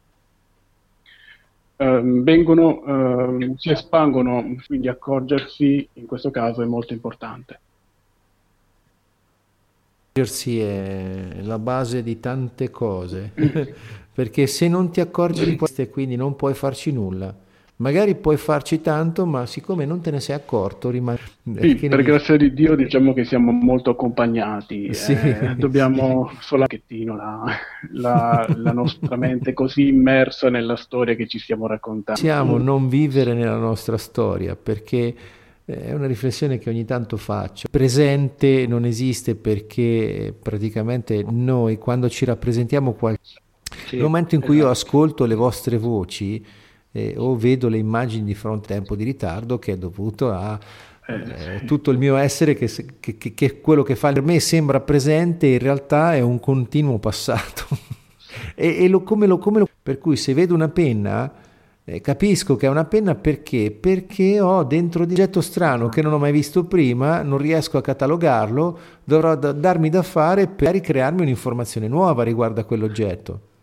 um, 1.78 2.24
vengono, 2.24 2.82
um, 2.86 3.56
si 3.56 3.72
espangono, 3.72 4.56
quindi 4.68 4.88
accorgersi 4.88 5.88
in 5.94 6.06
questo 6.06 6.32
caso 6.32 6.62
è 6.62 6.66
molto 6.66 6.94
importante. 6.94 7.60
Accorgersi 10.12 10.60
è 10.60 11.42
la 11.42 11.60
base 11.60 12.04
di 12.04 12.20
tante 12.20 12.70
cose, 12.70 13.32
perché 14.14 14.48
se 14.48 14.68
non 14.68 14.92
ti 14.92 15.02
accorgi 15.02 15.46
di 15.46 15.56
queste 15.56 15.90
quindi 15.90 16.16
non 16.16 16.36
puoi 16.36 16.54
farci 16.54 16.92
nulla 16.92 17.44
magari 17.78 18.16
puoi 18.16 18.38
farci 18.38 18.82
tanto, 18.82 19.26
ma 19.26 19.46
siccome 19.46 19.86
non 19.86 20.02
te 20.02 20.12
ne 20.12 20.20
sei 20.20 20.36
accorto, 20.36 20.90
rimane. 20.90 21.20
Sì, 21.60 21.76
per 21.76 22.02
grazia 22.04 22.38
di 22.38 22.54
Dio, 22.54 22.76
diciamo 22.76 23.14
che 23.14 23.26
siamo 23.26 23.52
molto 23.52 23.92
accompagnati. 23.92 24.94
Sì, 24.94 25.14
eh, 25.14 25.56
dobbiamo 25.58 26.30
sì. 26.32 26.38
solo 26.46 26.62
un 26.62 26.68
pochettino 26.68 27.16
la, 27.16 27.44
la, 27.94 28.46
la, 28.56 28.72
nostra 28.72 29.16
mente 29.16 29.54
così 29.54 29.88
immersa 29.88 30.50
nella 30.50 30.76
storia 30.76 31.16
che 31.16 31.28
ci 31.28 31.40
stiamo 31.40 31.68
raccontando. 31.68 32.20
Possiamo 32.20 32.58
non 32.58 32.88
vivere 32.88 33.34
nella 33.34 33.58
nostra 33.58 33.98
storia 33.98 34.56
perché. 34.56 35.16
È 35.66 35.94
una 35.94 36.06
riflessione 36.06 36.60
che 36.60 36.70
ogni 36.70 36.86
tanto 36.86 37.18
faccio. 37.18 37.68
Presente 37.72 38.68
non 38.68 38.86
esiste 38.86 39.34
perché 39.34 40.32
praticamente 40.40 41.26
noi 41.28 41.80
quando 41.80 42.08
ci 42.08 42.24
rappresentiamo 42.24 42.94
qualcosa, 42.94 43.40
sì, 43.88 43.96
nel 43.96 44.04
momento 44.04 44.36
in 44.36 44.42
cui 44.42 44.58
esatto. 44.58 44.68
io 44.68 44.72
ascolto 44.72 45.26
le 45.26 45.34
vostre 45.34 45.80
voci, 45.80 46.46
eh, 46.96 47.14
o 47.18 47.36
vedo 47.36 47.68
le 47.68 47.78
immagini 47.78 48.24
di 48.24 48.34
fronte 48.34 48.68
tempo 48.68 48.96
di 48.96 49.04
ritardo 49.04 49.60
che 49.60 49.74
è 49.74 49.78
dovuto 49.78 50.32
a 50.32 50.58
eh, 51.08 51.14
eh 51.14 51.66
tutto 51.66 51.92
il 51.92 51.98
mio 51.98 52.16
essere 52.16 52.56
che, 52.56 52.72
che, 53.02 53.18
che, 53.18 53.34
che, 53.34 53.60
quello 53.60 53.84
che 53.84 53.98
fa 53.98 54.14
per 54.14 54.22
me 54.22 54.40
sembra 54.40 54.80
presente 54.80 55.48
in 55.48 55.60
realtà 55.60 56.16
è 56.16 56.22
un 56.22 56.40
continuo 56.40 56.98
passato 56.98 57.68
e, 58.56 58.84
e 58.84 58.88
lo, 58.88 59.04
come 59.04 59.28
lo, 59.28 59.38
come 59.38 59.60
lo, 59.60 59.68
per 59.84 59.98
cui 59.98 60.16
se 60.16 60.34
vedo 60.34 60.54
una 60.54 60.70
penna 60.70 61.32
eh, 61.84 62.00
capisco 62.00 62.56
che 62.56 62.66
è 62.66 62.70
una 62.70 62.86
penna 62.86 63.14
perché? 63.14 63.72
Perché 63.72 64.40
ho 64.40 64.64
dentro 64.64 65.04
un 65.04 65.12
oggetto 65.12 65.42
strano 65.42 65.90
che 65.90 66.02
non 66.02 66.14
ho 66.14 66.18
mai 66.18 66.32
visto 66.32 66.64
prima, 66.64 67.22
non 67.22 67.38
riesco 67.38 67.78
a 67.78 67.82
catalogarlo, 67.82 68.80
dovrò 69.04 69.36
da, 69.36 69.52
darmi 69.52 69.90
da 69.90 70.02
fare 70.02 70.48
per 70.48 70.72
ricrearmi 70.72 71.22
un'informazione 71.22 71.88
nuova 71.88 72.24
riguardo 72.24 72.62
a 72.62 72.64
quell'oggetto. 72.64 73.54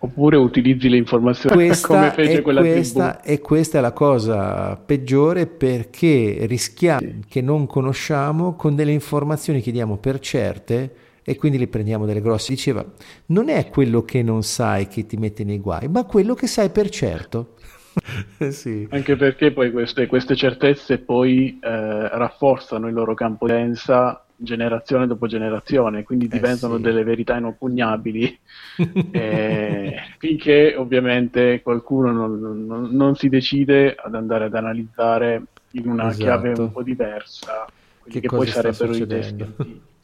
Oppure 0.00 0.36
utilizzi 0.36 0.88
le 0.88 0.96
informazioni 0.96 1.56
questa 1.56 1.86
come 1.88 2.10
fece 2.12 2.40
quella 2.40 2.60
questa, 2.60 3.20
E 3.22 3.40
questa 3.40 3.78
è 3.78 3.80
la 3.80 3.92
cosa 3.92 4.76
peggiore 4.76 5.46
perché 5.46 6.46
rischiamo 6.46 7.00
che 7.28 7.40
non 7.40 7.66
conosciamo 7.66 8.54
con 8.54 8.76
delle 8.76 8.92
informazioni 8.92 9.60
che 9.60 9.72
diamo 9.72 9.96
per 9.96 10.20
certe 10.20 10.94
e 11.24 11.36
quindi 11.36 11.58
le 11.58 11.66
prendiamo 11.66 12.06
delle 12.06 12.20
grosse. 12.20 12.54
Diceva, 12.54 12.84
non 13.26 13.48
è 13.48 13.68
quello 13.68 14.04
che 14.04 14.22
non 14.22 14.42
sai 14.42 14.86
che 14.86 15.04
ti 15.04 15.16
mette 15.16 15.42
nei 15.42 15.58
guai, 15.58 15.88
ma 15.88 16.04
quello 16.04 16.34
che 16.34 16.46
sai 16.46 16.70
per 16.70 16.88
certo. 16.90 17.54
sì. 18.50 18.86
Anche 18.90 19.16
perché 19.16 19.52
poi 19.52 19.72
queste, 19.72 20.06
queste 20.06 20.36
certezze 20.36 20.98
poi 20.98 21.58
eh, 21.60 22.08
rafforzano 22.16 22.86
il 22.86 22.94
loro 22.94 23.14
campo 23.14 23.46
di 23.46 23.52
densa 23.52 24.22
generazione 24.40 25.06
dopo 25.06 25.26
generazione, 25.26 26.04
quindi 26.04 26.26
eh 26.26 26.28
diventano 26.28 26.76
sì. 26.76 26.82
delle 26.82 27.02
verità 27.02 27.36
inoppugnabili, 27.36 28.38
eh, 29.10 29.96
finché 30.18 30.74
ovviamente 30.76 31.60
qualcuno 31.62 32.12
non, 32.12 32.38
non, 32.38 32.88
non, 32.90 33.16
si 33.16 33.28
decide 33.28 33.94
ad 33.96 34.14
andare 34.14 34.44
ad 34.44 34.54
analizzare 34.54 35.42
in 35.72 35.88
una 35.88 36.08
esatto. 36.08 36.22
chiave 36.22 36.60
un 36.60 36.72
po' 36.72 36.82
diversa, 36.82 37.66
che, 38.08 38.20
che 38.20 38.28
poi 38.28 38.46
sarebbero 38.46 38.94
i 38.94 39.06
testi 39.06 39.42
antichi. 39.42 39.82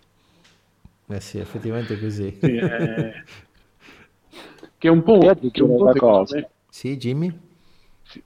Eh 1.07 1.21
sì, 1.21 1.39
effettivamente 1.39 2.01
così. 2.01 2.39
Sì, 2.41 2.57
eh, 2.57 3.13
che 4.79 4.89
è 4.89 4.91
un 4.91 5.03
po', 5.03 5.19
che 5.53 5.63
un 5.63 5.77
po' 5.77 5.93
cosa. 5.93 6.49
Sì, 6.71 6.97
Jimmy? 6.97 7.29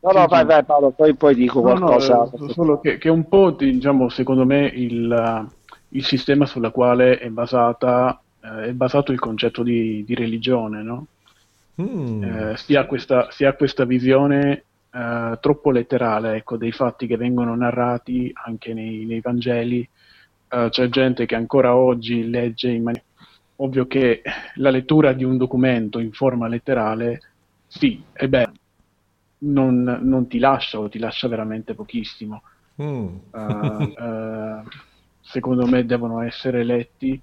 No, 0.00 0.10
no, 0.12 0.26
vai, 0.26 0.44
vai 0.44 0.64
Paolo, 0.64 0.90
poi, 0.90 1.14
poi 1.14 1.34
dico 1.34 1.60
no, 1.60 1.76
qualcosa. 1.76 2.30
No, 2.36 2.48
solo 2.50 2.78
che, 2.80 2.98
che, 2.98 3.08
un 3.08 3.26
po', 3.26 3.50
diciamo, 3.50 4.08
secondo 4.08 4.44
me 4.44 4.66
il, 4.66 5.48
il 5.90 6.04
sistema 6.04 6.46
sulla 6.46 6.70
quale 6.70 7.18
è, 7.18 7.28
basata, 7.28 8.20
eh, 8.40 8.64
è 8.66 8.72
basato 8.72 9.12
il 9.12 9.18
concetto 9.18 9.62
di, 9.62 10.04
di 10.04 10.14
religione, 10.14 10.82
no? 10.82 11.06
Mm. 11.80 12.22
Eh, 12.22 12.56
si, 12.56 12.74
ha 12.74 12.86
questa, 12.86 13.30
si, 13.30 13.44
ha 13.44 13.52
questa, 13.52 13.84
visione 13.84 14.64
eh, 14.92 15.38
troppo 15.40 15.70
letterale 15.70 16.36
ecco, 16.36 16.56
dei 16.56 16.72
fatti 16.72 17.06
che 17.06 17.16
vengono 17.16 17.54
narrati 17.54 18.32
anche 18.44 18.74
nei, 18.74 19.04
nei 19.04 19.20
Vangeli. 19.20 19.88
Eh, 20.48 20.68
c'è 20.70 20.88
gente 20.88 21.26
che 21.26 21.34
ancora 21.34 21.74
oggi 21.74 22.28
legge 22.28 22.70
in 22.70 22.82
maniera... 22.82 23.04
Ovvio 23.60 23.88
che 23.88 24.22
la 24.56 24.70
lettura 24.70 25.12
di 25.12 25.24
un 25.24 25.36
documento 25.36 25.98
in 25.98 26.12
forma 26.12 26.46
letterale, 26.46 27.20
sì, 27.66 28.00
è 28.12 28.28
bello, 28.28 28.52
non, 29.38 29.98
non 30.02 30.28
ti 30.28 30.38
lascia 30.38 30.78
o 30.78 30.88
ti 30.88 31.00
lascia 31.00 31.26
veramente 31.26 31.74
pochissimo. 31.74 32.42
Mm. 32.80 33.06
Uh, 33.32 33.38
uh, 33.38 34.62
secondo 35.28 35.66
me 35.66 35.84
devono 35.84 36.22
essere 36.22 36.64
letti 36.64 37.20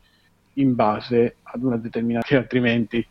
in 0.53 0.75
base 0.75 1.37
ad 1.43 1.63
una 1.63 1.77
determinata, 1.77 2.37
altrimenti 2.37 3.05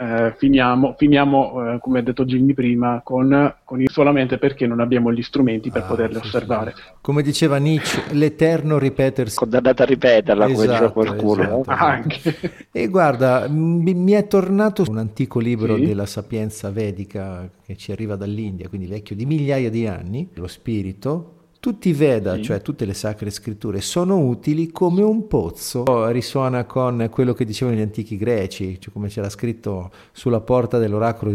eh, 0.00 0.34
finiamo, 0.38 0.94
finiamo 0.96 1.74
eh, 1.74 1.78
come 1.78 1.98
ha 1.98 2.02
detto 2.02 2.24
Jimmy 2.24 2.54
prima, 2.54 3.02
con, 3.04 3.54
con 3.64 3.82
il, 3.82 3.90
solamente 3.90 4.38
perché 4.38 4.66
non 4.66 4.80
abbiamo 4.80 5.12
gli 5.12 5.22
strumenti 5.22 5.70
per 5.70 5.82
ah, 5.82 5.86
poterle 5.86 6.20
sì, 6.20 6.26
osservare. 6.26 6.72
Sì. 6.74 6.82
Come 7.02 7.22
diceva 7.22 7.58
Nietzsche, 7.58 8.14
l'eterno 8.14 8.78
ripetersi. 8.78 9.36
Condannato 9.36 9.82
a 9.82 9.84
ripeterla, 9.84 10.46
esatto, 10.46 10.54
come 10.54 10.66
diceva 10.66 10.86
esatto, 10.86 10.92
qualcuno. 10.92 11.42
Esatto, 11.42 11.84
Anche. 11.84 12.66
E 12.72 12.86
guarda, 12.88 13.46
mi, 13.48 13.92
mi, 13.92 14.12
è 14.12 14.26
tornato 14.26 14.84
un 14.88 14.96
antico 14.96 15.38
libro 15.38 15.76
sì? 15.76 15.84
della 15.84 16.06
sapienza 16.06 16.70
vedica 16.70 17.50
che 17.62 17.76
ci 17.76 17.92
arriva 17.92 18.16
dall'India, 18.16 18.68
quindi 18.68 18.86
vecchio 18.86 19.14
di 19.14 19.26
migliaia 19.26 19.68
di 19.68 19.86
anni, 19.86 20.30
lo 20.34 20.46
spirito, 20.46 21.39
tutti 21.60 21.90
i 21.90 21.92
Veda, 21.92 22.36
sì. 22.36 22.42
cioè 22.42 22.62
tutte 22.62 22.86
le 22.86 22.94
sacre 22.94 23.30
scritture, 23.30 23.82
sono 23.82 24.18
utili 24.18 24.70
come 24.70 25.02
un 25.02 25.26
pozzo. 25.28 26.08
Risuona 26.10 26.64
con 26.64 27.06
quello 27.10 27.34
che 27.34 27.44
dicevano 27.44 27.76
gli 27.76 27.82
antichi 27.82 28.16
greci, 28.16 28.80
cioè 28.80 28.92
come 28.92 29.08
c'era 29.08 29.28
scritto 29.28 29.90
sulla 30.10 30.40
porta 30.40 30.78
dell'oracolo. 30.78 31.34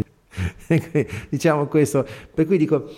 diciamo 1.30 1.68
questo. 1.68 2.06
Per 2.34 2.46
cui 2.48 2.58
dico, 2.58 2.90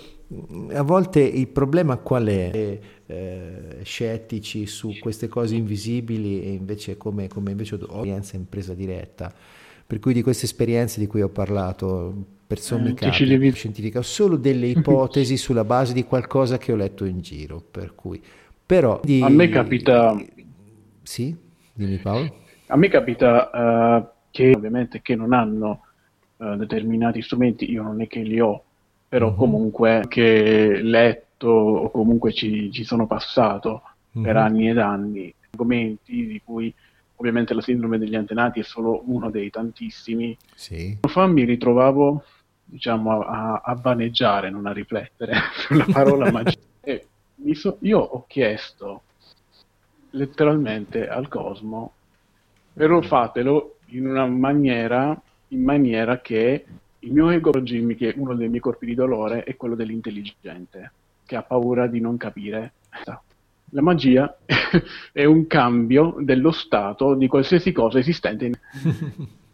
a 0.71 0.81
volte 0.81 1.19
il 1.19 1.47
problema 1.47 1.97
qual 1.97 2.27
è? 2.27 2.79
Eh, 3.09 3.77
scettici 3.83 4.65
su 4.65 4.97
queste 4.99 5.27
cose 5.27 5.55
invisibili 5.55 6.41
e 6.43 6.51
invece 6.51 6.97
come, 6.97 7.27
come 7.27 7.51
invece 7.51 7.77
ho 7.85 8.05
in 8.05 8.47
presa 8.49 8.73
diretta. 8.73 9.33
Per 9.88 9.99
cui 9.99 10.14
di 10.14 10.22
queste 10.22 10.45
esperienze 10.45 10.99
di 10.99 11.07
cui 11.07 11.22
ho 11.22 11.30
parlato 11.30 12.14
per 12.45 12.59
sommi 12.59 12.93
eh, 12.99 13.26
devi... 13.26 13.51
scientifica, 13.53 13.99
ho 13.99 14.03
solo 14.03 14.35
delle 14.35 14.68
ipotesi 14.68 15.38
sulla 15.38 15.64
base 15.64 15.93
di 15.93 16.03
qualcosa 16.03 16.57
che 16.57 16.73
ho 16.73 16.76
letto 16.76 17.05
in 17.05 17.22
giro, 17.22 17.61
per 17.72 17.95
cui... 17.95 18.22
Però... 18.65 18.99
Di... 19.01 19.22
A 19.22 19.30
me 19.30 19.47
capita... 19.47 20.14
Sì? 21.03 21.35
Dimmi 21.73 21.97
Paolo. 21.97 22.35
A 22.68 22.76
me 22.76 22.89
capita 22.89 23.49
uh, 23.53 24.07
che 24.30 24.51
ovviamente 24.53 25.01
che 25.01 25.15
non 25.15 25.31
hanno 25.31 25.84
uh, 26.35 26.55
determinati 26.55 27.22
strumenti, 27.22 27.72
io 27.72 27.84
non 27.84 28.01
è 28.01 28.07
che 28.07 28.19
li 28.19 28.41
ho, 28.41 28.64
però 29.07 29.30
uh-huh. 29.30 29.35
comunque 29.35 30.03
che 30.09 30.81
letto 30.81 31.47
o 31.47 31.91
comunque 31.91 32.34
ci, 32.34 32.72
ci 32.72 32.84
sono 32.84 33.07
passato 33.07 33.84
uh-huh. 34.11 34.22
per 34.22 34.35
mhm. 34.35 34.41
anni 34.41 34.69
ed 34.69 34.77
anni 34.80 35.34
argomenti 35.49 36.27
di 36.27 36.41
cui 36.43 36.73
ovviamente 37.18 37.53
la 37.53 37.61
sindrome 37.61 37.98
degli 37.98 38.15
antenati 38.15 38.60
è 38.60 38.64
solo 38.64 39.03
uno 39.06 39.30
dei 39.30 39.49
tantissimi. 39.49 40.38
Sì. 40.56 40.98
Fa 41.02 41.27
mi 41.27 41.44
ritrovavo 41.44 42.23
diciamo, 42.64 43.22
a, 43.22 43.61
a 43.64 43.76
vaneggiare, 43.76 44.49
non 44.49 44.65
a 44.65 44.73
riflettere 44.73 45.34
sulla 45.68 45.85
parola 45.91 46.31
magia. 46.31 46.60
E 47.39 47.53
so, 47.53 47.77
io 47.81 47.99
ho 47.99 48.26
chiesto 48.27 49.03
letteralmente 50.11 51.07
al 51.07 51.27
cosmo, 51.27 51.94
però 52.73 52.99
fatelo 53.02 53.77
in 53.89 54.07
una 54.07 54.26
maniera, 54.26 55.19
in 55.49 55.64
maniera 55.64 56.19
che 56.19 56.65
il 56.99 57.14
mio 57.14 57.30
ego 57.30 57.52
Jimmy, 57.52 57.95
che 57.95 58.10
è 58.10 58.14
uno 58.18 58.34
dei 58.34 58.49
miei 58.49 58.60
corpi 58.60 58.88
di 58.88 58.95
dolore, 58.95 59.44
è 59.44 59.56
quello 59.56 59.76
dell'intelligente, 59.76 60.91
che 61.26 61.35
ha 61.35 61.44
paura 61.44 61.88
di 61.88 61.99
non 61.99 62.18
capire. 62.18 62.73
La 63.72 63.81
magia 63.81 64.38
è 65.11 65.26
un 65.26 65.48
cambio 65.48 66.15
dello 66.19 66.52
stato 66.52 67.14
di 67.15 67.27
qualsiasi 67.27 67.72
cosa 67.72 67.99
esistente. 67.99 68.45
In... 68.45 68.53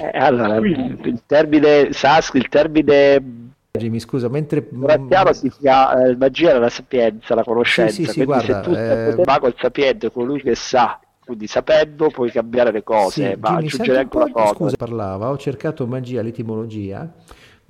Eh, 0.00 0.16
allora, 0.16 0.58
il 0.58 1.22
termine 1.26 1.92
Sask, 1.92 2.34
il 2.34 2.46
termine 2.48 3.48
mi 3.86 4.00
scusa, 4.00 4.28
mentre 4.28 4.62
Piano 4.62 5.32
si 5.32 5.50
chiama 5.50 6.06
eh, 6.06 6.16
magia 6.16 6.52
della 6.52 6.68
sapienza, 6.68 7.34
la 7.34 7.44
conoscenza. 7.44 7.94
Sì, 7.94 8.04
sì, 8.04 8.10
sì 8.10 8.24
guarda, 8.24 8.62
se 8.62 8.68
tu 8.68 8.74
eh... 8.74 9.22
mago 9.24 9.46
il 9.46 9.54
sapiente, 9.56 10.10
colui 10.10 10.40
che 10.40 10.54
sa, 10.56 10.98
quindi 11.24 11.46
sapendo 11.46 12.08
puoi 12.08 12.30
cambiare 12.30 12.72
le 12.72 12.82
cose, 12.82 13.32
sì, 13.32 13.40
ma 13.40 13.50
Jimmy, 13.50 13.66
aggiungere 13.66 13.98
anche 13.98 14.16
una 14.16 14.30
cosa. 14.30 14.54
Scusa, 14.54 14.76
parlava, 14.76 15.30
ho 15.30 15.36
cercato 15.36 15.86
magia, 15.86 16.22
l'etimologia, 16.22 17.12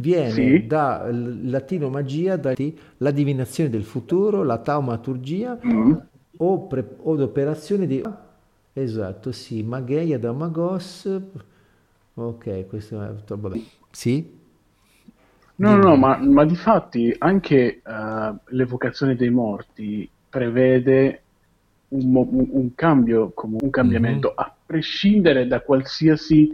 viene 0.01 0.31
sì. 0.31 0.67
da 0.67 1.09
latino 1.11 1.89
magia, 1.89 2.37
da 2.37 2.55
la 2.99 3.11
divinazione 3.11 3.71
del 3.71 3.85
futuro, 3.85 4.43
la 4.43 4.59
taumaturgia 4.59 5.59
mm. 5.65 5.93
o, 6.39 6.67
pre, 6.67 6.97
o 6.99 7.23
operazione 7.23 7.87
di... 7.87 8.03
Esatto, 8.73 9.33
sì, 9.33 9.63
mageia 9.63 10.19
da 10.19 10.33
magos 10.33 11.09
Ok, 12.21 12.67
questo 12.67 13.01
è 13.01 13.35
vabbè. 13.37 13.61
Sì? 13.93 14.37
No, 15.57 15.77
no, 15.77 15.83
no, 15.83 15.97
ma, 15.97 16.17
ma 16.19 16.45
di 16.45 16.57
fatti 16.57 17.15
anche 17.19 17.81
uh, 17.85 18.37
l'evocazione 18.47 19.15
dei 19.15 19.31
morti 19.31 20.09
prevede 20.29 21.23
un, 21.89 22.15
un, 22.15 22.49
un 22.51 22.75
cambio, 22.75 23.33
un 23.37 23.71
cambiamento, 23.71 24.29
mm-hmm. 24.29 24.39
a 24.39 24.55
prescindere 24.67 25.47
da 25.47 25.61
qualsiasi 25.61 26.51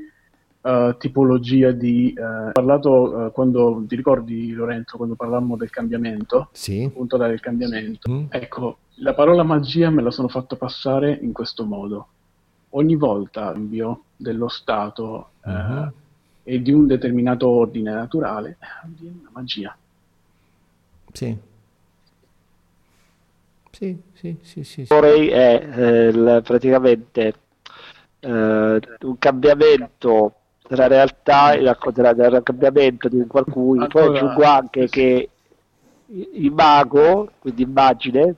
uh, 0.65 0.97
tipologia 0.99 1.71
di... 1.71 2.15
Uh, 2.17 2.53
parlato 2.53 3.31
quando, 3.33 3.85
ti 3.87 3.97
ricordi 3.97 4.53
Lorenzo, 4.53 4.97
quando 4.97 5.15
parlavamo 5.15 5.57
del 5.57 5.71
cambiamento? 5.71 6.49
Sì. 6.53 6.85
Appunto 6.85 7.17
del 7.17 7.41
cambiamento. 7.41 8.11
Mm. 8.11 8.25
Ecco, 8.29 8.79
la 8.97 9.15
parola 9.15 9.43
magia 9.43 9.91
me 9.91 10.03
la 10.03 10.11
sono 10.11 10.29
fatto 10.29 10.57
passare 10.57 11.19
in 11.23 11.33
questo 11.33 11.65
modo. 11.65 12.09
Ogni 12.71 12.97
volta 12.97 13.53
cambio 13.53 14.03
dello 14.17 14.49
Stato 14.49 15.31
uh-huh. 15.43 15.51
eh, 15.51 15.63
mhm. 15.63 15.93
e 16.43 16.63
di 16.63 16.73
un 16.73 16.87
determinato 16.87 17.49
ordine 17.49 17.93
naturale 17.93 18.57
avviene 18.83 19.17
una 19.21 19.31
magia. 19.33 19.77
Sì. 21.13 21.37
Sì, 23.71 24.01
sì, 24.13 24.37
sì, 24.43 24.63
sì, 24.63 24.85
sì. 24.85 24.95
è 25.29 25.69
eh, 25.77 26.43
praticamente 26.43 27.35
eh, 28.21 28.81
un 29.01 29.19
cambiamento 29.19 30.35
della 30.67 30.87
realtà, 30.87 31.55
il 31.55 31.77
cambiamento 32.43 33.09
di 33.09 33.25
qualcuno, 33.27 33.87
poi 33.87 34.17
aggiungo 34.17 34.43
anche 34.45 34.89
che 34.89 35.29
il 36.07 36.53
mago, 36.53 37.31
quindi 37.39 37.63
immagine, 37.63 38.37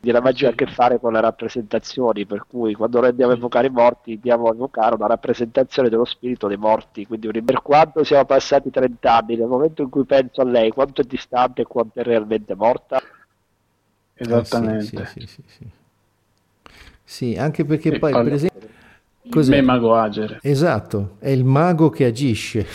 la 0.00 0.20
magia 0.20 0.48
ha 0.48 0.50
a 0.52 0.54
che 0.54 0.66
fare 0.66 0.98
con 0.98 1.12
le 1.12 1.20
rappresentazioni, 1.20 2.24
per 2.24 2.46
cui 2.48 2.74
quando 2.74 3.00
noi 3.00 3.10
andiamo 3.10 3.32
a 3.32 3.36
evocare 3.36 3.66
i 3.66 3.70
morti 3.70 4.14
andiamo 4.14 4.46
a 4.48 4.52
evocare 4.52 4.94
una 4.94 5.06
rappresentazione 5.06 5.88
dello 5.88 6.04
spirito 6.04 6.48
dei 6.48 6.56
morti, 6.56 7.06
quindi 7.06 7.42
per 7.42 7.60
quanto 7.62 8.02
siamo 8.04 8.24
passati 8.24 8.70
30 8.70 9.14
anni, 9.14 9.36
nel 9.36 9.48
momento 9.48 9.82
in 9.82 9.90
cui 9.90 10.04
penso 10.04 10.40
a 10.40 10.44
lei, 10.44 10.70
quanto 10.70 11.02
è 11.02 11.04
distante 11.04 11.62
e 11.62 11.66
quanto 11.66 12.00
è 12.00 12.02
realmente 12.02 12.54
morta? 12.54 13.02
Esattamente. 14.14 15.02
Eh 15.02 15.06
sì, 15.06 15.26
sì, 15.26 15.42
sì, 15.46 15.66
sì, 17.04 17.36
anche 17.36 17.64
perché 17.64 17.94
e 17.94 17.98
poi, 17.98 18.12
per 18.12 18.32
esempio... 18.32 18.68
Cos'è? 19.30 19.56
Il 19.56 19.64
mago 19.64 19.94
agere. 19.94 20.38
Esatto, 20.42 21.16
è 21.18 21.30
il 21.30 21.44
mago 21.44 21.88
che 21.88 22.04
agisce. 22.04 22.66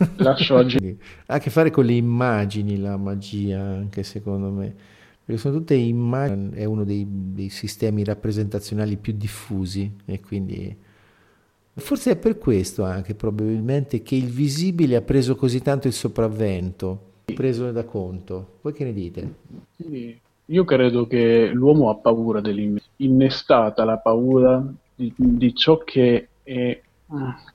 Lascio 0.16 0.56
agire. 0.56 0.96
ha 1.26 1.34
a 1.34 1.38
che 1.38 1.50
fare 1.50 1.70
con 1.70 1.84
le 1.84 1.92
immagini 1.92 2.78
la 2.78 2.96
magia, 2.96 3.60
anche 3.60 4.02
secondo 4.02 4.50
me 4.50 4.74
perché 5.30 5.40
sono 5.40 5.58
tutte 5.58 5.74
immagini, 5.74 6.50
è 6.54 6.64
uno 6.64 6.82
dei, 6.82 7.06
dei 7.08 7.50
sistemi 7.50 8.02
rappresentazionali 8.02 8.96
più 8.96 9.12
diffusi 9.16 9.98
e 10.04 10.20
quindi 10.20 10.76
forse 11.74 12.12
è 12.12 12.16
per 12.16 12.36
questo 12.36 12.82
anche 12.82 13.14
probabilmente 13.14 14.02
che 14.02 14.16
il 14.16 14.26
visibile 14.26 14.96
ha 14.96 15.02
preso 15.02 15.36
così 15.36 15.62
tanto 15.62 15.86
il 15.86 15.92
sopravvento, 15.92 17.12
preso 17.32 17.70
da 17.70 17.84
conto. 17.84 18.58
Voi 18.60 18.72
che 18.72 18.84
ne 18.84 18.92
dite? 18.92 19.34
Sì. 19.76 20.18
io 20.46 20.64
credo 20.64 21.06
che 21.06 21.50
l'uomo 21.52 21.90
ha 21.90 21.94
paura 21.94 22.40
dell'innestata 22.40 23.84
la 23.84 23.98
paura 23.98 24.60
di, 25.00 25.14
di 25.16 25.54
ciò 25.54 25.78
che 25.78 26.28
è 26.42 26.80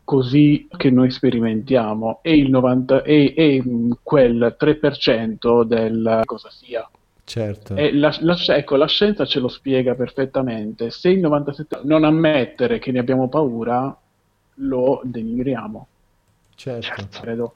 così 0.04 0.68
che 0.76 0.90
noi 0.90 1.12
sperimentiamo 1.12 2.20
e 2.22 2.36
il 2.36 2.50
90 2.50 3.04
e, 3.04 3.34
e 3.38 3.64
quel 4.04 4.56
3% 4.60 5.64
del 5.64 6.22
cosa 6.26 6.50
sia 6.50 6.90
Certo. 7.28 7.74
La, 7.94 8.16
la, 8.20 8.38
ecco, 8.50 8.76
la 8.76 8.86
scienza 8.86 9.26
ce 9.26 9.40
lo 9.40 9.48
spiega 9.48 9.96
perfettamente. 9.96 10.92
Se 10.92 11.10
il 11.10 11.20
97 11.22 11.80
non 11.84 12.04
ammettere 12.04 12.78
che 12.78 12.92
ne 12.92 13.00
abbiamo 13.00 13.28
paura, 13.30 13.98
lo 14.54 15.02
denigriamo. 15.04 15.88
Certo. 16.54 17.22
Credo 17.22 17.56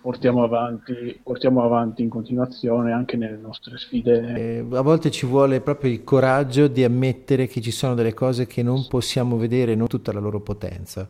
portiamo 0.00 0.42
avanti, 0.42 1.18
portiamo 1.22 1.62
avanti 1.62 2.02
in 2.02 2.08
continuazione 2.08 2.92
anche 2.92 3.16
nelle 3.16 3.36
nostre 3.36 3.76
sfide. 3.78 4.34
Eh, 4.34 4.66
a 4.70 4.80
volte 4.80 5.10
ci 5.10 5.26
vuole 5.26 5.60
proprio 5.60 5.90
il 5.90 6.04
coraggio 6.04 6.66
di 6.68 6.84
ammettere 6.84 7.46
che 7.46 7.60
ci 7.60 7.70
sono 7.70 7.94
delle 7.94 8.14
cose 8.14 8.46
che 8.46 8.62
non 8.62 8.86
possiamo 8.88 9.36
vedere, 9.36 9.74
non 9.74 9.86
tutta 9.86 10.12
la 10.12 10.20
loro 10.20 10.40
potenza. 10.40 11.08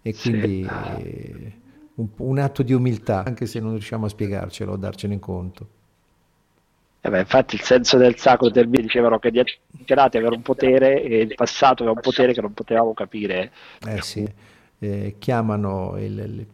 E 0.00 0.14
quindi 0.14 0.64
sì. 0.64 1.02
eh, 1.02 1.52
un, 1.94 2.08
un 2.16 2.38
atto 2.38 2.62
di 2.62 2.72
umiltà, 2.72 3.24
anche 3.24 3.46
se 3.46 3.60
non 3.60 3.72
riusciamo 3.72 4.06
a 4.06 4.08
spiegarcelo, 4.08 4.72
a 4.72 4.76
darcene 4.76 5.18
conto. 5.18 5.76
Eh 7.00 7.10
beh, 7.10 7.20
infatti 7.20 7.54
il 7.54 7.62
senso 7.62 7.96
del 7.96 8.16
sacro 8.16 8.50
del 8.50 8.68
mio 8.68 8.82
dicevano 8.82 9.18
che 9.18 9.30
gli 9.30 9.40
antenati 9.78 10.16
avevano 10.16 10.36
un 10.36 10.42
potere 10.42 11.02
e 11.02 11.20
il 11.20 11.34
passato 11.34 11.82
aveva 11.82 11.92
un 11.92 12.02
potere 12.02 12.32
che 12.32 12.40
non 12.40 12.52
potevamo 12.52 12.92
capire. 12.92 13.52
Eh 13.86 14.02
sì, 14.02 14.28
eh, 14.80 15.14
chiamano 15.18 15.94
il, 15.96 16.18
il, 16.18 16.46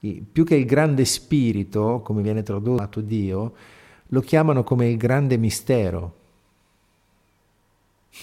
più 0.00 0.44
che 0.44 0.56
il 0.56 0.64
grande 0.64 1.04
spirito, 1.04 2.00
come 2.02 2.22
viene 2.22 2.42
tradotto 2.42 3.00
Dio, 3.00 3.52
lo 4.06 4.20
chiamano 4.20 4.64
come 4.64 4.88
il 4.88 4.96
grande 4.96 5.36
mistero. 5.36 6.14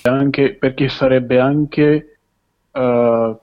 Anche 0.04 0.54
perché 0.54 0.90
sarebbe 0.90 1.40
anche 1.40 2.18
uh, 2.72 3.38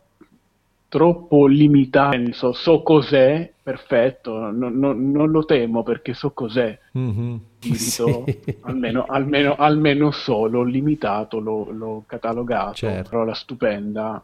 troppo 0.88 1.46
limitato, 1.46 2.32
so, 2.32 2.52
so 2.52 2.82
cos'è, 2.82 3.50
perfetto, 3.62 4.50
no, 4.50 4.68
no, 4.68 4.92
non 4.92 5.30
lo 5.30 5.44
temo 5.44 5.82
perché 5.82 6.12
so 6.12 6.30
cos'è. 6.30 6.78
Mm-hmm. 6.96 7.36
Spirito, 7.58 8.24
sì. 8.26 8.56
almeno, 8.60 9.04
almeno, 9.08 9.56
almeno, 9.56 10.10
solo 10.10 10.62
limitato, 10.62 11.38
l'ho, 11.38 11.70
l'ho 11.70 12.04
catalogato, 12.06 12.74
certo. 12.74 13.10
parola 13.10 13.34
stupenda, 13.34 14.22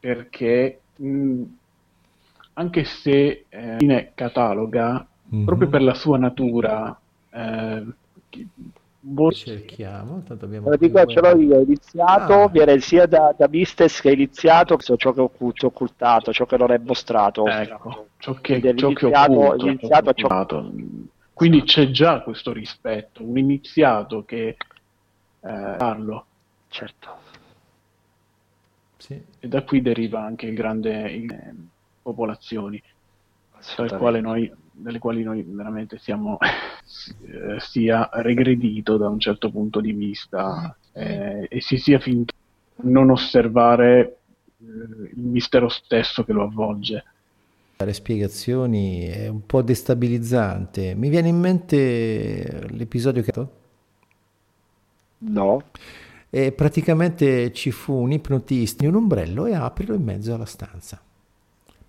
perché 0.00 0.80
mh, 0.96 1.42
anche 2.54 2.84
se 2.84 3.44
eh, 3.48 4.12
cataloga, 4.14 5.06
mm-hmm. 5.34 5.44
proprio 5.44 5.68
per 5.68 5.82
la 5.82 5.94
sua 5.94 6.18
natura, 6.18 6.98
eh, 7.30 7.84
Bo- 9.04 9.32
cerchiamo, 9.32 10.22
tanto 10.22 10.44
abbiamo 10.44 10.70
lo 10.70 10.76
dico, 10.76 11.04
ce 11.06 11.20
l'ho 11.20 11.36
io, 11.36 11.56
ho 11.56 11.62
iniziato, 11.62 12.42
ah. 12.42 12.48
viene 12.48 12.78
sia 12.78 13.06
da, 13.06 13.34
da 13.36 13.48
Mistes 13.48 14.00
che 14.00 14.10
è 14.10 14.12
iniziato, 14.12 14.76
ciò 14.78 15.12
che 15.12 15.20
ho 15.20 15.30
occultato, 15.60 16.32
ciò 16.32 16.46
che 16.46 16.56
non 16.56 16.70
è 16.70 16.78
mostrato. 16.78 17.44
Ecco, 17.46 18.06
ciò 18.18 18.34
che, 18.34 18.74
ciò 18.76 18.92
che 18.92 19.06
ho 19.06 19.56
iniziato, 19.56 20.12
ciò... 20.12 20.46
Quindi 21.32 21.62
c'è 21.64 21.90
già 21.90 22.20
questo 22.20 22.52
rispetto, 22.52 23.24
un 23.24 23.36
iniziato 23.38 24.24
che 24.24 24.46
eh, 24.46 24.56
parlo. 25.40 26.26
Certo. 26.68 27.08
Sì. 28.98 29.20
E 29.40 29.48
da 29.48 29.64
qui 29.64 29.82
deriva 29.82 30.22
anche 30.22 30.46
il 30.46 30.54
grande 30.54 31.10
il, 31.10 31.32
eh, 31.32 31.54
popolazioni, 32.02 32.82
tra 33.76 33.96
quale 33.96 34.20
noi 34.20 34.52
delle 34.72 34.98
quali 34.98 35.22
noi 35.22 35.44
veramente 35.46 35.98
siamo 35.98 36.38
eh, 36.40 37.60
sia 37.60 38.08
regredito 38.14 38.96
da 38.96 39.08
un 39.08 39.20
certo 39.20 39.50
punto 39.50 39.80
di 39.80 39.92
vista 39.92 40.74
eh, 40.92 41.46
e 41.48 41.60
si 41.60 41.76
sia 41.76 41.98
finto 41.98 42.34
non 42.76 43.10
osservare 43.10 44.00
eh, 44.58 44.64
il 45.14 45.22
mistero 45.22 45.68
stesso 45.68 46.24
che 46.24 46.32
lo 46.32 46.42
avvolge. 46.42 47.04
Le 47.76 47.92
spiegazioni 47.92 49.06
è 49.06 49.26
un 49.26 49.44
po' 49.44 49.60
destabilizzante. 49.62 50.94
Mi 50.94 51.08
viene 51.08 51.28
in 51.28 51.38
mente 51.38 52.68
l'episodio 52.70 53.22
che... 53.22 53.32
No. 55.18 55.62
E 56.30 56.52
praticamente 56.52 57.52
ci 57.52 57.72
fu 57.72 57.94
un 57.94 58.12
ipnotista 58.12 58.84
in 58.84 58.90
un 58.90 59.02
ombrello 59.02 59.46
e 59.46 59.54
aprilo 59.54 59.94
in 59.94 60.02
mezzo 60.02 60.32
alla 60.32 60.44
stanza. 60.44 61.02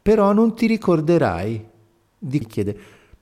Però 0.04 0.34
non 0.34 0.54
ti 0.54 0.68
ricorderai 0.68 1.66
gli 2.20 2.40
chiede, 2.46 2.78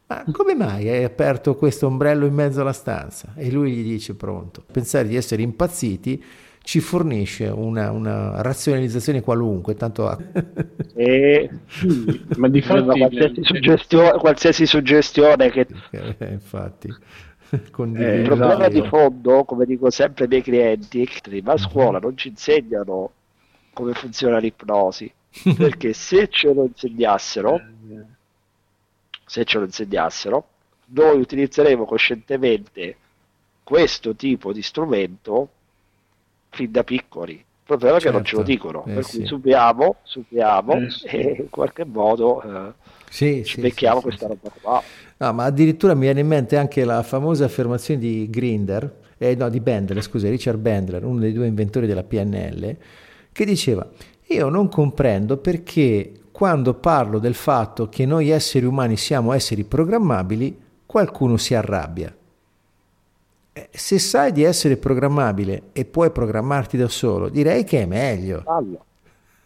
ma 0.07 0.25
come 0.31 0.55
mai 0.55 0.89
hai 0.89 1.03
aperto 1.03 1.55
questo 1.55 1.85
ombrello 1.85 2.25
in 2.25 2.33
mezzo 2.33 2.61
alla 2.61 2.73
stanza? 2.73 3.33
E 3.35 3.51
lui 3.51 3.71
gli 3.71 3.83
dice, 3.83 4.15
pronto. 4.15 4.63
Pensare 4.69 5.07
di 5.07 5.15
essere 5.15 5.43
impazziti 5.43 6.21
ci 6.63 6.79
fornisce 6.79 7.47
una, 7.47 7.91
una 7.91 8.41
razionalizzazione 8.41 9.21
qualunque, 9.21 9.75
tanto... 9.75 10.17
Eh, 10.95 11.49
sì, 11.67 12.25
ma 12.37 12.49
di 12.49 12.61
fatto 12.61 12.93
qualsiasi, 12.93 13.43
suggestione, 13.43 14.17
qualsiasi 14.17 14.65
suggestione 14.65 15.49
che... 15.49 15.67
Eh, 15.91 16.31
infatti. 16.31 16.89
Eh, 17.53 17.57
il 17.57 18.23
problema 18.23 18.69
di 18.69 18.81
fondo, 18.87 19.43
come 19.43 19.65
dico 19.65 19.89
sempre 19.89 20.23
ai 20.23 20.29
miei 20.29 20.41
clienti, 20.41 21.05
ma 21.43 21.51
a 21.51 21.57
scuola 21.57 21.99
non 21.99 22.15
ci 22.15 22.29
insegnano 22.29 23.11
come 23.73 23.91
funziona 23.91 24.37
l'ipnosi, 24.37 25.11
perché 25.55 25.93
se 25.93 26.27
ce 26.27 26.53
lo 26.53 26.65
insegnassero 26.65 27.61
se 29.31 29.45
ce 29.45 29.59
lo 29.59 29.63
insegnassero, 29.63 30.45
noi 30.87 31.21
utilizzeremo 31.21 31.85
coscientemente 31.85 32.97
questo 33.63 34.13
tipo 34.13 34.51
di 34.51 34.61
strumento 34.61 35.47
fin 36.49 36.69
da 36.69 36.83
piccoli. 36.83 37.41
proprio 37.63 37.91
perché 37.91 38.09
certo. 38.11 38.17
non 38.17 38.25
ce 38.25 38.35
lo 38.35 38.43
certo. 38.45 38.51
dicono, 38.51 38.85
eh, 38.85 38.93
per 38.95 39.05
sì. 39.05 39.17
cui 39.19 39.25
subiamo, 39.25 39.95
subiamo 40.03 40.73
eh, 40.73 40.89
sì. 40.89 41.05
e 41.05 41.35
in 41.39 41.49
qualche 41.49 41.85
modo 41.85 42.41
eh, 42.41 42.73
sì, 43.09 43.45
ci 43.45 43.61
becchiamo 43.61 44.01
questa 44.01 44.27
roba 44.27 44.51
qua. 44.59 44.83
No, 45.15 45.31
ma 45.31 45.45
addirittura 45.45 45.93
mi 45.93 46.01
viene 46.01 46.19
in 46.19 46.27
mente 46.27 46.57
anche 46.57 46.83
la 46.83 47.01
famosa 47.01 47.45
affermazione 47.45 48.01
di 48.01 48.29
Grinder, 48.29 48.93
eh, 49.17 49.33
no, 49.35 49.47
di 49.47 49.61
Bendler, 49.61 50.03
scusa, 50.03 50.27
Richard 50.27 50.59
Bendler, 50.59 51.05
uno 51.05 51.21
dei 51.21 51.31
due 51.31 51.47
inventori 51.47 51.87
della 51.87 52.03
PNL, 52.03 52.75
che 53.31 53.45
diceva, 53.45 53.89
io 54.31 54.49
non 54.49 54.69
comprendo 54.69 55.37
perché 55.37 56.13
quando 56.31 56.73
parlo 56.73 57.19
del 57.19 57.35
fatto 57.35 57.89
che 57.89 58.05
noi 58.05 58.29
esseri 58.29 58.65
umani 58.65 58.97
siamo 58.97 59.33
esseri 59.33 59.63
programmabili, 59.63 60.57
qualcuno 60.85 61.37
si 61.37 61.53
arrabbia. 61.53 62.15
Eh, 63.53 63.69
se 63.69 63.99
sai 63.99 64.31
di 64.31 64.43
essere 64.43 64.77
programmabile 64.77 65.63
e 65.73 65.85
puoi 65.85 66.09
programmarti 66.11 66.77
da 66.77 66.87
solo, 66.87 67.27
direi 67.29 67.63
che 67.63 67.81
è 67.81 67.85
meglio. 67.85 68.43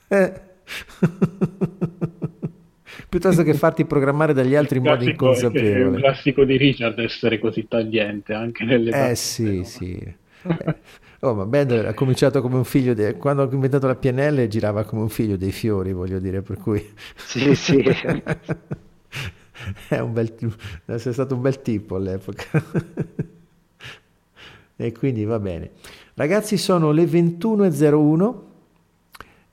Eh. 0.08 0.42
Piuttosto 3.10 3.44
che 3.44 3.54
farti 3.56 3.86
programmare 3.86 4.34
dagli 4.34 4.56
altri 4.56 4.78
in 4.78 4.84
modo 4.84 5.04
inconsapevole. 5.04 5.82
È 5.82 5.86
un 5.86 5.96
classico 5.96 6.44
di 6.44 6.58
Richard 6.58 7.00
essere 7.00 7.40
così 7.40 7.68
tagliente 7.68 8.34
anche 8.34 8.64
nelle 8.64 9.10
Eh 9.10 9.16
sì, 9.16 9.64
sì. 9.64 9.98
Eh. 10.48 10.76
Oh, 11.26 11.34
ma 11.34 11.48
Bender 11.48 11.88
ha 11.88 11.96
cominciato 11.96 12.40
come 12.40 12.58
un 12.58 12.66
figlio, 12.66 12.94
de... 12.94 13.18
quando 13.18 13.42
ha 13.42 13.50
inventato 13.52 13.88
la 13.88 13.96
PNL 13.96 14.48
girava 14.48 14.84
come 14.84 15.02
un 15.02 15.10
figlio 15.10 15.38
dei 15.38 15.52
fiori, 15.52 15.92
voglio 15.92 16.20
dire, 16.20 16.44
per 16.44 16.60
cui... 16.60 16.88
Sì, 17.16 17.56
sì. 17.56 17.82
è 19.90 19.98
un 19.98 20.14
bel... 20.14 20.32
è 20.86 20.98
stato 21.00 21.34
un 21.34 21.42
bel 21.42 21.64
tipo 21.64 21.96
all'epoca. 21.96 22.44
e 24.78 24.92
quindi 24.92 25.26
va 25.26 25.40
bene. 25.40 25.72
Ragazzi, 26.14 26.58
sono 26.58 26.92
le 26.92 27.06
21.01 27.06 28.36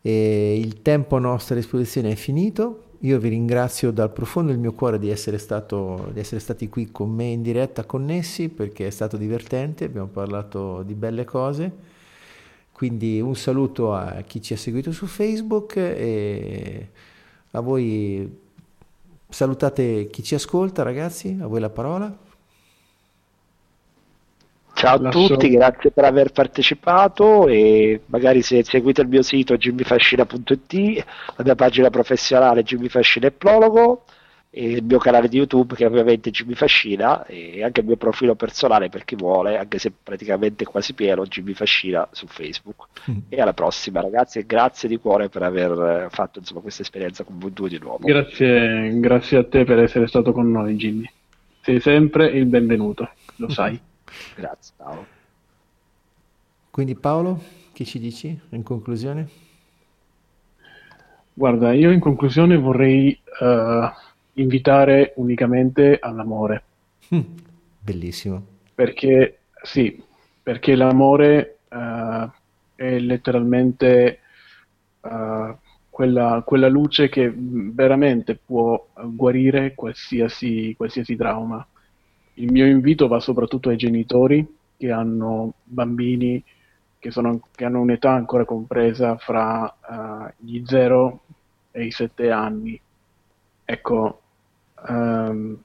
e 0.02 0.58
il 0.58 0.82
tempo 0.82 1.16
a 1.16 1.20
nostra 1.20 1.54
disposizione 1.54 2.10
è 2.10 2.16
finito. 2.16 2.91
Io 3.04 3.18
vi 3.18 3.30
ringrazio 3.30 3.90
dal 3.90 4.12
profondo 4.12 4.52
del 4.52 4.60
mio 4.60 4.74
cuore 4.74 4.96
di 5.00 5.10
essere, 5.10 5.36
stato, 5.36 6.10
di 6.12 6.20
essere 6.20 6.40
stati 6.40 6.68
qui 6.68 6.92
con 6.92 7.10
me 7.10 7.24
in 7.24 7.42
diretta 7.42 7.84
connessi 7.84 8.48
perché 8.48 8.86
è 8.86 8.90
stato 8.90 9.16
divertente, 9.16 9.84
abbiamo 9.84 10.06
parlato 10.06 10.84
di 10.84 10.94
belle 10.94 11.24
cose. 11.24 11.72
Quindi 12.70 13.20
un 13.20 13.34
saluto 13.34 13.92
a 13.92 14.22
chi 14.24 14.40
ci 14.40 14.52
ha 14.52 14.56
seguito 14.56 14.92
su 14.92 15.06
Facebook 15.06 15.76
e 15.76 16.90
a 17.50 17.60
voi 17.60 18.38
salutate 19.28 20.06
chi 20.06 20.22
ci 20.22 20.36
ascolta 20.36 20.84
ragazzi, 20.84 21.36
a 21.40 21.48
voi 21.48 21.58
la 21.58 21.70
parola. 21.70 22.16
Ciao 24.74 24.96
a 24.96 25.10
tutti, 25.10 25.48
grazie 25.48 25.90
per 25.90 26.04
aver 26.04 26.32
partecipato 26.32 27.46
e 27.46 28.00
magari 28.06 28.42
se 28.42 28.64
seguite 28.64 29.02
il 29.02 29.08
mio 29.08 29.22
sito 29.22 29.56
jimmyfascina.it, 29.56 31.04
la 31.36 31.44
mia 31.44 31.54
pagina 31.54 31.90
professionale 31.90 32.62
Jimmy 32.62 32.88
Fascina 32.88 33.28
e 33.28 33.30
Prologo 33.30 34.04
e 34.54 34.70
il 34.70 34.84
mio 34.84 34.98
canale 34.98 35.28
di 35.28 35.38
YouTube 35.38 35.74
che 35.74 35.84
è 35.84 35.86
ovviamente 35.86 36.30
Jimmy 36.30 36.54
Fascina 36.54 37.24
e 37.24 37.62
anche 37.62 37.80
il 37.80 37.86
mio 37.86 37.96
profilo 37.96 38.34
personale 38.34 38.90
per 38.90 39.04
chi 39.04 39.14
vuole, 39.14 39.56
anche 39.56 39.78
se 39.78 39.90
praticamente 39.90 40.64
quasi 40.64 40.92
pieno, 40.92 41.24
Jimmy 41.24 41.54
Fascina 41.54 42.06
su 42.10 42.26
Facebook. 42.26 42.88
Mm. 43.10 43.18
E 43.28 43.40
alla 43.40 43.54
prossima 43.54 44.00
ragazzi 44.00 44.40
e 44.40 44.44
grazie 44.44 44.88
di 44.88 44.98
cuore 44.98 45.28
per 45.28 45.42
aver 45.42 46.08
fatto 46.10 46.38
insomma, 46.40 46.60
questa 46.60 46.82
esperienza 46.82 47.24
con 47.24 47.38
voi 47.38 47.52
due 47.52 47.68
di 47.68 47.78
nuovo. 47.78 48.04
Grazie, 48.04 48.90
grazie 49.00 49.38
a 49.38 49.44
te 49.44 49.64
per 49.64 49.78
essere 49.78 50.06
stato 50.06 50.32
con 50.32 50.50
noi 50.50 50.74
Jimmy. 50.74 51.10
Sei 51.62 51.80
sempre 51.80 52.26
il 52.26 52.46
benvenuto, 52.46 53.08
lo 53.36 53.48
sai. 53.48 53.80
Grazie 54.36 54.74
Paolo. 54.76 55.06
Quindi 56.70 56.94
Paolo, 56.94 57.43
che 57.72 57.84
ci 57.84 57.98
dici 57.98 58.40
in 58.51 58.62
conclusione? 58.62 59.28
Guarda, 61.34 61.72
io 61.72 61.90
in 61.90 62.01
conclusione 62.01 62.56
vorrei 62.56 63.18
uh, 63.40 63.86
invitare 64.34 65.12
unicamente 65.16 65.98
all'amore. 66.01 66.62
Mm, 67.14 67.20
bellissimo. 67.78 68.47
Perché, 68.74 69.40
sì, 69.62 70.02
perché 70.43 70.74
l'amore 70.74 71.59
uh, 71.68 72.30
è 72.74 72.98
letteralmente 72.98 74.20
uh, 75.01 75.55
quella, 75.89 76.43
quella, 76.44 76.68
luce 76.68 77.09
che 77.09 77.32
veramente 77.34 78.34
può 78.34 78.89
guarire 79.05 79.74
qualsiasi, 79.74 80.74
qualsiasi 80.76 81.16
trauma. 81.16 81.66
Il 82.34 82.50
mio 82.50 82.66
invito 82.66 83.09
va 83.09 83.20
soprattutto 83.20 83.68
ai 83.68 83.76
genitori 83.76 84.46
che 84.76 84.90
hanno 84.90 85.54
bambini 85.64 86.42
che, 86.98 87.10
sono, 87.10 87.40
che 87.54 87.64
hanno 87.64 87.80
un'età 87.80 88.12
ancora 88.12 88.44
compresa 88.44 89.16
fra 89.16 89.62
uh, 89.64 90.32
gli 90.36 90.62
0 90.64 91.20
e 91.72 91.84
i 91.84 91.90
7 91.90 92.30
anni. 92.30 92.80
Ecco, 93.64 94.20
um, 94.88 95.56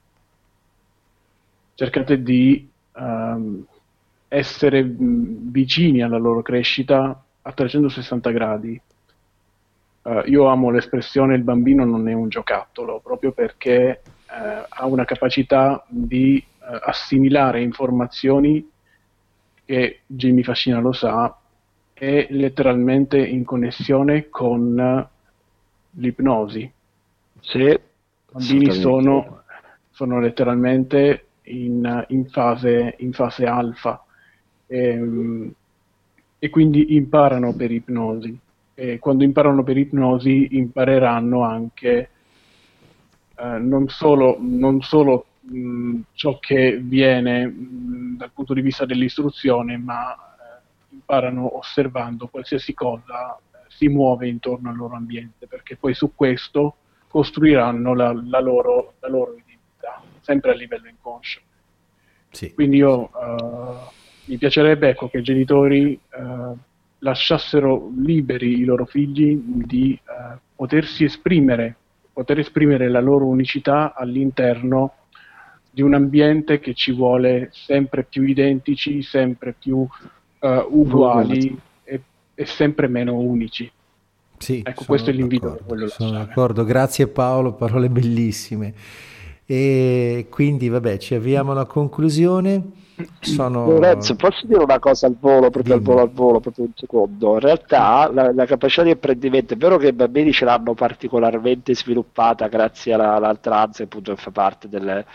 cercate 1.74 2.22
di 2.22 2.68
um, 2.96 3.64
essere 4.26 4.84
vicini 4.84 6.02
alla 6.02 6.18
loro 6.18 6.42
crescita 6.42 7.22
a 7.42 7.52
360 7.52 8.30
gradi. 8.30 8.80
Uh, 10.02 10.22
io 10.26 10.46
amo 10.46 10.70
l'espressione 10.70 11.36
il 11.36 11.42
bambino 11.42 11.84
non 11.84 12.08
è 12.08 12.12
un 12.12 12.28
giocattolo, 12.28 12.98
proprio 12.98 13.30
perché 13.30 14.02
uh, 14.04 14.64
ha 14.68 14.86
una 14.86 15.04
capacità 15.04 15.84
di 15.86 16.44
assimilare 16.68 17.62
informazioni 17.62 18.68
che 19.64 20.00
Jimmy 20.06 20.42
Fascina 20.42 20.80
lo 20.80 20.92
sa, 20.92 21.36
è 21.92 22.26
letteralmente 22.30 23.18
in 23.18 23.44
connessione 23.44 24.28
con 24.28 25.08
l'ipnosi. 25.92 26.70
Sì, 27.40 27.58
I 27.58 27.80
bambini 28.30 28.72
sono, 28.72 29.42
sono, 29.90 30.20
letteralmente 30.20 31.26
in, 31.44 32.04
in, 32.08 32.28
fase, 32.28 32.94
in 32.98 33.12
fase 33.12 33.46
alfa 33.46 34.04
e, 34.66 34.88
ehm, 34.88 35.52
e, 36.38 36.50
quindi 36.50 36.94
imparano 36.94 37.54
per 37.54 37.70
ipnosi. 37.70 38.38
E 38.74 38.98
quando 38.98 39.24
imparano 39.24 39.64
per 39.64 39.76
ipnosi 39.76 40.56
impareranno 40.56 41.42
anche 41.42 42.10
eh, 43.36 43.58
non 43.58 43.88
solo, 43.88 44.36
non 44.40 44.80
solo 44.82 45.26
mh, 45.48 46.00
ciò 46.12 46.38
che 46.38 46.78
viene 46.82 47.46
mh, 47.46 48.16
dal 48.16 48.30
punto 48.32 48.54
di 48.54 48.60
vista 48.60 48.84
dell'istruzione, 48.84 49.76
ma 49.76 50.14
eh, 50.14 50.62
imparano 50.90 51.56
osservando 51.56 52.28
qualsiasi 52.28 52.74
cosa 52.74 53.36
eh, 53.36 53.58
si 53.68 53.88
muove 53.88 54.28
intorno 54.28 54.70
al 54.70 54.76
loro 54.76 54.94
ambiente, 54.94 55.46
perché 55.46 55.76
poi 55.76 55.94
su 55.94 56.14
questo 56.14 56.76
costruiranno 57.08 57.94
la, 57.94 58.12
la, 58.12 58.40
loro, 58.40 58.94
la 59.00 59.08
loro, 59.08 59.32
identità, 59.32 60.02
sempre 60.20 60.52
a 60.52 60.54
livello 60.54 60.88
inconscio. 60.88 61.40
Sì. 62.30 62.52
Quindi 62.52 62.76
io 62.76 63.10
uh, 63.12 63.90
mi 64.26 64.36
piacerebbe 64.36 64.90
ecco, 64.90 65.08
che 65.08 65.18
i 65.18 65.22
genitori 65.22 65.98
uh, 66.16 66.56
lasciassero 66.98 67.90
liberi 67.96 68.58
i 68.58 68.64
loro 68.64 68.84
figli 68.84 69.34
di 69.34 69.98
uh, 70.04 70.36
potersi 70.54 71.04
esprimere, 71.04 71.76
poter 72.12 72.40
esprimere 72.40 72.88
la 72.88 73.00
loro 73.00 73.24
unicità 73.24 73.94
all'interno 73.94 74.92
di 75.78 75.84
un 75.84 75.94
ambiente 75.94 76.58
che 76.58 76.74
ci 76.74 76.90
vuole 76.90 77.50
sempre 77.52 78.02
più 78.02 78.24
identici, 78.24 79.00
sempre 79.00 79.54
più 79.56 79.76
uh, 79.76 80.48
uguali 80.70 81.56
e, 81.84 82.00
e, 82.34 82.46
sempre 82.46 82.88
meno 82.88 83.14
unici. 83.14 83.70
Sì, 84.38 84.60
ecco, 84.66 84.82
questo 84.84 85.10
è 85.10 85.12
l'invito 85.12 85.54
che 85.54 85.62
voglio 85.64 85.86
Sono 85.86 86.10
d'accordo, 86.10 86.64
grazie 86.64 87.06
Paolo, 87.06 87.52
parole 87.52 87.88
bellissime. 87.90 88.74
E 89.46 90.26
quindi, 90.28 90.68
vabbè, 90.68 90.98
ci 90.98 91.14
avviamo 91.14 91.52
alla 91.52 91.66
conclusione. 91.66 92.70
Sono... 93.20 93.66
Lorenzo, 93.66 94.16
posso 94.16 94.48
dire 94.48 94.64
una 94.64 94.80
cosa 94.80 95.06
al 95.06 95.16
volo, 95.16 95.48
proprio 95.50 95.76
Dimmi. 95.76 95.76
al 95.76 95.82
volo, 95.82 96.00
al 96.00 96.10
volo, 96.10 96.40
proprio 96.40 96.64
un 96.64 96.72
secondo. 96.74 97.34
In 97.34 97.38
realtà 97.38 98.10
la, 98.12 98.32
la, 98.32 98.46
capacità 98.46 98.82
di 98.82 98.90
apprendimento, 98.90 99.54
è 99.54 99.56
vero 99.56 99.76
che 99.76 99.86
i 99.86 99.92
bambini 99.92 100.32
ce 100.32 100.44
l'hanno 100.44 100.74
particolarmente 100.74 101.72
sviluppata 101.72 102.48
grazie 102.48 102.94
alla, 102.94 103.14
all'altranza, 103.14 103.84
appunto, 103.84 104.12
che 104.12 104.20
fa 104.20 104.32
parte 104.32 104.68
delle, 104.68 105.06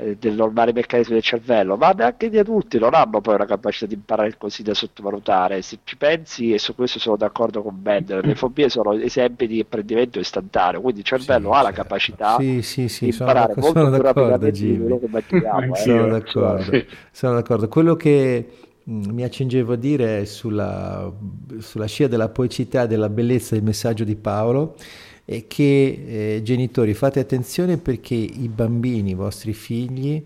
eh, 0.00 0.16
del 0.18 0.34
normale 0.34 0.72
meccanismo 0.72 1.14
del 1.14 1.22
cervello, 1.22 1.76
ma 1.76 1.88
anche 1.88 2.30
gli 2.30 2.38
adulti 2.38 2.78
non 2.78 2.94
hanno 2.94 3.20
poi 3.20 3.34
una 3.34 3.44
capacità 3.44 3.84
di 3.84 3.94
imparare 3.94 4.34
così 4.38 4.62
da 4.62 4.72
sottovalutare. 4.72 5.60
Se 5.60 5.80
ci 5.84 5.96
pensi, 5.96 6.54
e 6.54 6.58
su 6.58 6.74
questo 6.74 6.98
sono 6.98 7.16
d'accordo 7.16 7.62
con 7.62 7.80
Ben, 7.80 8.04
le 8.22 8.34
fobie 8.34 8.70
sono 8.70 8.94
esempi 8.94 9.46
di 9.46 9.60
apprendimento 9.60 10.18
istantaneo, 10.18 10.80
quindi 10.80 11.00
il 11.00 11.06
cervello 11.06 11.52
sì, 11.52 11.58
ha 11.58 11.62
la 11.62 11.72
capacità 11.72 12.36
sì, 12.38 12.62
sì, 12.62 12.88
sì, 12.88 13.04
di 13.06 13.10
imparare 13.10 13.52
sono, 13.52 13.64
molto 13.66 13.80
sono 13.80 13.90
più 13.90 14.02
rapidamente 14.02 14.50
di 14.50 14.78
quello 14.78 14.98
che 14.98 15.06
immaginiamo. 15.06 15.74
Eh. 15.74 15.78
Sono, 15.78 16.08
d'accordo, 16.08 16.84
sono 17.12 17.34
d'accordo. 17.34 17.68
Quello 17.68 17.96
che 17.96 18.48
mm, 18.88 19.02
mi 19.10 19.22
accingevo 19.22 19.74
a 19.74 19.76
dire 19.76 20.24
sulla, 20.24 21.12
sulla 21.58 21.86
scia 21.86 22.06
della 22.06 22.30
poecità 22.30 22.84
e 22.84 22.86
della 22.86 23.10
bellezza 23.10 23.54
del 23.54 23.64
messaggio 23.64 24.04
di 24.04 24.16
Paolo 24.16 24.76
e 25.24 25.46
che 25.46 26.36
eh, 26.36 26.42
genitori 26.42 26.94
fate 26.94 27.20
attenzione 27.20 27.76
perché 27.76 28.14
i 28.14 28.48
bambini, 28.48 29.10
i 29.10 29.14
vostri 29.14 29.52
figli, 29.52 30.24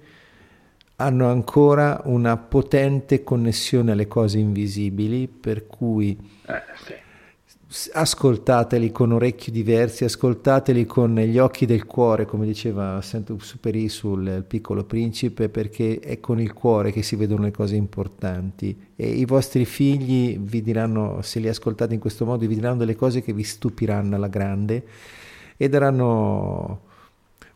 hanno 0.97 1.29
ancora 1.29 2.01
una 2.05 2.37
potente 2.37 3.25
connessione 3.25 3.93
alle 3.93 4.07
cose 4.07 4.39
invisibili, 4.39 5.27
per 5.29 5.67
cui 5.67 6.17
eh, 6.47 7.03
ascoltateli 7.93 8.93
con 8.93 9.11
orecchi 9.11 9.51
diversi, 9.51 10.05
ascoltateli 10.05 10.87
con 10.87 11.17
gli 11.17 11.39
occhi 11.39 11.67
del 11.67 11.87
cuore, 11.87 12.25
come 12.25 12.47
diceva 12.47 13.03
Saint-Exupéry 13.03 13.89
sul 13.89 14.45
Piccolo 14.47 14.85
Principe, 14.85 15.49
perché 15.49 15.99
è 15.99 16.21
con 16.21 16.41
il 16.41 16.53
cuore 16.53 16.93
che 16.93 17.03
si 17.03 17.17
vedono 17.17 17.43
le 17.43 17.51
cose 17.51 17.75
importanti. 17.75 18.93
E 18.95 19.09
i 19.09 19.25
vostri 19.25 19.65
figli 19.65 20.39
vi 20.39 20.63
diranno, 20.63 21.21
se 21.23 21.41
li 21.41 21.49
ascoltate 21.49 21.95
in 21.95 22.01
questo 22.01 22.25
modo, 22.25 22.47
vi 22.47 22.55
diranno 22.55 22.79
delle 22.79 22.95
cose 22.95 23.23
che 23.23 23.33
vi 23.33 23.43
stupiranno 23.43 24.15
alla 24.15 24.29
grande 24.29 24.85
e 25.57 25.69
daranno 25.69 26.81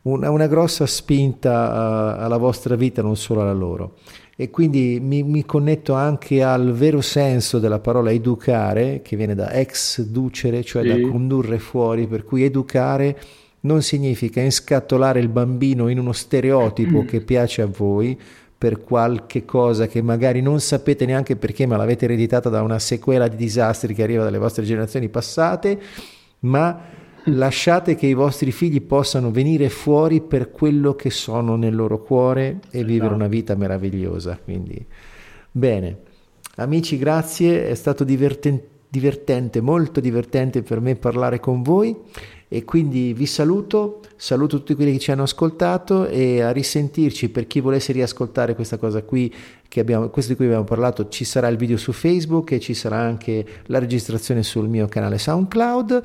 una, 0.03 0.31
una 0.31 0.47
grossa 0.49 0.87
spinta 0.87 2.17
uh, 2.17 2.25
alla 2.25 2.39
vostra 2.39 2.75
vita, 2.75 3.03
non 3.03 3.17
solo 3.17 3.43
alla 3.43 3.53
loro 3.53 3.95
e 4.41 4.51
quindi 4.51 5.01
mi, 5.03 5.25
mi, 5.25 5.45
connetto 5.45 5.95
anche 5.95 6.45
al 6.45 6.71
vero 6.71 7.01
senso 7.01 7.59
della 7.59 7.81
parola 7.81 8.13
educare, 8.13 9.03
che 9.03 9.17
viene 9.17 9.35
da 9.35 9.51
ex 9.51 10.01
ducere, 10.03 10.63
cioè 10.63 10.83
sì. 10.83 10.89
da 10.89 11.09
condurre 11.09 11.59
fuori, 11.59 12.07
per 12.07 12.23
cui 12.23 12.45
educare 12.45 13.19
non 13.63 13.83
significa 13.83 14.41
inscattolare 14.41 15.19
il 15.19 15.29
bambino 15.29 15.89
in 15.89 15.99
uno 15.99 16.13
stereotipo 16.13 17.05
che 17.05 17.21
piace 17.21 17.63
a 17.63 17.67
voi 17.67 18.17
per 18.57 18.81
qualche 18.81 19.45
cosa 19.45 19.89
che 19.89 20.03
magari 20.03 20.41
non 20.41 20.61
sapete 20.61 21.05
neanche 21.05 21.35
perché, 21.35 21.67
ma 21.67 21.77
l'avete 21.77 22.05
ereditata 22.05 22.49
da 22.49 22.63
una 22.63 22.79
sequela 22.79 23.27
di 23.27 23.35
disastri 23.35 23.93
che 23.93 24.05
arriva 24.05 24.23
dalle 24.23 24.39
vostre 24.39 24.63
generazioni 24.63 25.09
passate, 25.09 25.81
ma 26.41 26.81
lasciate 27.29 27.95
che 27.95 28.07
i 28.07 28.15
vostri 28.15 28.53
figli 28.53 28.81
possano 28.81 29.31
venire 29.31 29.69
fuori 29.69 30.21
per 30.21 30.51
quello 30.51 30.95
che 30.95 31.11
sono 31.11 31.57
nel 31.57 31.75
loro 31.75 32.01
cuore 32.01 32.61
e 32.71 32.79
vivere 32.85 32.99
esatto. 32.99 33.15
una 33.15 33.27
vita 33.29 33.55
meravigliosa. 33.55 34.39
Quindi, 34.43 34.85
bene, 35.51 35.99
amici, 36.57 36.99
grazie, 36.99 37.69
è 37.69 37.75
stato 37.75 38.05
divertente, 38.05 38.69
divertente, 38.89 39.61
molto 39.61 40.01
divertente 40.01 40.63
per 40.63 40.81
me 40.81 40.97
parlare 40.97 41.41
con 41.41 41.63
voi. 41.63 41.97
E 42.51 42.65
quindi 42.65 43.13
vi 43.13 43.27
saluto, 43.27 44.01
saluto 44.17 44.57
tutti 44.57 44.75
quelli 44.75 44.93
che 44.93 44.99
ci 44.99 45.11
hanno 45.11 45.25
ascoltato 45.25 46.07
e 46.07 46.41
a 46.41 46.51
risentirci. 46.51 47.29
Per 47.29 47.47
chi 47.47 47.61
volesse 47.61 47.93
riascoltare 47.93 48.55
questa 48.55 48.79
cosa 48.79 49.03
qui, 49.03 49.33
che 49.69 49.81
abbiamo, 49.81 50.09
questo 50.09 50.31
di 50.31 50.37
cui 50.37 50.47
abbiamo 50.47 50.65
parlato, 50.65 51.09
ci 51.09 51.25
sarà 51.25 51.49
il 51.49 51.59
video 51.59 51.77
su 51.77 51.93
Facebook 51.93 52.53
e 52.53 52.59
ci 52.59 52.73
sarà 52.73 52.97
anche 52.97 53.45
la 53.67 53.79
registrazione 53.79 54.43
sul 54.43 54.67
mio 54.67 54.87
canale 54.87 55.19
SoundCloud 55.19 56.05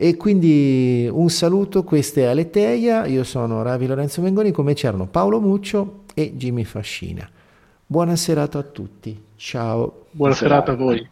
e 0.00 0.16
quindi 0.16 1.08
un 1.10 1.28
saluto, 1.28 1.82
questa 1.82 2.20
è 2.20 2.24
Aleteia, 2.26 3.04
io 3.06 3.24
sono 3.24 3.62
Ravi 3.62 3.84
Lorenzo 3.88 4.22
Mengoni, 4.22 4.52
come 4.52 4.72
c'erano 4.72 5.08
Paolo 5.08 5.40
Muccio 5.40 6.04
e 6.14 6.36
Jimmy 6.36 6.62
Fascina. 6.62 7.28
Buona 7.84 8.14
serata 8.14 8.60
a 8.60 8.62
tutti, 8.62 9.20
ciao. 9.34 10.06
Buona 10.12 10.34
serata 10.34 10.70
a 10.70 10.76
voi. 10.76 11.08